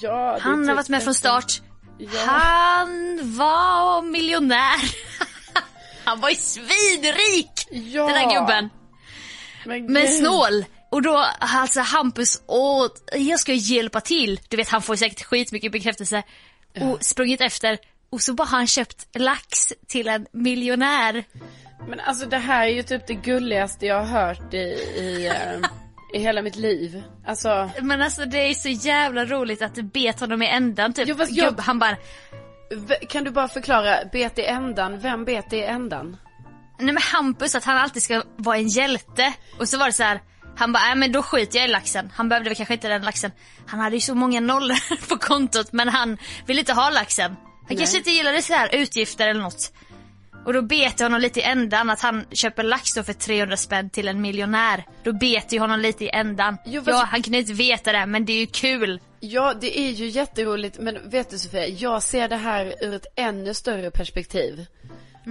Ja. 0.00 0.38
Han 0.40 0.58
har 0.58 0.66
typ 0.66 0.76
varit 0.76 0.88
med 0.88 1.02
från 1.02 1.14
start. 1.14 1.60
Ja. 1.98 2.20
Han 2.26 3.18
var 3.36 4.02
miljonär. 4.02 4.80
Han 6.04 6.20
var 6.20 6.28
ju 6.30 6.36
svinrik 6.36 7.66
Ja. 7.70 8.06
den 8.06 8.14
där 8.14 8.40
gubben. 8.40 8.70
Men, 9.66 9.92
Men 9.92 10.08
snål. 10.08 10.64
Och 10.92 11.02
då 11.02 11.26
alltså 11.38 11.80
Hampus, 11.80 12.42
åh, 12.46 12.86
jag 13.12 13.40
ska 13.40 13.52
hjälpa 13.52 14.00
till. 14.00 14.40
Du 14.48 14.56
vet 14.56 14.68
han 14.68 14.82
får 14.82 14.96
säkert 14.96 15.22
skitmycket 15.24 15.72
bekräftelse. 15.72 16.22
Och 16.80 17.04
sprungit 17.04 17.40
efter. 17.40 17.78
Och 18.10 18.20
så 18.20 18.34
bara 18.34 18.44
har 18.48 18.58
han 18.58 18.66
köpt 18.66 19.06
lax 19.18 19.72
till 19.88 20.08
en 20.08 20.26
miljonär. 20.32 21.24
Men 21.88 22.00
alltså 22.00 22.26
det 22.26 22.38
här 22.38 22.66
är 22.66 22.70
ju 22.70 22.82
typ 22.82 23.06
det 23.06 23.14
gulligaste 23.14 23.86
jag 23.86 24.04
har 24.04 24.26
hört 24.26 24.54
i, 24.54 24.56
i, 24.56 25.26
eh, 25.28 25.68
i 26.14 26.18
hela 26.18 26.42
mitt 26.42 26.56
liv. 26.56 27.02
Alltså, 27.26 27.70
Men 27.80 28.02
alltså 28.02 28.24
det 28.24 28.38
är 28.50 28.54
så 28.54 28.68
jävla 28.68 29.24
roligt 29.24 29.62
att 29.62 29.74
du 29.74 29.82
bet 29.82 30.20
honom 30.20 30.42
i 30.42 30.48
ändan 30.48 30.92
typ. 30.92 31.08
Jo, 31.08 31.16
fast 31.16 31.32
jag- 31.32 31.60
han 31.60 31.78
bara, 31.78 31.96
kan 33.08 33.24
du 33.24 33.30
bara 33.30 33.48
förklara, 33.48 33.98
bet 34.12 34.38
i 34.38 34.44
ändan, 34.44 34.98
vem 35.00 35.24
bet 35.24 35.52
i 35.52 35.60
ändan? 35.62 36.16
nej 36.78 36.94
men 36.94 37.02
Hampus 37.02 37.54
att 37.54 37.64
han 37.64 37.76
alltid 37.76 38.02
ska 38.02 38.22
vara 38.36 38.56
en 38.56 38.68
hjälte. 38.68 39.32
Och 39.58 39.68
så 39.68 39.78
var 39.78 39.86
det 39.86 39.92
så 39.92 40.02
här. 40.02 40.20
Han 40.56 40.72
bara, 40.72 40.82
nej 40.84 40.94
men 40.96 41.12
då 41.12 41.22
skiter 41.22 41.58
jag 41.58 41.68
i 41.68 41.70
laxen. 41.72 42.12
Han 42.14 42.28
behövde 42.28 42.50
väl 42.50 42.56
kanske 42.56 42.74
inte 42.74 42.88
den 42.88 43.02
laxen. 43.02 43.30
Han 43.66 43.80
hade 43.80 43.96
ju 43.96 44.00
så 44.00 44.14
många 44.14 44.40
nollor 44.40 45.06
på 45.08 45.16
kontot 45.18 45.72
men 45.72 45.88
han 45.88 46.18
ville 46.46 46.60
inte 46.60 46.72
ha 46.72 46.90
laxen. 46.90 47.36
Han 47.68 47.76
kanske 47.76 47.98
inte 47.98 48.10
gillade 48.10 48.42
så 48.42 48.52
här 48.52 48.74
utgifter 48.74 49.28
eller 49.28 49.40
något. 49.40 49.72
Och 50.46 50.52
då 50.52 50.62
bet 50.62 51.00
jag 51.00 51.04
honom 51.04 51.20
lite 51.20 51.40
i 51.40 51.42
ändan 51.42 51.90
att 51.90 52.00
han 52.00 52.24
köper 52.32 52.62
lax 52.62 52.94
då 52.94 53.02
för 53.02 53.12
300 53.12 53.56
spänn 53.56 53.90
till 53.90 54.08
en 54.08 54.20
miljonär. 54.20 54.84
Då 55.04 55.12
bet 55.12 55.52
jag 55.52 55.60
honom 55.60 55.80
lite 55.80 56.04
i 56.04 56.08
ändan. 56.08 56.56
Jo, 56.66 56.80
fast- 56.84 56.88
Ja, 56.98 57.08
han 57.10 57.22
kunde 57.22 57.38
inte 57.38 57.52
veta 57.52 57.92
det 57.92 58.06
men 58.06 58.24
det 58.24 58.32
är 58.32 58.40
ju 58.40 58.46
kul. 58.46 59.00
Ja, 59.20 59.54
det 59.60 59.78
är 59.80 59.90
ju 59.90 60.06
jätteroligt, 60.06 60.78
men 60.78 61.10
vet 61.10 61.30
du 61.30 61.38
Sofia, 61.38 61.66
jag 61.66 62.02
ser 62.02 62.28
det 62.28 62.36
här 62.36 62.74
ur 62.80 62.94
ett 62.94 63.06
ännu 63.16 63.54
större 63.54 63.90
perspektiv. 63.90 64.66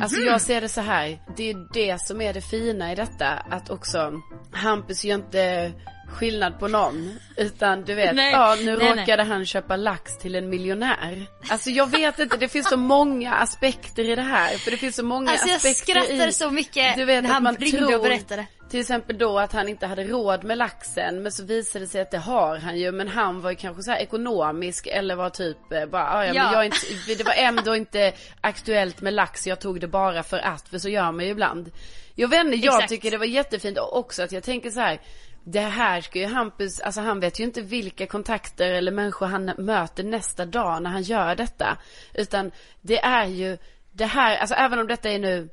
Alltså 0.01 0.19
Mhm. 0.19 0.27
jag 0.27 0.41
ser 0.41 0.61
det 0.61 0.69
så 0.69 0.81
här, 0.81 1.19
det 1.37 1.49
är 1.49 1.67
det 1.73 2.01
som 2.01 2.21
är 2.21 2.33
det 2.33 2.41
fina 2.41 2.91
i 2.91 2.95
detta, 2.95 3.27
att 3.29 3.69
också 3.69 4.13
Hampus 4.51 5.03
gör 5.05 5.15
inte 5.15 5.71
skillnad 6.07 6.59
på 6.59 6.67
någon, 6.67 7.19
utan 7.37 7.83
du 7.83 7.93
vet, 7.93 8.15
Nej, 8.15 8.31
ja 8.31 8.55
nu 8.59 8.77
nej, 8.77 8.99
råkade 8.99 9.23
han 9.23 9.45
köpa 9.45 9.75
lax 9.75 10.17
till 10.17 10.35
en 10.35 10.49
miljonär. 10.49 11.25
Alltså 11.49 11.69
jag 11.69 11.89
vet 11.91 12.19
inte, 12.19 12.37
det 12.37 12.47
finns 12.47 12.69
så 12.69 12.77
många 12.77 13.33
aspekter 13.33 14.09
i 14.09 14.15
det 14.15 14.21
här, 14.21 14.57
för 14.57 14.71
det 14.71 14.77
finns 14.77 14.95
så 14.95 15.03
många 15.03 15.31
Alltså 15.31 15.47
jag 15.47 15.55
aspekter 15.55 15.83
skrattade 15.93 16.27
i, 16.27 16.33
så 16.33 16.51
mycket 16.51 16.95
du 16.95 17.05
vet, 17.05 17.23
när 17.23 17.31
han 17.31 17.43
man 17.43 17.55
ringde 17.55 17.77
tror, 17.77 17.95
och 17.95 18.01
berättade. 18.03 18.45
Till 18.71 18.79
exempel 18.79 19.17
då 19.17 19.39
att 19.39 19.53
han 19.53 19.67
inte 19.67 19.87
hade 19.87 20.03
råd 20.03 20.43
med 20.43 20.57
laxen 20.57 21.21
men 21.23 21.31
så 21.31 21.43
visade 21.45 21.85
det 21.85 21.89
sig 21.89 22.01
att 22.01 22.11
det 22.11 22.17
har 22.17 22.57
han 22.57 22.77
ju 22.79 22.91
men 22.91 23.07
han 23.07 23.41
var 23.41 23.49
ju 23.49 23.55
kanske 23.55 23.83
så 23.83 23.91
här 23.91 23.99
ekonomisk 23.99 24.87
eller 24.87 25.15
var 25.15 25.29
typ 25.29 25.71
eh, 25.71 25.85
bara 25.85 26.09
"Ah, 26.13 26.25
ja, 26.25 26.33
men 26.43 26.53
jag 26.53 26.65
inte, 26.65 26.77
det 27.17 27.23
var 27.23 27.33
ändå 27.33 27.75
inte 27.75 28.13
aktuellt 28.41 29.01
med 29.01 29.13
lax 29.13 29.47
jag 29.47 29.59
tog 29.59 29.79
det 29.81 29.87
bara 29.87 30.23
för 30.23 30.37
att 30.37 30.69
för 30.69 30.77
så 30.77 30.89
gör 30.89 31.11
man 31.11 31.25
ju 31.25 31.31
ibland. 31.31 31.71
Jag 32.15 32.27
vet 32.27 32.45
inte, 32.45 32.57
jag 32.57 32.73
Exakt. 32.75 32.89
tycker 32.89 33.11
det 33.11 33.17
var 33.17 33.25
jättefint 33.25 33.77
och 33.77 33.97
också 33.97 34.23
att 34.23 34.31
jag 34.31 34.43
tänker 34.43 34.69
så 34.69 34.79
här 34.79 34.99
det 35.43 35.59
här 35.59 36.01
ska 36.01 36.19
ju 36.19 36.25
Hampus, 36.25 36.79
alltså 36.79 37.01
han 37.01 37.19
vet 37.19 37.39
ju 37.39 37.43
inte 37.43 37.61
vilka 37.61 38.07
kontakter 38.07 38.73
eller 38.73 38.91
människor 38.91 39.25
han 39.25 39.45
möter 39.57 40.03
nästa 40.03 40.45
dag 40.45 40.83
när 40.83 40.89
han 40.89 41.01
gör 41.03 41.35
detta. 41.35 41.77
Utan 42.13 42.51
det 42.81 42.99
är 42.99 43.25
ju 43.25 43.57
det 43.91 44.05
här, 44.05 44.37
alltså 44.37 44.55
även 44.55 44.79
om 44.79 44.87
detta 44.87 45.09
är 45.09 45.19
nu 45.19 45.49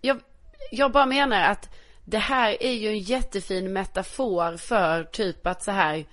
jag, 0.00 0.20
jag 0.70 0.92
bara 0.92 1.06
menar 1.06 1.42
att 1.42 1.68
det 2.04 2.18
här 2.18 2.62
är 2.62 2.72
ju 2.72 2.88
en 2.88 2.98
jättefin 2.98 3.72
metafor 3.72 4.56
för 4.56 5.04
typ 5.04 5.46
att 5.46 5.62
så 5.62 5.70
här, 5.70 6.04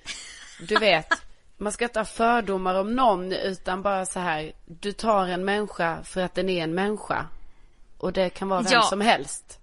du 0.68 0.76
vet, 0.76 1.08
man 1.58 1.72
ska 1.72 1.86
inte 1.86 2.00
ha 2.00 2.06
fördomar 2.06 2.76
om 2.76 2.96
någon 2.96 3.34
utan 3.34 3.82
bara 3.82 4.06
så 4.06 4.20
här, 4.20 4.52
du 4.66 4.92
tar 4.92 5.28
en 5.28 5.46
människa 5.46 6.04
för 6.04 6.22
att 6.22 6.36
den 6.36 6.50
är 6.50 6.64
en 6.64 6.76
människa. 6.76 7.26
Och 7.98 8.14
det 8.14 8.30
kan 8.30 8.50
vara 8.50 8.62
vem 8.62 8.72
Ja. 8.74 8.82
som 8.82 9.02
helst. 9.02 9.57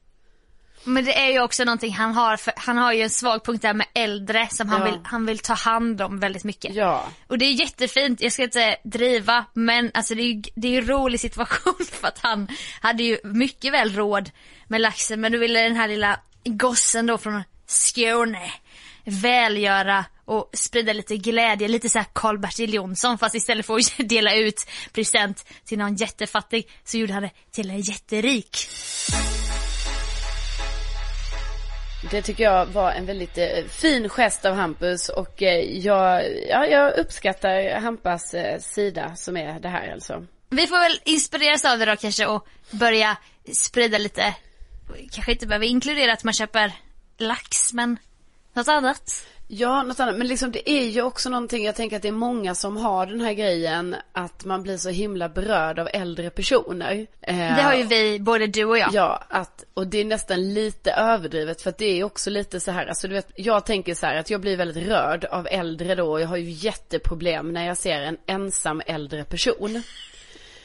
Men 0.85 1.05
det 1.05 1.19
är 1.19 1.33
ju 1.33 1.41
också 1.41 1.65
någonting 1.65 1.93
han 1.95 2.15
har, 2.15 2.37
för 2.37 2.53
han 2.57 2.77
har 2.77 2.93
ju 2.93 3.03
en 3.03 3.11
svag 3.11 3.45
punkt 3.45 3.63
där 3.63 3.75
med 3.75 3.87
äldre 3.95 4.49
som 4.51 4.69
han, 4.69 4.81
Ja. 4.81 4.85
vill, 4.85 5.01
han 5.05 5.27
vill 5.27 5.39
ta 5.39 5.55
hand 5.55 6.03
om 6.03 6.21
väldigt 6.21 6.45
mycket. 6.45 6.75
Ja. 6.75 7.09
Och 7.27 7.39
det 7.39 7.45
är 7.45 7.53
jättefint, 7.53 8.21
jag 8.21 8.33
ska 8.33 8.43
inte 8.43 8.77
driva 8.85 9.45
men 9.53 9.91
alltså 9.95 10.15
det 10.15 10.23
är 10.23 10.27
ju 10.35 10.43
det 10.55 10.69
är 10.69 10.73
ju 10.73 10.79
en 10.79 10.87
rolig 10.87 11.21
situation 11.21 11.87
för 11.93 12.09
att 12.09 12.19
han 12.23 12.49
hade 12.81 13.03
ju 13.03 13.19
mycket 13.25 13.73
väl 13.73 13.93
råd 13.95 14.31
med 14.69 14.81
laxen 14.81 15.21
men 15.21 15.33
då 15.33 15.39
ville 15.39 15.63
den 15.63 15.77
här 15.77 15.89
lilla 15.89 16.21
gossen 16.45 17.07
då 17.07 17.19
från 17.19 17.43
Skåne 17.67 18.53
välgöra 19.05 20.05
och 20.25 20.51
sprida 20.53 20.93
lite 20.93 21.17
glädje, 21.17 21.69
lite 21.69 21.89
såhär 21.89 22.07
Karl-Bertil 22.13 22.75
Jonsson 22.75 23.19
fast 23.19 23.35
istället 23.35 23.67
för 23.67 23.77
att 23.77 23.99
dela 24.09 24.35
ut 24.35 24.67
present 24.93 25.47
till 25.65 25.79
någon 25.79 25.97
jättefattig 25.97 26.69
så 26.85 26.99
gjorde 26.99 27.13
han 27.13 27.23
det 27.23 27.31
till 27.51 27.71
en 27.71 27.81
jätterik. 27.81 28.57
Det 32.11 32.23
tycker 32.23 32.45
jag 32.45 32.67
var 32.67 32.93
en 32.93 33.07
väldigt 33.07 33.39
eh, 33.39 33.65
fin 33.69 34.09
gest 34.09 34.45
av 34.45 34.55
Hampus 34.55 35.09
och 35.09 35.43
eh, 35.43 35.79
jag, 35.79 36.23
ja, 36.49 36.67
jag 36.67 36.99
uppskattar 36.99 37.81
Hampas 37.81 38.35
eh, 38.35 38.59
sida 38.59 39.17
som 39.17 39.37
är 39.37 39.61
det 39.61 39.69
här 39.69 39.93
alltså. 39.93 40.27
Vi 40.51 40.67
får 40.67 40.81
väl 40.81 41.01
inspireras 41.05 41.65
av 41.65 41.79
det 41.79 41.85
då 41.85 41.97
kanske 41.97 42.27
och 42.27 42.47
börja 42.71 43.17
sprida 43.53 43.99
lite, 43.99 44.35
kanske 45.13 45.33
inte 45.33 45.47
behöver 45.47 45.67
inkludera 45.67 46.13
att 46.13 46.25
man 46.25 46.35
köper 46.35 46.73
lax 47.17 47.73
men 47.73 47.99
något 48.53 48.69
annat. 48.69 49.27
Ja, 49.57 49.83
något 49.83 50.01
annat. 50.01 50.17
Men 50.17 50.27
liksom 50.27 50.53
det 50.53 50.71
är 50.71 50.85
ju 50.85 51.03
också 51.03 51.31
någonting, 51.31 51.65
jag 51.65 51.75
tänker 51.75 51.97
att 51.97 52.03
det 52.03 52.09
är 52.09 52.13
många 52.13 52.55
som 52.55 52.77
har 52.77 53.07
den 53.07 53.21
här 53.21 53.33
grejen 53.33 53.97
att 54.13 54.45
man 54.45 54.63
blir 54.63 54.77
så 54.77 54.89
himla 54.91 55.29
berörd 55.29 55.79
av 55.79 55.89
äldre 55.93 56.31
personer. 56.31 57.07
Eh, 57.21 57.37
Det 57.37 57.63
har 57.63 57.75
ju 57.75 57.83
vi, 57.83 58.21
både 58.21 58.47
du 58.47 58.65
och 58.65 58.79
jag. 58.79 58.89
Ja, 58.93 59.25
att, 59.29 59.65
och 59.75 59.87
det 59.87 59.99
är 59.99 60.05
nästan 60.05 60.55
lite 60.55 60.93
överdrivet 60.93 61.63
för 61.63 61.71
att 61.71 61.79
det 61.79 62.01
är 62.01 62.05
också 62.05 62.31
lite 62.31 62.61
så 62.61 62.71
här, 62.71 62.87
alltså 62.87 63.09
du 63.09 63.15
vet, 63.15 63.29
jag 63.37 63.67
tänker 63.67 63.95
så 63.95 64.07
här 64.07 64.17
att 64.17 64.31
jag 64.31 64.41
blir 64.41 64.57
väldigt 64.57 64.89
rörd 64.89 65.25
av 65.25 65.47
äldre 65.51 65.95
då 65.95 66.11
och 66.13 66.21
jag 66.21 66.29
har 66.29 66.37
ju 66.37 66.51
jätteproblem 66.51 67.53
när 67.53 67.67
jag 67.67 67.77
ser 67.77 68.01
en 68.01 68.17
ensam 68.27 68.83
äldre 68.87 69.25
person. 69.25 69.83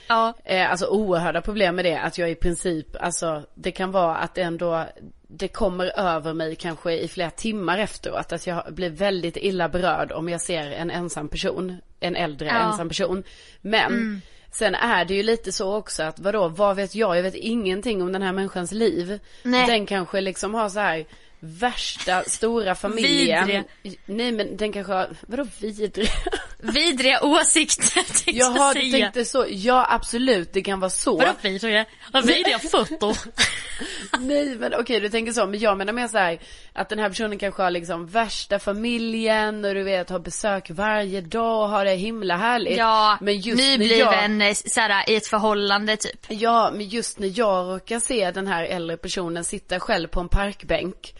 Ja. 0.07 0.33
Eh, 0.45 0.71
alltså 0.71 0.85
oerhörda 0.87 1.41
problem 1.41 1.75
med 1.75 1.85
det, 1.85 1.99
att 1.99 2.17
jag 2.17 2.31
i 2.31 2.35
princip, 2.35 2.87
alltså 2.99 3.43
det 3.55 3.71
kan 3.71 3.91
vara 3.91 4.15
att 4.15 4.37
ändå, 4.37 4.85
det 5.31 5.47
kommer 5.47 5.99
över 5.99 6.33
mig 6.33 6.55
kanske 6.55 6.93
i 6.93 7.07
flera 7.07 7.29
timmar 7.29 7.77
efteråt, 7.77 8.31
att 8.31 8.47
jag 8.47 8.73
blir 8.73 8.89
väldigt 8.89 9.37
illa 9.37 9.69
berörd 9.69 10.11
om 10.11 10.29
jag 10.29 10.41
ser 10.41 10.71
en 10.71 10.91
ensam 10.91 11.27
person, 11.27 11.77
en 11.99 12.15
äldre 12.15 12.47
Ja. 12.47 12.53
ensam 12.59 12.87
person. 12.87 13.23
Men 13.61 14.21
sen 14.51 14.75
är 14.75 15.05
det 15.05 15.13
ju 15.13 15.23
lite 15.23 15.51
så 15.51 15.75
också 15.75 16.03
att 16.03 16.19
vadå, 16.19 16.47
vad 16.47 16.75
vet 16.75 16.95
jag, 16.95 17.17
jag 17.17 17.23
vet 17.23 17.35
ingenting 17.35 18.01
om 18.01 18.11
den 18.11 18.21
här 18.21 18.31
människans 18.31 18.71
liv. 18.71 19.19
Nej. 19.43 19.67
Den 19.67 19.85
kanske 19.85 20.21
liksom 20.21 20.53
har 20.53 20.69
så 20.69 20.79
här 20.79 21.05
värsta 21.39 22.23
stora 22.23 22.75
familjen. 22.75 23.47
Vidriga. 23.47 23.63
Nej 24.05 24.31
men 24.31 24.57
den 24.57 24.71
kanske 24.71 24.93
har, 24.93 25.09
vadå 25.21 25.45
vidriga? 25.59 26.09
Vidriga 26.61 27.19
åsikter 27.21 27.93
tänkte 27.93 28.31
Jaha, 28.31 28.55
jag 28.57 28.75
du 28.75 28.91
säga. 28.91 29.05
tänkte 29.05 29.25
så. 29.25 29.45
Ja, 29.49 29.87
absolut, 29.89 30.53
det 30.53 30.61
kan 30.61 30.79
vara 30.79 30.89
så. 30.89 31.17
Vadå 31.17 31.33
vidriga? 31.41 31.85
Vad 32.13 32.25
vidriga 32.25 32.59
fötter. 32.59 33.17
Nej 34.19 34.55
men 34.55 34.73
okej 34.73 34.99
du 34.99 35.09
tänker 35.09 35.33
så, 35.33 35.45
men 35.45 35.59
jag 35.59 35.77
menar 35.77 35.93
mer 35.93 36.07
så 36.07 36.17
här 36.17 36.39
att 36.73 36.89
den 36.89 36.99
här 36.99 37.09
personen 37.09 37.37
kanske 37.37 37.63
har 37.63 37.71
liksom 37.71 38.07
värsta 38.07 38.59
familjen 38.59 39.65
och 39.65 39.73
du 39.73 39.83
vet 39.83 40.09
har 40.09 40.19
besök 40.19 40.69
varje 40.69 41.21
dag 41.21 41.63
och 41.63 41.69
har 41.69 41.85
det 41.85 41.95
himla 41.95 42.37
härligt. 42.37 42.77
Ja, 42.77 43.17
men 43.21 43.39
just 43.39 43.63
nybliven 43.63 44.41
jag... 44.41 44.57
såhär, 44.57 45.09
i 45.09 45.15
ett 45.15 45.27
förhållande 45.27 45.97
typ. 45.97 46.25
ja 46.29 46.71
men 46.73 46.87
just 46.87 47.19
när 47.19 47.31
jag 47.39 47.73
råkar 47.73 47.99
se 47.99 48.31
den 48.31 48.47
här 48.47 48.63
äldre 48.63 48.97
personen 48.97 49.43
sitta 49.43 49.79
själv 49.79 50.07
på 50.07 50.19
en 50.19 50.29
parkbänk. 50.29 51.13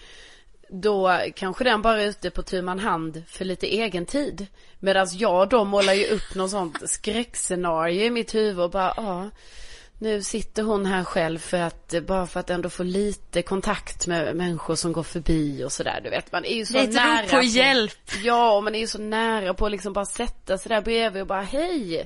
Då 0.72 1.20
kanske 1.36 1.64
den 1.64 1.82
bara 1.82 2.02
är 2.02 2.08
ute 2.08 2.30
på 2.30 2.44
tu 2.44 2.62
man 2.62 2.80
hand 2.80 3.24
för 3.28 3.46
lite 3.46 3.68
egen 3.68 4.06
tid. 4.06 4.48
Medan 4.80 5.08
jag 5.12 5.50
då 5.50 5.64
målar 5.64 5.94
ju 5.94 6.06
upp 6.08 6.36
någon 6.36 6.50
sånt 6.50 6.90
skräckscenario 6.90 8.04
i 8.04 8.10
mitt 8.10 8.36
huvud 8.36 8.60
och 8.60 8.72
bara, 8.72 8.94
ja. 8.98 9.30
nu 9.98 10.24
sitter 10.24 10.64
hon 10.64 10.86
här 10.86 11.04
själv 11.04 11.40
för 11.40 11.58
att, 11.58 11.94
bara 12.08 12.28
för 12.28 12.40
att 12.40 12.50
ändå 12.50 12.70
få 12.70 12.84
lite 12.84 13.42
kontakt 13.42 14.08
med 14.08 14.36
människor 14.36 14.76
som 14.76 14.92
går 14.94 15.04
förbi 15.04 15.64
och 15.64 15.72
sådär. 15.72 16.02
Du 16.04 16.10
vet, 16.10 16.32
man 16.32 16.46
är 16.46 16.56
ju 16.56 16.66
så 16.66 16.78
ett 16.78 16.94
nära. 16.94 17.22
rop 17.24 17.30
på 17.30 17.42
hjälp. 17.42 18.12
Ja, 18.24 18.52
och 18.56 18.64
man 18.64 18.76
är 18.76 18.80
ju 18.80 18.88
så 18.88 18.98
nära 19.00 19.54
på 19.54 19.66
att 19.66 19.72
liksom 19.72 19.94
bara 19.94 20.06
sätta 20.06 20.58
sig 20.58 20.70
där 20.70 20.82
bredvid 20.82 21.22
och 21.22 21.28
bara 21.28 21.42
hej. 21.42 22.06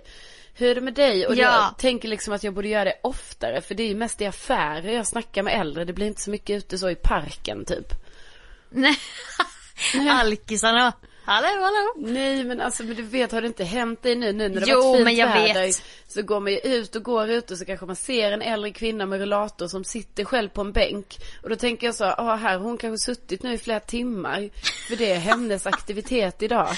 Hur 0.56 0.70
är 0.72 0.76
det 0.76 0.82
med 0.82 0.94
dig? 0.94 1.28
Och 1.28 1.36
Ja. 1.36 1.42
jag 1.44 1.78
tänker 1.78 2.08
liksom 2.08 2.34
att 2.34 2.44
jag 2.44 2.54
borde 2.54 2.68
göra 2.68 2.84
det 2.86 2.96
oftare. 3.04 3.62
För 3.62 3.76
det 3.76 3.84
är 3.84 3.88
ju 3.88 3.96
mest 3.96 4.22
i 4.22 4.26
affärer 4.26 4.92
jag 4.92 5.08
snackar 5.08 5.44
med 5.44 5.60
äldre. 5.60 5.86
Det 5.86 5.94
blir 5.94 6.08
inte 6.08 6.22
så 6.22 6.30
mycket 6.32 6.58
ute 6.58 6.78
så 6.78 6.90
i 6.90 6.96
parken 6.96 7.66
typ. 7.66 7.94
Nej. 8.74 8.98
Alkisarna. 10.10 10.94
Hallå, 11.26 11.48
hallå. 11.48 11.94
Nej 11.98 12.44
men 12.44 12.62
alltså 12.62 12.84
men 12.84 12.96
du 12.96 13.04
vet 13.04 13.32
har 13.32 13.42
det 13.42 13.48
inte 13.48 13.64
hänt 13.64 14.04
dig 14.04 14.16
nu, 14.16 14.34
nu 14.34 14.50
när 14.50 14.62
det 14.62 14.66
Jo, 14.68 14.82
varit 14.82 14.96
fint 14.96 15.04
men 15.06 15.16
jag 15.16 15.28
väder 15.28 15.66
vet. 15.66 15.84
Så 16.08 16.22
går 16.22 16.40
man 16.40 16.52
ju 16.52 16.60
ut 16.60 16.96
och 16.96 17.04
går 17.04 17.30
ut 17.30 17.52
och 17.52 17.58
så 17.58 17.66
kanske 17.66 17.86
man 17.86 17.96
ser 17.96 18.32
en 18.32 18.42
äldre 18.42 18.72
kvinna 18.72 19.06
med 19.06 19.20
rullator 19.20 19.68
som 19.68 19.84
sitter 19.84 20.26
själv 20.26 20.50
på 20.50 20.62
en 20.62 20.72
bänk 20.72 21.18
Och 21.44 21.50
då 21.50 21.56
tänker 21.56 21.88
jag 21.88 21.96
så, 21.96 22.04
ja 22.04 22.36
här 22.36 22.58
har 22.58 22.60
hon 22.60 22.78
kanske 22.78 23.06
suttit 23.06 23.44
nu 23.44 23.54
i 23.54 23.58
flera 23.58 23.80
timmar 23.80 24.50
För 24.88 24.96
det 24.96 25.12
är 25.12 25.20
hennes 25.20 25.68
aktivitet 25.68 26.42
idag 26.44 26.70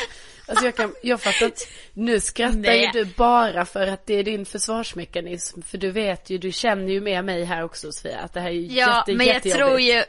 Alltså 0.48 0.66
jag 0.66 0.76
kan, 0.76 0.94
jag 1.04 1.22
fattar 1.22 1.46
inte, 1.46 1.62
nu 1.94 2.20
skrattar 2.20 2.58
Nej. 2.58 2.92
ju 2.94 3.04
du 3.04 3.06
bara 3.06 3.66
för 3.66 3.88
att 3.88 4.06
det 4.06 4.14
är 4.14 4.24
din 4.24 4.46
försvarsmekanism 4.46 5.62
För 5.62 5.78
du 5.78 5.92
vet 5.92 6.30
ju, 6.30 6.38
du 6.38 6.52
känner 6.52 6.94
ju 6.94 7.02
med 7.02 7.26
mig 7.26 7.44
här 7.44 7.64
också 7.64 7.92
Sofia, 7.92 8.20
att 8.20 8.34
det 8.34 8.40
här 8.40 8.50
är 8.50 8.54
ju 8.54 8.62
Ja, 8.62 8.98
jätte, 8.98 9.18
men 9.18 9.28
jag 9.28 9.44
tror 9.44 9.80
ju, 9.80 10.04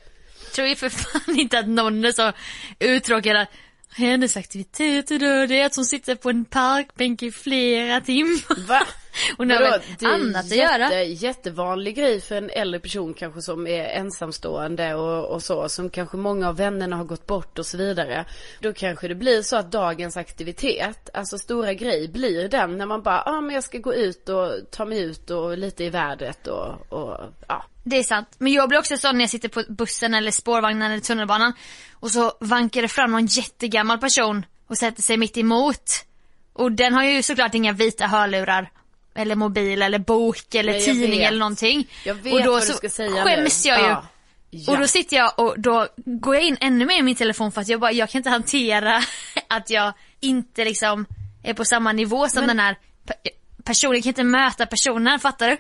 tror 0.56 0.68
ju 0.68 0.76
för 0.76 0.88
fan 0.88 1.36
inte 1.38 1.58
att 1.58 1.68
någon 1.68 2.04
är 2.04 2.12
så 2.12 2.32
uttråkad 2.78 3.36
att 3.36 3.48
hennes 3.96 4.36
aktivitet 4.36 5.10
idag 5.10 5.48
det 5.48 5.60
är 5.60 5.66
att 5.66 5.76
hon 5.76 5.84
sitter 5.84 6.14
på 6.14 6.30
en 6.30 6.44
parkbänk 6.44 7.22
i 7.22 7.32
flera 7.32 8.00
timmar. 8.00 8.66
Va? 8.68 8.86
Hon 9.36 9.50
har 9.50 9.58
väl 9.58 9.80
annat 10.00 10.44
att 10.44 10.50
jätte, 10.50 10.78
göra. 10.78 11.02
jättevanlig 11.02 11.96
grej 11.96 12.20
för 12.20 12.34
en 12.34 12.50
äldre 12.50 12.80
person 12.80 13.14
kanske 13.14 13.42
som 13.42 13.66
är 13.66 13.84
ensamstående 13.84 14.94
och, 14.94 15.34
och 15.34 15.42
så. 15.42 15.68
Som 15.68 15.90
kanske 15.90 16.16
många 16.16 16.48
av 16.48 16.56
vännerna 16.56 16.96
har 16.96 17.04
gått 17.04 17.26
bort 17.26 17.58
och 17.58 17.66
så 17.66 17.76
vidare. 17.76 18.24
Då 18.60 18.72
kanske 18.72 19.08
det 19.08 19.14
blir 19.14 19.42
så 19.42 19.56
att 19.56 19.72
dagens 19.72 20.16
aktivitet, 20.16 21.10
alltså 21.14 21.38
stora 21.38 21.74
grej, 21.74 22.08
blir 22.08 22.48
den 22.48 22.78
när 22.78 22.86
man 22.86 23.02
bara, 23.02 23.22
ja 23.26 23.32
ah, 23.32 23.40
men 23.40 23.54
jag 23.54 23.64
ska 23.64 23.78
gå 23.78 23.94
ut 23.94 24.28
och 24.28 24.52
ta 24.70 24.84
mig 24.84 24.98
ut 24.98 25.30
och 25.30 25.58
lite 25.58 25.84
i 25.84 25.90
vädret 25.90 26.46
och, 26.46 26.92
och 26.92 27.20
ja. 27.48 27.64
Det 27.88 27.96
är 27.98 28.02
sant. 28.02 28.28
Men 28.38 28.52
jag 28.52 28.68
blir 28.68 28.78
också 28.78 28.96
sån 28.96 29.14
när 29.16 29.22
jag 29.22 29.30
sitter 29.30 29.48
på 29.48 29.62
bussen 29.68 30.14
eller 30.14 30.30
spårvagnen 30.30 30.90
eller 30.92 31.00
tunnelbanan. 31.02 31.52
Och 31.94 32.10
så 32.10 32.32
vankar 32.40 32.82
det 32.82 32.88
fram 32.88 33.10
någon 33.12 33.26
jättegammal 33.26 33.98
person 33.98 34.46
och 34.66 34.78
sätter 34.78 35.02
sig 35.02 35.16
mitt 35.16 35.36
emot. 35.36 36.04
Och 36.52 36.72
den 36.72 36.94
har 36.94 37.04
ju 37.04 37.22
såklart 37.22 37.54
inga 37.54 37.72
vita 37.72 38.06
hörlurar. 38.06 38.70
Eller 39.14 39.34
mobil 39.34 39.82
eller 39.82 39.98
bok 39.98 40.54
eller 40.54 40.72
Nej, 40.72 40.84
tidning 40.84 41.10
vet. 41.18 41.28
eller 41.28 41.38
någonting. 41.38 41.88
Jag 42.04 42.14
vet 42.14 42.32
och 42.34 42.42
då 42.44 42.50
vad 42.52 42.62
du 42.62 42.66
ska 42.72 42.88
säga 42.88 43.24
skäms 43.24 43.64
nu. 43.64 43.70
jag 43.70 43.80
ju. 43.80 43.86
Ja. 43.86 44.06
Ja. 44.50 44.72
Och 44.72 44.78
då 44.78 44.86
sitter 44.86 45.16
jag 45.16 45.32
och 45.38 45.60
då 45.60 45.86
går 46.04 46.34
jag 46.34 46.44
in 46.44 46.56
ännu 46.60 46.86
mer 46.86 46.98
i 46.98 47.02
min 47.02 47.16
telefon 47.16 47.52
för 47.52 47.60
att 47.60 47.68
jag 47.68 47.80
bara, 47.80 47.92
jag 47.92 48.10
kan 48.10 48.18
inte 48.18 48.30
hantera 48.30 49.02
att 49.48 49.70
jag 49.70 49.92
inte 50.20 50.64
liksom 50.64 51.06
är 51.42 51.54
på 51.54 51.64
samma 51.64 51.92
nivå 51.92 52.28
som 52.28 52.40
Men- 52.40 52.48
den 52.56 52.58
här 52.60 52.76
pe- 53.06 53.62
personen. 53.64 53.94
Jag 53.94 54.02
kan 54.02 54.10
inte 54.10 54.24
möta 54.24 54.66
personen, 54.66 55.20
fattar 55.20 55.48
du? 55.48 55.56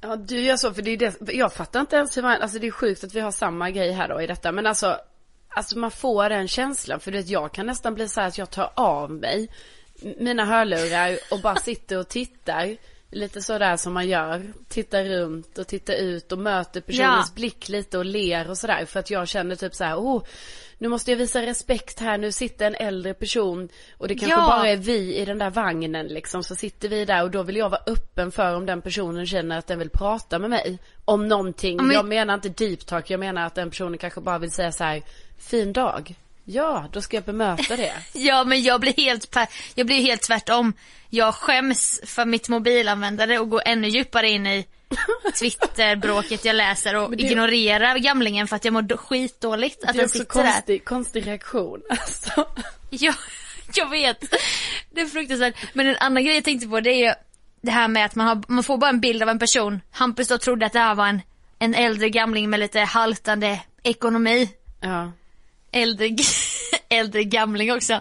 Ja 0.00 0.16
du 0.16 0.40
gör 0.40 0.56
så 0.56 0.74
för 0.74 0.82
det 0.82 0.90
är 0.90 0.96
det, 0.96 1.32
jag 1.32 1.52
fattar 1.52 1.80
inte 1.80 1.96
ens 1.96 2.16
hur 2.16 2.22
man, 2.22 2.42
alltså 2.42 2.58
det 2.58 2.66
är 2.66 2.70
sjukt 2.70 3.04
att 3.04 3.14
vi 3.14 3.20
har 3.20 3.32
samma 3.32 3.70
grej 3.70 3.92
här 3.92 4.08
då 4.08 4.20
i 4.22 4.26
detta 4.26 4.52
men 4.52 4.66
alltså 4.66 4.96
Alltså 5.52 5.78
man 5.78 5.90
får 5.90 6.28
den 6.28 6.48
känslan 6.48 7.00
för 7.00 7.12
det 7.12 7.28
jag 7.28 7.52
kan 7.52 7.66
nästan 7.66 7.94
bli 7.94 8.08
så 8.08 8.20
här 8.20 8.28
att 8.28 8.38
jag 8.38 8.50
tar 8.50 8.72
av 8.74 9.10
mig 9.10 9.48
mina 10.18 10.44
hörlurar 10.44 11.18
och 11.30 11.40
bara 11.40 11.56
sitter 11.64 11.98
och 11.98 12.08
tittar 12.08 12.76
Lite 13.12 13.42
sådär 13.42 13.76
som 13.76 13.92
man 13.92 14.08
gör, 14.08 14.52
tittar 14.68 15.04
runt 15.04 15.58
och 15.58 15.66
tittar 15.66 15.94
ut 15.94 16.32
och 16.32 16.38
möter 16.38 16.80
personens 16.80 17.28
Ja. 17.28 17.34
blick 17.34 17.68
lite 17.68 17.98
och 17.98 18.04
ler 18.04 18.50
och 18.50 18.58
sådär 18.58 18.84
för 18.84 19.00
att 19.00 19.10
jag 19.10 19.28
känner 19.28 19.56
typ 19.56 19.74
så 19.74 19.84
här, 19.84 19.96
oh 19.96 20.22
nu 20.80 20.88
måste 20.88 21.10
jag 21.10 21.18
visa 21.18 21.42
respekt 21.42 22.00
här, 22.00 22.18
nu 22.18 22.32
sitter 22.32 22.66
en 22.66 22.74
äldre 22.74 23.14
person 23.14 23.68
och 23.98 24.08
det 24.08 24.14
kanske 24.14 24.38
Ja. 24.40 24.46
bara 24.46 24.68
är 24.68 24.76
vi 24.76 25.16
i 25.16 25.24
den 25.24 25.38
där 25.38 25.50
vagnen 25.50 26.06
liksom, 26.06 26.42
så 26.44 26.54
sitter 26.56 26.88
vi 26.88 27.04
där 27.04 27.22
och 27.22 27.30
då 27.30 27.42
vill 27.42 27.56
jag 27.56 27.68
vara 27.70 27.80
öppen 27.86 28.32
för 28.32 28.54
om 28.56 28.66
den 28.66 28.82
personen 28.82 29.26
känner 29.26 29.58
att 29.58 29.66
den 29.66 29.78
vill 29.78 29.90
prata 29.90 30.38
med 30.38 30.50
mig. 30.50 30.78
Om 31.04 31.28
någonting, 31.28 31.76
men- 31.76 31.90
jag 31.90 32.06
menar 32.06 32.34
inte 32.34 32.48
deep 32.48 32.86
talk, 32.86 33.10
jag 33.10 33.20
menar 33.20 33.46
att 33.46 33.54
den 33.54 33.70
personen 33.70 33.98
kanske 33.98 34.20
bara 34.20 34.38
vill 34.38 34.50
säga 34.50 34.72
så 34.72 34.84
här, 34.84 35.02
fin 35.38 35.72
dag. 35.72 36.14
Ja, 36.44 36.86
då 36.92 37.00
ska 37.00 37.16
jag 37.16 37.24
bemöta 37.24 37.76
det. 37.76 37.92
Ja 38.12 38.44
men 38.44 38.62
jag 38.62 38.80
blir 38.80 38.92
helt, 38.96 39.36
jag 39.74 39.86
blir 39.86 40.00
helt 40.02 40.22
tvärtom. 40.22 40.72
Jag 41.10 41.34
skäms 41.34 42.00
för 42.04 42.24
mitt 42.24 42.48
mobilanvändare 42.48 43.38
och 43.38 43.48
går 43.50 43.62
ännu 43.66 43.88
djupare 43.88 44.28
in 44.28 44.46
i 44.46 44.66
Twitter-bråket 45.38 46.44
jag 46.44 46.56
läser 46.56 46.96
och 46.96 47.16
det- 47.16 47.22
ignorerar 47.22 47.96
gamlingen 47.98 48.48
för 48.48 48.56
att 48.56 48.64
jag 48.64 48.72
mår 48.72 48.82
då- 48.82 48.96
skitdåligt 48.96 49.84
att 49.84 49.94
det 49.96 50.00
är 50.02 50.04
också 50.06 50.18
där. 50.18 50.24
konstig, 50.24 50.84
konstig 50.84 51.26
reaktion. 51.26 51.82
Alltså. 51.90 52.46
Ja, 52.92 53.14
jag 53.74 53.90
vet. 53.90 54.20
Det 54.90 55.00
är 55.00 55.06
fruktansvärt. 55.06 55.54
Men 55.72 55.86
en 55.86 55.96
annan 56.00 56.24
grej 56.24 56.34
jag 56.34 56.44
tänkte 56.44 56.68
på 56.68 56.80
det 56.80 56.90
är 56.90 57.06
ju 57.08 57.12
det 57.62 57.70
här 57.70 57.88
med 57.88 58.04
att 58.04 58.14
man, 58.14 58.26
har, 58.26 58.42
man 58.48 58.64
får 58.64 58.78
bara 58.78 58.90
en 58.90 59.00
bild 59.00 59.22
av 59.22 59.28
en 59.28 59.38
person. 59.38 59.80
Hampus 59.90 60.28
då 60.28 60.38
trodde 60.38 60.66
att 60.66 60.72
det 60.72 60.78
här 60.78 60.94
var 60.94 61.06
en, 61.06 61.20
en 61.58 61.74
äldre 61.74 62.08
gamling 62.10 62.50
med 62.50 62.60
lite 62.60 62.80
haltande 62.80 63.60
ekonomi. 63.82 64.48
Ja. 64.80 65.12
Äldre, 65.72 66.08
äldre 66.88 67.24
gamling 67.24 67.72
också. 67.72 68.00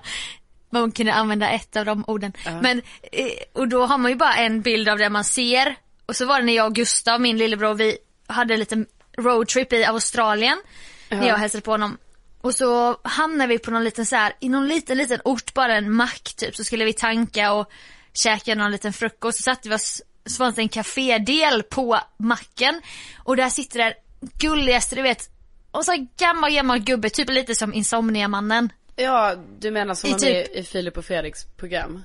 Man 0.70 0.92
kunde 0.92 1.14
använda 1.14 1.50
ett 1.50 1.76
av 1.78 1.86
de 1.86 2.04
orden. 2.08 2.34
Men, 2.62 2.82
eh, 3.12 3.28
och 3.54 3.68
då 3.68 3.86
har 3.86 3.98
man 3.98 4.12
ju 4.12 4.18
bara 4.18 4.34
en 4.36 4.62
bild 4.62 4.90
av 4.90 4.98
det 4.98 5.10
man 5.10 5.24
ser. 5.24 5.76
Och 6.10 6.16
så 6.16 6.26
var 6.26 6.40
det 6.40 6.46
när 6.46 6.54
jag 6.54 6.66
och 6.66 6.76
Gustav, 6.76 7.22
min 7.22 7.38
lillebror, 7.38 7.74
vi 7.74 7.98
hade 8.28 8.54
en 8.54 8.60
liten 8.60 8.86
roadtrip 9.18 9.74
i 9.74 9.86
Australien. 9.86 10.62
När 11.10 11.28
jag 11.28 11.38
hälsade 11.38 11.62
på 11.62 11.72
honom. 11.72 11.98
Och 12.42 12.56
så 12.56 13.00
hamnade 13.04 13.48
vi 13.48 13.60
på 13.60 13.72
någon 13.72 13.84
liten 13.84 14.06
så 14.06 14.16
här, 14.16 14.34
i 14.40 14.50
någon 14.50 14.68
liten, 14.68 14.98
liten 14.98 15.20
ort, 15.24 15.54
bara 15.54 15.76
en 15.76 15.94
mack 15.94 16.34
typ. 16.38 16.56
Så 16.56 16.64
skulle 16.64 16.86
vi 16.86 16.94
tanka 16.94 17.54
och 17.54 17.72
käka 18.14 18.56
någon 18.56 18.72
liten 18.72 18.94
frukost. 18.94 19.38
Så 19.38 19.44
satte 19.44 19.70
vi 19.70 19.76
oss, 19.76 20.02
så 20.26 20.36
fanns 20.36 20.56
det 20.56 20.62
en 20.62 20.70
kafédel 20.70 21.64
på 21.64 22.00
macken. 22.18 22.82
Och 23.24 23.36
där 23.36 23.50
sitter 23.50 23.80
det 23.80 23.94
gulligaste 24.40 24.96
du 24.96 25.02
vet. 25.02 25.30
Och 25.72 25.86
så 25.86 26.08
gammal, 26.20 26.52
gammal 26.52 26.80
gubbe, 26.80 27.10
typ 27.10 27.30
lite 27.30 27.56
som 27.56 27.74
Insomniamannen. 27.74 28.70
Ja, 28.96 29.36
du 29.60 29.72
menar 29.72 29.94
som 29.94 30.10
I 30.10 30.14
typ- 30.14 30.56
i 30.56 30.64
Filip 30.64 30.98
och 30.98 31.06
Fredriks 31.06 31.46
program? 31.58 32.04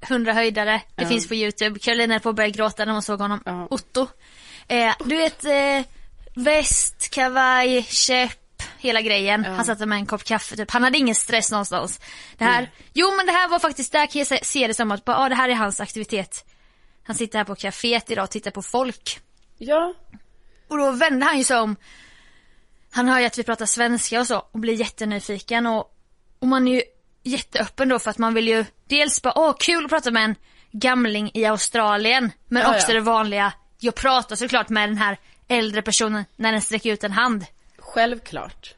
100 0.00 0.32
höjdare, 0.32 0.82
det 0.94 1.06
finns 1.06 1.28
på 1.28 1.34
youtube. 1.34 1.78
Carolina 1.78 2.14
är 2.14 2.18
på 2.18 2.28
att 2.28 2.34
börja 2.34 2.48
gråta 2.48 2.84
när 2.84 2.92
hon 2.92 3.02
såg 3.02 3.20
honom. 3.20 3.42
Ja. 3.46 3.66
Otto. 3.70 4.06
Eh, 4.68 4.94
du 5.04 5.16
vet, 5.16 5.44
eh, 5.44 5.82
väst, 6.34 7.10
kavaj, 7.10 7.82
käpp, 7.82 8.62
hela 8.78 9.00
grejen. 9.00 9.44
Han 9.44 9.64
satt 9.64 9.78
med 9.88 9.92
en 9.98 10.06
kopp 10.06 10.24
kaffe 10.24 10.56
typ. 10.56 10.70
Han 10.70 10.84
hade 10.84 10.98
ingen 10.98 11.14
stress 11.14 11.50
någonstans. 11.50 12.00
Det 12.38 12.44
här, 12.44 12.70
jo 12.92 13.16
men 13.16 13.26
det 13.26 13.32
här 13.32 13.48
var 13.48 13.58
faktiskt, 13.58 13.92
där 13.92 14.06
kan 14.06 14.18
jag 14.18 14.26
se- 14.26 14.44
se 14.44 14.66
det 14.66 14.74
som 14.74 14.90
att, 14.90 15.04
bara, 15.04 15.16
ah, 15.18 15.28
det 15.28 15.34
här 15.34 15.48
är 15.48 15.54
hans 15.54 15.80
aktivitet. 15.80 16.44
Han 17.02 17.16
sitter 17.16 17.38
här 17.38 17.44
på 17.44 17.54
kaféet 17.54 18.10
idag 18.12 18.22
och 18.24 18.30
tittar 18.30 18.50
på 18.50 18.62
folk. 18.62 19.20
Ja. 19.58 19.94
Och 20.68 20.78
då 20.78 20.90
vände 20.90 21.26
han 21.26 21.38
ju 21.38 21.44
sig 21.44 21.58
om. 21.58 21.76
Han 22.90 23.08
hör 23.08 23.20
ju 23.20 23.26
att 23.26 23.38
vi 23.38 23.42
pratar 23.42 23.66
svenska 23.66 24.20
och 24.20 24.26
så 24.26 24.38
och 24.52 24.58
blir 24.60 24.74
jättenyfiken 24.74 25.66
och, 25.66 25.94
och 26.38 26.46
man 26.46 26.68
är 26.68 26.72
ju 26.74 26.82
jätteöppen 27.28 27.88
då 27.88 27.98
för 27.98 28.10
att 28.10 28.18
man 28.18 28.34
vill 28.34 28.48
ju 28.48 28.64
dels 28.88 29.22
bara, 29.22 29.38
åh 29.38 29.54
kul 29.58 29.84
att 29.84 29.90
prata 29.90 30.10
med 30.10 30.24
en 30.24 30.34
gamling 30.72 31.30
i 31.34 31.44
Australien. 31.44 32.30
Men 32.48 32.62
Ja, 32.62 32.74
också 32.74 32.88
ja. 32.88 32.94
det 32.94 33.00
vanliga, 33.00 33.52
jag 33.80 33.94
pratar 33.94 34.36
såklart 34.36 34.68
med 34.68 34.88
den 34.88 34.98
här 34.98 35.18
äldre 35.48 35.82
personen 35.82 36.24
när 36.36 36.52
den 36.52 36.60
sträcker 36.62 36.92
ut 36.92 37.04
en 37.04 37.12
hand. 37.12 37.44
Självklart. 37.78 38.74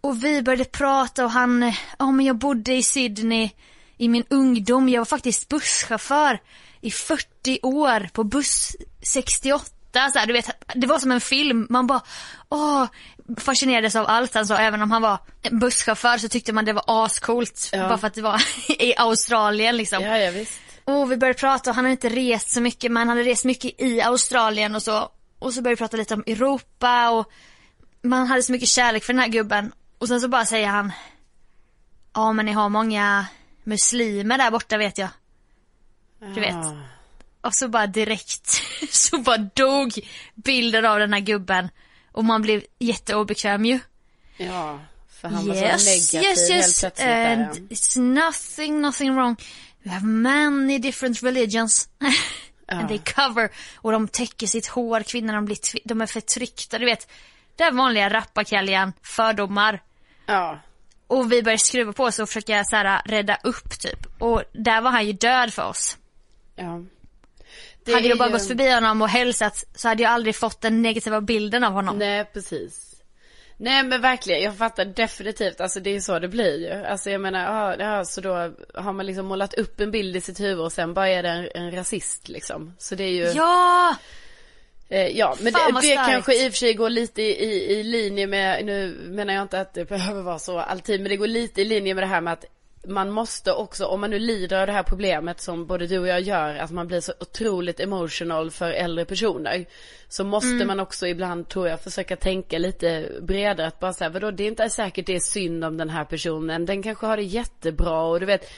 Och 0.00 0.24
vi 0.24 0.42
började 0.42 0.64
prata 0.64 1.24
och 1.24 1.30
han, 1.30 1.72
ja 1.98 2.10
men 2.10 2.26
jag 2.26 2.36
bodde 2.36 2.74
i 2.74 2.82
Sydney 2.82 3.50
i 3.96 4.08
min 4.08 4.24
ungdom. 4.30 4.88
Jag 4.88 5.00
var 5.00 5.04
faktiskt 5.04 5.48
busschaufför 5.48 6.40
i 6.80 6.90
40 6.90 7.58
år 7.62 8.08
på 8.12 8.24
buss 8.24 8.76
68. 9.02 9.66
Så 9.92 10.18
här, 10.18 10.26
du 10.26 10.32
vet, 10.32 10.50
det 10.74 10.86
var 10.86 10.98
som 10.98 11.12
en 11.12 11.20
film. 11.20 11.66
Man 11.70 11.86
bara, 11.86 12.00
åh, 12.48 12.86
fascinerades 13.36 13.96
av 13.96 14.06
allt 14.06 14.32
sa. 14.32 14.56
Även 14.56 14.82
om 14.82 14.90
han 14.90 15.02
var 15.02 15.18
busschaufför 15.50 16.18
så 16.18 16.28
tyckte 16.28 16.52
man 16.52 16.64
det 16.64 16.72
var 16.72 16.84
ascoolt. 16.86 17.70
Ja. 17.72 17.88
Bara 17.88 17.98
för 17.98 18.06
att 18.06 18.14
det 18.14 18.22
var 18.22 18.42
i 18.68 18.94
Australien 18.96 19.76
liksom. 19.76 20.02
Ja, 20.02 20.18
ja 20.18 20.30
visst. 20.30 20.60
Och 20.84 21.12
vi 21.12 21.16
började 21.16 21.38
prata 21.38 21.70
och 21.70 21.76
han 21.76 21.84
hade 21.84 21.92
inte 21.92 22.08
rest 22.08 22.50
så 22.50 22.60
mycket 22.60 22.92
men 22.92 23.08
han 23.08 23.08
hade 23.08 23.30
rest 23.30 23.44
mycket 23.44 23.80
i 23.80 24.00
Australien 24.00 24.74
och 24.74 24.82
så. 24.82 25.08
Och 25.38 25.54
så 25.54 25.62
började 25.62 25.74
vi 25.74 25.78
prata 25.78 25.96
lite 25.96 26.14
om 26.14 26.24
Europa 26.26 27.10
och 27.10 27.30
man 28.02 28.26
hade 28.26 28.42
så 28.42 28.52
mycket 28.52 28.68
kärlek 28.68 29.04
för 29.04 29.12
den 29.12 29.20
här 29.20 29.28
gubben. 29.28 29.72
Och 29.98 30.08
sen 30.08 30.20
så 30.20 30.28
bara 30.28 30.46
säger 30.46 30.66
han 30.66 30.92
Ja 32.12 32.32
men 32.32 32.46
ni 32.46 32.52
har 32.52 32.68
många 32.68 33.26
muslimer 33.64 34.38
där 34.38 34.50
borta 34.50 34.76
vet 34.76 34.98
jag. 34.98 35.08
Du 36.34 36.40
vet. 36.40 36.54
Ah. 36.54 36.76
Och 37.40 37.54
så 37.54 37.68
bara 37.68 37.86
direkt 37.86 38.62
så 38.90 39.18
bara 39.18 39.38
dog 39.38 39.92
bilden 40.34 40.86
av 40.86 40.98
den 40.98 41.12
här 41.12 41.20
gubben. 41.20 41.68
Och 42.12 42.24
man 42.24 42.42
blev 42.42 42.62
jätteobekväm 42.78 43.64
ju. 43.64 43.80
Ja, 44.36 44.80
för 45.20 45.28
han 45.28 45.46
var 45.46 45.54
yes, 45.54 45.84
så 45.84 45.90
negativ 45.90 46.30
yes, 46.30 46.50
helt 46.50 46.50
yes. 46.50 46.80
plötsligt 46.80 46.96
där, 46.96 47.32
And 47.32 47.70
it's 47.70 48.00
nothing, 48.00 48.80
nothing 48.80 49.14
wrong. 49.14 49.36
We 49.82 49.90
have 49.90 50.06
many 50.06 50.78
different 50.78 51.22
religions. 51.22 51.88
and 52.66 52.88
they 52.88 52.98
cover 52.98 53.50
och 53.74 53.92
de 53.92 54.08
täcker 54.08 54.46
sitt 54.46 54.66
hår, 54.66 55.00
kvinnorna 55.02 55.38
de, 55.38 55.44
blir, 55.44 55.58
de 55.84 56.00
är 56.00 56.06
förtryckta, 56.06 56.78
du 56.78 56.84
vet. 56.84 57.08
Det 57.56 57.64
är 57.64 57.72
vanliga 57.72 58.10
rappakaljan, 58.10 58.92
fördomar. 59.02 59.82
Ja. 60.26 60.58
Och 61.06 61.32
vi 61.32 61.42
börjar 61.42 61.58
skruva 61.58 61.92
på 61.92 62.04
oss 62.04 62.18
och 62.18 62.28
försöka 62.28 62.64
så 62.64 62.76
här, 62.76 63.02
rädda 63.04 63.38
upp 63.42 63.80
typ. 63.80 64.06
Och 64.18 64.42
där 64.52 64.80
var 64.80 64.90
han 64.90 65.06
ju 65.06 65.12
död 65.12 65.54
för 65.54 65.64
oss. 65.64 65.96
Ja. 66.56 66.82
Det 67.84 67.92
hade 67.92 68.08
jag 68.08 68.18
bara 68.18 68.28
ju- 68.28 68.32
gått 68.32 68.46
förbi 68.48 68.70
honom 68.74 69.02
och 69.02 69.08
hälsat 69.08 69.64
så 69.74 69.88
hade 69.88 70.02
jag 70.02 70.12
aldrig 70.12 70.36
fått 70.36 70.60
den 70.60 70.82
negativa 70.82 71.20
bilden 71.20 71.64
av 71.64 71.72
honom. 71.72 71.98
Nej, 71.98 72.24
precis. 72.32 72.86
Nej 73.56 73.82
men 73.84 74.00
verkligen, 74.00 74.42
jag 74.42 74.56
fattar 74.56 74.84
definitivt, 74.84 75.60
alltså 75.60 75.80
det 75.80 75.90
är 75.96 76.00
så 76.00 76.18
det 76.18 76.28
blir 76.28 76.58
ju. 76.58 76.84
Alltså 76.86 77.10
jag 77.10 77.20
menar, 77.20 77.40
ja, 77.40 77.76
ja 77.78 78.04
så 78.04 78.20
då 78.20 78.34
har 78.74 78.92
man 78.92 79.06
liksom 79.06 79.26
målat 79.26 79.54
upp 79.54 79.80
en 79.80 79.90
bild 79.90 80.16
i 80.16 80.20
sitt 80.20 80.40
huvud 80.40 80.60
och 80.60 80.72
sen 80.72 80.94
bara 80.94 81.08
är 81.08 81.22
det 81.22 81.28
en, 81.28 81.48
en 81.54 81.70
rasist 81.70 82.28
liksom. 82.28 82.74
Så 82.78 82.94
det 82.94 83.04
är 83.04 83.10
ju, 83.12 83.24
Ja! 83.24 83.96
eh, 84.88 85.06
ja 85.18 85.36
men 85.40 85.52
Fan, 85.52 85.74
det, 85.74 85.80
det 85.80 85.94
kanske 85.94 86.44
i 86.44 86.48
och 86.48 86.52
för 86.52 86.58
sig 86.58 86.74
går 86.74 86.90
lite 86.90 87.22
i, 87.22 87.44
i, 87.44 87.78
i 87.78 87.82
linje 87.82 88.26
med, 88.26 88.64
nu 88.64 88.88
menar 89.08 89.34
jag 89.34 89.42
inte 89.42 89.60
att 89.60 89.74
det 89.74 89.84
behöver 89.84 90.22
vara 90.22 90.38
så 90.38 90.58
alltid, 90.58 91.00
men 91.00 91.10
det 91.10 91.16
går 91.16 91.26
lite 91.26 91.60
i 91.60 91.64
linje 91.64 91.94
med 91.94 92.02
det 92.02 92.08
här 92.08 92.20
med 92.20 92.32
att 92.32 92.44
man 92.86 93.10
måste 93.10 93.52
också, 93.52 93.86
om 93.86 94.00
man 94.00 94.10
nu 94.10 94.18
lider 94.18 94.60
av 94.60 94.66
det 94.66 94.72
här 94.72 94.82
problemet 94.82 95.40
som 95.40 95.66
både 95.66 95.86
du 95.86 95.98
och 95.98 96.08
jag 96.08 96.20
gör, 96.20 96.54
att 96.54 96.70
man 96.70 96.86
blir 96.86 97.00
så 97.00 97.12
otroligt 97.20 97.80
emotional 97.80 98.50
för 98.50 98.70
äldre 98.70 99.04
personer. 99.04 99.66
Så 100.08 100.24
måste 100.24 100.48
Mm. 100.48 100.66
man 100.66 100.80
också 100.80 101.06
ibland, 101.06 101.48
tror 101.48 101.68
jag, 101.68 101.80
försöka 101.80 102.16
tänka 102.16 102.58
lite 102.58 103.08
bredare. 103.22 103.66
Att 103.66 103.80
bara 103.80 103.92
säga, 103.92 104.10
vadå, 104.10 104.30
det 104.30 104.44
är 104.44 104.48
inte 104.48 104.70
säkert 104.70 105.06
det 105.06 105.16
är 105.16 105.20
synd 105.20 105.64
om 105.64 105.76
den 105.76 105.90
här 105.90 106.04
personen. 106.04 106.66
Den 106.66 106.82
kanske 106.82 107.06
har 107.06 107.16
det 107.16 107.22
jättebra 107.22 108.02
och 108.02 108.20
du 108.20 108.26
vet, 108.26 108.50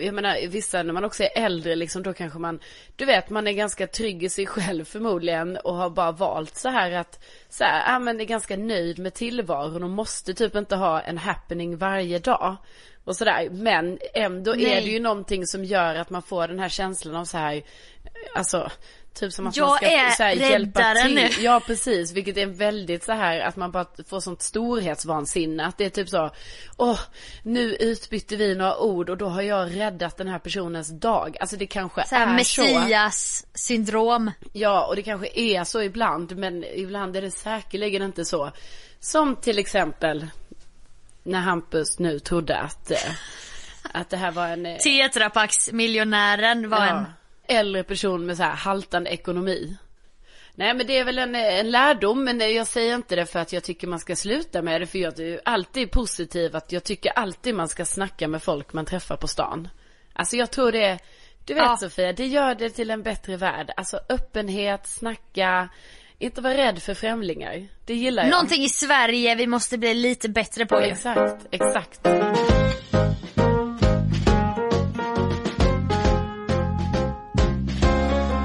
jag 0.00 0.14
menar 0.14 0.48
vissa 0.48 0.82
när 0.82 0.92
man 0.92 1.04
också 1.04 1.22
är 1.22 1.30
äldre 1.44 1.76
liksom 1.76 2.02
då 2.02 2.12
kanske 2.12 2.38
man, 2.38 2.60
du 2.96 3.04
vet 3.04 3.30
man 3.30 3.46
är 3.46 3.52
ganska 3.52 3.86
trygg 3.86 4.22
i 4.22 4.28
sig 4.28 4.46
själv 4.46 4.84
förmodligen 4.84 5.56
och 5.56 5.74
har 5.74 5.90
bara 5.90 6.12
valt 6.12 6.56
så 6.56 6.68
här 6.68 6.92
att, 6.92 7.24
så 7.48 7.64
här, 7.64 7.92
ja 7.92 7.98
men 7.98 8.20
är 8.20 8.24
ganska 8.24 8.56
nöjd 8.56 8.98
med 8.98 9.14
tillvaron 9.14 9.82
och 9.82 9.90
måste 9.90 10.34
typ 10.34 10.54
inte 10.56 10.76
ha 10.76 11.00
en 11.00 11.18
happening 11.18 11.76
varje 11.76 12.18
dag. 12.18 12.56
Och 13.04 13.16
sådär, 13.16 13.48
men 13.50 13.98
ändå 14.14 14.52
är 14.52 14.56
Nej. 14.56 14.84
det 14.84 14.90
ju 14.90 15.00
någonting 15.00 15.46
som 15.46 15.64
gör 15.64 15.94
att 15.94 16.10
man 16.10 16.22
får 16.22 16.48
den 16.48 16.58
här 16.58 16.68
känslan 16.68 17.16
av 17.16 17.24
så 17.24 17.38
här, 17.38 17.62
alltså 18.34 18.70
Typ 19.14 19.32
som 19.32 19.46
att 19.46 19.56
Jag 19.56 19.68
man 19.68 19.76
ska 19.76 19.86
är 19.86 20.10
så 20.10 20.22
här, 20.22 20.32
hjälpa 20.32 20.94
till. 20.94 21.14
nu. 21.14 21.28
Ja 21.40 21.60
precis, 21.66 22.12
vilket 22.12 22.36
är 22.36 22.46
väldigt 22.46 23.04
så 23.04 23.12
här 23.12 23.40
att 23.40 23.56
man 23.56 23.70
bara 23.70 23.86
får 24.08 24.20
sånt 24.20 24.42
storhetsvansinne. 24.42 25.66
Att 25.66 25.78
det 25.78 25.84
är 25.84 25.90
typ 25.90 26.08
så, 26.08 26.30
åh, 26.76 27.00
nu 27.42 27.74
utbytte 27.74 28.36
vi 28.36 28.54
några 28.54 28.78
ord 28.78 29.10
och 29.10 29.16
då 29.16 29.26
har 29.26 29.42
jag 29.42 29.76
räddat 29.76 30.16
den 30.16 30.28
här 30.28 30.38
personens 30.38 30.88
dag. 30.88 31.36
Alltså 31.40 31.56
det 31.56 31.66
kanske 31.66 32.06
Så 32.06 32.14
här 32.14 32.40
är 32.40 32.44
så. 32.44 32.62
Messias 32.62 33.46
syndrom. 33.54 34.30
Ja, 34.52 34.86
och 34.86 34.96
det 34.96 35.02
kanske 35.02 35.28
är 35.34 35.64
så 35.64 35.82
ibland, 35.82 36.36
men 36.36 36.64
ibland 36.64 37.16
är 37.16 37.22
det 37.22 37.30
säkerligen 37.30 38.02
inte 38.02 38.24
så. 38.24 38.50
Som 39.00 39.36
till 39.36 39.58
exempel 39.58 40.26
när 41.24 41.40
Hampus 41.40 41.98
nu 41.98 42.18
trodde 42.18 42.58
att, 42.58 42.90
eh, 42.90 43.10
att 43.92 44.10
det 44.10 44.16
här 44.16 44.30
var 44.30 44.48
en 44.48 44.66
eh, 44.66 44.76
Tetrapax-miljonären 44.78 46.68
var 46.68 46.86
en... 46.86 47.04
äldre 47.48 47.82
person 47.82 48.26
med 48.26 48.36
så 48.36 48.42
här 48.42 48.54
haltande 48.54 49.10
ekonomi. 49.10 49.76
Nej 50.54 50.74
men 50.74 50.86
det 50.86 50.98
är 50.98 51.04
väl 51.04 51.18
en, 51.18 51.34
en 51.34 51.70
lärdom 51.70 52.24
men 52.24 52.54
jag 52.54 52.66
säger 52.66 52.94
inte 52.94 53.16
det 53.16 53.26
för 53.26 53.38
att 53.38 53.52
jag 53.52 53.62
tycker 53.64 53.86
man 53.86 53.98
ska 53.98 54.16
sluta 54.16 54.62
med 54.62 54.80
det 54.80 54.86
för 54.86 54.98
jag 54.98 55.20
är 55.20 55.40
alltid 55.44 55.90
positiv 55.90 56.56
att 56.56 56.72
jag 56.72 56.84
tycker 56.84 57.10
alltid 57.10 57.54
man 57.54 57.68
ska 57.68 57.84
snacka 57.84 58.28
med 58.28 58.42
folk 58.42 58.72
man 58.72 58.84
träffar 58.84 59.16
på 59.16 59.28
stan. 59.28 59.68
Alltså 60.12 60.36
jag 60.36 60.50
tror 60.50 60.72
det, 60.72 60.98
du 61.44 61.54
vet 61.54 61.62
Ja. 61.62 61.76
Sofia, 61.76 62.12
det 62.12 62.26
gör 62.26 62.54
det 62.54 62.70
till 62.70 62.90
en 62.90 63.02
bättre 63.02 63.36
värld. 63.36 63.70
Alltså 63.76 64.00
öppenhet, 64.08 64.86
snacka, 64.86 65.68
inte 66.24 66.40
vara 66.40 66.56
rädd 66.56 66.82
för 66.82 66.94
främlingar. 66.94 67.66
Det 67.84 67.94
gillar 67.94 68.22
jag. 68.22 68.30
Någonting 68.30 68.62
i 68.62 68.68
Sverige 68.68 69.34
vi 69.34 69.46
måste 69.46 69.78
bli 69.78 69.94
lite 69.94 70.28
bättre 70.28 70.66
på 70.66 70.74
Ja, 70.74 70.86
exakt, 70.86 71.46
exakt. 71.50 72.00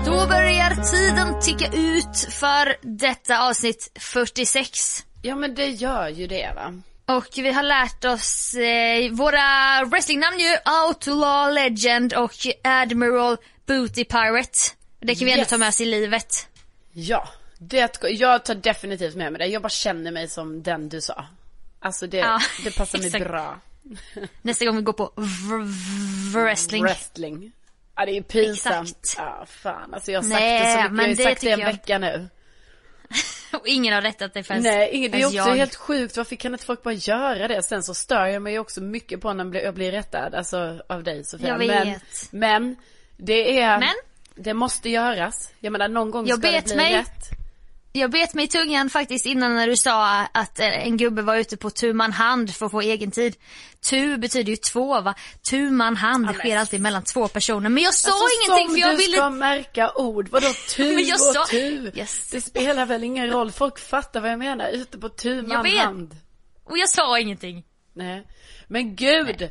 Då 0.05 0.27
börjar 0.27 0.91
tiden 0.91 1.39
ticka 1.41 1.65
ut 1.67 2.33
för 2.33 2.75
detta 2.97 3.39
avsnitt 3.49 3.91
46. 3.99 5.03
Ja 5.21 5.35
men 5.35 5.55
det 5.55 5.65
gör 5.67 6.07
ju 6.09 6.27
det 6.27 6.51
va. 6.55 6.73
Och 7.17 7.27
vi 7.35 7.51
har 7.51 7.63
lärt 7.63 8.05
oss 8.05 8.53
eh, 8.53 9.11
våra 9.11 9.85
wrestlingnamn 9.85 10.39
ju. 10.39 10.55
Outlaw 10.87 11.53
Legend 11.53 12.13
och 12.13 12.31
Admiral 12.63 13.37
Booty 13.67 14.03
Pirate. 14.05 14.59
Det 14.99 15.15
kan 15.15 15.25
vi 15.25 15.31
ändå 15.31 15.41
Yes. 15.41 15.49
ta 15.49 15.57
med 15.57 15.67
oss 15.69 15.81
i 15.81 15.85
livet. 15.85 16.47
Ja, 16.93 17.29
det, 17.59 17.97
jag 18.09 18.45
tar 18.45 18.55
definitivt 18.55 19.15
med 19.15 19.31
mig 19.31 19.39
det. 19.39 19.45
Jag 19.47 19.61
bara 19.61 19.69
känner 19.69 20.11
mig 20.11 20.27
som 20.27 20.63
den 20.63 20.89
du 20.89 21.01
sa. 21.01 21.25
Alltså 21.79 22.07
det, 22.07 22.17
Ja, 22.17 22.39
det 22.63 22.77
passar 22.77 22.99
mig 22.99 23.11
bra. 23.11 23.59
Nästa 24.41 24.65
gång 24.65 24.75
vi 24.75 24.81
går 24.81 24.93
på 24.93 25.11
wrestling. 26.33 26.83
Wrestling. 26.83 27.51
Ja 27.95 28.05
det 28.05 28.17
är 28.17 28.21
pinsamt. 28.21 28.89
Exakt. 28.89 29.15
Ja 29.17 29.45
fan 29.47 29.93
alltså 29.93 30.11
jag 30.11 30.21
har 30.21 30.29
sagt 30.29 30.39
Nej, 30.39 30.59
det 30.59 30.71
så 30.73 30.77
mycket. 30.77 30.91
men 30.91 30.99
jag 31.05 31.09
har 31.11 31.15
det 31.15 31.23
sagt 31.23 31.41
det 31.41 31.49
en 31.51 31.59
jag- 31.59 31.67
vecka 31.67 31.97
nu. 31.97 32.29
Och 33.53 33.67
ingen 33.67 33.93
har 33.93 34.01
rättat 34.01 34.33
det 34.33 34.43
förrän 34.43 34.63
Nej, 34.63 34.89
ingen- 34.91 35.11
det 35.11 35.21
är 35.21 35.25
också 35.25 35.37
jag. 35.37 35.55
helt 35.55 35.75
sjukt. 35.75 36.17
Varför 36.17 36.35
kan 36.35 36.53
inte 36.53 36.65
folk 36.65 36.83
bara 36.83 36.93
göra 36.93 37.47
det? 37.47 37.63
Sen 37.63 37.83
så 37.83 37.93
stör 37.93 38.25
jag 38.25 38.41
mig 38.41 38.59
också 38.59 38.81
mycket 38.81 39.21
på 39.21 39.33
när 39.33 39.61
jag 39.63 39.73
blir- 39.73 39.91
rättad. 39.91 40.35
Alltså 40.35 40.81
av 40.89 41.03
dig 41.03 41.23
Sofia. 41.23 41.47
Jag 41.47 41.57
Men, 41.67 41.67
vet. 41.89 42.31
men 42.31 42.75
det 43.17 43.59
är, 43.59 43.79
Men? 43.79 43.93
det 44.35 44.53
måste 44.53 44.89
göras. 44.89 45.51
Jag 45.59 45.71
menar 45.71 45.87
någon 45.87 46.11
gång 46.11 46.27
Jag 46.27 46.39
ska 46.39 46.51
det 46.51 46.65
bli 46.65 46.75
mig. 46.75 46.93
rätt. 46.93 47.29
Jag 47.99 48.11
bet 48.11 48.33
mig 48.33 48.45
i 48.45 48.47
tungan 48.47 48.89
faktiskt 48.89 49.25
innan 49.25 49.55
när 49.55 49.67
du 49.67 49.77
sa 49.77 50.25
att 50.33 50.59
eh, 50.59 50.87
en 50.87 50.97
gubbe 50.97 51.21
var 51.21 51.35
ute 51.35 51.57
på 51.57 51.69
tu 51.69 51.93
man 51.93 52.11
hand 52.11 52.55
för 52.55 52.65
att 52.65 52.71
få 52.71 52.81
egen 52.81 53.11
tid. 53.11 53.35
Tu 53.89 54.17
betyder 54.17 54.49
ju 54.49 54.55
två 54.55 55.01
va? 55.01 55.13
Tu 55.49 55.69
man 55.69 55.95
hand, 55.95 56.27
det 56.27 56.33
sker 56.33 56.57
alltid 56.57 56.81
mellan 56.81 57.03
två 57.03 57.27
personer. 57.27 57.69
Men 57.69 57.83
jag 57.83 57.93
sa 57.93 58.09
Alltså, 58.11 58.25
ingenting 58.47 58.67
som 58.67 58.75
för 58.75 58.81
jag 58.81 58.91
du 58.91 58.97
ville... 58.97 59.17
ska 59.17 59.29
märka 59.29 59.91
ord, 59.95 60.27
vadå 60.29 60.47
tu 60.75 60.83
jag 61.01 61.13
och 61.15 61.19
sa- 61.35 61.45
tu? 61.45 61.91
Yes. 61.95 62.29
Det 62.31 62.41
spelar 62.41 62.85
väl 62.85 63.03
ingen 63.03 63.29
roll, 63.29 63.51
folk 63.51 63.79
fattar 63.79 64.19
vad 64.21 64.31
jag 64.31 64.39
menar, 64.39 64.69
ute 64.69 64.97
på 64.97 65.09
tu 65.09 65.35
Jag 65.35 65.47
man 65.47 65.63
vet. 65.63 65.79
hand. 65.79 66.15
Och 66.65 66.77
jag 66.77 66.89
sa 66.89 67.19
ingenting. 67.19 67.63
Nej. 67.93 68.23
Men 68.67 68.95
gud, 68.95 69.49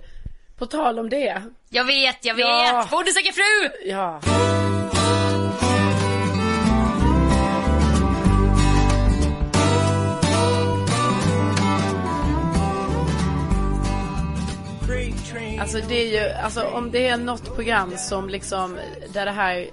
på 0.59 0.67
tal 0.67 0.99
om 0.99 1.09
det. 1.11 1.43
Jag 1.71 1.85
vet, 1.85 2.25
jag 2.25 2.35
vet! 2.35 2.45
Ja. 2.47 2.89
Borde 2.91 3.13
söka 3.13 3.33
fru! 3.33 3.71
Ja. 3.91 4.21
Alltså 15.61 15.79
det 15.89 15.95
är 15.95 16.23
ju, 16.23 16.31
alltså 16.33 16.63
om 16.63 16.91
det 16.91 17.09
är 17.09 17.17
något 17.17 17.55
program 17.55 17.93
som 17.97 18.29
liksom, 18.29 18.79
där 19.13 19.25
det 19.25 19.31
här 19.33 19.67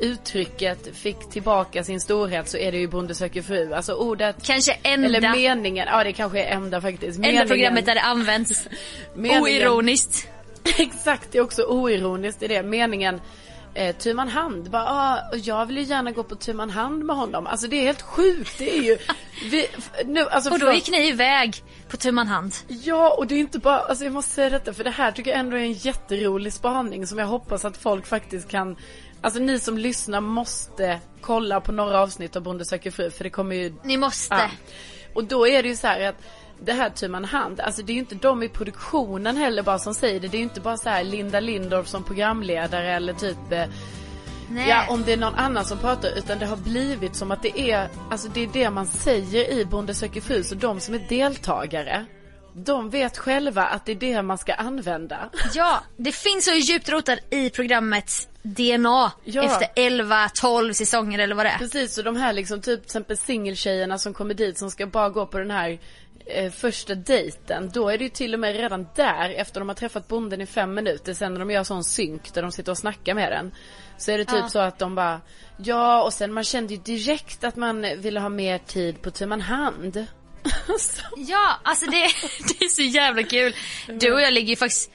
uttrycket 0.00 0.96
fick 0.96 1.30
tillbaka 1.30 1.84
sin 1.84 2.00
storhet 2.00 2.48
så 2.48 2.56
är 2.56 2.72
det 2.72 2.78
ju 2.78 2.88
Bonde 2.88 3.14
söker 3.14 3.42
fru. 3.42 3.72
Alltså 3.74 3.92
ordet, 3.94 4.36
Kanske 4.42 4.72
enda, 4.82 5.06
eller 5.06 5.20
meningen, 5.32 5.86
ja 5.92 6.04
det 6.04 6.12
kanske 6.12 6.42
är 6.42 6.54
enda 6.56 6.80
faktiskt. 6.80 7.16
enda 7.18 7.28
Meningen- 7.28 7.48
programmet 7.48 7.86
där 7.86 7.94
det 7.94 8.00
används 8.00 8.68
meningen- 9.14 9.42
oironiskt. 9.42 10.28
Exakt, 10.78 11.28
det 11.32 11.38
är 11.38 11.42
också 11.42 11.62
oironiskt 11.62 12.42
i 12.42 12.48
det. 12.48 12.62
Meningen 12.62 13.20
eh, 13.74 13.96
tu 13.96 14.14
man 14.14 14.28
hand. 14.28 14.70
Bara, 14.70 14.84
ah, 14.84 15.18
jag 15.36 15.66
vill 15.66 15.76
ju 15.76 15.82
gärna 15.82 16.10
gå 16.10 16.22
på 16.22 16.34
tu 16.34 16.52
man 16.52 16.70
hand 16.70 17.04
med 17.04 17.16
honom. 17.16 17.46
Alltså 17.46 17.66
det 17.66 17.76
är 17.76 17.82
helt 17.82 18.02
sjukt. 18.02 18.58
Det 18.58 18.78
är 18.78 18.82
ju... 18.82 18.98
Vi, 19.50 19.66
nu, 20.06 20.20
alltså, 20.20 20.50
Och 20.50 20.58
då 20.58 20.72
gick 20.72 20.90
ni 20.90 21.08
iväg 21.08 21.62
på 21.88 21.96
tu 21.96 22.12
man 22.12 22.28
hand. 22.28 22.54
Ja, 22.68 23.14
och 23.18 23.26
det 23.26 23.34
är 23.34 23.38
inte 23.38 23.58
bara, 23.58 23.78
alltså 23.78 24.04
jag 24.04 24.12
måste 24.12 24.32
säga 24.32 24.50
detta 24.50 24.72
för 24.72 24.84
det 24.84 24.90
här 24.90 25.12
tycker 25.12 25.30
jag 25.30 25.40
ändå 25.40 25.56
är 25.56 25.60
en 25.60 25.72
jätterolig 25.72 26.52
spaning 26.52 27.06
som 27.06 27.18
jag 27.18 27.26
hoppas 27.26 27.64
att 27.64 27.76
folk 27.76 28.06
faktiskt 28.06 28.48
kan 28.48 28.76
Alltså 29.22 29.40
ni 29.40 29.58
som 29.58 29.78
lyssnar 29.78 30.20
måste 30.20 31.00
kolla 31.20 31.60
på 31.60 31.72
några 31.72 32.00
avsnitt 32.00 32.36
av 32.36 32.42
Bonde 32.42 32.64
söker 32.64 32.90
fru 32.90 33.10
för 33.10 33.24
det 33.24 33.30
kommer 33.30 33.56
ju 33.56 33.74
Ni 33.84 33.96
måste. 33.96 34.34
Ja. 34.34 34.50
Och 35.14 35.24
då 35.24 35.48
är 35.48 35.62
det 35.62 35.68
ju 35.68 35.76
så 35.76 35.86
här 35.86 36.00
att 36.00 36.16
det 36.64 36.72
här 36.72 36.90
tu 36.90 37.08
man 37.08 37.24
hand, 37.24 37.60
alltså 37.60 37.82
det 37.82 37.92
är 37.92 37.94
ju 37.94 38.00
inte 38.00 38.14
de 38.14 38.42
i 38.42 38.48
produktionen 38.48 39.36
heller 39.36 39.62
bara 39.62 39.78
som 39.78 39.94
säger 39.94 40.20
det. 40.20 40.28
Det 40.28 40.36
är 40.36 40.38
ju 40.38 40.44
inte 40.44 40.60
bara 40.60 40.76
så 40.76 40.88
här 40.88 41.04
Linda 41.04 41.40
Lindorff 41.40 41.88
som 41.88 42.04
programledare 42.04 42.94
eller 42.94 43.12
typ 43.12 43.52
eh, 43.52 43.64
Nej. 44.52 44.68
Ja, 44.68 44.84
om 44.88 45.02
det 45.02 45.12
är 45.12 45.16
någon 45.16 45.34
annan 45.34 45.64
som 45.64 45.78
pratar 45.78 46.18
utan 46.18 46.38
det 46.38 46.46
har 46.46 46.56
blivit 46.56 47.16
som 47.16 47.30
att 47.30 47.42
det 47.42 47.60
är, 47.60 47.88
alltså 48.10 48.28
det 48.28 48.42
är 48.42 48.48
det 48.52 48.70
man 48.70 48.86
säger 48.86 49.52
i 49.52 49.64
Bonde 49.64 49.94
söker 49.94 50.20
fru, 50.20 50.42
så 50.42 50.54
de 50.54 50.80
som 50.80 50.94
är 50.94 50.98
deltagare 51.08 52.06
De 52.64 52.90
vet 52.90 53.18
själva 53.18 53.62
att 53.62 53.86
det 53.86 53.92
är 53.92 53.96
det 53.96 54.22
man 54.22 54.38
ska 54.38 54.54
använda. 54.54 55.30
Ja, 55.54 55.80
det 55.96 56.12
finns 56.12 56.44
så 56.44 56.50
djupt 56.52 56.88
rotat 56.88 57.18
i 57.30 57.50
programmets 57.50 58.28
DNA 58.42 59.12
Ja. 59.24 59.42
efter 59.44 59.68
11-12 59.76 60.72
säsonger 60.72 61.18
eller 61.18 61.34
vad 61.34 61.46
det 61.46 61.50
är. 61.50 61.58
Precis, 61.58 61.98
och 61.98 62.04
de 62.04 62.16
här 62.16 62.32
liksom 62.32 62.60
typ 62.60 62.80
till 62.80 62.86
exempel 62.86 63.16
singeltjejerna 63.16 63.98
som 63.98 64.14
kommer 64.14 64.34
dit 64.34 64.58
som 64.58 64.70
ska 64.70 64.86
bara 64.86 65.08
gå 65.08 65.26
på 65.26 65.38
den 65.38 65.50
här 65.50 65.78
eh, 66.26 66.50
första 66.52 66.94
dejten. 66.94 67.70
Då 67.74 67.88
är 67.88 67.98
det 67.98 68.04
ju 68.04 68.10
till 68.10 68.34
och 68.34 68.40
med 68.40 68.56
redan 68.56 68.86
där, 68.96 69.30
efter 69.30 69.60
de 69.60 69.68
har 69.68 69.76
träffat 69.76 70.08
bonden 70.08 70.40
i 70.40 70.46
fem 70.46 70.74
minuter, 70.74 71.14
sen 71.14 71.32
när 71.32 71.38
de 71.40 71.50
gör 71.50 71.64
sån 71.64 71.84
synk 71.84 72.34
där 72.34 72.42
de 72.42 72.52
sitter 72.52 72.72
och 72.72 72.78
snackar 72.78 73.14
med 73.14 73.32
den. 73.32 73.52
Så 73.98 74.10
är 74.12 74.18
det 74.18 74.24
typ 74.24 74.34
Ja. 74.40 74.48
så 74.48 74.58
att 74.58 74.78
de 74.78 74.94
bara, 74.94 75.20
ja 75.56 76.02
och 76.02 76.12
sen 76.12 76.32
man 76.32 76.44
kände 76.44 76.74
ju 76.74 76.80
direkt 76.80 77.44
att 77.44 77.56
man 77.56 77.86
ville 77.96 78.20
ha 78.20 78.28
mer 78.28 78.58
tid 78.58 79.02
på 79.02 79.10
tu 79.10 79.30
hand. 79.40 80.06
Ja, 81.16 81.60
alltså 81.64 81.86
det, 81.86 81.90
det 82.58 82.64
är 82.64 82.68
så 82.68 82.82
jävla 82.82 83.22
kul. 83.22 83.54
Du 83.88 84.12
och 84.12 84.20
jag 84.20 84.32
ligger 84.32 84.48
ju 84.48 84.56
faktiskt 84.56 84.90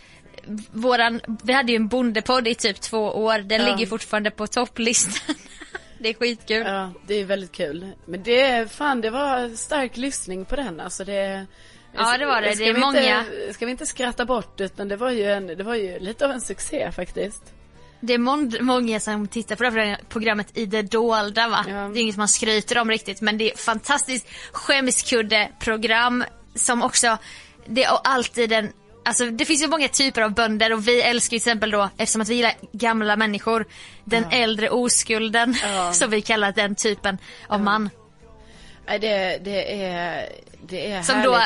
Våran, 0.71 1.21
vi 1.43 1.53
hade 1.53 1.71
ju 1.71 1.75
en 1.75 1.87
bondepodd 1.87 2.47
i 2.47 2.55
typ 2.55 2.81
två 2.81 2.97
år. 2.99 3.39
Den 3.39 3.61
Ja. 3.61 3.71
ligger 3.75 3.85
fortfarande 3.87 4.31
på 4.31 4.47
topplistan. 4.47 5.35
Det 5.99 6.09
är 6.09 6.13
skitkul. 6.13 6.63
Ja, 6.67 6.91
det 7.07 7.13
är 7.15 7.25
väldigt 7.25 7.51
kul. 7.51 7.91
Men 8.05 8.23
det, 8.23 8.71
fan 8.71 9.01
det 9.01 9.09
var 9.09 9.55
stark 9.55 9.97
lyssning 9.97 10.45
på 10.45 10.55
den 10.55 10.79
alltså 10.79 11.03
det 11.03 11.45
Ja, 11.97 12.17
det 12.17 12.25
var 12.25 12.41
det. 12.41 12.55
Det 12.55 12.67
är 12.67 12.73
många- 12.77 13.19
Inte, 13.19 13.53
ska 13.53 13.65
vi 13.65 13.71
inte 13.71 13.85
skratta 13.85 14.25
bort 14.25 14.61
utan 14.61 14.87
det 14.87 14.95
var 14.95 15.11
ju 15.11 15.31
en, 15.31 15.47
det 15.47 15.63
var 15.63 15.75
ju 15.75 15.99
lite 15.99 16.25
av 16.25 16.31
en 16.31 16.41
succé 16.41 16.91
faktiskt. 16.91 17.43
Det 18.05 18.13
är 18.13 18.17
mång- 18.17 18.61
många 18.61 18.99
som 18.99 19.27
tittar 19.27 19.55
på 19.55 19.63
det 19.63 19.69
här 19.69 19.99
programmet 20.09 20.57
i 20.57 20.65
det 20.65 20.81
dolda 20.81 21.47
va. 21.47 21.65
Ja. 21.67 21.73
Det 21.73 21.99
är 21.99 22.01
inget 22.01 22.17
man 22.17 22.27
skryter 22.27 22.77
om 22.77 22.89
riktigt 22.89 23.21
men 23.21 23.37
det 23.37 23.51
är 23.51 23.57
fantastiskt 23.57 24.27
skämskudde-program 24.51 26.23
som 26.55 26.83
också, 26.83 27.17
det 27.67 27.83
är 27.83 27.89
alltid 28.03 28.53
en 28.53 28.73
Alltså 29.07 29.25
det 29.25 29.45
finns 29.45 29.63
ju 29.63 29.67
många 29.67 29.87
typer 29.87 30.21
av 30.21 30.33
bönder 30.33 30.73
och 30.73 30.87
vi 30.87 31.01
älskar 31.01 31.29
till 31.29 31.35
exempel 31.35 31.71
då, 31.71 31.89
eftersom 31.97 32.21
att 32.21 32.29
vi 32.29 32.35
gillar 32.35 32.53
gamla 32.71 33.15
människor, 33.15 33.65
den 34.03 34.25
äldre 34.31 34.69
oskulden 34.69 35.55
Ja. 35.63 35.93
som 35.93 36.09
vi 36.09 36.21
kallar 36.21 36.51
den 36.51 36.75
typen 36.75 37.17
av 37.47 37.61
man. 37.61 37.89
Nej 38.87 38.99
det, 38.99 39.37
det 39.43 39.83
är, 39.85 40.29
det 40.67 40.91
är 40.91 41.01
Som 41.01 41.15
härligt. 41.15 41.31
då 41.33 41.39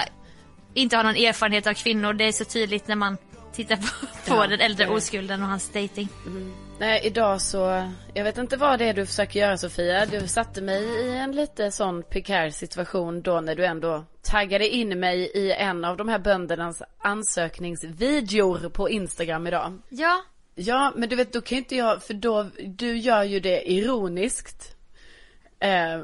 inte 0.73 0.97
har 0.97 1.03
någon 1.03 1.15
erfarenhet 1.15 1.67
av 1.67 1.73
kvinnor. 1.73 2.13
Det 2.13 2.23
är 2.23 2.31
så 2.31 2.45
tydligt 2.45 2.87
när 2.87 2.95
man 2.95 3.17
tittar 3.63 3.75
på, 3.75 4.05
på 4.29 4.35
Ja, 4.35 4.47
den 4.47 4.61
äldre 4.61 4.85
det 4.85 4.91
oskulden 4.91 5.41
och 5.41 5.47
hans 5.47 5.69
dating. 5.69 6.09
Nej 6.79 7.01
idag 7.03 7.41
så, 7.41 7.91
jag 8.13 8.23
vet 8.23 8.37
inte 8.37 8.57
vad 8.57 8.79
det 8.79 8.85
är 8.85 8.93
du 8.93 9.05
försöker 9.05 9.39
göra 9.39 9.57
Sofia. 9.57 10.05
Du 10.05 10.27
satte 10.27 10.61
mig 10.61 10.83
i 10.83 11.17
en 11.17 11.31
lite 11.31 11.71
sån 11.71 12.03
prekär 12.03 12.49
situation 12.49 13.21
då 13.21 13.41
när 13.41 13.55
du 13.55 13.65
ändå 13.65 14.05
taggade 14.21 14.69
in 14.69 14.99
mig 14.99 15.31
i 15.33 15.51
en 15.51 15.85
av 15.85 15.97
de 15.97 16.09
här 16.09 16.19
böndernas 16.19 16.81
ansökningsvideor 16.99 18.69
på 18.69 18.89
Instagram 18.89 19.47
idag. 19.47 19.81
Ja, 19.89 20.23
Ja, 20.55 20.93
men 20.95 21.09
du 21.09 21.15
vet 21.15 21.33
då 21.33 21.41
kan 21.41 21.55
ju 21.55 21.59
inte 21.61 21.75
jag, 21.75 22.03
för 22.03 22.13
då, 22.13 22.49
du 22.65 22.97
gör 22.97 23.23
ju 23.23 23.39
det 23.39 23.71
ironiskt. 23.71 24.75
Eh, 25.59 25.99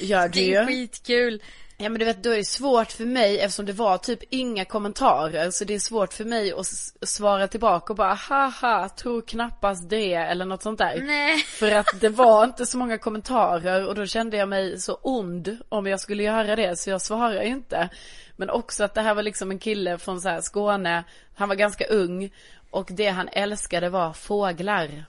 gör 0.00 0.28
du 0.28 0.40
det 0.40 0.54
är 0.54 0.60
ju. 0.60 0.66
skitkul. 0.66 1.42
Ja 1.80 1.88
men 1.88 1.98
du 1.98 2.04
vet 2.04 2.22
då 2.22 2.30
är 2.30 2.36
det 2.36 2.44
svårt 2.44 2.92
för 2.92 3.04
mig 3.04 3.40
eftersom 3.40 3.66
det 3.66 3.72
var 3.72 3.98
typ 3.98 4.18
inga 4.30 4.64
kommentarer 4.64 5.50
så 5.50 5.64
det 5.64 5.74
är 5.74 5.78
svårt 5.78 6.12
för 6.12 6.24
mig 6.24 6.52
att 6.52 6.66
svara 7.08 7.48
tillbaka 7.48 7.92
och 7.92 7.96
bara 7.96 8.14
haha, 8.14 8.88
tror 8.88 9.22
knappast 9.22 9.90
det 9.90 10.14
eller 10.14 10.44
något 10.44 10.62
sånt 10.62 10.78
där. 10.78 11.00
Nej. 11.02 11.38
För 11.46 11.72
att 11.72 12.00
det 12.00 12.08
var 12.08 12.44
inte 12.44 12.66
så 12.66 12.78
många 12.78 12.98
kommentarer 12.98 13.86
och 13.86 13.94
då 13.94 14.06
kände 14.06 14.36
jag 14.36 14.48
mig 14.48 14.80
så 14.80 14.98
ond 15.02 15.58
om 15.68 15.86
jag 15.86 16.00
skulle 16.00 16.22
göra 16.22 16.56
det 16.56 16.78
så 16.78 16.90
jag 16.90 17.02
svarar 17.02 17.42
ju 17.42 17.48
inte. 17.48 17.88
Men 18.36 18.50
också 18.50 18.84
att 18.84 18.94
det 18.94 19.02
här 19.02 19.14
var 19.14 19.22
liksom 19.22 19.50
en 19.50 19.58
kille 19.58 19.98
från 19.98 20.20
så 20.20 20.28
här 20.28 20.40
Skåne, 20.40 21.04
han 21.34 21.48
var 21.48 21.56
ganska 21.56 21.86
ung 21.86 22.30
och 22.70 22.88
det 22.90 23.08
han 23.08 23.28
älskade 23.32 23.88
var 23.88 24.12
fåglar. 24.12 25.04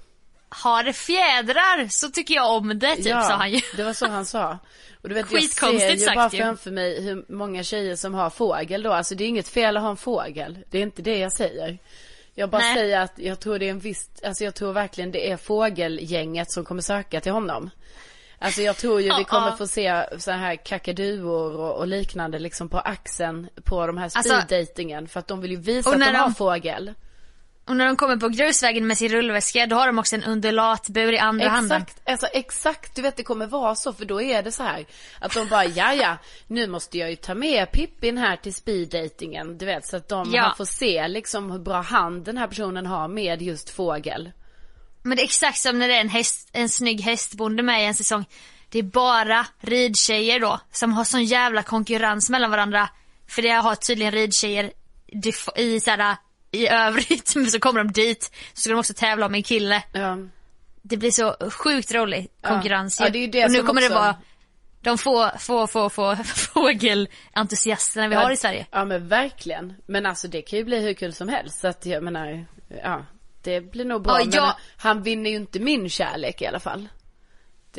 Har 0.49 0.83
det 0.83 0.93
fjädrar 0.93 1.87
så 1.89 2.09
tycker 2.09 2.33
jag 2.35 2.51
om 2.55 2.79
det, 2.79 2.95
typ 2.95 3.05
sa 3.05 3.35
han 3.35 3.51
ju. 3.51 3.61
det 3.77 3.83
var 3.83 3.93
så 3.93 4.07
han 4.07 4.25
sa. 4.25 4.57
Och 5.01 5.09
du 5.09 5.15
vet, 5.15 5.25
jag 5.31 5.43
ser 5.43 5.91
ju 5.91 5.97
sagt 5.97 6.15
bara 6.15 6.29
ju. 6.31 6.37
framför 6.37 6.71
mig 6.71 7.01
hur 7.01 7.25
många 7.31 7.63
tjejer 7.63 7.95
som 7.95 8.13
har 8.13 8.29
fågel 8.29 8.83
då. 8.83 8.93
Alltså 8.93 9.15
det 9.15 9.23
är 9.23 9.27
inget 9.27 9.47
fel 9.47 9.77
att 9.77 9.83
ha 9.83 9.89
en 9.89 9.97
fågel. 9.97 10.59
Det 10.69 10.77
är 10.77 10.81
inte 10.81 11.01
det 11.01 11.17
jag 11.17 11.33
säger. 11.33 11.77
Jag 12.35 12.49
bara 12.49 12.61
Nej. 12.61 12.75
säger 12.75 12.99
att 12.99 13.13
jag 13.15 13.39
tror 13.39 13.59
det 13.59 13.65
är 13.65 13.69
en 13.69 13.79
viss, 13.79 14.09
alltså 14.23 14.43
jag 14.43 14.55
tror 14.55 14.73
verkligen 14.73 15.11
det 15.11 15.31
är 15.31 15.37
fågelgänget 15.37 16.51
som 16.51 16.65
kommer 16.65 16.81
söka 16.81 17.21
till 17.21 17.31
honom. 17.31 17.69
Alltså 18.39 18.61
jag 18.61 18.77
tror 18.77 19.01
ju 19.01 19.15
vi 19.17 19.23
kommer 19.27 19.47
Ja. 19.49 19.55
få 19.57 19.67
se 19.67 20.03
så 20.17 20.31
här 20.31 20.55
kakaduor 20.55 21.55
och, 21.59 21.77
och 21.77 21.87
liknande 21.87 22.39
liksom 22.39 22.69
på 22.69 22.79
axeln 22.79 23.49
på 23.63 23.87
de 23.87 23.97
här 23.97 24.03
Alltså- 24.05 24.41
speeddatingen 24.41 25.07
för 25.07 25.19
att 25.19 25.27
de 25.27 25.41
vill 25.41 25.51
ju 25.51 25.57
visa 25.57 25.89
att 25.89 25.97
när 25.99 26.11
de 26.13 26.17
har 26.17 26.27
de- 26.27 26.35
fågel. 26.35 26.93
Och 27.69 27.75
när 27.75 27.85
de 27.85 27.95
kommer 27.95 28.17
på 28.17 28.29
grusvägen 28.29 28.87
med 28.87 28.97
sin 28.97 29.09
rullväska 29.09 29.65
då 29.65 29.75
har 29.75 29.87
de 29.87 29.99
också 29.99 30.15
en 30.15 30.23
undulatbur 30.23 31.13
i 31.13 31.19
andra 31.19 31.49
handen. 31.49 31.81
Exakt, 31.81 32.09
alltså 32.09 32.27
exakt, 32.27 32.95
du 32.95 33.01
vet 33.01 33.17
det 33.17 33.23
kommer 33.23 33.47
vara 33.47 33.75
så 33.75 33.93
för 33.93 34.05
då 34.05 34.21
är 34.21 34.43
det 34.43 34.51
så 34.51 34.63
här 34.63 34.85
att 35.21 35.33
de 35.33 35.47
bara 35.47 35.65
ja 35.65 35.93
ja, 35.93 36.17
nu 36.47 36.67
måste 36.67 36.97
jag 36.97 37.09
ju 37.09 37.15
ta 37.15 37.35
med 37.35 37.71
Pippin 37.71 38.17
här 38.17 38.35
till 38.35 38.53
speeddatingen, 38.53 39.57
du 39.57 39.65
vet 39.65 39.85
så 39.85 39.97
att 39.97 40.09
de 40.09 40.31
Ja. 40.33 40.53
får 40.57 40.65
se 40.65 41.07
liksom 41.07 41.51
hur 41.51 41.59
bra 41.59 41.81
hand 41.81 42.25
den 42.25 42.37
här 42.37 42.47
personen 42.47 42.85
har 42.85 43.07
med 43.07 43.41
just 43.41 43.69
fågel. 43.69 44.31
Men 45.03 45.17
det 45.17 45.23
är 45.23 45.25
exakt 45.25 45.57
som 45.57 45.79
när 45.79 45.87
det 45.87 45.95
är 45.95 46.01
en, 46.01 46.09
häst, 46.09 46.49
en 46.51 46.69
snygg 46.69 47.01
hästbonde 47.01 47.63
med 47.63 47.81
i 47.83 47.85
en 47.85 47.93
säsong. 47.95 48.25
Det 48.69 48.79
är 48.79 48.83
bara 48.83 49.45
ridtjejer 49.61 50.39
då 50.39 50.59
som 50.71 50.93
har 50.93 51.03
sån 51.03 51.23
jävla 51.23 51.63
konkurrens 51.63 52.29
mellan 52.29 52.51
varandra. 52.51 52.89
För 53.27 53.41
det 53.41 53.49
har 53.49 53.75
tydligen 53.75 54.11
ridtjejer 54.13 54.71
i 55.55 55.79
såhär, 55.79 56.17
i 56.51 56.67
övrigt. 56.67 57.33
Men 57.35 57.51
så 57.51 57.59
kommer 57.59 57.83
de 57.83 57.91
dit, 57.91 58.31
så 58.53 58.61
ska 58.61 58.69
de 58.69 58.79
också 58.79 58.93
tävla 58.93 59.25
om 59.25 59.33
en 59.35 59.43
kille. 59.43 59.83
Ja. 59.91 60.17
Det 60.81 60.97
blir 60.97 61.11
så 61.11 61.35
sjukt 61.51 61.93
rolig 61.93 62.27
konkurrens 62.43 62.99
Ja, 62.99 63.05
ju. 63.05 63.11
det 63.11 63.19
är 63.23 63.27
det 63.27 63.45
Och 63.45 63.51
nu 63.51 63.63
kommer 63.63 63.81
också- 63.81 63.89
det 63.89 63.95
vara 63.99 64.15
de 64.81 64.97
få, 64.97 65.31
få, 65.39 65.67
få, 65.67 65.89
få 65.89 66.15
fågelentusiasterna 66.25 68.07
vi 68.07 68.15
har 68.15 68.31
i 68.31 68.37
Sverige. 68.37 68.65
Ja 68.71 68.85
men 68.85 69.07
verkligen. 69.07 69.73
Men 69.85 70.05
alltså 70.05 70.27
det 70.27 70.41
kan 70.41 70.59
ju 70.59 70.65
bli 70.65 70.79
hur 70.81 70.93
kul 70.93 71.13
som 71.13 71.29
helst 71.29 71.59
så 71.59 71.67
att 71.67 71.85
jag 71.85 72.03
menar, 72.03 72.45
ja. 72.83 73.05
Det 73.43 73.61
blir 73.61 73.85
nog 73.85 74.01
bra 74.03 74.19
Ja, 74.19 74.25
men 74.25 74.33
jag- 74.35 74.55
han 74.77 75.03
vinner 75.03 75.29
ju 75.29 75.35
inte 75.35 75.59
min 75.59 75.89
kärlek 75.89 76.41
i 76.41 76.45
alla 76.47 76.59
fall. 76.59 76.87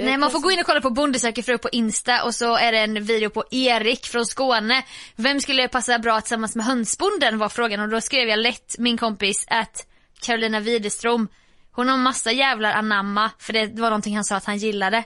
Det 0.01 0.07
Nej 0.07 0.19
man 0.19 0.31
får 0.31 0.41
gå 0.41 0.51
in 0.51 0.61
och 0.61 0.67
kolla 0.67 0.81
på 0.81 0.91
Bonde 0.91 1.19
söker 1.19 1.43
fru 1.43 1.59
på 1.59 1.69
Insta 1.73 2.25
och 2.25 2.35
så 2.35 2.57
är 2.57 2.73
det 2.73 2.79
en 2.79 3.05
video 3.05 3.31
på 3.31 3.45
Erik 3.51 4.07
från 4.07 4.27
Skåne. 4.27 4.83
Vem 5.17 5.41
skulle 5.41 5.69
passa 5.69 5.99
bra 5.99 6.21
tillsammans 6.21 6.57
med 6.57 6.67
hönsbonden 6.67 7.39
var 7.39 7.49
frågan 7.49 7.81
och 7.81 7.89
då 7.89 8.01
skrev 8.01 8.29
jag 8.29 8.39
lätt 8.39 8.79
min 8.79 8.99
kompis 8.99 9.45
att 9.49 9.87
Carolina 10.21 10.61
Widerström. 10.61 11.29
Hon 11.73 11.89
har 11.89 11.97
massa 11.97 12.33
jävlar 12.33 12.73
anamma 12.73 13.31
för 13.39 13.53
det 13.53 13.67
var 13.81 13.91
någonting 13.91 14.15
han 14.15 14.25
sa 14.25 14.37
att 14.37 14.45
han 14.45 14.59
gillade. 14.59 15.05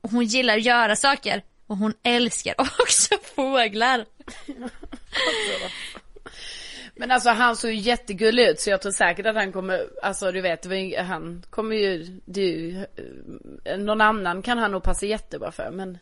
Och 0.00 0.10
hon 0.10 0.24
gillar 0.24 0.56
att 0.56 0.64
göra 0.64 0.96
saker 0.96 1.42
och 1.66 1.76
hon 1.76 1.94
älskar 2.02 2.54
också 2.78 3.14
fåglar. 3.34 4.04
Alltså, 5.10 5.68
men 6.98 7.10
alltså 7.10 7.30
han 7.30 7.56
såg 7.56 7.70
ju 7.70 7.76
jättegullig 7.76 8.48
ut 8.48 8.60
så 8.60 8.70
jag 8.70 8.82
tror 8.82 8.92
säkert 8.92 9.26
att 9.26 9.34
han 9.34 9.52
kommer, 9.52 9.86
alltså 10.02 10.32
du 10.32 10.40
vet, 10.40 10.66
han 10.98 11.44
kommer 11.50 11.76
ju, 11.76 12.20
ju, 12.26 12.84
eh, 13.64 13.78
någon 13.78 14.00
annan 14.00 14.42
kan 14.42 14.58
han 14.58 14.70
nog 14.70 14.82
passa 14.82 15.06
jättebra 15.06 15.52
för 15.52 15.70
men 15.70 15.98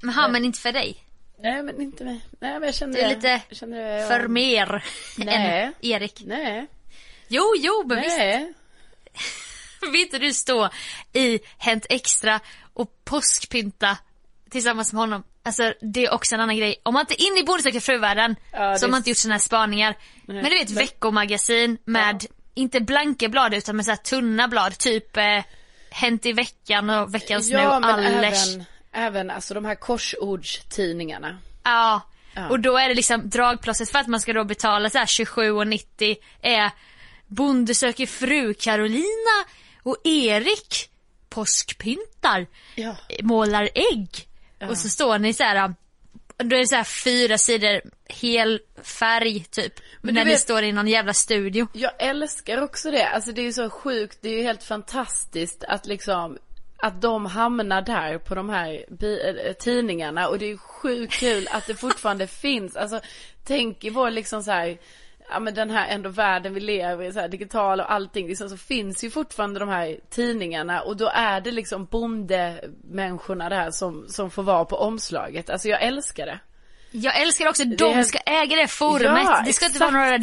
Men 0.00 0.10
han 0.10 0.32
men 0.32 0.44
inte 0.44 0.58
för 0.60 0.72
dig. 0.72 0.96
Nej 1.38 1.62
men 1.62 1.80
inte 1.80 2.04
mig, 2.04 2.20
nej 2.40 2.52
men 2.52 2.62
jag 2.62 2.74
kände 2.74 2.98
Det 2.98 3.04
är 3.04 3.08
lite 3.08 3.40
jag 3.48 3.56
kände 3.56 3.76
det, 3.76 4.06
för 4.08 4.28
mer 4.28 4.84
Nej. 5.18 5.62
än 5.62 5.72
Erik. 5.80 6.22
Nej, 6.26 6.66
Jo, 7.28 7.54
jo, 7.56 7.84
men 7.86 8.00
visst. 8.00 8.18
nej. 8.18 8.52
Vill 9.92 10.00
inte 10.00 10.18
du 10.18 10.32
stå 10.32 10.68
i 11.12 11.40
Hänt 11.58 11.86
Extra 11.90 12.40
och 12.74 13.04
påskpynta 13.04 13.98
tillsammans 14.58 14.92
med 14.92 15.00
honom? 15.00 15.22
Alltså 15.42 15.74
det 15.80 16.06
är 16.06 16.12
också 16.14 16.34
en 16.34 16.40
annan 16.40 16.56
grej. 16.56 16.76
Om 16.82 16.94
man 16.94 17.00
inte 17.00 17.22
är 17.22 17.26
inne 17.26 17.40
i 17.40 17.44
Bonde 17.44 17.62
söker 17.62 17.80
fru-världen 17.80 18.36
Ja, 18.52 18.78
så 18.78 18.84
har 18.86 18.90
man 18.90 18.98
inte 18.98 19.10
gjort 19.10 19.16
sådana 19.16 19.34
här 19.34 19.40
spaningar. 19.40 19.94
Men 20.26 20.44
du 20.44 20.50
vet 20.50 20.70
veckomagasin 20.70 21.78
med, 21.84 22.24
inte 22.54 22.80
blanka 22.80 23.28
blad 23.28 23.54
utan 23.54 23.76
med 23.76 23.84
så 23.84 23.96
tunna 23.96 24.48
blad. 24.48 24.78
Typ 24.78 25.16
eh, 25.16 25.44
Hänt 25.90 26.26
i 26.26 26.32
veckan 26.32 26.90
och 26.90 27.14
Veckans 27.14 27.50
Nu, 27.50 27.56
Ja 27.58 27.80
men 27.80 27.90
Allers. 27.90 28.46
även, 28.54 28.64
även 28.92 29.30
alltså 29.30 29.54
de 29.54 29.64
här 29.64 29.74
korsordstidningarna. 29.74 31.38
Ja. 31.64 32.00
Ja. 32.34 32.48
Och 32.48 32.60
då 32.60 32.76
är 32.78 32.88
det 32.88 32.94
liksom 32.94 33.28
dragplåstret 33.30 33.90
för 33.90 33.98
att 33.98 34.06
man 34.06 34.20
ska 34.20 34.32
då 34.32 34.44
betala 34.44 34.90
så 34.90 34.98
här 34.98 35.06
27,90 35.06 36.16
är 36.42 36.70
Bonde 37.26 37.74
söker 37.74 38.06
fru 38.06 38.54
Carolina 38.54 39.44
och 39.82 39.96
Erik 40.04 40.88
påskpyntar, 41.28 42.46
Ja. 42.74 42.96
målar 43.22 43.68
ägg. 43.74 44.08
Och 44.70 44.78
så 44.78 44.88
står 44.88 45.18
ni 45.18 45.32
så 45.32 45.42
här 45.44 45.74
då 46.36 46.56
är 46.56 46.60
det 46.60 46.66
så 46.66 46.74
här 46.76 46.84
fyra 46.84 47.38
sidor 47.38 47.80
hel 48.08 48.60
färg 48.82 49.44
typ. 49.44 49.72
Men 50.02 50.14
när 50.14 50.20
du 50.20 50.24
ni 50.24 50.32
vet- 50.34 50.40
står 50.40 50.62
i 50.62 50.72
någon 50.72 50.88
jävla 50.88 51.12
studio. 51.14 51.68
Jag 51.72 51.92
älskar 51.98 52.62
också 52.62 52.90
det, 52.90 53.06
alltså 53.08 53.32
det 53.32 53.40
är 53.40 53.44
ju 53.44 53.52
så 53.52 53.70
sjukt, 53.70 54.18
det 54.22 54.28
är 54.28 54.36
ju 54.36 54.42
helt 54.42 54.62
fantastiskt 54.62 55.64
att 55.68 55.86
liksom 55.86 56.38
att 56.76 57.02
de 57.02 57.26
hamnar 57.26 57.82
där 57.82 58.18
på 58.18 58.34
de 58.34 58.48
här 58.48 58.84
äh, 59.46 59.52
tidningarna 59.52 60.28
och 60.28 60.38
det 60.38 60.50
är 60.50 60.56
sjukt 60.56 61.12
kul 61.20 61.48
att 61.50 61.66
det 61.66 61.74
fortfarande 61.74 62.26
finns. 62.42 62.76
Alltså 62.76 63.00
tänk 63.44 63.84
i 63.84 63.90
vår 63.90 64.10
liksom 64.10 64.42
så 64.42 64.50
här, 64.50 64.78
ja 65.30 65.40
men 65.40 65.54
den 65.54 65.70
här 65.70 65.88
ändå 65.88 66.08
världen 66.10 66.54
vi 66.54 66.60
lever 66.60 67.04
i, 67.04 67.12
så 67.12 67.20
här 67.20 67.28
digital 67.28 67.80
och 67.80 67.92
allting, 67.92 68.28
liksom, 68.28 68.48
så 68.50 68.56
finns 68.56 69.04
ju 69.04 69.10
fortfarande 69.10 69.60
de 69.60 69.68
här 69.68 69.96
tidningarna 70.10 70.80
och 70.82 70.96
då 70.96 71.08
är 71.14 71.40
det 71.40 71.50
liksom 71.50 71.84
bondemänniskorna 71.84 73.48
där 73.48 73.70
som, 73.70 74.04
som 74.08 74.30
får 74.30 74.42
vara 74.42 74.64
på 74.64 74.76
omslaget. 74.76 75.50
Alltså 75.50 75.68
jag 75.68 75.82
älskar 75.82 76.26
det. 76.26 76.38
Jag 76.90 77.20
älskar 77.22 77.48
också, 77.48 77.64
Det 77.64 77.76
de 77.76 77.98
är- 77.98 78.02
ska 78.02 78.18
äga 78.18 78.56
det 78.56 78.68
forumet. 78.68 79.22
Ja, 79.24 79.42
det 79.46 79.52
ska 79.52 79.66
inte 79.66 79.76
exakt. 79.76 79.92
vara 79.92 80.04
några 80.06 80.18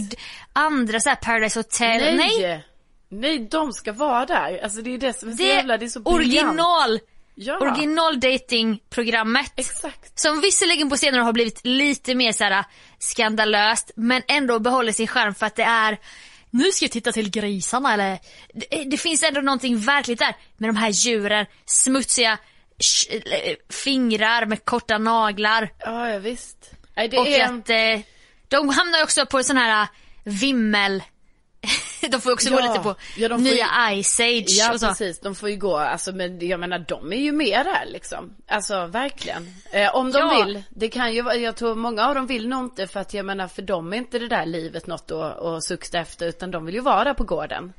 andra 0.53 0.99
så 0.99 1.09
här 1.09 1.15
Paradise 1.15 1.59
Hotel. 1.59 2.15
Nej! 2.17 2.65
Nej, 3.09 3.39
de 3.51 3.73
ska 3.73 3.93
vara 3.93 4.25
där. 4.25 4.59
Alltså 4.63 4.81
det 4.81 4.93
är 4.93 4.97
det 4.97 5.13
som 5.19 5.29
är 5.29 5.33
så 5.33 5.37
Det 5.43 5.49
jävla, 5.49 5.77
det 5.77 5.85
är 5.85 5.89
så 5.89 5.99
briljant. 5.99 6.47
original, 6.49 6.99
Ja. 7.35 7.57
original 7.57 8.19
datingprogrammet. 8.19 9.53
Exakt. 9.55 10.19
Som 10.19 10.41
visserligen 10.41 10.89
på 10.89 10.97
senare 10.97 11.21
har 11.21 11.33
blivit 11.33 11.65
lite 11.65 12.15
mer 12.15 12.31
så 12.31 12.43
här 12.43 12.65
skandalöst 12.99 13.91
men 13.95 14.21
ändå 14.27 14.59
behåller 14.59 14.91
sin 14.91 15.07
charm 15.07 15.35
för 15.35 15.45
att 15.45 15.55
det 15.55 15.63
är 15.63 15.97
nu 16.49 16.71
ska 16.71 16.85
jag 16.85 16.91
titta 16.91 17.11
till 17.11 17.29
grisarna 17.29 17.93
eller 17.93 18.19
det, 18.53 18.83
det 18.83 18.97
finns 18.97 19.23
ändå 19.23 19.41
någonting 19.41 19.79
verkligt 19.79 20.19
där 20.19 20.35
med 20.57 20.69
de 20.69 20.75
här 20.75 20.89
djuren, 20.89 21.45
smutsiga 21.65 22.37
fingrar 23.69 24.45
med 24.45 24.65
korta 24.65 24.97
naglar 24.97 25.69
Ja, 25.79 26.09
ja 26.09 26.19
visst. 26.19 26.71
Nej, 26.95 27.07
det 27.07 27.17
och 27.17 27.27
är... 27.27 27.43
att 27.43 27.69
eh, 27.69 28.05
de 28.47 28.69
hamnar 28.69 29.03
också 29.03 29.25
på 29.25 29.37
en 29.37 29.43
sån 29.43 29.57
här 29.57 29.81
eh, 29.81 29.87
vimmel 30.23 31.03
de 32.11 32.21
får 32.21 32.29
ju 32.29 32.33
också 32.33 32.49
Ja, 32.49 32.55
gå 32.55 32.61
lite 32.61 32.79
på 32.83 32.95
ja, 33.17 33.37
nya 33.37 33.67
Ice 34.03 34.19
Age 34.19 34.45
Ja 34.49 34.73
och 34.73 34.79
så. 34.79 34.87
precis, 34.87 35.19
de 35.19 35.35
får 35.35 35.49
ju 35.49 35.55
gå, 35.57 35.77
alltså 35.77 36.11
men 36.11 36.47
jag 36.47 36.59
menar 36.59 36.85
de 36.87 37.13
är 37.13 37.17
ju 37.17 37.31
med 37.31 37.65
där 37.65 37.85
liksom. 37.91 38.35
Alltså 38.47 38.85
verkligen. 38.85 39.47
Eh, 39.71 39.95
om 39.95 40.11
de 40.11 40.19
Ja. 40.19 40.43
vill. 40.45 40.63
Det 40.69 40.87
kan 40.89 41.13
ju 41.13 41.23
jag 41.33 41.55
tror 41.55 41.75
många 41.75 42.07
av 42.07 42.15
dem 42.15 42.27
vill 42.27 42.47
nog 42.47 42.63
inte 42.63 42.87
för 42.87 42.99
att 42.99 43.13
jag 43.13 43.25
menar 43.25 43.47
för 43.47 43.61
dem 43.61 43.93
är 43.93 43.97
inte 43.97 44.19
det 44.19 44.27
där 44.27 44.45
livet 44.45 44.87
något 44.87 45.11
att, 45.11 45.39
att 45.39 45.63
sukta 45.63 45.99
efter 45.99 46.27
utan 46.27 46.51
de 46.51 46.65
vill 46.65 46.75
ju 46.75 46.81
vara 46.81 47.03
där 47.03 47.13
på 47.13 47.23
gården. 47.23 47.73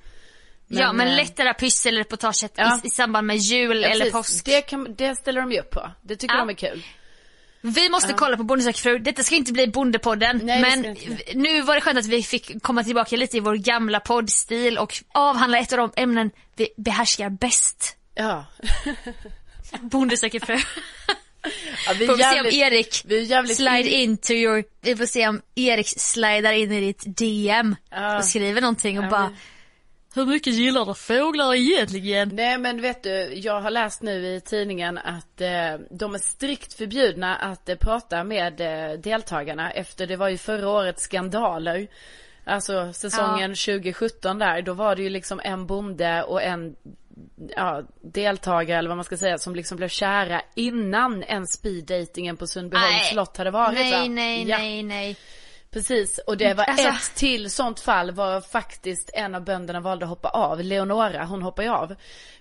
ja 0.68 0.92
men 0.92 1.08
eh, 1.08 1.16
lättare 1.16 1.54
pysselreportaget 1.54 2.52
Ja. 2.56 2.80
i, 2.84 2.86
i 2.86 2.90
samband 2.90 3.26
med 3.26 3.36
jul 3.36 3.82
ja, 3.82 3.88
eller 3.88 4.04
precis. 4.10 4.12
påsk. 4.12 4.44
Det, 4.44 4.60
kan, 4.62 4.94
det 4.94 5.16
ställer 5.16 5.40
de 5.40 5.52
ju 5.52 5.58
upp 5.60 5.70
på. 5.70 5.90
Det 6.02 6.16
tycker 6.16 6.34
Ja. 6.34 6.38
de 6.40 6.48
är 6.50 6.54
kul. 6.54 6.82
Vi 7.64 7.88
måste 7.88 8.12
kolla 8.12 8.36
på 8.36 8.42
Bonde 8.42 8.64
söker 8.64 8.78
fru. 8.80 8.98
Detta 8.98 9.22
ska 9.22 9.34
inte 9.34 9.52
bli 9.52 9.66
Bondepodden. 9.66 10.40
Nej, 10.42 10.60
men 10.60 10.84
inte 10.84 11.22
nu 11.34 11.62
var 11.62 11.74
det 11.74 11.80
skönt 11.80 11.98
att 11.98 12.06
vi 12.06 12.22
fick 12.22 12.62
komma 12.62 12.84
tillbaka 12.84 13.16
lite 13.16 13.36
i 13.36 13.40
vår 13.40 13.54
gamla 13.54 14.00
poddstil 14.00 14.78
och 14.78 14.94
avhandla 15.14 15.58
ett 15.58 15.72
av 15.72 15.78
de 15.78 15.92
ämnen 15.96 16.30
vi 16.56 16.68
behärskar 16.76 17.30
bäst. 17.30 17.96
Ja. 18.14 18.44
Bonde 19.80 20.16
söker 20.16 20.40
fru. 20.40 20.58
ja 21.86 21.92
vi 21.98 22.06
Får 22.06 22.16
vi 22.16 22.22
se 22.22 22.28
om 22.40 22.46
jävligt, 22.46 22.54
Erik 22.54 23.02
vi 23.04 23.22
jävligt 23.22 23.56
slide 23.56 23.88
into 23.90 24.32
your, 24.32 24.64
vi 24.80 24.96
får 24.96 25.06
se 25.06 25.28
om 25.28 25.40
Erik 25.54 25.88
slidar 26.00 26.52
in 26.52 26.72
i 26.72 26.80
ditt 26.80 27.02
DM 27.16 27.76
Ja. 27.90 28.16
och 28.18 28.24
skriver 28.24 28.60
någonting 28.60 28.98
och 28.98 29.04
Ja, 29.04 29.10
bara 29.10 29.30
Hur 30.14 30.26
mycket 30.26 30.52
gillar 30.52 30.84
du 30.84 30.94
fåglar 30.94 31.54
egentligen? 31.54 32.28
Nej 32.32 32.58
men 32.58 32.80
vet 32.80 33.02
du, 33.02 33.34
jag 33.34 33.60
har 33.60 33.70
läst 33.70 34.02
nu 34.02 34.26
i 34.26 34.40
tidningen 34.40 34.98
att 34.98 35.40
eh, 35.40 35.74
de 35.90 36.14
är 36.14 36.18
strikt 36.18 36.74
förbjudna 36.74 37.36
att 37.36 37.68
eh, 37.68 37.76
prata 37.76 38.24
med 38.24 38.60
eh, 38.60 38.98
deltagarna 38.98 39.70
efter 39.70 40.06
det 40.06 40.16
var 40.16 40.28
ju 40.28 40.38
förra 40.38 40.68
årets 40.68 41.02
skandaler. 41.02 41.88
Alltså 42.44 42.92
säsongen 42.92 43.50
2017 43.50 44.38
där, 44.38 44.62
då 44.62 44.72
var 44.72 44.96
det 44.96 45.02
ju 45.02 45.08
liksom 45.10 45.40
en 45.44 45.66
bonde 45.66 46.22
och 46.22 46.42
en 46.42 46.76
ja, 47.56 47.82
deltagare 48.00 48.78
eller 48.78 48.88
vad 48.88 48.96
man 48.96 49.04
ska 49.04 49.16
säga 49.16 49.38
som 49.38 49.54
liksom 49.54 49.76
blev 49.76 49.88
kära 49.88 50.42
innan 50.54 51.22
en 51.22 51.46
speeddatingen 51.46 52.36
på 52.36 52.46
Sundbyholms 52.46 53.08
slott 53.08 53.36
hade 53.36 53.50
varit 53.50 53.78
va? 53.78 53.84
Nej, 53.84 54.08
nej, 54.08 54.48
Ja. 54.48 54.58
nej, 54.58 54.82
nej. 54.82 55.16
Precis, 55.72 56.18
och 56.26 56.36
det 56.36 56.54
var 56.54 56.64
Alltså- 56.64 56.88
ett 56.88 57.14
till 57.14 57.50
sånt 57.50 57.80
fall 57.80 58.10
var 58.10 58.40
faktiskt 58.40 59.10
en 59.14 59.34
av 59.34 59.44
bönderna 59.44 59.80
valde 59.80 60.04
att 60.04 60.08
hoppa 60.08 60.28
av. 60.28 60.60
Leonora, 60.60 61.24
hon 61.24 61.42
hoppade 61.42 61.68
ju 61.68 61.74
av. 61.74 61.94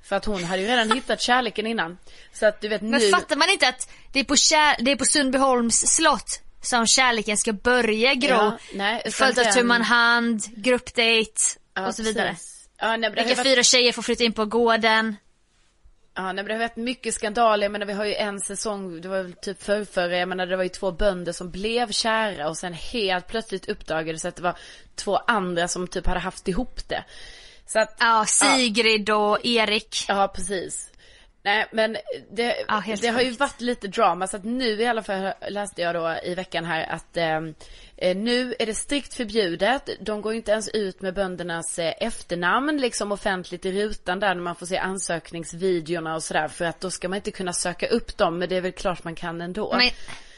För 0.03 0.15
att 0.15 0.25
hon 0.25 0.43
hade 0.43 0.61
ju 0.61 0.67
redan 0.67 0.91
hittat 0.91 1.21
kärleken 1.21 1.67
innan. 1.67 1.97
Så 2.33 2.45
att 2.45 2.61
du 2.61 2.67
vet 2.67 2.81
Men 2.81 2.91
nu. 2.91 3.09
fattar 3.11 3.35
man 3.35 3.49
inte 3.49 3.67
att 3.67 3.89
det 4.11 4.19
är 4.19 4.23
på, 4.23 4.35
kär, 4.35 4.75
det 4.79 4.91
är 4.91 4.95
på 4.95 5.05
Sundbyholms 5.05 5.79
slott 5.95 6.41
som 6.61 6.87
kärleken 6.87 7.37
ska 7.37 7.53
börja 7.53 8.13
gro? 8.13 8.29
Ja, 8.29 8.57
nej, 8.73 9.11
Följt 9.11 9.37
av 9.37 9.43
tu 9.43 9.63
man 9.63 9.81
hand, 9.81 10.41
gruppdate 10.55 11.31
Ja, 11.73 11.87
och 11.87 11.95
så 11.95 12.03
vidare. 12.03 12.29
precis. 12.29 12.69
Ja, 12.77 12.87
nej, 12.87 12.99
men 12.99 13.13
Vilka 13.13 13.35
varit, 13.35 13.43
fyra 13.47 13.63
tjejer 13.63 13.91
får 13.91 14.01
flytta 14.01 14.23
in 14.23 14.33
på 14.33 14.45
gården? 14.45 15.15
Ja, 16.15 16.23
nej, 16.23 16.33
men 16.33 16.45
det 16.45 16.53
har 16.53 16.59
varit 16.59 16.75
mycket 16.75 17.13
skandaler. 17.13 17.63
Jag 17.65 17.71
menar 17.71 17.85
vi 17.85 17.93
har 17.93 18.05
ju 18.05 18.15
en 18.15 18.39
säsong, 18.39 19.01
det 19.01 19.07
var 19.07 19.23
väl 19.23 19.33
typ 19.33 19.63
förrförra, 19.63 20.17
jag 20.17 20.29
menar 20.29 20.45
det 20.45 20.55
var 20.55 20.63
ju 20.63 20.69
två 20.69 20.91
bönder 20.91 21.31
som 21.31 21.51
blev 21.51 21.91
kära 21.91 22.49
och 22.49 22.57
sen 22.57 22.73
helt 22.73 23.27
plötsligt 23.27 23.69
uppdagades 23.69 24.25
att 24.25 24.35
det 24.35 24.43
var 24.43 24.57
två 24.95 25.17
andra 25.17 25.67
som 25.67 25.87
typ 25.87 26.07
hade 26.07 26.19
haft 26.19 26.47
ihop 26.47 26.87
det. 26.87 27.03
Så 27.65 27.79
att, 27.79 27.97
Ja, 27.99 28.25
Sigrid 28.27 29.09
och 29.09 29.45
Erik. 29.45 30.05
Ja, 30.07 30.27
precis. 30.35 30.91
Nej, 31.43 31.67
men 31.71 31.97
det, 32.31 32.55
Ja, 32.67 32.83
det 33.01 33.07
har 33.07 33.21
ju 33.21 33.31
varit 33.31 33.61
lite 33.61 33.87
drama 33.87 34.27
så 34.27 34.37
att 34.37 34.43
nu 34.43 34.81
i 34.81 34.85
alla 34.85 35.03
fall 35.03 35.33
läste 35.49 35.81
jag 35.81 35.95
då 35.95 36.19
i 36.23 36.35
veckan 36.35 36.65
här 36.65 36.89
att 36.89 37.17
eh, 37.17 37.41
nu 38.01 38.55
är 38.59 38.65
det 38.65 38.73
strikt 38.73 39.13
förbjudet. 39.13 39.89
De 39.99 40.21
går 40.21 40.33
inte 40.33 40.51
ens 40.51 40.67
ut 40.69 41.01
med 41.01 41.13
böndernas 41.13 41.79
eh, 41.79 41.93
efternamn 41.99 42.77
liksom 42.77 43.11
offentligt 43.11 43.65
i 43.65 43.71
rutan 43.71 44.19
där 44.19 44.35
när 44.35 44.41
man 44.41 44.55
får 44.55 44.65
se 44.65 44.77
ansökningsvideorna 44.77 46.15
och 46.15 46.23
sådär 46.23 46.47
för 46.47 46.65
att 46.65 46.79
då 46.81 46.91
ska 46.91 47.09
man 47.09 47.15
inte 47.15 47.31
kunna 47.31 47.53
söka 47.53 47.87
upp 47.87 48.17
dem 48.17 48.37
men 48.37 48.49
det 48.49 48.55
är 48.55 48.61
väl 48.61 48.71
klart 48.71 49.03
man 49.03 49.15
kan 49.15 49.41
ändå. 49.41 49.73
Men 49.77 49.89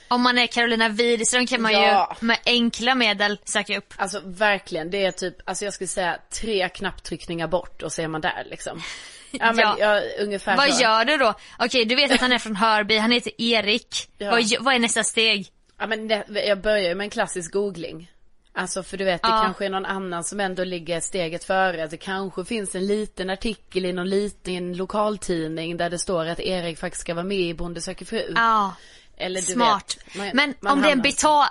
om 0.07 0.21
man 0.21 0.37
är 0.37 0.47
Carolina 0.47 0.89
Widerström 0.89 1.47
kan 1.47 1.61
man 1.61 1.71
Ja. 1.71 2.17
ju 2.21 2.27
med 2.27 2.37
enkla 2.45 2.95
medel 2.95 3.37
söka 3.45 3.77
upp. 3.77 3.93
Alltså 3.97 4.21
verkligen, 4.25 4.91
det 4.91 5.05
är 5.05 5.11
typ, 5.11 5.35
alltså 5.49 5.65
jag 5.65 5.73
skulle 5.73 5.87
säga 5.87 6.17
tre 6.41 6.69
knapptryckningar 6.69 7.47
bort 7.47 7.81
och 7.83 7.91
så 7.93 8.01
är 8.01 8.07
man 8.07 8.21
där 8.21 8.43
liksom. 8.49 8.81
Ja 9.31 9.53
men 9.53 9.59
Ja. 9.59 9.75
ja, 9.79 10.01
ungefär 10.23 10.57
Vad 10.57 10.73
så. 10.73 10.81
gör 10.83 11.05
du 11.05 11.17
då? 11.17 11.33
Okej, 11.59 11.85
du 11.85 11.95
vet 11.95 12.11
att 12.11 12.21
han 12.21 12.31
är 12.31 12.39
från 12.39 12.55
Hörby, 12.55 12.97
han 12.97 13.11
heter 13.11 13.31
Erik. 13.41 14.07
Ja. 14.17 14.31
Vad, 14.31 14.43
vad 14.59 14.73
är 14.75 14.79
nästa 14.79 15.03
steg? 15.03 15.47
Ja 15.79 15.87
men 15.87 16.07
det, 16.07 16.23
jag 16.47 16.61
börjar 16.61 16.89
ju 16.89 16.95
med 16.95 17.05
en 17.05 17.09
klassisk 17.09 17.51
googling. 17.53 18.11
Alltså 18.55 18.83
för 18.83 18.97
du 18.97 19.03
vet, 19.05 19.21
det 19.21 19.27
Ja. 19.29 19.41
kanske 19.43 19.65
är 19.65 19.69
någon 19.69 19.85
annan 19.85 20.23
som 20.23 20.39
ändå 20.39 20.63
ligger 20.63 20.99
steget 20.99 21.43
före. 21.43 21.87
Det 21.87 21.97
kanske 21.97 22.45
finns 22.45 22.75
en 22.75 22.85
liten 22.87 23.29
artikel 23.29 23.85
i 23.85 23.93
någon 23.93 24.09
liten 24.09 24.77
lokaltidning 24.77 25.77
där 25.77 25.89
det 25.89 25.99
står 25.99 26.25
att 26.25 26.39
Erik 26.39 26.79
faktiskt 26.79 27.01
ska 27.01 27.13
vara 27.13 27.25
med 27.25 27.37
i 27.37 27.53
Bonde 27.53 27.81
söker 27.81 28.05
fru. 28.05 28.33
Ja, 28.35 28.75
Eller 29.17 29.41
du 29.41 29.45
smart. 29.53 29.97
vet. 30.05 30.15
man- 30.15 30.29
Men 30.33 30.53
man 30.59 30.73
om 30.73 30.81
det 30.81 30.87
är 30.87 30.91
en 30.91 31.01
betal, 31.01 31.45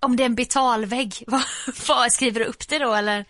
om 0.00 0.16
det 0.16 0.22
är 0.22 0.26
en 0.26 0.34
betalvägg, 0.34 1.14
vad, 1.26 1.42
vad 1.88 2.12
skriver 2.12 2.40
du 2.40 2.46
upp 2.46 2.68
det 2.68 2.78
då 2.78 2.94
eller? 2.94 3.24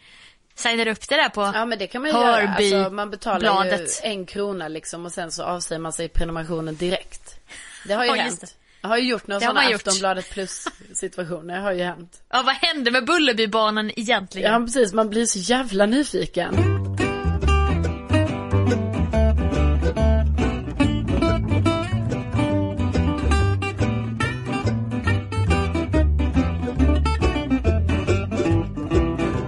Signar 0.54 0.84
du 0.84 0.90
upp 0.90 1.08
det 1.08 1.16
där 1.16 1.28
på? 1.28 1.50
Ja 1.54 1.64
men 1.64 1.78
det 1.78 1.86
kan 1.86 2.02
man 2.02 2.10
ju 2.10 2.16
göra. 2.16 2.48
Alltså 2.54 2.90
man 2.94 3.10
betalar 3.10 3.38
bladet. 3.40 3.80
ju 4.04 4.08
en 4.10 4.26
krona 4.26 4.68
liksom 4.68 5.06
och 5.06 5.12
sen 5.12 5.30
så 5.32 5.42
avsäger 5.44 5.80
man 5.80 5.92
sig 5.92 6.08
prenumerationen 6.08 6.76
direkt. 6.76 7.36
Det 7.86 7.94
har 7.94 8.04
ju 8.04 8.22
just 8.22 8.40
hänt. 8.42 8.56
Jag 8.82 8.88
har 8.88 8.98
ju 8.98 9.08
gjort 9.08 9.26
några 9.26 9.40
sådana. 9.40 9.60
Aftonbladet 9.74 10.30
plus 10.30 10.68
situationer. 10.92 11.60
Har 11.60 11.72
ju 11.72 11.82
hänt. 11.82 12.22
Ja, 12.30 12.42
vad 12.46 12.54
hände 12.54 12.90
med 12.90 13.06
Bullerbybanan 13.06 13.90
egentligen? 13.96 14.52
Ja 14.52 14.60
precis, 14.60 14.92
man 14.92 15.10
blir 15.10 15.26
så 15.26 15.38
jävla 15.38 15.86
nyfiken. 15.86 16.54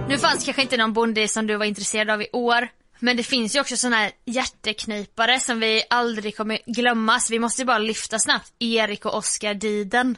Nu 0.09 0.17
fanns 0.17 0.45
kanske 0.45 0.61
inte 0.61 0.77
någon 0.77 0.93
bonde 0.93 1.27
som 1.27 1.47
du 1.47 1.55
var 1.55 1.65
intresserad 1.65 2.09
av 2.09 2.21
i 2.21 2.27
år. 2.33 2.67
Men 2.99 3.17
det 3.17 3.23
finns 3.23 3.55
ju 3.55 3.59
också 3.59 3.77
såna 3.77 3.95
här 3.95 4.11
hjärteknipare 4.25 5.39
som 5.39 5.59
vi 5.59 5.83
aldrig 5.89 6.37
kommer 6.37 6.59
glömma. 6.65 7.19
Så 7.19 7.33
vi 7.33 7.39
måste 7.39 7.61
ju 7.61 7.65
bara 7.65 7.77
lyfta 7.77 8.19
snabbt. 8.19 8.53
Erik 8.59 9.05
och 9.05 9.15
Oskar 9.15 9.53
Diden. 9.53 10.17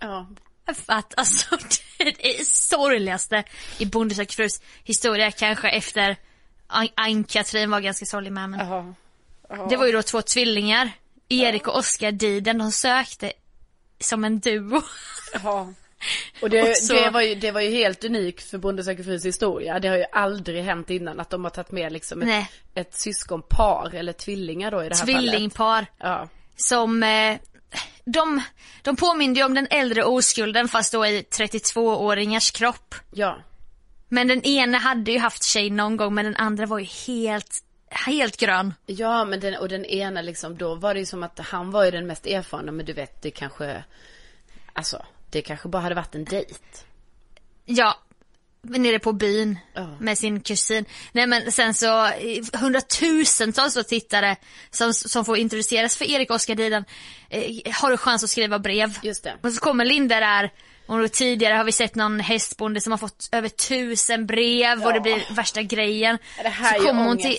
Ja. 0.00 0.28
För 0.74 0.92
att 0.92 1.18
alltså 1.18 1.56
det 1.98 2.38
är 2.40 2.44
sorgligaste 2.44 3.44
i 3.78 3.86
Bonde 3.86 4.26
frus 4.26 4.60
historia 4.84 5.30
kanske 5.30 5.68
efter 5.68 6.16
An- 6.66 6.88
Ann-Katrin 6.94 7.70
var 7.70 7.80
ganska 7.80 8.06
sorglig 8.06 8.32
med 8.32 8.50
men. 8.50 8.60
Jaha. 8.60 8.94
Det 9.68 9.76
var 9.76 9.86
ju 9.86 9.92
då 9.92 10.02
två 10.02 10.22
tvillingar. 10.22 10.90
Erik 11.28 11.66
och 11.68 11.76
Oskar 11.76 12.12
Diden, 12.12 12.58
de 12.58 12.72
sökte 12.72 13.32
som 14.00 14.24
en 14.24 14.40
duo. 14.40 14.82
Ja. 15.42 15.72
Och 16.42 16.50
det, 16.50 16.70
Och 16.70 16.76
så- 16.76 16.94
det, 16.94 17.10
var 17.10 17.20
ju, 17.20 17.34
det 17.34 17.50
var 17.50 17.60
ju 17.60 17.70
helt 17.70 18.04
unikt 18.04 18.50
för 18.50 18.58
Bonde 18.58 18.84
söker 18.84 19.02
frus 19.02 19.24
historia. 19.24 19.78
Det 19.78 19.88
har 19.88 19.96
ju 19.96 20.04
aldrig 20.12 20.64
hänt 20.64 20.90
innan 20.90 21.20
att 21.20 21.30
de 21.30 21.44
har 21.44 21.50
tagit 21.50 21.70
med 21.70 21.92
liksom 21.92 22.18
Nej. 22.18 22.50
ett, 22.74 22.86
ett 22.86 22.94
syskonpar 22.94 23.94
eller 23.94 24.12
tvillingar 24.12 24.70
då 24.70 24.84
i 24.84 24.88
det 24.88 24.96
här 24.96 25.06
fallet. 25.06 25.20
Tvillingpar. 25.20 25.86
Ja. 25.98 26.28
som 26.56 27.02
eh, 27.02 27.36
de, 28.04 28.42
de 28.82 28.96
påminner 28.96 29.36
ju 29.36 29.44
om 29.44 29.54
den 29.54 29.66
äldre 29.70 30.04
oskulden 30.04 30.68
fast 30.68 30.92
då 30.92 31.06
i 31.06 31.22
32-åringars 31.22 32.50
kropp. 32.50 32.94
Ja. 33.10 33.38
Men 34.08 34.28
den 34.28 34.42
ena 34.42 34.78
hade 34.78 35.12
ju 35.12 35.18
haft 35.18 35.42
tjej 35.44 35.70
någon 35.70 35.96
gång 35.96 36.14
men 36.14 36.24
den 36.24 36.36
andra 36.36 36.66
var 36.66 36.78
ju 36.78 36.84
helt 37.06 37.64
helt 37.92 38.36
grön. 38.36 38.74
Ja, 38.86 39.24
men 39.24 39.40
den, 39.40 39.54
och 39.56 39.68
den 39.68 39.84
ena 39.84 40.22
liksom, 40.22 40.56
då 40.58 40.74
var 40.74 40.94
det 40.94 41.00
ju 41.00 41.06
som 41.06 41.22
att 41.22 41.38
han 41.38 41.70
var 41.70 41.84
ju 41.84 41.90
den 41.90 42.06
mest 42.06 42.26
erfarna, 42.26 42.72
men 42.72 42.86
du 42.86 42.92
vet, 42.92 43.22
det 43.22 43.30
kanske, 43.30 43.84
alltså, 44.72 45.02
det 45.30 45.42
kanske 45.42 45.68
bara 45.68 45.82
hade 45.82 45.94
varit 45.94 46.14
en 46.14 46.24
dejt. 46.24 46.54
Ja, 47.66 47.98
nere 48.62 48.98
på 48.98 49.12
byn 49.12 49.58
Ja. 49.74 49.96
med 50.00 50.18
sin 50.18 50.40
kusin. 50.40 50.84
Nej 51.12 51.26
men 51.26 51.52
sen 51.52 51.74
så 51.74 52.10
hundratusentals 52.52 53.76
av 53.76 53.82
tittare 53.82 54.36
som, 54.70 54.94
som 54.94 55.24
får 55.24 55.36
introduceras 55.36 55.96
för 55.96 56.04
Erik 56.04 56.30
Oskar 56.30 56.54
Diden 56.54 56.84
eh, 57.30 57.72
har 57.72 57.90
du 57.90 57.96
chans 57.96 58.24
att 58.24 58.30
skriva 58.30 58.58
brev. 58.58 58.98
Just 59.02 59.24
det. 59.24 59.36
Och 59.42 59.52
så 59.52 59.60
kommer 59.60 59.84
Linda 59.84 60.20
där 60.20 60.52
och 60.86 61.12
tidigare 61.12 61.54
har 61.54 61.64
vi 61.64 61.72
sett 61.72 61.94
någon 61.94 62.20
hästbonde 62.20 62.80
som 62.80 62.90
har 62.90 62.98
fått 62.98 63.28
över 63.32 63.48
tusen 63.48 64.26
brev 64.26 64.84
och 64.84 64.92
det 64.92 65.00
blir 65.00 65.34
värsta 65.34 65.62
grejen. 65.62 66.18
Det 66.42 66.48
här 66.48 66.78
så 66.78 66.86
kommer 66.86 67.02
hon 67.02 67.10
ångest. 67.12 67.26
till, 67.26 67.38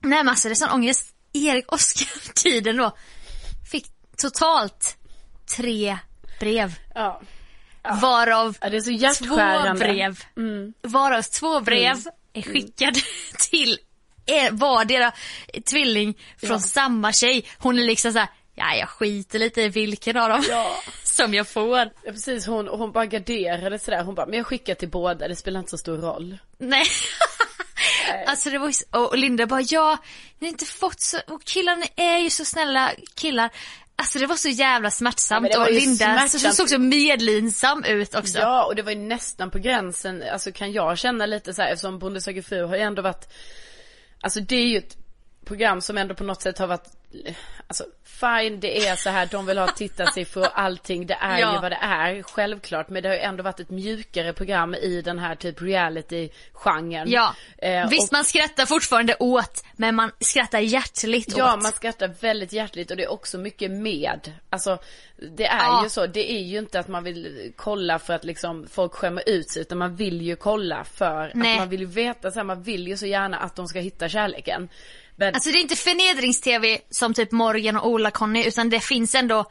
nej 0.00 0.18
men 0.18 0.28
alltså 0.28 0.48
det 0.48 0.52
är 0.52 0.54
sån 0.54 0.70
ångest. 0.70 1.14
Erik 1.32 1.72
Oskar 1.72 2.32
Tiden 2.34 2.76
då 2.76 2.96
fick 3.70 3.86
totalt 4.16 4.96
tre 5.56 5.98
brev. 6.40 6.74
Ja. 6.94 7.20
Varav 8.02 8.56
ja, 8.60 8.66
är 8.66 9.12
så 9.14 9.24
två 9.24 9.74
brev, 9.78 10.24
Mm. 10.36 10.72
varav 10.82 11.22
två 11.22 11.60
brev 11.60 11.96
är 12.32 12.42
skickade 12.42 13.00
till 13.50 13.78
er, 14.26 14.50
vardera 14.50 15.12
tvilling 15.70 16.14
från 16.40 16.50
Ja. 16.50 16.58
samma 16.58 17.12
tjej. 17.12 17.44
Hon 17.58 17.78
är 17.78 17.82
liksom 17.82 18.12
såhär, 18.12 18.28
ja 18.54 18.74
jag 18.74 18.88
skiter 18.88 19.38
lite 19.38 19.62
i 19.62 19.68
vilken 19.68 20.16
av 20.16 20.28
dem 20.28 20.44
Ja. 20.48 20.76
som 21.04 21.34
jag 21.34 21.48
får. 21.48 21.78
Ja, 21.78 22.12
precis, 22.12 22.46
hon, 22.46 22.68
hon 22.68 22.92
bara 22.92 23.06
garderade 23.06 23.78
sådär, 23.78 24.04
hon 24.04 24.14
bara, 24.14 24.26
men 24.26 24.36
jag 24.38 24.46
skickar 24.46 24.74
till 24.74 24.88
båda, 24.90 25.28
det 25.28 25.36
spelar 25.36 25.58
inte 25.60 25.70
så 25.70 25.78
stor 25.78 25.96
roll. 25.98 26.38
Nej. 26.58 26.84
Alltså 28.26 28.50
det 28.50 28.58
var 28.58 28.72
så, 28.72 28.84
och 28.90 29.18
Linda 29.18 29.46
bara 29.46 29.60
ja, 29.60 29.98
ni 30.38 30.46
har 30.46 30.52
inte 30.52 30.64
fått 30.64 31.00
så, 31.00 31.18
och 31.28 31.44
killarna 31.44 31.84
är 31.96 32.18
ju 32.18 32.30
så 32.30 32.44
snälla 32.44 32.92
killar. 33.14 33.50
Alltså 34.00 34.18
det 34.18 34.26
var 34.26 34.36
så 34.36 34.48
jävla 34.48 34.86
Ja, 34.86 34.90
smärtsamt 34.90 35.56
var 35.56 35.66
och 35.66 35.72
Linda 35.72 36.18
så, 36.28 36.38
smärtsamt. 36.38 36.54
såg 36.54 36.68
så 36.68 36.78
medlinsam 36.78 37.84
ut 37.84 38.14
också. 38.14 38.38
Ja, 38.38 38.64
och 38.64 38.74
det 38.76 38.82
var 38.82 38.92
ju 38.92 38.98
nästan 38.98 39.50
på 39.50 39.58
gränsen, 39.58 40.24
alltså 40.32 40.52
kan 40.52 40.72
jag 40.72 40.98
känna 40.98 41.26
lite 41.26 41.54
så 41.54 41.62
här, 41.62 41.72
eftersom 41.72 41.98
Bonde 41.98 42.20
söker 42.20 42.42
fru 42.42 42.64
har 42.64 42.76
ju 42.76 42.82
ändå 42.82 43.02
varit, 43.02 43.28
alltså 44.20 44.40
det 44.40 44.56
är 44.56 44.66
ju 44.66 44.78
ett 44.78 44.96
program 45.48 45.80
som 45.80 45.98
ändå 45.98 46.14
på 46.14 46.24
något 46.24 46.42
sätt 46.42 46.58
har 46.58 46.66
varit, 46.66 46.88
alltså 47.66 47.84
fine 48.04 48.60
det 48.60 48.86
är 48.88 48.96
så 48.96 49.10
här, 49.10 49.28
de 49.30 49.46
vill 49.46 49.58
ha 49.58 49.66
tittarsiffror 49.68 50.42
och 50.42 50.58
allting, 50.60 51.06
det 51.06 51.14
är 51.20 51.38
Ja. 51.38 51.54
ju 51.54 51.60
vad 51.60 51.72
det 51.72 51.78
är, 51.82 52.22
självklart, 52.22 52.88
men 52.88 53.02
det 53.02 53.08
har 53.08 53.16
ju 53.16 53.20
ändå 53.22 53.42
varit 53.42 53.60
ett 53.60 53.70
mjukare 53.70 54.32
program 54.32 54.74
i 54.74 55.02
den 55.02 55.18
här 55.18 55.34
typ 55.34 55.62
reality-genren. 55.62 57.10
Ja, 57.10 57.34
Eh, 57.58 57.88
visst 57.88 58.08
och- 58.08 58.12
man 58.12 58.24
skrattar 58.24 58.66
fortfarande 58.66 59.16
åt 59.20 59.64
men 59.76 59.94
man 59.94 60.10
skrattar 60.20 60.58
hjärtligt 60.58 61.34
Ja, 61.36 61.54
åt. 61.54 61.62
man 61.62 61.72
skrattar 61.72 62.10
väldigt 62.20 62.52
hjärtligt 62.52 62.90
och 62.90 62.96
det 62.96 63.04
är 63.04 63.10
också 63.12 63.38
mycket 63.38 63.70
med. 63.70 64.32
Alltså, 64.50 64.78
det 65.36 65.46
är 65.46 65.58
Ja. 65.58 65.82
ju 65.84 65.88
så. 65.90 66.06
Det 66.06 66.32
är 66.32 66.42
ju 66.42 66.58
inte 66.58 66.80
att 66.80 66.88
man 66.88 67.04
vill 67.04 67.52
kolla 67.56 67.98
för 67.98 68.14
att 68.14 68.24
liksom 68.24 68.66
folk 68.70 68.92
skämmer 68.94 69.22
ut 69.28 69.50
sig, 69.50 69.62
utan 69.62 69.78
man 69.78 69.96
vill 69.96 70.22
ju 70.22 70.36
kolla 70.36 70.84
för 70.84 71.32
Nej. 71.34 71.52
att 71.52 71.58
man 71.58 71.68
vill 71.68 71.80
ju 71.80 71.86
veta 71.86 72.30
så 72.30 72.38
här, 72.38 72.44
man 72.44 72.62
vill 72.62 72.88
ju 72.88 72.96
så 72.96 73.06
gärna 73.06 73.38
att 73.38 73.56
de 73.56 73.66
ska 73.68 73.78
hitta 73.80 74.08
kärleken. 74.08 74.68
Men, 75.18 75.34
Alltså 75.34 75.50
det 75.50 75.58
är 75.58 75.60
inte 75.60 75.76
förnedrings-tv 75.76 76.78
som 76.90 77.14
typ 77.14 77.32
Morgan 77.32 77.76
och 77.76 77.86
Ola-Conny 77.88 78.44
utan 78.44 78.70
det 78.70 78.80
finns 78.80 79.14
ändå 79.14 79.44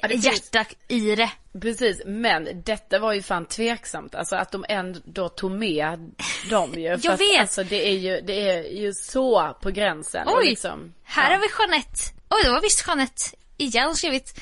Ja, 0.00 0.08
finns- 0.08 0.24
hjärta 0.24 0.64
i 0.88 1.14
det. 1.16 1.30
precis, 1.60 2.02
men 2.06 2.62
detta 2.62 2.98
var 2.98 3.12
ju 3.12 3.22
fan 3.22 3.46
tveksamt. 3.46 4.14
Alltså 4.14 4.36
att 4.36 4.52
de 4.52 4.64
ändå 4.68 5.28
tog 5.28 5.50
med 5.50 6.14
dem 6.50 6.72
ju. 6.74 6.80
Jag 7.02 7.06
att, 7.06 7.20
vet. 7.20 7.40
Alltså 7.40 7.64
det 7.64 7.88
är 7.88 7.98
ju, 7.98 8.20
det 8.20 8.50
är 8.50 8.62
ju 8.62 8.92
så 8.92 9.56
på 9.62 9.70
gränsen. 9.70 10.28
Oj, 10.28 10.48
liksom, 10.48 10.94
här 11.04 11.30
ja. 11.30 11.36
har 11.36 11.42
vi 11.42 11.48
Jeanette. 11.58 11.98
Oj, 12.30 12.40
det 12.44 12.50
var 12.50 12.60
visst 12.60 12.84
Jeanette 12.88 13.22
igen 13.56 13.94
skrivit 13.94 14.40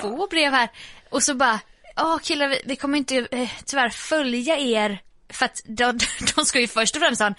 två 0.00 0.26
brev 0.26 0.52
här. 0.52 0.68
Och 1.10 1.22
så 1.22 1.34
bara, 1.34 1.60
ja 1.96 2.18
killar 2.22 2.48
vi, 2.48 2.62
vi 2.64 2.76
kommer 2.76 2.98
inte 2.98 3.26
eh, 3.30 3.50
tyvärr 3.66 3.88
följa 3.90 4.58
er. 4.58 4.98
För 5.28 5.44
att 5.44 5.62
de, 5.64 5.98
de 6.36 6.44
ska 6.44 6.60
ju 6.60 6.68
först 6.68 6.96
och 6.96 7.02
främst 7.02 7.20
ha 7.20 7.26
en, 7.26 7.34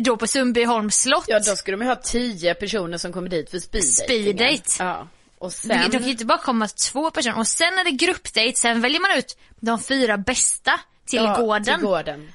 då 0.00 0.16
på 0.16 0.26
Sundbyholms 0.26 0.96
slott. 0.96 1.24
Ja, 1.28 1.38
då 1.38 1.56
skulle 1.56 1.76
de 1.76 1.82
ju 1.82 1.88
ha 1.88 1.96
tio 1.96 2.54
personer 2.54 2.98
som 2.98 3.12
kommer 3.12 3.28
dit 3.28 3.50
för 3.50 3.58
speed 3.58 3.84
Speed 3.84 4.36
date. 4.36 4.62
Ja. 4.78 5.08
Och 5.38 5.52
sen... 5.52 5.68
de 5.68 5.90
kan 5.90 6.04
ju 6.04 6.10
inte 6.10 6.24
bara 6.24 6.38
komma 6.38 6.68
två 6.68 7.10
personer 7.10 7.38
och 7.38 7.46
sen 7.46 7.78
är 7.78 7.84
det 7.84 7.90
gruppdate, 7.90 8.52
sen 8.54 8.80
väljer 8.80 9.00
man 9.00 9.18
ut 9.18 9.38
de 9.60 9.80
fyra 9.80 10.18
bästa 10.18 10.80
till 11.06 11.18
ja, 11.18 11.36
gården. 11.36 11.78
Till 11.78 11.86
gården. 11.86 12.32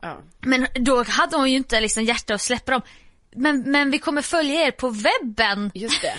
Ja. 0.00 0.18
Men 0.40 0.66
då 0.74 1.04
hade 1.04 1.36
hon 1.36 1.50
ju 1.50 1.56
inte 1.56 1.80
liksom 1.80 2.04
hjärta 2.04 2.34
att 2.34 2.40
släppa 2.40 2.72
dem. 2.72 2.82
Men, 3.38 3.60
men 3.60 3.90
vi 3.90 3.98
kommer 3.98 4.22
följa 4.22 4.66
er 4.66 4.70
på 4.70 4.88
webben. 4.88 5.70
Just 5.74 6.02
det. 6.02 6.14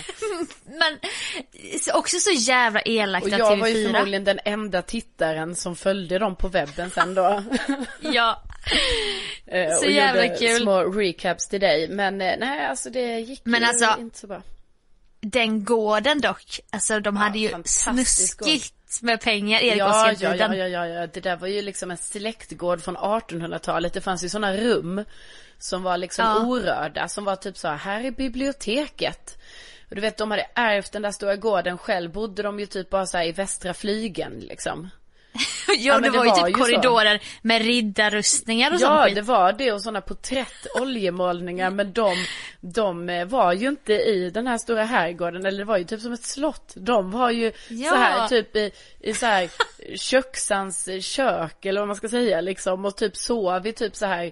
Men 0.78 0.98
också 1.94 2.16
så 2.18 2.30
jävla 2.30 2.80
elakt 2.80 3.26
Och 3.26 3.32
jag 3.32 3.56
var 3.56 3.66
ju 3.66 3.74
TV4. 3.74 3.92
förmodligen 3.92 4.24
den 4.24 4.38
enda 4.44 4.82
tittaren 4.82 5.56
som 5.56 5.76
följde 5.76 6.18
dem 6.18 6.36
på 6.36 6.48
webben 6.48 6.90
sen 6.90 7.14
då. 7.14 7.42
Ja. 8.00 8.42
Eh, 9.46 9.70
Så 9.74 9.84
och 9.86 9.90
jävla 9.92 10.24
gjorde 10.24 10.38
kul. 10.38 10.60
små 10.60 10.80
recaps 10.84 11.48
till 11.48 11.60
dig. 11.60 11.88
Men 11.88 12.20
eh, 12.20 12.34
nej, 12.38 12.66
alltså 12.66 12.90
det 12.90 13.20
gick 13.20 13.40
Men 13.44 13.60
ju 13.60 13.66
alltså- 13.66 13.96
inte 14.00 14.18
så 14.18 14.26
bra. 14.26 14.42
Den 15.20 15.64
gården 15.64 16.20
dock, 16.20 16.60
alltså 16.70 17.00
de 17.00 17.16
hade 17.16 17.38
ju 17.38 17.50
snuskigt 17.64 18.74
med 19.02 19.20
pengar, 19.20 19.60
Erik 19.60 19.78
Ja, 19.78 20.12
ja, 20.20 20.34
ja, 20.36 20.54
ja, 20.54 20.68
ja, 20.68 20.86
ja, 20.86 21.06
det 21.06 21.20
där 21.20 21.36
var 21.36 21.48
ju 21.48 21.62
liksom 21.62 21.90
en 21.90 21.96
släktgård 21.96 22.82
från 22.82 22.96
1800-talet. 22.96 23.92
Det 23.92 24.00
fanns 24.00 24.24
ju 24.24 24.28
sådana 24.28 24.56
rum 24.56 25.04
som 25.58 25.82
var 25.82 25.96
liksom 25.98 26.24
Ja. 26.24 26.46
orörda, 26.46 27.08
som 27.08 27.24
var 27.24 27.36
typ 27.36 27.56
så 27.58 27.68
här, 27.68 27.76
här 27.76 28.04
är 28.04 28.10
biblioteket. 28.10 29.38
Och 29.88 29.94
du 29.94 30.00
vet, 30.00 30.16
de 30.16 30.30
hade 30.30 30.46
ärvt 30.54 30.92
den 30.92 31.02
där 31.02 31.10
stora 31.10 31.36
gården 31.36 31.78
själv, 31.78 32.12
bodde 32.12 32.42
de 32.42 32.60
ju 32.60 32.66
typ 32.66 32.90
bara 32.90 33.06
så 33.06 33.16
här 33.18 33.24
i 33.24 33.32
västra 33.32 33.74
flygen 33.74 34.32
liksom 34.40 34.90
ja, 35.68 35.74
ja 35.78 36.00
det, 36.00 36.10
var 36.10 36.24
det, 36.24 36.30
var 36.30 36.38
ju 36.38 36.44
typ 36.44 36.56
korridorer 36.56 37.18
så. 37.18 37.24
med 37.42 37.62
riddarrustningar 37.62 38.70
och 38.70 38.74
ja, 38.74 38.78
sånt 38.78 39.08
Ja 39.08 39.14
det 39.14 39.22
var 39.22 39.52
det 39.52 39.72
och 39.72 39.82
sådana 39.82 40.00
porträtt, 40.00 40.66
oljemålningar 40.80 41.70
men 41.70 41.92
de, 41.92 42.14
de 42.60 43.08
eh, 43.08 43.24
var 43.24 43.52
ju 43.52 43.68
inte 43.68 43.92
i 43.92 44.30
den 44.30 44.46
här 44.46 44.58
stora 44.58 44.84
herrgården 44.84 45.46
eller 45.46 45.58
det 45.58 45.64
var 45.64 45.76
ju 45.76 45.84
typ 45.84 46.00
som 46.00 46.12
ett 46.12 46.24
slott. 46.24 46.72
De 46.76 47.10
var 47.10 47.30
ju 47.30 47.52
ja. 47.68 47.90
så 47.90 47.96
här 47.96 48.28
typ 48.28 48.56
i, 48.56 48.70
i 49.00 49.14
så 49.14 49.26
här 49.26 49.48
köksans 49.96 50.88
kök 51.00 51.64
eller 51.64 51.80
vad 51.80 51.88
man 51.88 51.96
ska 51.96 52.08
säga 52.08 52.40
liksom 52.40 52.84
och 52.84 52.96
typ 52.96 53.16
sov 53.16 53.66
i 53.66 53.72
typ 53.72 53.96
så 53.96 54.06
här 54.06 54.24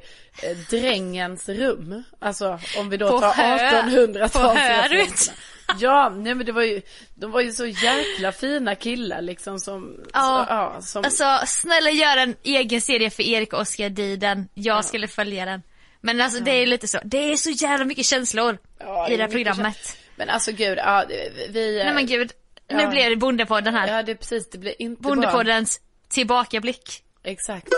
eh, 0.43 0.57
drängens 0.71 1.49
rum. 1.49 2.03
Alltså 2.19 2.59
om 2.79 2.91
vi 2.91 2.97
då 2.97 3.11
på 3.11 3.21
tar 3.21 3.33
1800-talsreferenserna. 3.33 5.33
Ja, 5.79 6.09
nej 6.17 6.35
men 6.35 6.47
det 6.47 6.53
var 6.53 6.63
ju, 6.63 6.83
de 7.15 7.31
var 7.31 7.41
ju 7.41 7.53
så 7.53 7.67
jäkla 7.67 8.33
fina 8.33 8.75
killar 8.75 9.23
liksom 9.23 9.59
som, 9.61 9.97
Ja. 10.13 10.45
så, 10.49 10.53
ja, 10.53 10.77
som 10.83 11.05
Alltså 11.05 11.41
snälla 11.47 11.91
gör 11.91 12.17
en 12.17 12.37
egen 12.43 12.81
serie 12.81 13.11
för 13.11 13.23
Erik 13.23 13.53
och 13.53 13.61
Oskar 13.61 13.89
Diden. 13.89 14.49
Jag 14.55 14.85
skulle 14.85 15.09
följa 15.09 15.45
den. 15.45 15.63
Men 16.01 16.21
alltså 16.21 16.41
det 16.41 16.51
är 16.51 16.67
lite 16.67 16.89
så, 16.89 16.99
det 17.05 17.33
är 17.33 17.37
så 17.37 17.51
jävla 17.51 17.85
mycket 17.85 18.07
känslor 18.07 18.59
Ja, 18.79 19.09
i 19.09 19.17
det 19.17 19.23
här 19.23 19.31
programmet. 19.31 19.77
känt. 19.77 19.97
Men 20.17 20.29
alltså 20.31 20.53
gud, 20.53 20.79
ja, 20.79 21.05
vi... 21.51 21.83
Nej 21.85 21.95
men 21.95 22.07
gud, 22.07 22.33
nu 22.71 22.83
Ja. 22.83 22.89
blev 22.91 23.11
det 23.11 23.17
Bondepodden 23.17 23.75
här. 23.75 23.89
Ja, 23.97 24.03
det 24.03 24.15
precis, 24.15 24.51
det 24.51 24.59
blir 24.59 24.75
inte 24.83 25.03
bra. 25.03 25.11
Bondepoddens 25.15 25.81
tillbakablick. 26.09 27.03
Exakt. 27.25 27.69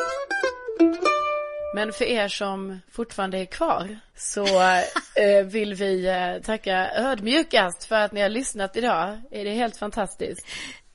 Men 1.78 1.92
för 1.92 2.04
er 2.04 2.28
som 2.28 2.80
fortfarande 2.92 3.38
är 3.38 3.44
kvar 3.44 3.98
så 4.16 4.46
eh, 5.14 5.44
vill 5.44 5.74
vi 5.74 6.06
eh, 6.06 6.42
tacka 6.44 6.90
ödmjukast 6.94 7.84
för 7.84 7.94
att 7.96 8.12
ni 8.12 8.20
har 8.20 8.28
lyssnat 8.28 8.76
idag. 8.76 9.20
Är 9.30 9.44
det 9.44 9.50
helt 9.50 9.76
fantastiskt? 9.76 10.46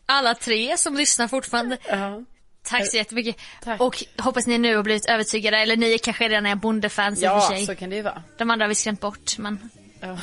Alla 0.05 0.36
tre 0.36 0.77
som 0.77 0.95
lyssnar 0.97 1.27
fortfarande. 1.27 1.77
Ja. 1.89 2.23
Tack 2.63 2.88
så 2.89 2.97
jättemycket. 2.97 3.36
Tack. 3.63 3.81
Och 3.81 4.03
hoppas 4.17 4.47
ni 4.47 4.57
nu 4.57 4.75
har 4.75 4.84
blivit 4.84 5.05
övertygade, 5.09 5.57
eller 5.57 5.75
ni 5.77 5.97
kanske 5.97 6.27
redan 6.29 6.45
är 6.45 6.55
bondefans 6.55 7.19
i 7.23 7.27
och 7.27 7.31
Ja, 7.31 7.41
för 7.41 7.55
sig. 7.55 7.65
så 7.65 7.75
kan 7.75 7.89
det 7.89 7.95
ju 7.95 8.01
vara. 8.01 8.23
De 8.38 8.49
andra 8.51 8.63
har 8.63 8.69
vi 8.69 8.75
skrämt 8.75 9.01
bort, 9.01 9.38
men 9.38 9.69
Ja. 9.99 10.17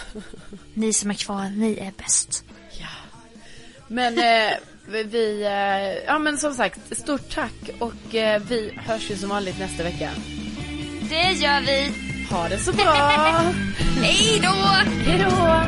ni 0.74 0.92
som 0.92 1.10
är 1.10 1.14
kvar, 1.14 1.44
ni 1.56 1.78
är 1.78 1.92
bäst. 1.96 2.44
Men 3.88 4.18
eh, 4.18 4.52
vi, 5.04 5.42
eh, 5.42 6.04
ja 6.06 6.18
men 6.18 6.38
som 6.38 6.54
sagt, 6.54 6.96
stort 6.96 7.30
tack 7.34 7.70
och 7.78 8.14
eh, 8.14 8.42
vi 8.48 8.72
hörs 8.86 9.10
ju 9.10 9.16
som 9.16 9.28
vanligt 9.28 9.58
nästa 9.58 9.82
vecka. 9.82 10.10
Det 11.10 11.32
gör 11.32 11.60
vi. 11.60 11.92
Ha 12.30 12.48
det 12.48 12.58
så 12.58 12.72
bra! 12.72 12.84
Hej 14.02 14.40
då! 14.42 14.48
Hej 14.48 15.18
då! 15.18 15.66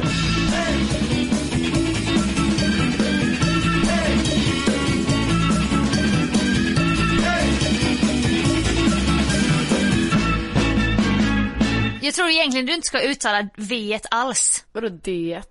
Jag 12.02 12.14
tror 12.14 12.28
egentligen 12.28 12.66
du 12.66 12.74
inte 12.74 12.86
ska 12.86 13.00
uttala 13.00 13.48
v 13.56 14.00
alls. 14.10 14.64
Vadå 14.72 14.88
det? 14.88 15.42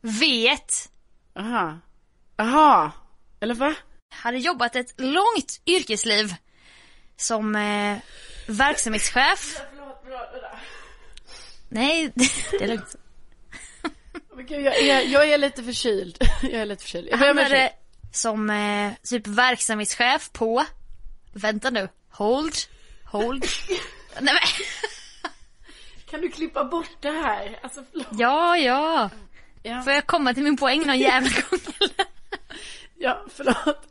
v 0.00 0.48
Aha. 1.38 1.78
Aha. 2.38 2.92
Eller 3.40 3.54
va? 3.54 3.74
hade 4.10 4.38
jobbat 4.38 4.76
ett 4.76 4.94
långt 4.96 5.60
yrkesliv 5.66 6.34
som 7.16 7.56
eh, 7.56 7.98
verksamhetschef. 8.46 9.60
Nej, 11.68 12.12
det 12.14 12.64
är 12.64 12.68
lugnt. 12.68 12.96
Gud, 14.36 14.66
jag, 14.66 14.78
är, 14.78 15.00
jag 15.12 15.28
är 15.28 15.38
lite 15.38 15.62
förkyld. 15.62 16.18
Jag 16.42 16.52
är 16.52 16.66
lite 16.66 16.82
förkyld. 16.82 17.08
Jag 17.10 17.18
Han 17.18 17.38
är 17.38 17.70
som 18.12 18.50
eh, 18.50 18.92
typ 19.02 19.26
verksamhetschef 19.26 20.32
på, 20.32 20.64
vänta 21.32 21.70
nu, 21.70 21.88
hold, 22.10 22.54
hold. 23.04 23.44
Nej 24.20 24.34
men, 24.34 24.66
Kan 26.10 26.20
du 26.20 26.28
klippa 26.28 26.64
bort 26.64 26.96
det 27.00 27.10
här? 27.10 27.58
Alltså 27.62 27.84
ja 28.10 28.56
ja. 28.56 29.10
Ja, 29.62 29.82
Får 29.82 29.92
jag 29.92 30.06
komma 30.06 30.34
till 30.34 30.42
min 30.42 30.56
poäng 30.56 30.86
någon 30.86 30.98
jävla 30.98 31.30
gång 31.30 31.60
eller? 31.80 32.06
ja 32.98 33.24
förlåt. 33.34 33.86